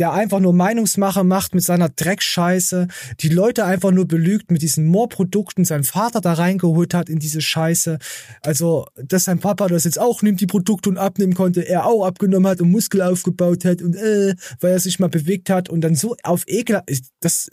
der 0.00 0.12
einfach 0.12 0.40
nur 0.40 0.54
Meinungsmache 0.54 1.24
macht 1.24 1.54
mit 1.54 1.62
seiner 1.62 1.90
Dreckscheiße, 1.90 2.88
die 3.20 3.28
Leute 3.28 3.66
einfach 3.66 3.90
nur 3.90 4.08
belügt 4.08 4.50
mit 4.50 4.62
diesen 4.62 4.86
Moorprodukten, 4.86 5.66
sein 5.66 5.84
Vater 5.84 6.22
da 6.22 6.32
reingeholt 6.32 6.94
hat 6.94 7.10
in 7.10 7.18
diese 7.18 7.42
Scheiße. 7.42 7.98
Also, 8.40 8.86
dass 8.96 9.24
sein 9.24 9.40
Papa 9.40 9.68
das 9.68 9.84
jetzt 9.84 10.00
auch 10.00 10.22
nimmt, 10.22 10.40
die 10.40 10.46
Produkte 10.46 10.88
und 10.88 10.96
abnehmen 10.96 11.34
konnte, 11.34 11.68
er 11.68 11.84
auch 11.84 12.06
abgenommen 12.06 12.50
hat 12.50 12.62
und 12.62 12.70
Muskel 12.70 13.02
aufgebaut 13.02 13.66
hat 13.66 13.82
und 13.82 13.94
äh, 13.94 14.34
weil 14.60 14.72
er 14.72 14.80
sich 14.80 14.98
mal 15.00 15.10
bewegt 15.10 15.50
hat 15.50 15.68
und 15.68 15.82
dann 15.82 15.94
so 15.94 16.16
auf 16.22 16.44
Ekel, 16.46 16.82
das 17.20 17.50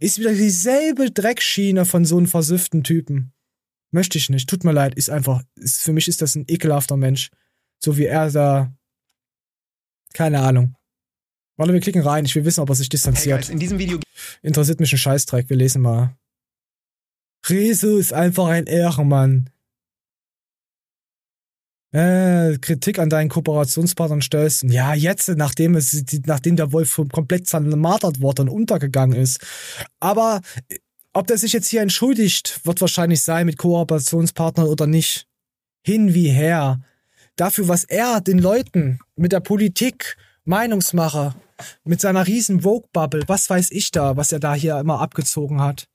ist 0.00 0.18
wieder 0.18 0.32
dieselbe 0.32 1.12
Dreckschiene 1.12 1.84
von 1.84 2.04
so 2.04 2.16
einem 2.16 2.26
versüften 2.26 2.82
Typen. 2.82 3.32
Möchte 3.92 4.18
ich 4.18 4.30
nicht. 4.30 4.50
Tut 4.50 4.64
mir 4.64 4.72
leid. 4.72 4.96
Ist 4.96 5.10
einfach, 5.10 5.44
ist, 5.54 5.80
für 5.80 5.92
mich 5.92 6.08
ist 6.08 6.22
das 6.22 6.34
ein 6.34 6.44
ekelhafter 6.48 6.96
Mensch. 6.96 7.30
So 7.78 7.96
wie 7.96 8.06
er 8.06 8.28
da. 8.32 8.74
Keine 10.12 10.40
Ahnung. 10.40 10.74
Warte, 11.56 11.72
wir 11.72 11.80
klicken 11.80 12.02
rein. 12.02 12.24
Ich 12.24 12.34
will 12.34 12.44
wissen, 12.44 12.60
ob 12.60 12.68
er 12.68 12.74
sich 12.74 12.88
distanziert. 12.88 13.48
in 13.48 13.58
diesem 13.58 13.78
Video 13.78 14.00
Interessiert 14.42 14.80
mich 14.80 14.92
ein 14.92 14.98
Scheißdreck. 14.98 15.48
Wir 15.48 15.56
lesen 15.56 15.82
mal. 15.82 16.16
Rezo 17.46 17.96
ist 17.96 18.12
einfach 18.12 18.48
ein 18.48 18.66
Ehrenmann. 18.66 19.50
Äh, 21.92 22.58
Kritik 22.58 22.98
an 22.98 23.08
deinen 23.08 23.28
Kooperationspartnern 23.28 24.20
stellst. 24.20 24.64
Ja, 24.64 24.94
jetzt, 24.94 25.28
nachdem 25.28 25.76
es, 25.76 26.04
nachdem 26.26 26.56
der 26.56 26.72
Wolf 26.72 27.00
komplett 27.12 27.46
zermartert 27.46 28.20
wurde 28.20 28.42
und 28.42 28.48
untergegangen 28.48 29.16
ist. 29.16 29.40
Aber 30.00 30.40
ob 31.12 31.28
der 31.28 31.38
sich 31.38 31.52
jetzt 31.52 31.68
hier 31.68 31.82
entschuldigt, 31.82 32.60
wird 32.64 32.80
wahrscheinlich 32.80 33.22
sein 33.22 33.46
mit 33.46 33.58
Kooperationspartnern 33.58 34.66
oder 34.66 34.88
nicht. 34.88 35.28
Hin 35.86 36.14
wie 36.14 36.30
her. 36.30 36.80
Dafür, 37.36 37.68
was 37.68 37.84
er 37.84 38.20
den 38.20 38.38
Leuten 38.38 38.98
mit 39.14 39.30
der 39.30 39.40
Politik, 39.40 40.16
Meinungsmacher, 40.44 41.34
mit 41.84 42.00
seiner 42.00 42.26
riesen 42.26 42.62
Vogue-Bubble, 42.62 43.24
was 43.26 43.48
weiß 43.48 43.70
ich 43.70 43.90
da, 43.90 44.16
was 44.16 44.32
er 44.32 44.40
da 44.40 44.54
hier 44.54 44.78
immer 44.78 45.00
abgezogen 45.00 45.60
hat. 45.60 45.88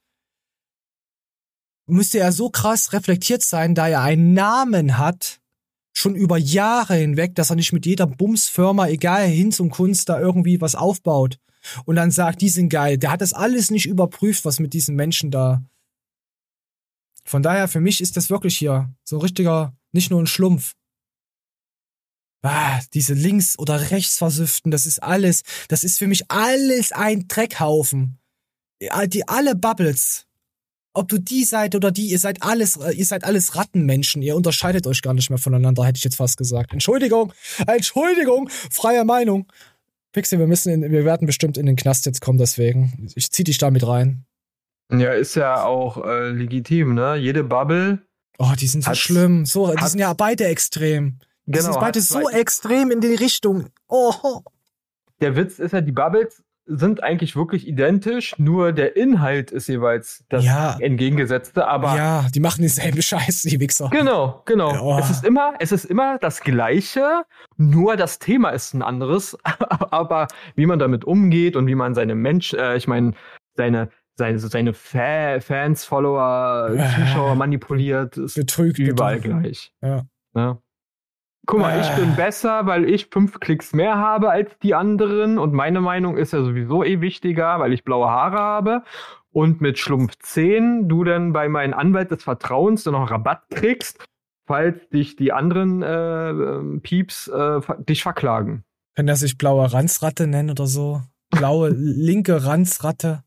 Müsste 1.88 2.20
er 2.20 2.32
so 2.32 2.50
krass 2.50 2.94
reflektiert 2.94 3.42
sein, 3.44 3.76
da 3.76 3.88
er 3.88 4.02
einen 4.02 4.34
Namen 4.34 4.98
hat, 4.98 5.40
schon 5.94 6.16
über 6.16 6.38
Jahre 6.38 6.96
hinweg, 6.96 7.36
dass 7.36 7.50
er 7.50 7.56
nicht 7.56 7.74
mit 7.74 7.86
jeder 7.86 8.08
Bumsfirma, 8.08 8.88
egal 8.88 9.28
hin 9.28 9.52
zum 9.52 9.70
Kunst, 9.70 10.10
da 10.10 10.20
irgendwie 10.20 10.62
was 10.62 10.76
aufbaut. 10.76 11.40
Und 11.86 11.96
dann 11.96 12.12
sagt, 12.12 12.42
die 12.42 12.50
sind 12.50 12.70
geil. 12.70 12.98
Der 12.98 13.12
hat 13.12 13.22
das 13.22 13.34
alles 13.34 13.70
nicht 13.70 13.86
überprüft, 13.86 14.46
was 14.46 14.60
mit 14.60 14.74
diesen 14.74 14.96
Menschen 14.96 15.30
da. 15.30 15.64
Von 17.26 17.44
daher, 17.44 17.68
für 17.68 17.82
mich 17.82 18.02
ist 18.02 18.18
das 18.18 18.30
wirklich 18.30 18.58
hier 18.58 18.94
so 19.04 19.18
ein 19.18 19.22
richtiger, 19.22 19.76
nicht 19.92 20.10
nur 20.10 20.22
ein 20.22 20.28
Schlumpf. 20.28 20.74
Ah, 22.42 22.80
diese 22.94 23.14
links- 23.14 23.60
oder 23.60 23.92
rechtsversüften, 23.92 24.72
das 24.72 24.86
ist 24.86 25.04
alles, 25.04 25.44
das 25.68 25.84
ist 25.84 26.00
für 26.00 26.08
mich 26.08 26.32
alles 26.32 26.92
ein 26.92 27.28
Dreckhaufen. 27.28 28.18
Die 28.80 29.28
alle 29.28 29.56
Bubbles. 29.56 30.26
Ob 30.94 31.10
du 31.10 31.18
die 31.20 31.44
seid 31.44 31.76
oder 31.76 31.92
die, 31.92 32.08
ihr 32.08 32.20
seid 32.20 32.42
alles, 32.42 32.78
äh, 32.78 32.92
ihr 32.92 33.06
seid 33.06 33.24
alles 33.24 33.56
Rattenmenschen. 33.56 34.22
Ihr 34.22 34.36
unterscheidet 34.36 34.88
euch 34.88 35.02
gar 35.02 35.14
nicht 35.14 35.30
mehr 35.30 35.38
voneinander, 35.38 35.86
hätte 35.86 35.98
ich 35.98 36.04
jetzt 36.04 36.16
fast 36.16 36.38
gesagt. 36.38 36.74
Entschuldigung, 36.74 37.34
Entschuldigung, 37.68 38.50
freie 38.72 39.06
Meinung. 39.06 39.52
Pixel, 40.12 40.40
wir 40.40 40.48
müssen, 40.48 40.72
in, 40.72 40.92
wir 40.92 41.06
werden 41.06 41.28
bestimmt 41.28 41.58
in 41.58 41.68
den 41.68 41.76
Knast 41.76 42.06
jetzt 42.06 42.22
kommen, 42.22 42.40
deswegen. 42.40 43.08
Ich 43.16 43.32
zieh 43.32 43.44
dich 43.44 43.60
da 43.60 43.70
mit 43.70 43.86
rein. 43.86 44.26
Ja, 44.92 45.14
ist 45.14 45.36
ja 45.36 45.64
auch 45.64 46.04
äh, 46.04 46.30
legitim, 46.30 46.96
ne? 46.96 47.16
Jede 47.16 47.44
Bubble. 47.44 48.00
Oh, 48.40 48.54
die 48.60 48.68
sind 48.68 48.84
so 48.84 48.96
schlimm. 48.96 49.46
So, 49.46 49.74
die 49.76 49.86
sind 49.86 50.00
ja 50.00 50.14
beide 50.14 50.46
extrem. 50.46 51.20
Genau, 51.54 51.72
sind 51.72 51.80
beide 51.80 52.00
hat's 52.00 52.10
so 52.10 52.22
zwei- 52.22 52.40
extrem 52.40 52.92
in 52.92 53.02
die 53.02 53.16
Richtung. 53.16 53.68
Oh. 53.88 54.14
Der 55.22 55.36
Witz 55.36 55.60
ist 55.60 55.74
ja, 55.74 55.82
die 55.82 55.92
Bubbles 55.92 56.44
sind 56.72 57.02
eigentlich 57.02 57.36
wirklich 57.36 57.68
identisch, 57.68 58.38
nur 58.38 58.72
der 58.74 58.96
Inhalt 58.96 59.50
ist 59.50 59.68
jeweils 59.68 60.24
das 60.30 60.46
Ja. 60.46 60.78
entgegengesetzte, 60.80 61.68
aber 61.68 61.96
ja, 61.96 62.28
die 62.34 62.40
machen 62.40 62.62
denselben 62.62 63.02
Scheiß, 63.02 63.42
die 63.42 63.60
Wichser. 63.60 63.90
Genau, 63.92 64.44
genau. 64.46 64.80
Oh. 64.80 65.00
Es 65.00 65.10
ist 65.10 65.26
immer, 65.26 65.54
es 65.60 65.72
ist 65.72 65.86
immer 65.86 66.20
das 66.20 66.42
Gleiche, 66.42 67.24
nur 67.58 67.98
das 67.98 68.20
Thema 68.20 68.52
ist 68.52 68.76
ein 68.76 68.84
anderes. 68.84 69.36
Aber 69.92 70.28
wie 70.56 70.68
man 70.68 70.78
damit 70.78 71.06
umgeht 71.06 71.56
und 71.56 71.66
wie 71.66 71.74
man 71.76 71.96
seine 71.96 72.14
Mensch, 72.14 72.54
äh, 72.54 72.78
ich 72.78 72.88
meine, 72.88 73.14
seine, 73.56 73.90
seine, 74.16 74.38
seine 74.38 74.74
Fa 74.76 75.40
Fans, 75.40 75.86
Follower, 75.86 76.72
Ja. 76.76 76.90
Zuschauer 76.94 77.34
manipuliert, 77.34 78.16
ist 78.18 78.36
Betrügt. 78.36 78.78
überall 78.78 79.16
betrügt. 79.20 79.42
gleich. 79.42 79.74
Ja. 79.82 80.04
Ne? 80.36 80.60
Guck 81.50 81.62
mal, 81.62 81.80
ich 81.82 81.88
Ah. 81.88 81.96
bin 81.96 82.16
besser, 82.16 82.68
weil 82.68 82.88
ich 82.88 83.08
fünf 83.08 83.40
Klicks 83.40 83.74
mehr 83.74 83.98
habe 83.98 84.30
als 84.30 84.52
die 84.62 84.76
anderen 84.76 85.40
und 85.40 85.52
meine 85.52 85.82
Meinung 85.82 86.16
ist 86.16 86.32
ja 86.32 86.44
sowieso 86.44 86.84
eh 86.84 87.02
wichtiger, 87.02 87.60
weil 87.60 87.74
ich 87.74 87.84
blaue 87.84 88.08
Haare 88.08 88.38
habe. 88.38 88.84
Und 89.32 89.60
mit 89.60 89.80
Schlumpf 89.80 90.16
10 90.20 90.88
du 90.88 91.04
dann 91.04 91.34
bei 91.34 91.50
meinem 91.50 91.74
Anwalt 91.74 92.12
des 92.12 92.24
Vertrauens 92.24 92.84
dann 92.84 92.94
noch 92.94 93.10
Rabatt 93.10 93.44
kriegst, 93.50 94.04
falls 94.46 94.78
dich 94.90 95.16
die 95.16 95.32
anderen 95.32 95.82
äh, 95.82 96.30
ähm, 96.30 96.82
Pieps 96.82 97.28
äh, 97.30 97.62
dich 97.80 98.04
verklagen. 98.04 98.64
Kann 98.96 99.08
er 99.08 99.16
sich 99.16 99.38
blaue 99.40 99.72
Ranzratte 99.74 100.28
nennen 100.28 100.52
oder 100.52 100.68
so? 100.68 101.02
Blaue 101.32 101.70
linke 101.76 102.46
Ranzratte. 102.46 103.24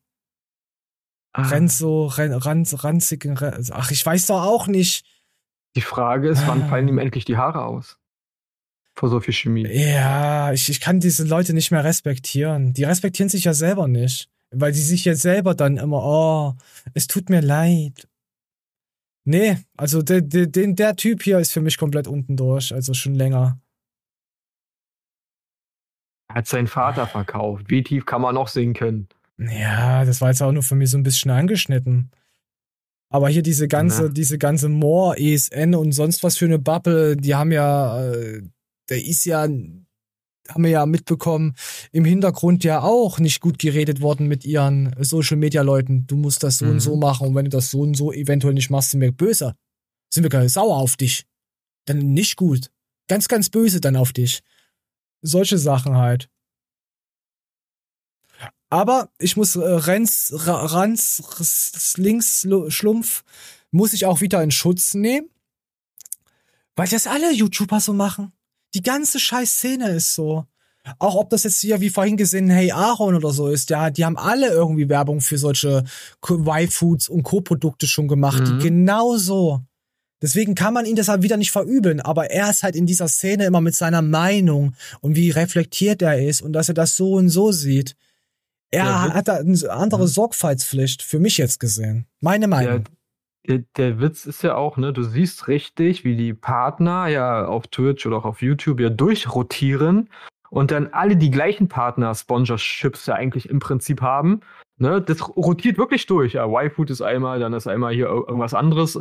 Ah. 1.32 1.42
Renzo, 1.42 2.06
Ren, 2.06 2.34
Ranz, 2.34 2.84
ranzigen, 2.84 3.36
ach, 3.72 3.90
ich 3.90 4.04
weiß 4.06 4.26
doch 4.28 4.44
auch 4.44 4.68
nicht. 4.68 5.04
Die 5.74 5.80
Frage 5.80 6.28
ist, 6.28 6.46
wann 6.46 6.62
Ah. 6.62 6.66
fallen 6.66 6.86
ihm 6.88 6.98
endlich 6.98 7.24
die 7.24 7.36
Haare 7.36 7.64
aus? 7.64 7.98
Vor 8.94 9.08
so 9.08 9.20
viel 9.20 9.34
Chemie. 9.34 9.66
Ja, 9.68 10.52
ich, 10.52 10.68
ich 10.68 10.80
kann 10.80 11.00
diese 11.00 11.24
Leute 11.24 11.54
nicht 11.54 11.70
mehr 11.70 11.84
respektieren. 11.84 12.72
Die 12.74 12.84
respektieren 12.84 13.28
sich 13.28 13.44
ja 13.44 13.54
selber 13.54 13.88
nicht. 13.88 14.28
Weil 14.54 14.74
sie 14.74 14.82
sich 14.82 15.06
ja 15.06 15.14
selber 15.14 15.54
dann 15.54 15.78
immer, 15.78 16.02
oh, 16.04 16.54
es 16.92 17.06
tut 17.06 17.30
mir 17.30 17.40
leid. 17.40 18.06
Nee, 19.24 19.56
also 19.76 20.02
der, 20.02 20.20
der, 20.20 20.46
der 20.46 20.96
Typ 20.96 21.22
hier 21.22 21.38
ist 21.38 21.52
für 21.52 21.60
mich 21.62 21.78
komplett 21.78 22.06
unten 22.06 22.36
durch, 22.36 22.74
also 22.74 22.92
schon 22.92 23.14
länger. 23.14 23.58
Er 26.28 26.36
hat 26.36 26.46
seinen 26.46 26.66
Vater 26.66 27.06
verkauft. 27.06 27.66
Wie 27.68 27.82
tief 27.82 28.04
kann 28.04 28.20
man 28.22 28.34
noch 28.34 28.48
sinken? 28.48 29.08
Ja, 29.38 30.04
das 30.04 30.20
war 30.20 30.28
jetzt 30.28 30.42
auch 30.42 30.52
nur 30.52 30.62
für 30.62 30.74
mich 30.74 30.90
so 30.90 30.98
ein 30.98 31.02
bisschen 31.02 31.30
angeschnitten. 31.30 32.10
Aber 33.10 33.28
hier 33.28 33.42
diese 33.42 33.68
ganze, 33.68 34.04
Ne. 34.04 34.10
diese 34.10 34.38
ganze 34.38 34.68
More, 34.68 35.16
ESN 35.18 35.74
und 35.74 35.92
sonst 35.92 36.22
was 36.22 36.38
für 36.38 36.46
eine 36.46 36.58
Bubble, 36.58 37.16
die 37.16 37.34
haben 37.34 37.52
ja, 37.52 38.02
äh, 38.10 38.42
der 38.92 39.04
ist 39.04 39.24
ja, 39.24 39.42
haben 39.42 39.86
wir 40.64 40.70
ja 40.70 40.86
mitbekommen, 40.86 41.54
im 41.92 42.04
Hintergrund 42.04 42.62
ja 42.64 42.82
auch 42.82 43.18
nicht 43.18 43.40
gut 43.40 43.58
geredet 43.58 44.00
worden 44.00 44.26
mit 44.28 44.44
ihren 44.44 44.94
Social 45.02 45.36
Media 45.36 45.62
Leuten. 45.62 46.06
Du 46.06 46.16
musst 46.16 46.42
das 46.42 46.58
so 46.58 46.66
und 46.66 46.74
Mhm. 46.74 46.80
so 46.80 46.96
machen 46.96 47.28
und 47.28 47.34
wenn 47.34 47.46
du 47.46 47.50
das 47.50 47.70
so 47.70 47.80
und 47.80 47.94
so 47.96 48.12
eventuell 48.12 48.54
nicht 48.54 48.70
machst, 48.70 48.90
sind 48.90 49.00
wir 49.00 49.12
böse. 49.12 49.54
Sind 50.12 50.24
wir 50.24 50.30
gar 50.30 50.46
sauer 50.48 50.76
auf 50.76 50.96
dich. 50.96 51.24
Dann 51.86 52.12
nicht 52.12 52.36
gut. 52.36 52.70
Ganz, 53.08 53.28
ganz 53.28 53.48
böse 53.50 53.80
dann 53.80 53.96
auf 53.96 54.12
dich. 54.12 54.42
Solche 55.22 55.58
Sachen 55.58 55.96
halt. 55.96 56.28
Aber 58.68 59.10
ich 59.18 59.36
muss 59.36 59.54
äh, 59.56 59.60
Renz, 59.60 60.32
Ra- 60.34 60.64
Ranz, 60.66 61.94
Links, 61.96 62.44
Lu- 62.44 62.70
Schlumpf, 62.70 63.22
muss 63.70 63.92
ich 63.92 64.06
auch 64.06 64.20
wieder 64.20 64.42
in 64.42 64.50
Schutz 64.50 64.94
nehmen. 64.94 65.28
Weil 66.74 66.88
das 66.88 67.06
alle 67.06 67.32
YouTuber 67.32 67.80
so 67.80 67.92
machen. 67.92 68.32
Die 68.74 68.82
ganze 68.82 69.18
scheiß 69.18 69.50
Szene 69.50 69.90
ist 69.90 70.14
so. 70.14 70.46
Auch 70.98 71.14
ob 71.14 71.30
das 71.30 71.44
jetzt 71.44 71.60
hier 71.60 71.80
wie 71.80 71.90
vorhin 71.90 72.16
gesehen 72.16 72.50
Hey 72.50 72.72
Aaron 72.72 73.14
oder 73.14 73.30
so 73.30 73.48
ist, 73.48 73.70
ja, 73.70 73.90
die 73.90 74.04
haben 74.04 74.16
alle 74.16 74.48
irgendwie 74.48 74.88
Werbung 74.88 75.20
für 75.20 75.38
solche 75.38 75.84
Y-Foods 76.28 77.08
und 77.08 77.22
Co-Produkte 77.22 77.86
schon 77.86 78.08
gemacht, 78.08 78.42
Mhm. 78.42 78.58
genau 78.58 79.16
so. 79.16 79.60
Deswegen 80.20 80.54
kann 80.54 80.74
man 80.74 80.86
ihn 80.86 80.96
deshalb 80.96 81.22
wieder 81.22 81.36
nicht 81.36 81.50
verübeln, 81.52 82.00
aber 82.00 82.30
er 82.30 82.50
ist 82.50 82.62
halt 82.62 82.74
in 82.76 82.86
dieser 82.86 83.08
Szene 83.08 83.44
immer 83.44 83.60
mit 83.60 83.74
seiner 83.76 84.02
Meinung 84.02 84.74
und 85.00 85.14
wie 85.16 85.30
reflektiert 85.30 86.00
er 86.02 86.20
ist 86.26 86.42
und 86.42 86.52
dass 86.52 86.68
er 86.68 86.74
das 86.74 86.96
so 86.96 87.14
und 87.14 87.28
so 87.28 87.52
sieht. 87.52 87.94
Er 88.70 89.12
hat 89.14 89.28
da 89.28 89.34
eine 89.36 89.70
andere 89.70 90.08
Sorgfaltspflicht, 90.08 91.02
für 91.02 91.18
mich 91.18 91.38
jetzt 91.38 91.60
gesehen. 91.60 92.06
Meine 92.20 92.48
Meinung. 92.48 92.84
der, 92.84 92.92
der 93.46 94.00
Witz 94.00 94.24
ist 94.26 94.42
ja 94.42 94.54
auch, 94.54 94.76
ne, 94.76 94.92
du 94.92 95.02
siehst 95.02 95.48
richtig, 95.48 96.04
wie 96.04 96.16
die 96.16 96.32
Partner 96.34 97.06
ja 97.08 97.44
auf 97.46 97.66
Twitch 97.66 98.06
oder 98.06 98.16
auch 98.18 98.24
auf 98.24 98.40
YouTube 98.42 98.78
ja 98.80 98.88
durchrotieren 98.88 100.08
und 100.50 100.70
dann 100.70 100.88
alle 100.92 101.16
die 101.16 101.30
gleichen 101.30 101.68
Partner-Sponsorships 101.68 103.06
ja 103.06 103.14
eigentlich 103.14 103.48
im 103.48 103.58
Prinzip 103.58 104.00
haben. 104.00 104.40
Ne, 104.78 105.00
das 105.00 105.28
rotiert 105.36 105.78
wirklich 105.78 106.06
durch. 106.06 106.32
Ja, 106.34 106.46
Y-Food 106.46 106.90
ist 106.90 107.02
einmal, 107.02 107.38
dann 107.40 107.52
ist 107.52 107.66
einmal 107.66 107.92
hier 107.94 108.06
ir- 108.08 108.26
irgendwas 108.28 108.54
anderes. 108.54 108.98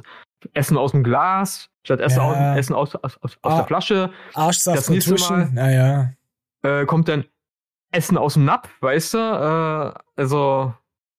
Essen 0.54 0.78
aus 0.78 0.92
dem 0.92 1.04
Glas, 1.04 1.70
statt 1.84 2.00
Essen, 2.00 2.18
Ja. 2.20 2.52
aus, 2.54 2.58
Essen 2.58 2.76
aus, 2.76 2.96
aus, 2.96 3.18
aus, 3.22 3.38
Ah, 3.44 3.58
der 3.58 3.66
Flasche. 3.68 4.12
Arschsaft 4.34 4.78
das 4.78 4.90
nächste 4.90 5.16
Mal 5.16 5.50
naja. 5.54 6.14
äh, 6.64 6.86
kommt 6.86 7.08
dann 7.08 7.26
Essen 7.92 8.18
aus 8.18 8.34
dem 8.36 8.46
Napf, 8.46 8.70
weißt 8.82 9.14
du? 9.16 9.18
Äh, 9.18 10.00
also, 10.22 10.74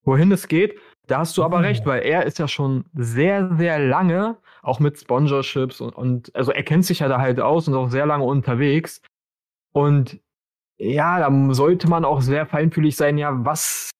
wohin 0.04 0.32
es 0.32 0.48
geht. 0.48 0.78
Da 1.06 1.18
hast 1.18 1.36
du 1.36 1.44
aber 1.44 1.58
Oh. 1.58 1.60
recht, 1.60 1.84
weil 1.84 2.02
er 2.02 2.24
ist 2.26 2.38
ja 2.38 2.46
schon 2.48 2.84
sehr, 2.94 3.56
sehr 3.56 3.78
lange, 3.78 4.36
auch 4.62 4.78
mit 4.80 4.98
Sponsorships 4.98 5.80
und, 5.80 5.94
und 5.94 6.34
also 6.34 6.52
er 6.52 6.62
kennt 6.62 6.84
sich 6.84 7.00
ja 7.00 7.08
da 7.08 7.18
halt 7.18 7.40
aus 7.40 7.66
und 7.66 7.74
ist 7.74 7.78
auch 7.78 7.90
sehr 7.90 8.06
lange 8.06 8.24
unterwegs. 8.24 9.02
Und 9.72 10.20
ja, 10.78 11.18
da 11.18 11.54
sollte 11.54 11.88
man 11.88 12.04
auch 12.04 12.20
sehr 12.22 12.46
feinfühlig 12.46 12.96
sein, 12.96 13.18
ja, 13.18 13.44
was 13.44 13.90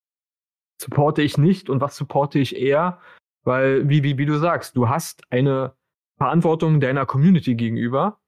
supporte 0.81 1.23
ich 1.23 1.39
nicht 1.39 1.71
und 1.71 1.81
was 1.81 1.97
supporte 1.97 2.39
ich 2.39 2.57
eher? 2.57 2.99
Weil, 3.45 3.89
wie, 3.89 4.03
wie, 4.05 4.19
wie 4.19 4.27
du 4.27 4.37
sagst, 4.39 4.77
du 4.77 4.89
hast 4.89 5.23
eine 5.31 5.75
Verantwortung 6.19 6.81
deiner 6.81 7.07
Community 7.07 7.57
gegenüber. 7.57 8.21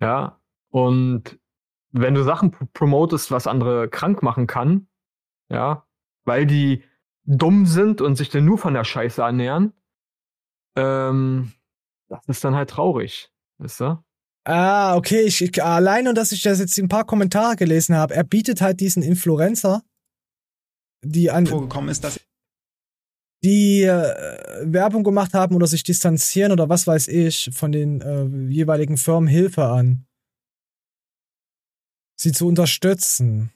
Ja. 0.00 0.40
Und 0.70 1.38
wenn 1.92 2.14
du 2.14 2.24
Sachen 2.24 2.50
promotest, 2.72 3.30
was 3.30 3.46
andere 3.46 3.88
krank 3.88 4.22
machen 4.22 4.48
kann, 4.48 4.88
ja, 5.48 5.86
weil 6.24 6.46
die 6.46 6.82
dumm 7.24 7.66
sind 7.66 8.00
und 8.00 8.16
sich 8.16 8.28
dann 8.28 8.44
nur 8.44 8.58
von 8.58 8.74
der 8.74 8.84
Scheiße 8.84 9.22
ernähren, 9.22 9.72
ähm, 10.76 11.52
das 12.08 12.20
ist 12.26 12.44
dann 12.44 12.54
halt 12.54 12.70
traurig, 12.70 13.30
weißt 13.58 13.80
du? 13.80 14.04
Ah, 14.46 14.96
okay, 14.96 15.22
ich, 15.22 15.40
ich 15.40 15.62
allein 15.62 16.06
und 16.06 16.16
dass 16.16 16.32
ich 16.32 16.42
das 16.42 16.58
jetzt 16.58 16.76
in 16.76 16.84
ein 16.84 16.88
paar 16.88 17.06
Kommentare 17.06 17.56
gelesen 17.56 17.96
habe, 17.96 18.14
er 18.14 18.24
bietet 18.24 18.60
halt 18.60 18.80
diesen 18.80 19.02
Influencer, 19.02 19.82
die 21.02 21.30
an 21.30 21.46
vorgekommen 21.46 21.90
ist, 21.90 22.04
dass 22.04 22.20
die 23.42 23.82
äh, 23.82 24.72
Werbung 24.72 25.04
gemacht 25.04 25.34
haben 25.34 25.54
oder 25.54 25.66
sich 25.66 25.82
distanzieren 25.82 26.52
oder 26.52 26.68
was 26.68 26.86
weiß 26.86 27.08
ich 27.08 27.50
von 27.52 27.72
den 27.72 28.00
äh, 28.00 28.24
jeweiligen 28.50 28.96
Firmen 28.96 29.28
Hilfe 29.28 29.64
an. 29.64 30.06
Sie 32.16 32.32
zu 32.32 32.46
unterstützen. 32.46 33.52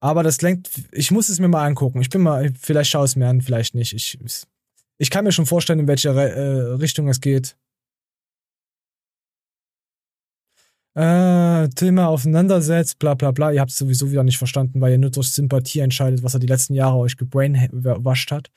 Aber 0.00 0.22
das 0.22 0.42
lenkt, 0.42 0.70
ich 0.92 1.10
muss 1.10 1.28
es 1.28 1.40
mir 1.40 1.48
mal 1.48 1.64
angucken. 1.64 2.00
Ich 2.00 2.10
bin 2.10 2.20
mal, 2.20 2.52
vielleicht 2.60 2.90
schaue 2.90 3.04
es 3.04 3.16
mir 3.16 3.28
an, 3.28 3.40
vielleicht 3.40 3.74
nicht. 3.74 3.92
Ich, 3.94 4.18
ich 4.98 5.10
kann 5.10 5.24
mir 5.24 5.32
schon 5.32 5.46
vorstellen, 5.46 5.80
in 5.80 5.88
welche 5.88 6.10
äh, 6.10 6.74
Richtung 6.74 7.08
es 7.08 7.20
geht. 7.20 7.56
Äh, 10.94 11.68
Thema 11.70 12.08
auseinandersetzt, 12.08 12.98
bla 12.98 13.14
bla 13.14 13.30
bla. 13.30 13.52
Ihr 13.52 13.60
habt 13.60 13.70
es 13.70 13.76
sowieso 13.76 14.10
wieder 14.10 14.22
nicht 14.22 14.38
verstanden, 14.38 14.80
weil 14.80 14.92
ihr 14.92 14.98
nur 14.98 15.10
durch 15.10 15.30
Sympathie 15.30 15.80
entscheidet, 15.80 16.22
was 16.22 16.32
er 16.32 16.40
die 16.40 16.46
letzten 16.46 16.72
Jahre 16.72 16.96
euch 16.96 17.18
gebrainwashed 17.18 18.32
hat. 18.32 18.50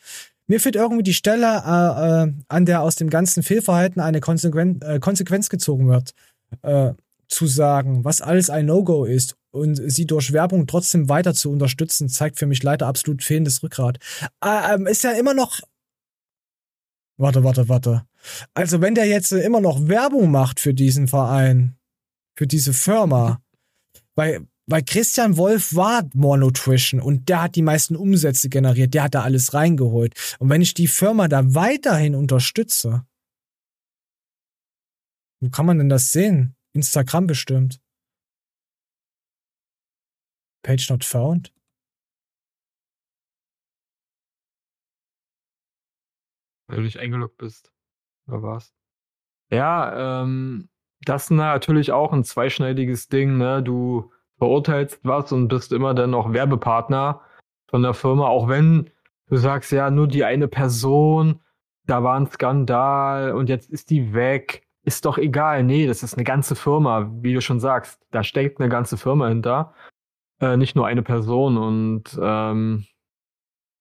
Mir 0.48 0.61
fehlt 0.61 0.78
irgendwie 0.78 1.03
die 1.03 1.14
Stelle, 1.14 1.45
äh, 1.45 2.30
äh, 2.30 2.34
an 2.48 2.66
der 2.66 2.82
aus 2.82 2.95
dem 2.95 3.10
ganzen 3.10 3.44
Fehlverhalten 3.44 4.02
eine 4.02 4.22
Konsequen 4.22 4.82
äh, 4.82 4.99
Konsequenz 4.99 5.49
gezogen 5.49 5.90
wird. 5.90 6.14
Äh, 6.61 6.94
zu 7.30 7.48
sagen, 7.48 8.04
was 8.04 8.22
alles 8.22 8.50
ein 8.50 8.66
No-Go 8.66 9.06
ist 9.06 9.38
und 9.52 9.76
sie 9.76 10.06
durch 10.06 10.34
Werbung 10.34 10.68
trotzdem 10.68 11.10
weiter 11.10 11.34
zu 11.34 11.52
unterstützen, 11.52 12.10
zeigt 12.10 12.38
für 12.38 12.48
mich 12.48 12.62
leider 12.64 12.88
absolut 12.88 13.24
fehlendes 13.24 13.64
Rückgrat. 13.64 14.00
Äh, 14.44 14.74
ähm, 14.74 14.88
ist 14.88 15.04
ja 15.04 15.12
immer 15.12 15.34
noch. 15.34 15.60
Warte, 17.18 17.44
warte, 17.44 17.70
warte. 17.70 18.04
Also, 18.54 18.82
wenn 18.82 18.96
der 18.96 19.06
jetzt 19.06 19.32
äh, 19.32 19.42
immer 19.42 19.62
noch 19.62 19.88
Werbung 19.88 20.32
macht 20.32 20.60
für 20.60 20.74
diesen 20.74 21.08
Verein, 21.08 21.78
für 22.36 22.48
diese 22.48 22.74
Firma, 22.74 23.42
weil, 24.16 24.48
weil 24.66 24.84
Christian 24.84 25.38
Wolf 25.38 25.76
war 25.76 26.10
More 26.14 26.40
Nutrition 26.40 27.00
und 27.00 27.30
der 27.30 27.44
hat 27.44 27.56
die 27.56 27.62
meisten 27.62 27.96
Umsätze 27.96 28.50
generiert, 28.50 28.94
der 28.94 29.04
hat 29.04 29.16
da 29.16 29.24
alles 29.24 29.54
reingeholt. 29.54 30.14
Und 30.40 30.50
wenn 30.50 30.62
ich 30.62 30.74
die 30.74 30.88
Firma 30.88 31.28
da 31.28 31.54
weiterhin 31.54 32.16
unterstütze, 32.16 33.06
wo 35.42 35.50
kann 35.50 35.66
man 35.66 35.78
denn 35.78 35.90
das 35.90 36.12
sehen? 36.12 36.56
Instagram 36.74 37.28
bestimmt. 37.28 37.82
Page 40.64 40.90
not 40.90 41.04
found. 41.04 41.54
Weil 46.68 46.78
du 46.78 46.84
nicht 46.84 47.00
eingeloggt 47.00 47.38
bist. 47.38 47.72
Oder 48.28 48.44
was? 48.44 48.74
Ja, 49.52 50.22
ähm, 50.22 50.70
das 51.02 51.26
ist 51.26 51.32
natürlich 51.32 51.91
auch 51.91 52.14
ein 52.14 52.24
zweischneidiges 52.24 53.08
Ding, 53.08 53.38
ne? 53.38 53.64
Du 53.64 54.12
verurteilst 54.38 55.00
was 55.04 55.32
und 55.32 55.48
bist 55.48 55.72
immer 55.72 55.94
dann 55.94 56.12
noch 56.12 56.32
Werbepartner 56.32 57.22
von 57.68 57.82
der 57.82 57.94
Firma, 57.94 58.28
auch 58.28 58.48
wenn 58.48 58.90
du 59.28 59.38
sagst, 59.38 59.72
ja, 59.72 59.90
nur 59.90 60.08
die 60.08 60.24
eine 60.24 60.48
Person, 60.48 61.41
da 61.86 62.04
war 62.04 62.20
ein 62.20 62.28
Skandal 62.28 63.34
und 63.34 63.50
jetzt 63.50 63.70
ist 63.70 63.90
die 63.90 64.14
weg. 64.14 64.68
Ist 64.90 65.06
doch 65.06 65.20
egal. 65.20 65.64
Nee, 65.64 65.86
das 65.86 66.02
ist 66.02 66.16
eine 66.16 66.24
ganze 66.24 66.56
Firma, 66.56 67.11
wie 67.22 67.36
du 67.36 67.41
schon 67.41 67.60
sagst. 67.60 68.02
Da 68.10 68.24
steckt 68.24 68.60
eine 68.60 68.70
ganze 68.70 68.98
Firma 68.98 69.28
hinter. 69.28 69.76
Äh, 70.41 70.57
nicht 70.57 70.76
nur 70.76 70.88
eine 70.88 71.03
Person. 71.03 71.57
Und 71.57 72.18
ähm, 72.20 72.86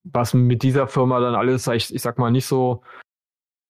was 0.04 0.34
mit 0.34 0.62
dieser 0.62 0.86
Firma 0.86 1.18
dann 1.18 1.34
alles, 1.34 1.66
ich, 1.68 1.94
ich 1.94 2.02
sag 2.02 2.18
mal, 2.18 2.30
nicht 2.30 2.44
so 2.44 2.82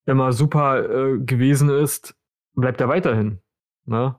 immer 0.06 0.32
super 0.32 0.82
äh, 0.82 1.18
gewesen 1.18 1.68
ist, 1.68 2.16
bleibt 2.54 2.80
er 2.80 2.88
weiterhin. 2.88 3.38
Ne? 3.84 4.16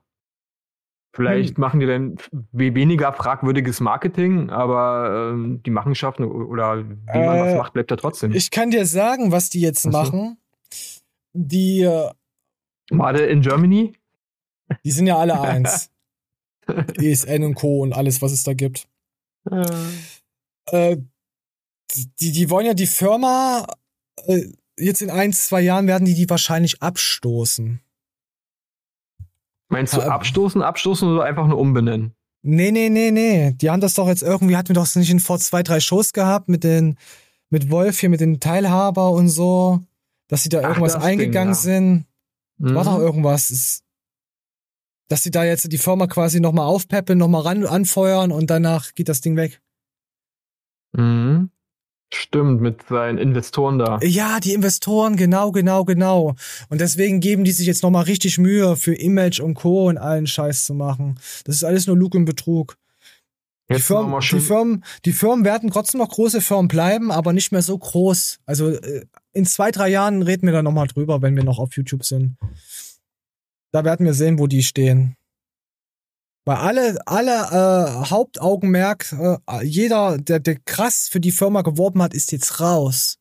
Vielleicht 1.13 1.57
Hm. 1.57 1.61
machen 1.61 1.79
die 1.81 1.87
dann 1.87 2.15
we- 2.53 2.73
weniger 2.73 3.11
fragwürdiges 3.11 3.81
Marketing, 3.81 4.49
aber 4.49 5.31
ähm, 5.33 5.61
die 5.63 5.71
Machenschaften 5.71 6.23
oder 6.23 6.87
wie 6.87 7.19
man 7.19 7.37
Äh, 7.37 7.41
was 7.41 7.57
macht, 7.57 7.73
bleibt 7.73 7.91
er 7.91 7.97
trotzdem. 7.97 8.31
Ich 8.31 8.49
kann 8.49 8.71
dir 8.71 8.85
sagen, 8.85 9.33
was 9.33 9.49
die 9.49 9.59
jetzt 9.59 9.81
so. 9.81 9.89
machen. 9.89 10.37
Die, 11.33 11.85
äh, 12.91 12.95
Gerade 12.95 13.25
in 13.25 13.41
Germany? 13.41 13.93
die 14.83 14.91
sind 14.91 15.07
ja 15.07 15.17
alle 15.17 15.39
eins. 15.41 15.89
ESN 16.97 17.43
und 17.43 17.55
Co. 17.55 17.81
und 17.81 17.93
alles, 17.93 18.21
was 18.21 18.31
es 18.31 18.43
da 18.43 18.53
gibt. 18.53 18.87
Äh, 20.67 20.97
Die, 22.19 22.31
die 22.31 22.49
wollen 22.51 22.67
ja 22.67 22.75
die 22.75 22.85
Firma, 22.85 23.65
äh, 24.27 24.43
jetzt 24.77 25.01
in 25.01 25.09
ein, 25.09 25.33
zwei 25.33 25.61
Jahren 25.61 25.87
werden 25.87 26.05
die 26.05 26.13
die 26.13 26.29
wahrscheinlich 26.29 26.81
abstoßen. 26.83 27.81
Meinst 29.69 29.93
du 29.95 30.01
Ha- 30.03 30.09
abstoßen, 30.09 30.61
abstoßen 30.61 31.07
oder 31.11 31.23
einfach 31.23 31.47
nur 31.47 31.57
umbenennen? 31.57 32.13
Nee, 32.43 32.71
nee, 32.71 32.89
nee, 32.89 33.11
nee. 33.11 33.51
Die 33.53 33.69
haben 33.69 33.81
das 33.81 33.95
doch 33.95 34.07
jetzt 34.07 34.21
irgendwie, 34.23 34.55
hatten 34.55 34.69
wir 34.69 34.75
doch 34.75 34.95
nicht 34.95 35.09
in 35.09 35.19
vor 35.19 35.39
zwei, 35.39 35.63
drei 35.63 35.79
Shows 35.79 36.13
gehabt 36.13 36.47
mit 36.47 36.63
den, 36.63 36.97
mit 37.49 37.69
Wolf 37.71 37.99
hier, 37.99 38.09
mit 38.09 38.21
den 38.21 38.39
Teilhaber 38.39 39.09
und 39.11 39.29
so, 39.29 39.81
dass 40.27 40.43
sie 40.43 40.49
da 40.49 40.59
Ach, 40.59 40.69
irgendwas 40.69 40.93
das 40.93 41.01
Ding, 41.03 41.11
eingegangen 41.11 41.53
ja. 41.53 41.59
sind. 41.59 42.05
War 42.59 42.83
Mhm. 42.83 42.87
doch 42.87 42.99
irgendwas. 42.99 43.49
Ist, 43.51 43.83
dass 45.07 45.23
sie 45.23 45.31
da 45.31 45.43
jetzt 45.43 45.71
die 45.71 45.77
Firma 45.77 46.07
quasi 46.07 46.39
nochmal 46.39 46.65
aufpeppeln, 46.67 47.17
nochmal 47.17 47.41
ran 47.41 47.65
anfeuern 47.65 48.31
und 48.31 48.49
danach 48.49 48.93
geht 48.93 49.09
das 49.09 49.21
Ding 49.21 49.35
weg. 49.37 49.61
Mhm. 50.93 51.49
Stimmt, 52.11 52.59
mit 52.61 52.87
seinen 52.89 53.19
Investoren 53.19 53.77
da. 53.77 53.99
Ja, 54.01 54.39
die 54.39 54.53
Investoren, 54.53 55.15
genau, 55.15 55.51
genau, 55.51 55.85
genau. 55.85 56.35
Und 56.69 56.81
deswegen 56.81 57.19
geben 57.19 57.43
die 57.43 57.51
sich 57.51 57.67
jetzt 57.67 57.83
nochmal 57.83 58.05
richtig 58.05 58.39
Mühe 58.39 58.75
für 58.75 58.95
Image 58.95 59.39
und 59.39 59.53
Co. 59.53 59.87
und 59.87 59.99
allen 59.99 60.25
Scheiß 60.25 60.65
zu 60.65 60.73
machen. 60.73 61.19
Das 61.45 61.55
ist 61.55 61.63
alles 61.63 61.85
nur 61.85 61.95
Lug 61.95 62.15
und 62.15 62.25
Betrug. 62.25 62.77
Die 63.69 63.75
Jetzt 63.75 63.85
Firmen, 63.85 64.09
noch 64.09 64.19
mal 64.19 64.27
die, 64.27 64.39
Firmen, 64.39 64.83
die 65.05 65.13
Firmen 65.13 65.45
werden 65.45 65.69
trotzdem 65.69 65.99
noch 65.99 66.09
große 66.09 66.41
Firmen 66.41 66.67
bleiben, 66.67 67.11
aber 67.11 67.33
nicht 67.33 67.51
mehr 67.51 67.61
so 67.61 67.77
groß. 67.77 68.39
Also 68.45 68.69
äh, 68.69 69.05
in 69.31 69.45
zwei, 69.45 69.69
drei 69.69 69.89
Jahren 69.89 70.23
reden 70.23 70.47
wir 70.47 70.53
da 70.53 70.63
nochmal 70.63 70.87
drüber, 70.87 71.21
wenn 71.21 71.35
wir 71.35 71.43
noch 71.43 71.59
auf 71.59 71.75
YouTube 71.75 72.03
sind. 72.03 72.37
Da 73.71 73.83
werden 73.85 74.07
wir 74.07 74.15
sehen, 74.15 74.39
wo 74.39 74.47
die 74.47 74.63
stehen. 74.63 75.15
Weil 76.45 76.57
alle, 76.57 76.97
alle 77.05 77.31
äh, 77.31 78.09
Hauptaugenmerk, 78.09 79.13
äh, 79.13 79.63
jeder, 79.63 80.17
der, 80.17 80.39
der 80.39 80.55
krass 80.65 81.07
für 81.07 81.19
die 81.19 81.31
Firma 81.31 81.61
geworben 81.61 82.01
hat, 82.01 82.15
ist 82.15 82.31
jetzt 82.31 82.59
raus. 82.59 83.17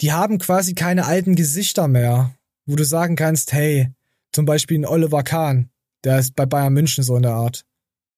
Die 0.00 0.12
haben 0.12 0.38
quasi 0.38 0.74
keine 0.74 1.06
alten 1.06 1.36
Gesichter 1.36 1.86
mehr, 1.86 2.34
wo 2.66 2.74
du 2.74 2.84
sagen 2.84 3.14
kannst, 3.14 3.52
hey, 3.52 3.92
zum 4.32 4.46
Beispiel 4.46 4.80
ein 4.80 4.86
Oliver 4.86 5.22
Kahn, 5.22 5.70
der 6.02 6.18
ist 6.18 6.34
bei 6.34 6.44
Bayern 6.44 6.72
München 6.72 7.04
so 7.04 7.14
in 7.14 7.22
der 7.22 7.34
Art. 7.34 7.64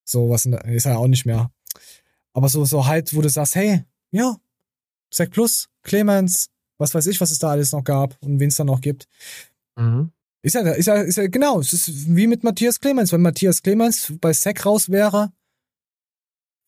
So 0.03 0.29
was 0.29 0.45
ist 0.45 0.85
er 0.85 0.99
auch 0.99 1.07
nicht 1.07 1.25
mehr. 1.25 1.51
Aber 2.33 2.49
so, 2.49 2.65
so 2.65 2.85
halt, 2.85 3.13
wo 3.15 3.21
du 3.21 3.29
sagst, 3.29 3.55
hey, 3.55 3.83
ja, 4.11 4.37
Sec 5.13 5.31
Plus, 5.31 5.69
Clemens, 5.83 6.49
was 6.77 6.95
weiß 6.95 7.07
ich, 7.07 7.19
was 7.21 7.31
es 7.31 7.39
da 7.39 7.49
alles 7.49 7.71
noch 7.71 7.83
gab 7.83 8.17
und 8.21 8.39
wen 8.39 8.49
es 8.49 8.55
da 8.55 8.63
noch 8.63 8.81
gibt. 8.81 9.07
Mhm. 9.75 10.11
Ist 10.41 10.55
ja, 10.55 10.61
ist 10.71 10.87
ja, 10.87 10.95
ist 10.95 11.17
ja, 11.17 11.27
genau, 11.27 11.59
es 11.59 11.73
ist 11.73 12.15
wie 12.15 12.27
mit 12.27 12.43
Matthias 12.43 12.79
Clemens. 12.79 13.11
Wenn 13.11 13.21
Matthias 13.21 13.61
Clemens 13.61 14.13
bei 14.19 14.33
Sec 14.33 14.65
raus 14.65 14.89
wäre, 14.89 15.31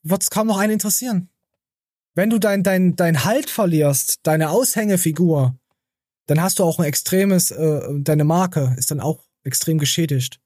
wird 0.04 0.22
es 0.22 0.30
kaum 0.30 0.48
noch 0.48 0.58
einen 0.58 0.74
interessieren. 0.74 1.30
Wenn 2.14 2.30
du 2.30 2.38
dein, 2.38 2.62
dein, 2.62 2.96
dein 2.96 3.24
Halt 3.24 3.50
verlierst, 3.50 4.20
deine 4.24 4.52
Aushängefigur, 4.52 5.58
dann 6.28 6.42
hast 6.42 6.60
du 6.60 6.64
auch 6.64 6.80
ein 6.80 6.86
extremes, 6.86 7.50
äh, 7.50 7.82
deine 8.02 8.24
Marke 8.24 8.76
ist 8.78 8.92
dann 8.92 9.00
auch 9.00 9.24
extrem 9.44 9.80
geschädigt. 9.80 10.40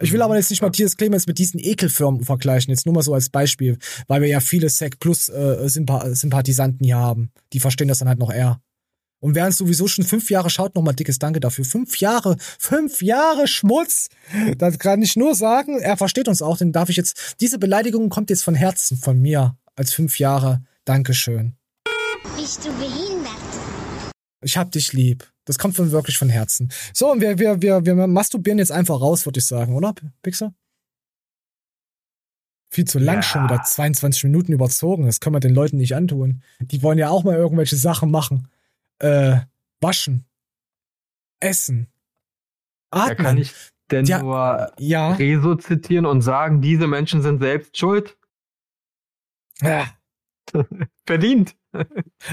Ich 0.00 0.12
will 0.12 0.20
aber 0.22 0.36
jetzt 0.36 0.50
nicht 0.50 0.62
Matthias 0.62 0.96
Clemens 0.96 1.26
mit 1.26 1.38
diesen 1.38 1.58
Ekelfirmen 1.58 2.22
vergleichen, 2.22 2.70
jetzt 2.70 2.84
nur 2.84 2.94
mal 2.94 3.02
so 3.02 3.14
als 3.14 3.30
Beispiel, 3.30 3.78
weil 4.08 4.20
wir 4.20 4.28
ja 4.28 4.40
viele 4.40 4.68
Sec 4.68 4.98
Plus 4.98 5.28
äh, 5.28 5.68
Sympa 5.68 6.14
Sympathisanten 6.14 6.84
hier 6.84 6.98
haben. 6.98 7.30
Die 7.52 7.60
verstehen 7.60 7.88
das 7.88 7.98
dann 7.98 8.08
halt 8.08 8.18
noch 8.18 8.32
eher. 8.32 8.60
Und 9.20 9.34
uns 9.36 9.56
sowieso 9.56 9.88
schon 9.88 10.04
fünf 10.04 10.30
Jahre 10.30 10.50
schaut, 10.50 10.74
nochmal 10.74 10.94
dickes 10.94 11.18
Danke 11.18 11.40
dafür. 11.40 11.64
Fünf 11.64 11.98
Jahre, 11.98 12.36
fünf 12.38 13.00
Jahre 13.00 13.48
Schmutz. 13.48 14.08
Das 14.58 14.78
kann 14.78 15.00
ich 15.00 15.16
nur 15.16 15.34
sagen. 15.34 15.80
Er 15.80 15.96
versteht 15.96 16.28
uns 16.28 16.42
auch, 16.42 16.58
den 16.58 16.72
darf 16.72 16.90
ich 16.90 16.96
jetzt, 16.96 17.36
diese 17.40 17.58
Beleidigung 17.58 18.10
kommt 18.10 18.28
jetzt 18.28 18.44
von 18.44 18.54
Herzen 18.54 18.98
von 18.98 19.20
mir 19.20 19.56
als 19.74 19.94
fünf 19.94 20.18
Jahre. 20.18 20.62
Dankeschön. 20.84 21.54
Bist 22.36 22.64
du 22.64 22.72
behindert? 22.74 23.05
Ich 24.46 24.56
hab 24.56 24.70
dich 24.70 24.92
lieb. 24.92 25.28
Das 25.44 25.58
kommt 25.58 25.74
von 25.74 25.90
wirklich 25.90 26.18
von 26.18 26.28
Herzen. 26.28 26.70
So, 26.94 27.10
und 27.10 27.20
wir, 27.20 27.38
wir, 27.40 27.60
wir, 27.62 27.84
wir 27.84 28.06
masturbieren 28.06 28.58
jetzt 28.60 28.70
einfach 28.70 29.00
raus, 29.00 29.26
würde 29.26 29.40
ich 29.40 29.46
sagen, 29.46 29.74
oder, 29.74 29.92
Pixel? 30.22 30.52
Viel 32.70 32.84
zu 32.84 32.98
lang 33.00 33.16
Ja. 33.16 33.22
schon 33.22 33.44
wieder. 33.44 33.60
22 33.62 34.24
Minuten 34.24 34.52
überzogen. 34.52 35.06
Das 35.06 35.18
können 35.18 35.34
wir 35.34 35.40
den 35.40 35.54
Leuten 35.54 35.78
nicht 35.78 35.94
antun. 35.96 36.42
Die 36.60 36.82
wollen 36.82 36.98
ja 36.98 37.10
auch 37.10 37.24
mal 37.24 37.34
irgendwelche 37.36 37.76
Sachen 37.76 38.10
machen. 38.10 38.48
Äh, 39.00 39.40
waschen. 39.80 40.24
Essen. 41.40 41.88
Da 42.90 43.04
Atmen. 43.06 43.16
kann 43.16 43.38
ich 43.38 43.52
denn 43.90 44.04
Ja, 44.06 44.20
nur 44.20 44.72
ja. 44.78 45.12
Rezo 45.14 45.56
zitieren 45.56 46.06
und 46.06 46.22
sagen, 46.22 46.60
diese 46.60 46.86
Menschen 46.86 47.20
sind 47.22 47.40
selbst 47.40 47.76
schuld? 47.76 48.16
Ja. 49.60 49.86
Verdient. 51.06 51.56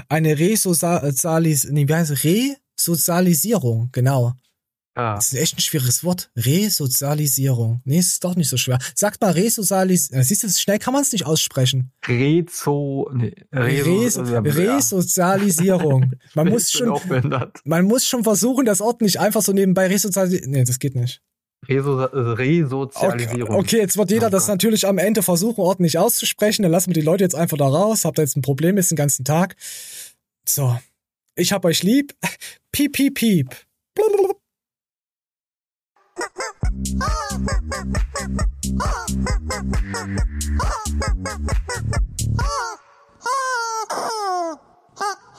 Eine 0.09 0.37
Resozialis, 0.37 1.67
nee, 1.69 1.87
wie 1.87 1.93
heißt 1.93 2.11
es? 2.11 2.23
Resozialisierung, 2.23 3.89
genau. 3.91 4.33
Ah. 4.95 5.15
Das 5.15 5.33
ist 5.33 5.39
echt 5.39 5.57
ein 5.57 5.61
schweres 5.61 6.03
Wort. 6.03 6.29
Resozialisierung. 6.35 7.81
Nee, 7.83 7.97
es 7.97 8.13
ist 8.13 8.23
doch 8.23 8.35
nicht 8.35 8.49
so 8.49 8.57
schwer. 8.57 8.77
Sagt 8.93 9.21
mal 9.21 9.31
Resozialisierung. 9.31 10.23
Siehst 10.23 10.43
du, 10.43 10.49
schnell 10.49 10.77
kann 10.77 10.93
man 10.93 11.01
es 11.01 11.11
nicht 11.11 11.25
aussprechen. 11.25 11.91
Rezo, 12.07 13.09
nee, 13.11 13.33
Res 13.51 14.19
Reso, 14.19 14.21
Resozialisierung. 14.21 16.13
Man 16.35 16.49
muss 16.49 16.71
schon, 16.71 16.99
man 17.63 17.85
muss 17.85 18.05
schon 18.05 18.23
versuchen, 18.23 18.65
das 18.65 18.81
Ort 18.81 19.01
nicht 19.01 19.19
einfach 19.19 19.41
so 19.41 19.51
nebenbei 19.51 19.87
resozialisieren. 19.87 20.51
Nee, 20.51 20.63
das 20.63 20.77
geht 20.77 20.93
nicht. 20.95 21.21
Reso 21.67 21.99
äh, 21.99 22.09
Resozialisierung. 22.13 23.55
Okay, 23.55 23.77
jetzt 23.77 23.97
wird 23.97 24.11
jeder 24.11 24.29
das 24.29 24.47
natürlich 24.47 24.87
am 24.87 24.97
Ende 24.97 25.21
versuchen, 25.21 25.61
ordentlich 25.61 25.97
auszusprechen. 25.97 26.63
Dann 26.63 26.71
lassen 26.71 26.89
wir 26.89 26.93
die 26.93 27.01
Leute 27.01 27.23
jetzt 27.23 27.35
einfach 27.35 27.57
da 27.57 27.67
raus. 27.67 28.05
Habt 28.05 28.19
ihr 28.19 28.23
jetzt 28.23 28.35
ein 28.35 28.41
Problem, 28.41 28.77
ist 28.77 28.91
den 28.91 28.95
ganzen 28.95 29.25
Tag. 29.25 29.55
So. 30.47 30.77
Ich 31.35 31.51
hab 31.51 31.65
euch 31.65 31.83
lieb. 31.83 32.15
Piep, 32.71 32.93
piep, 32.93 33.15
piep. 33.15 33.55
Blablabla. 33.95 34.33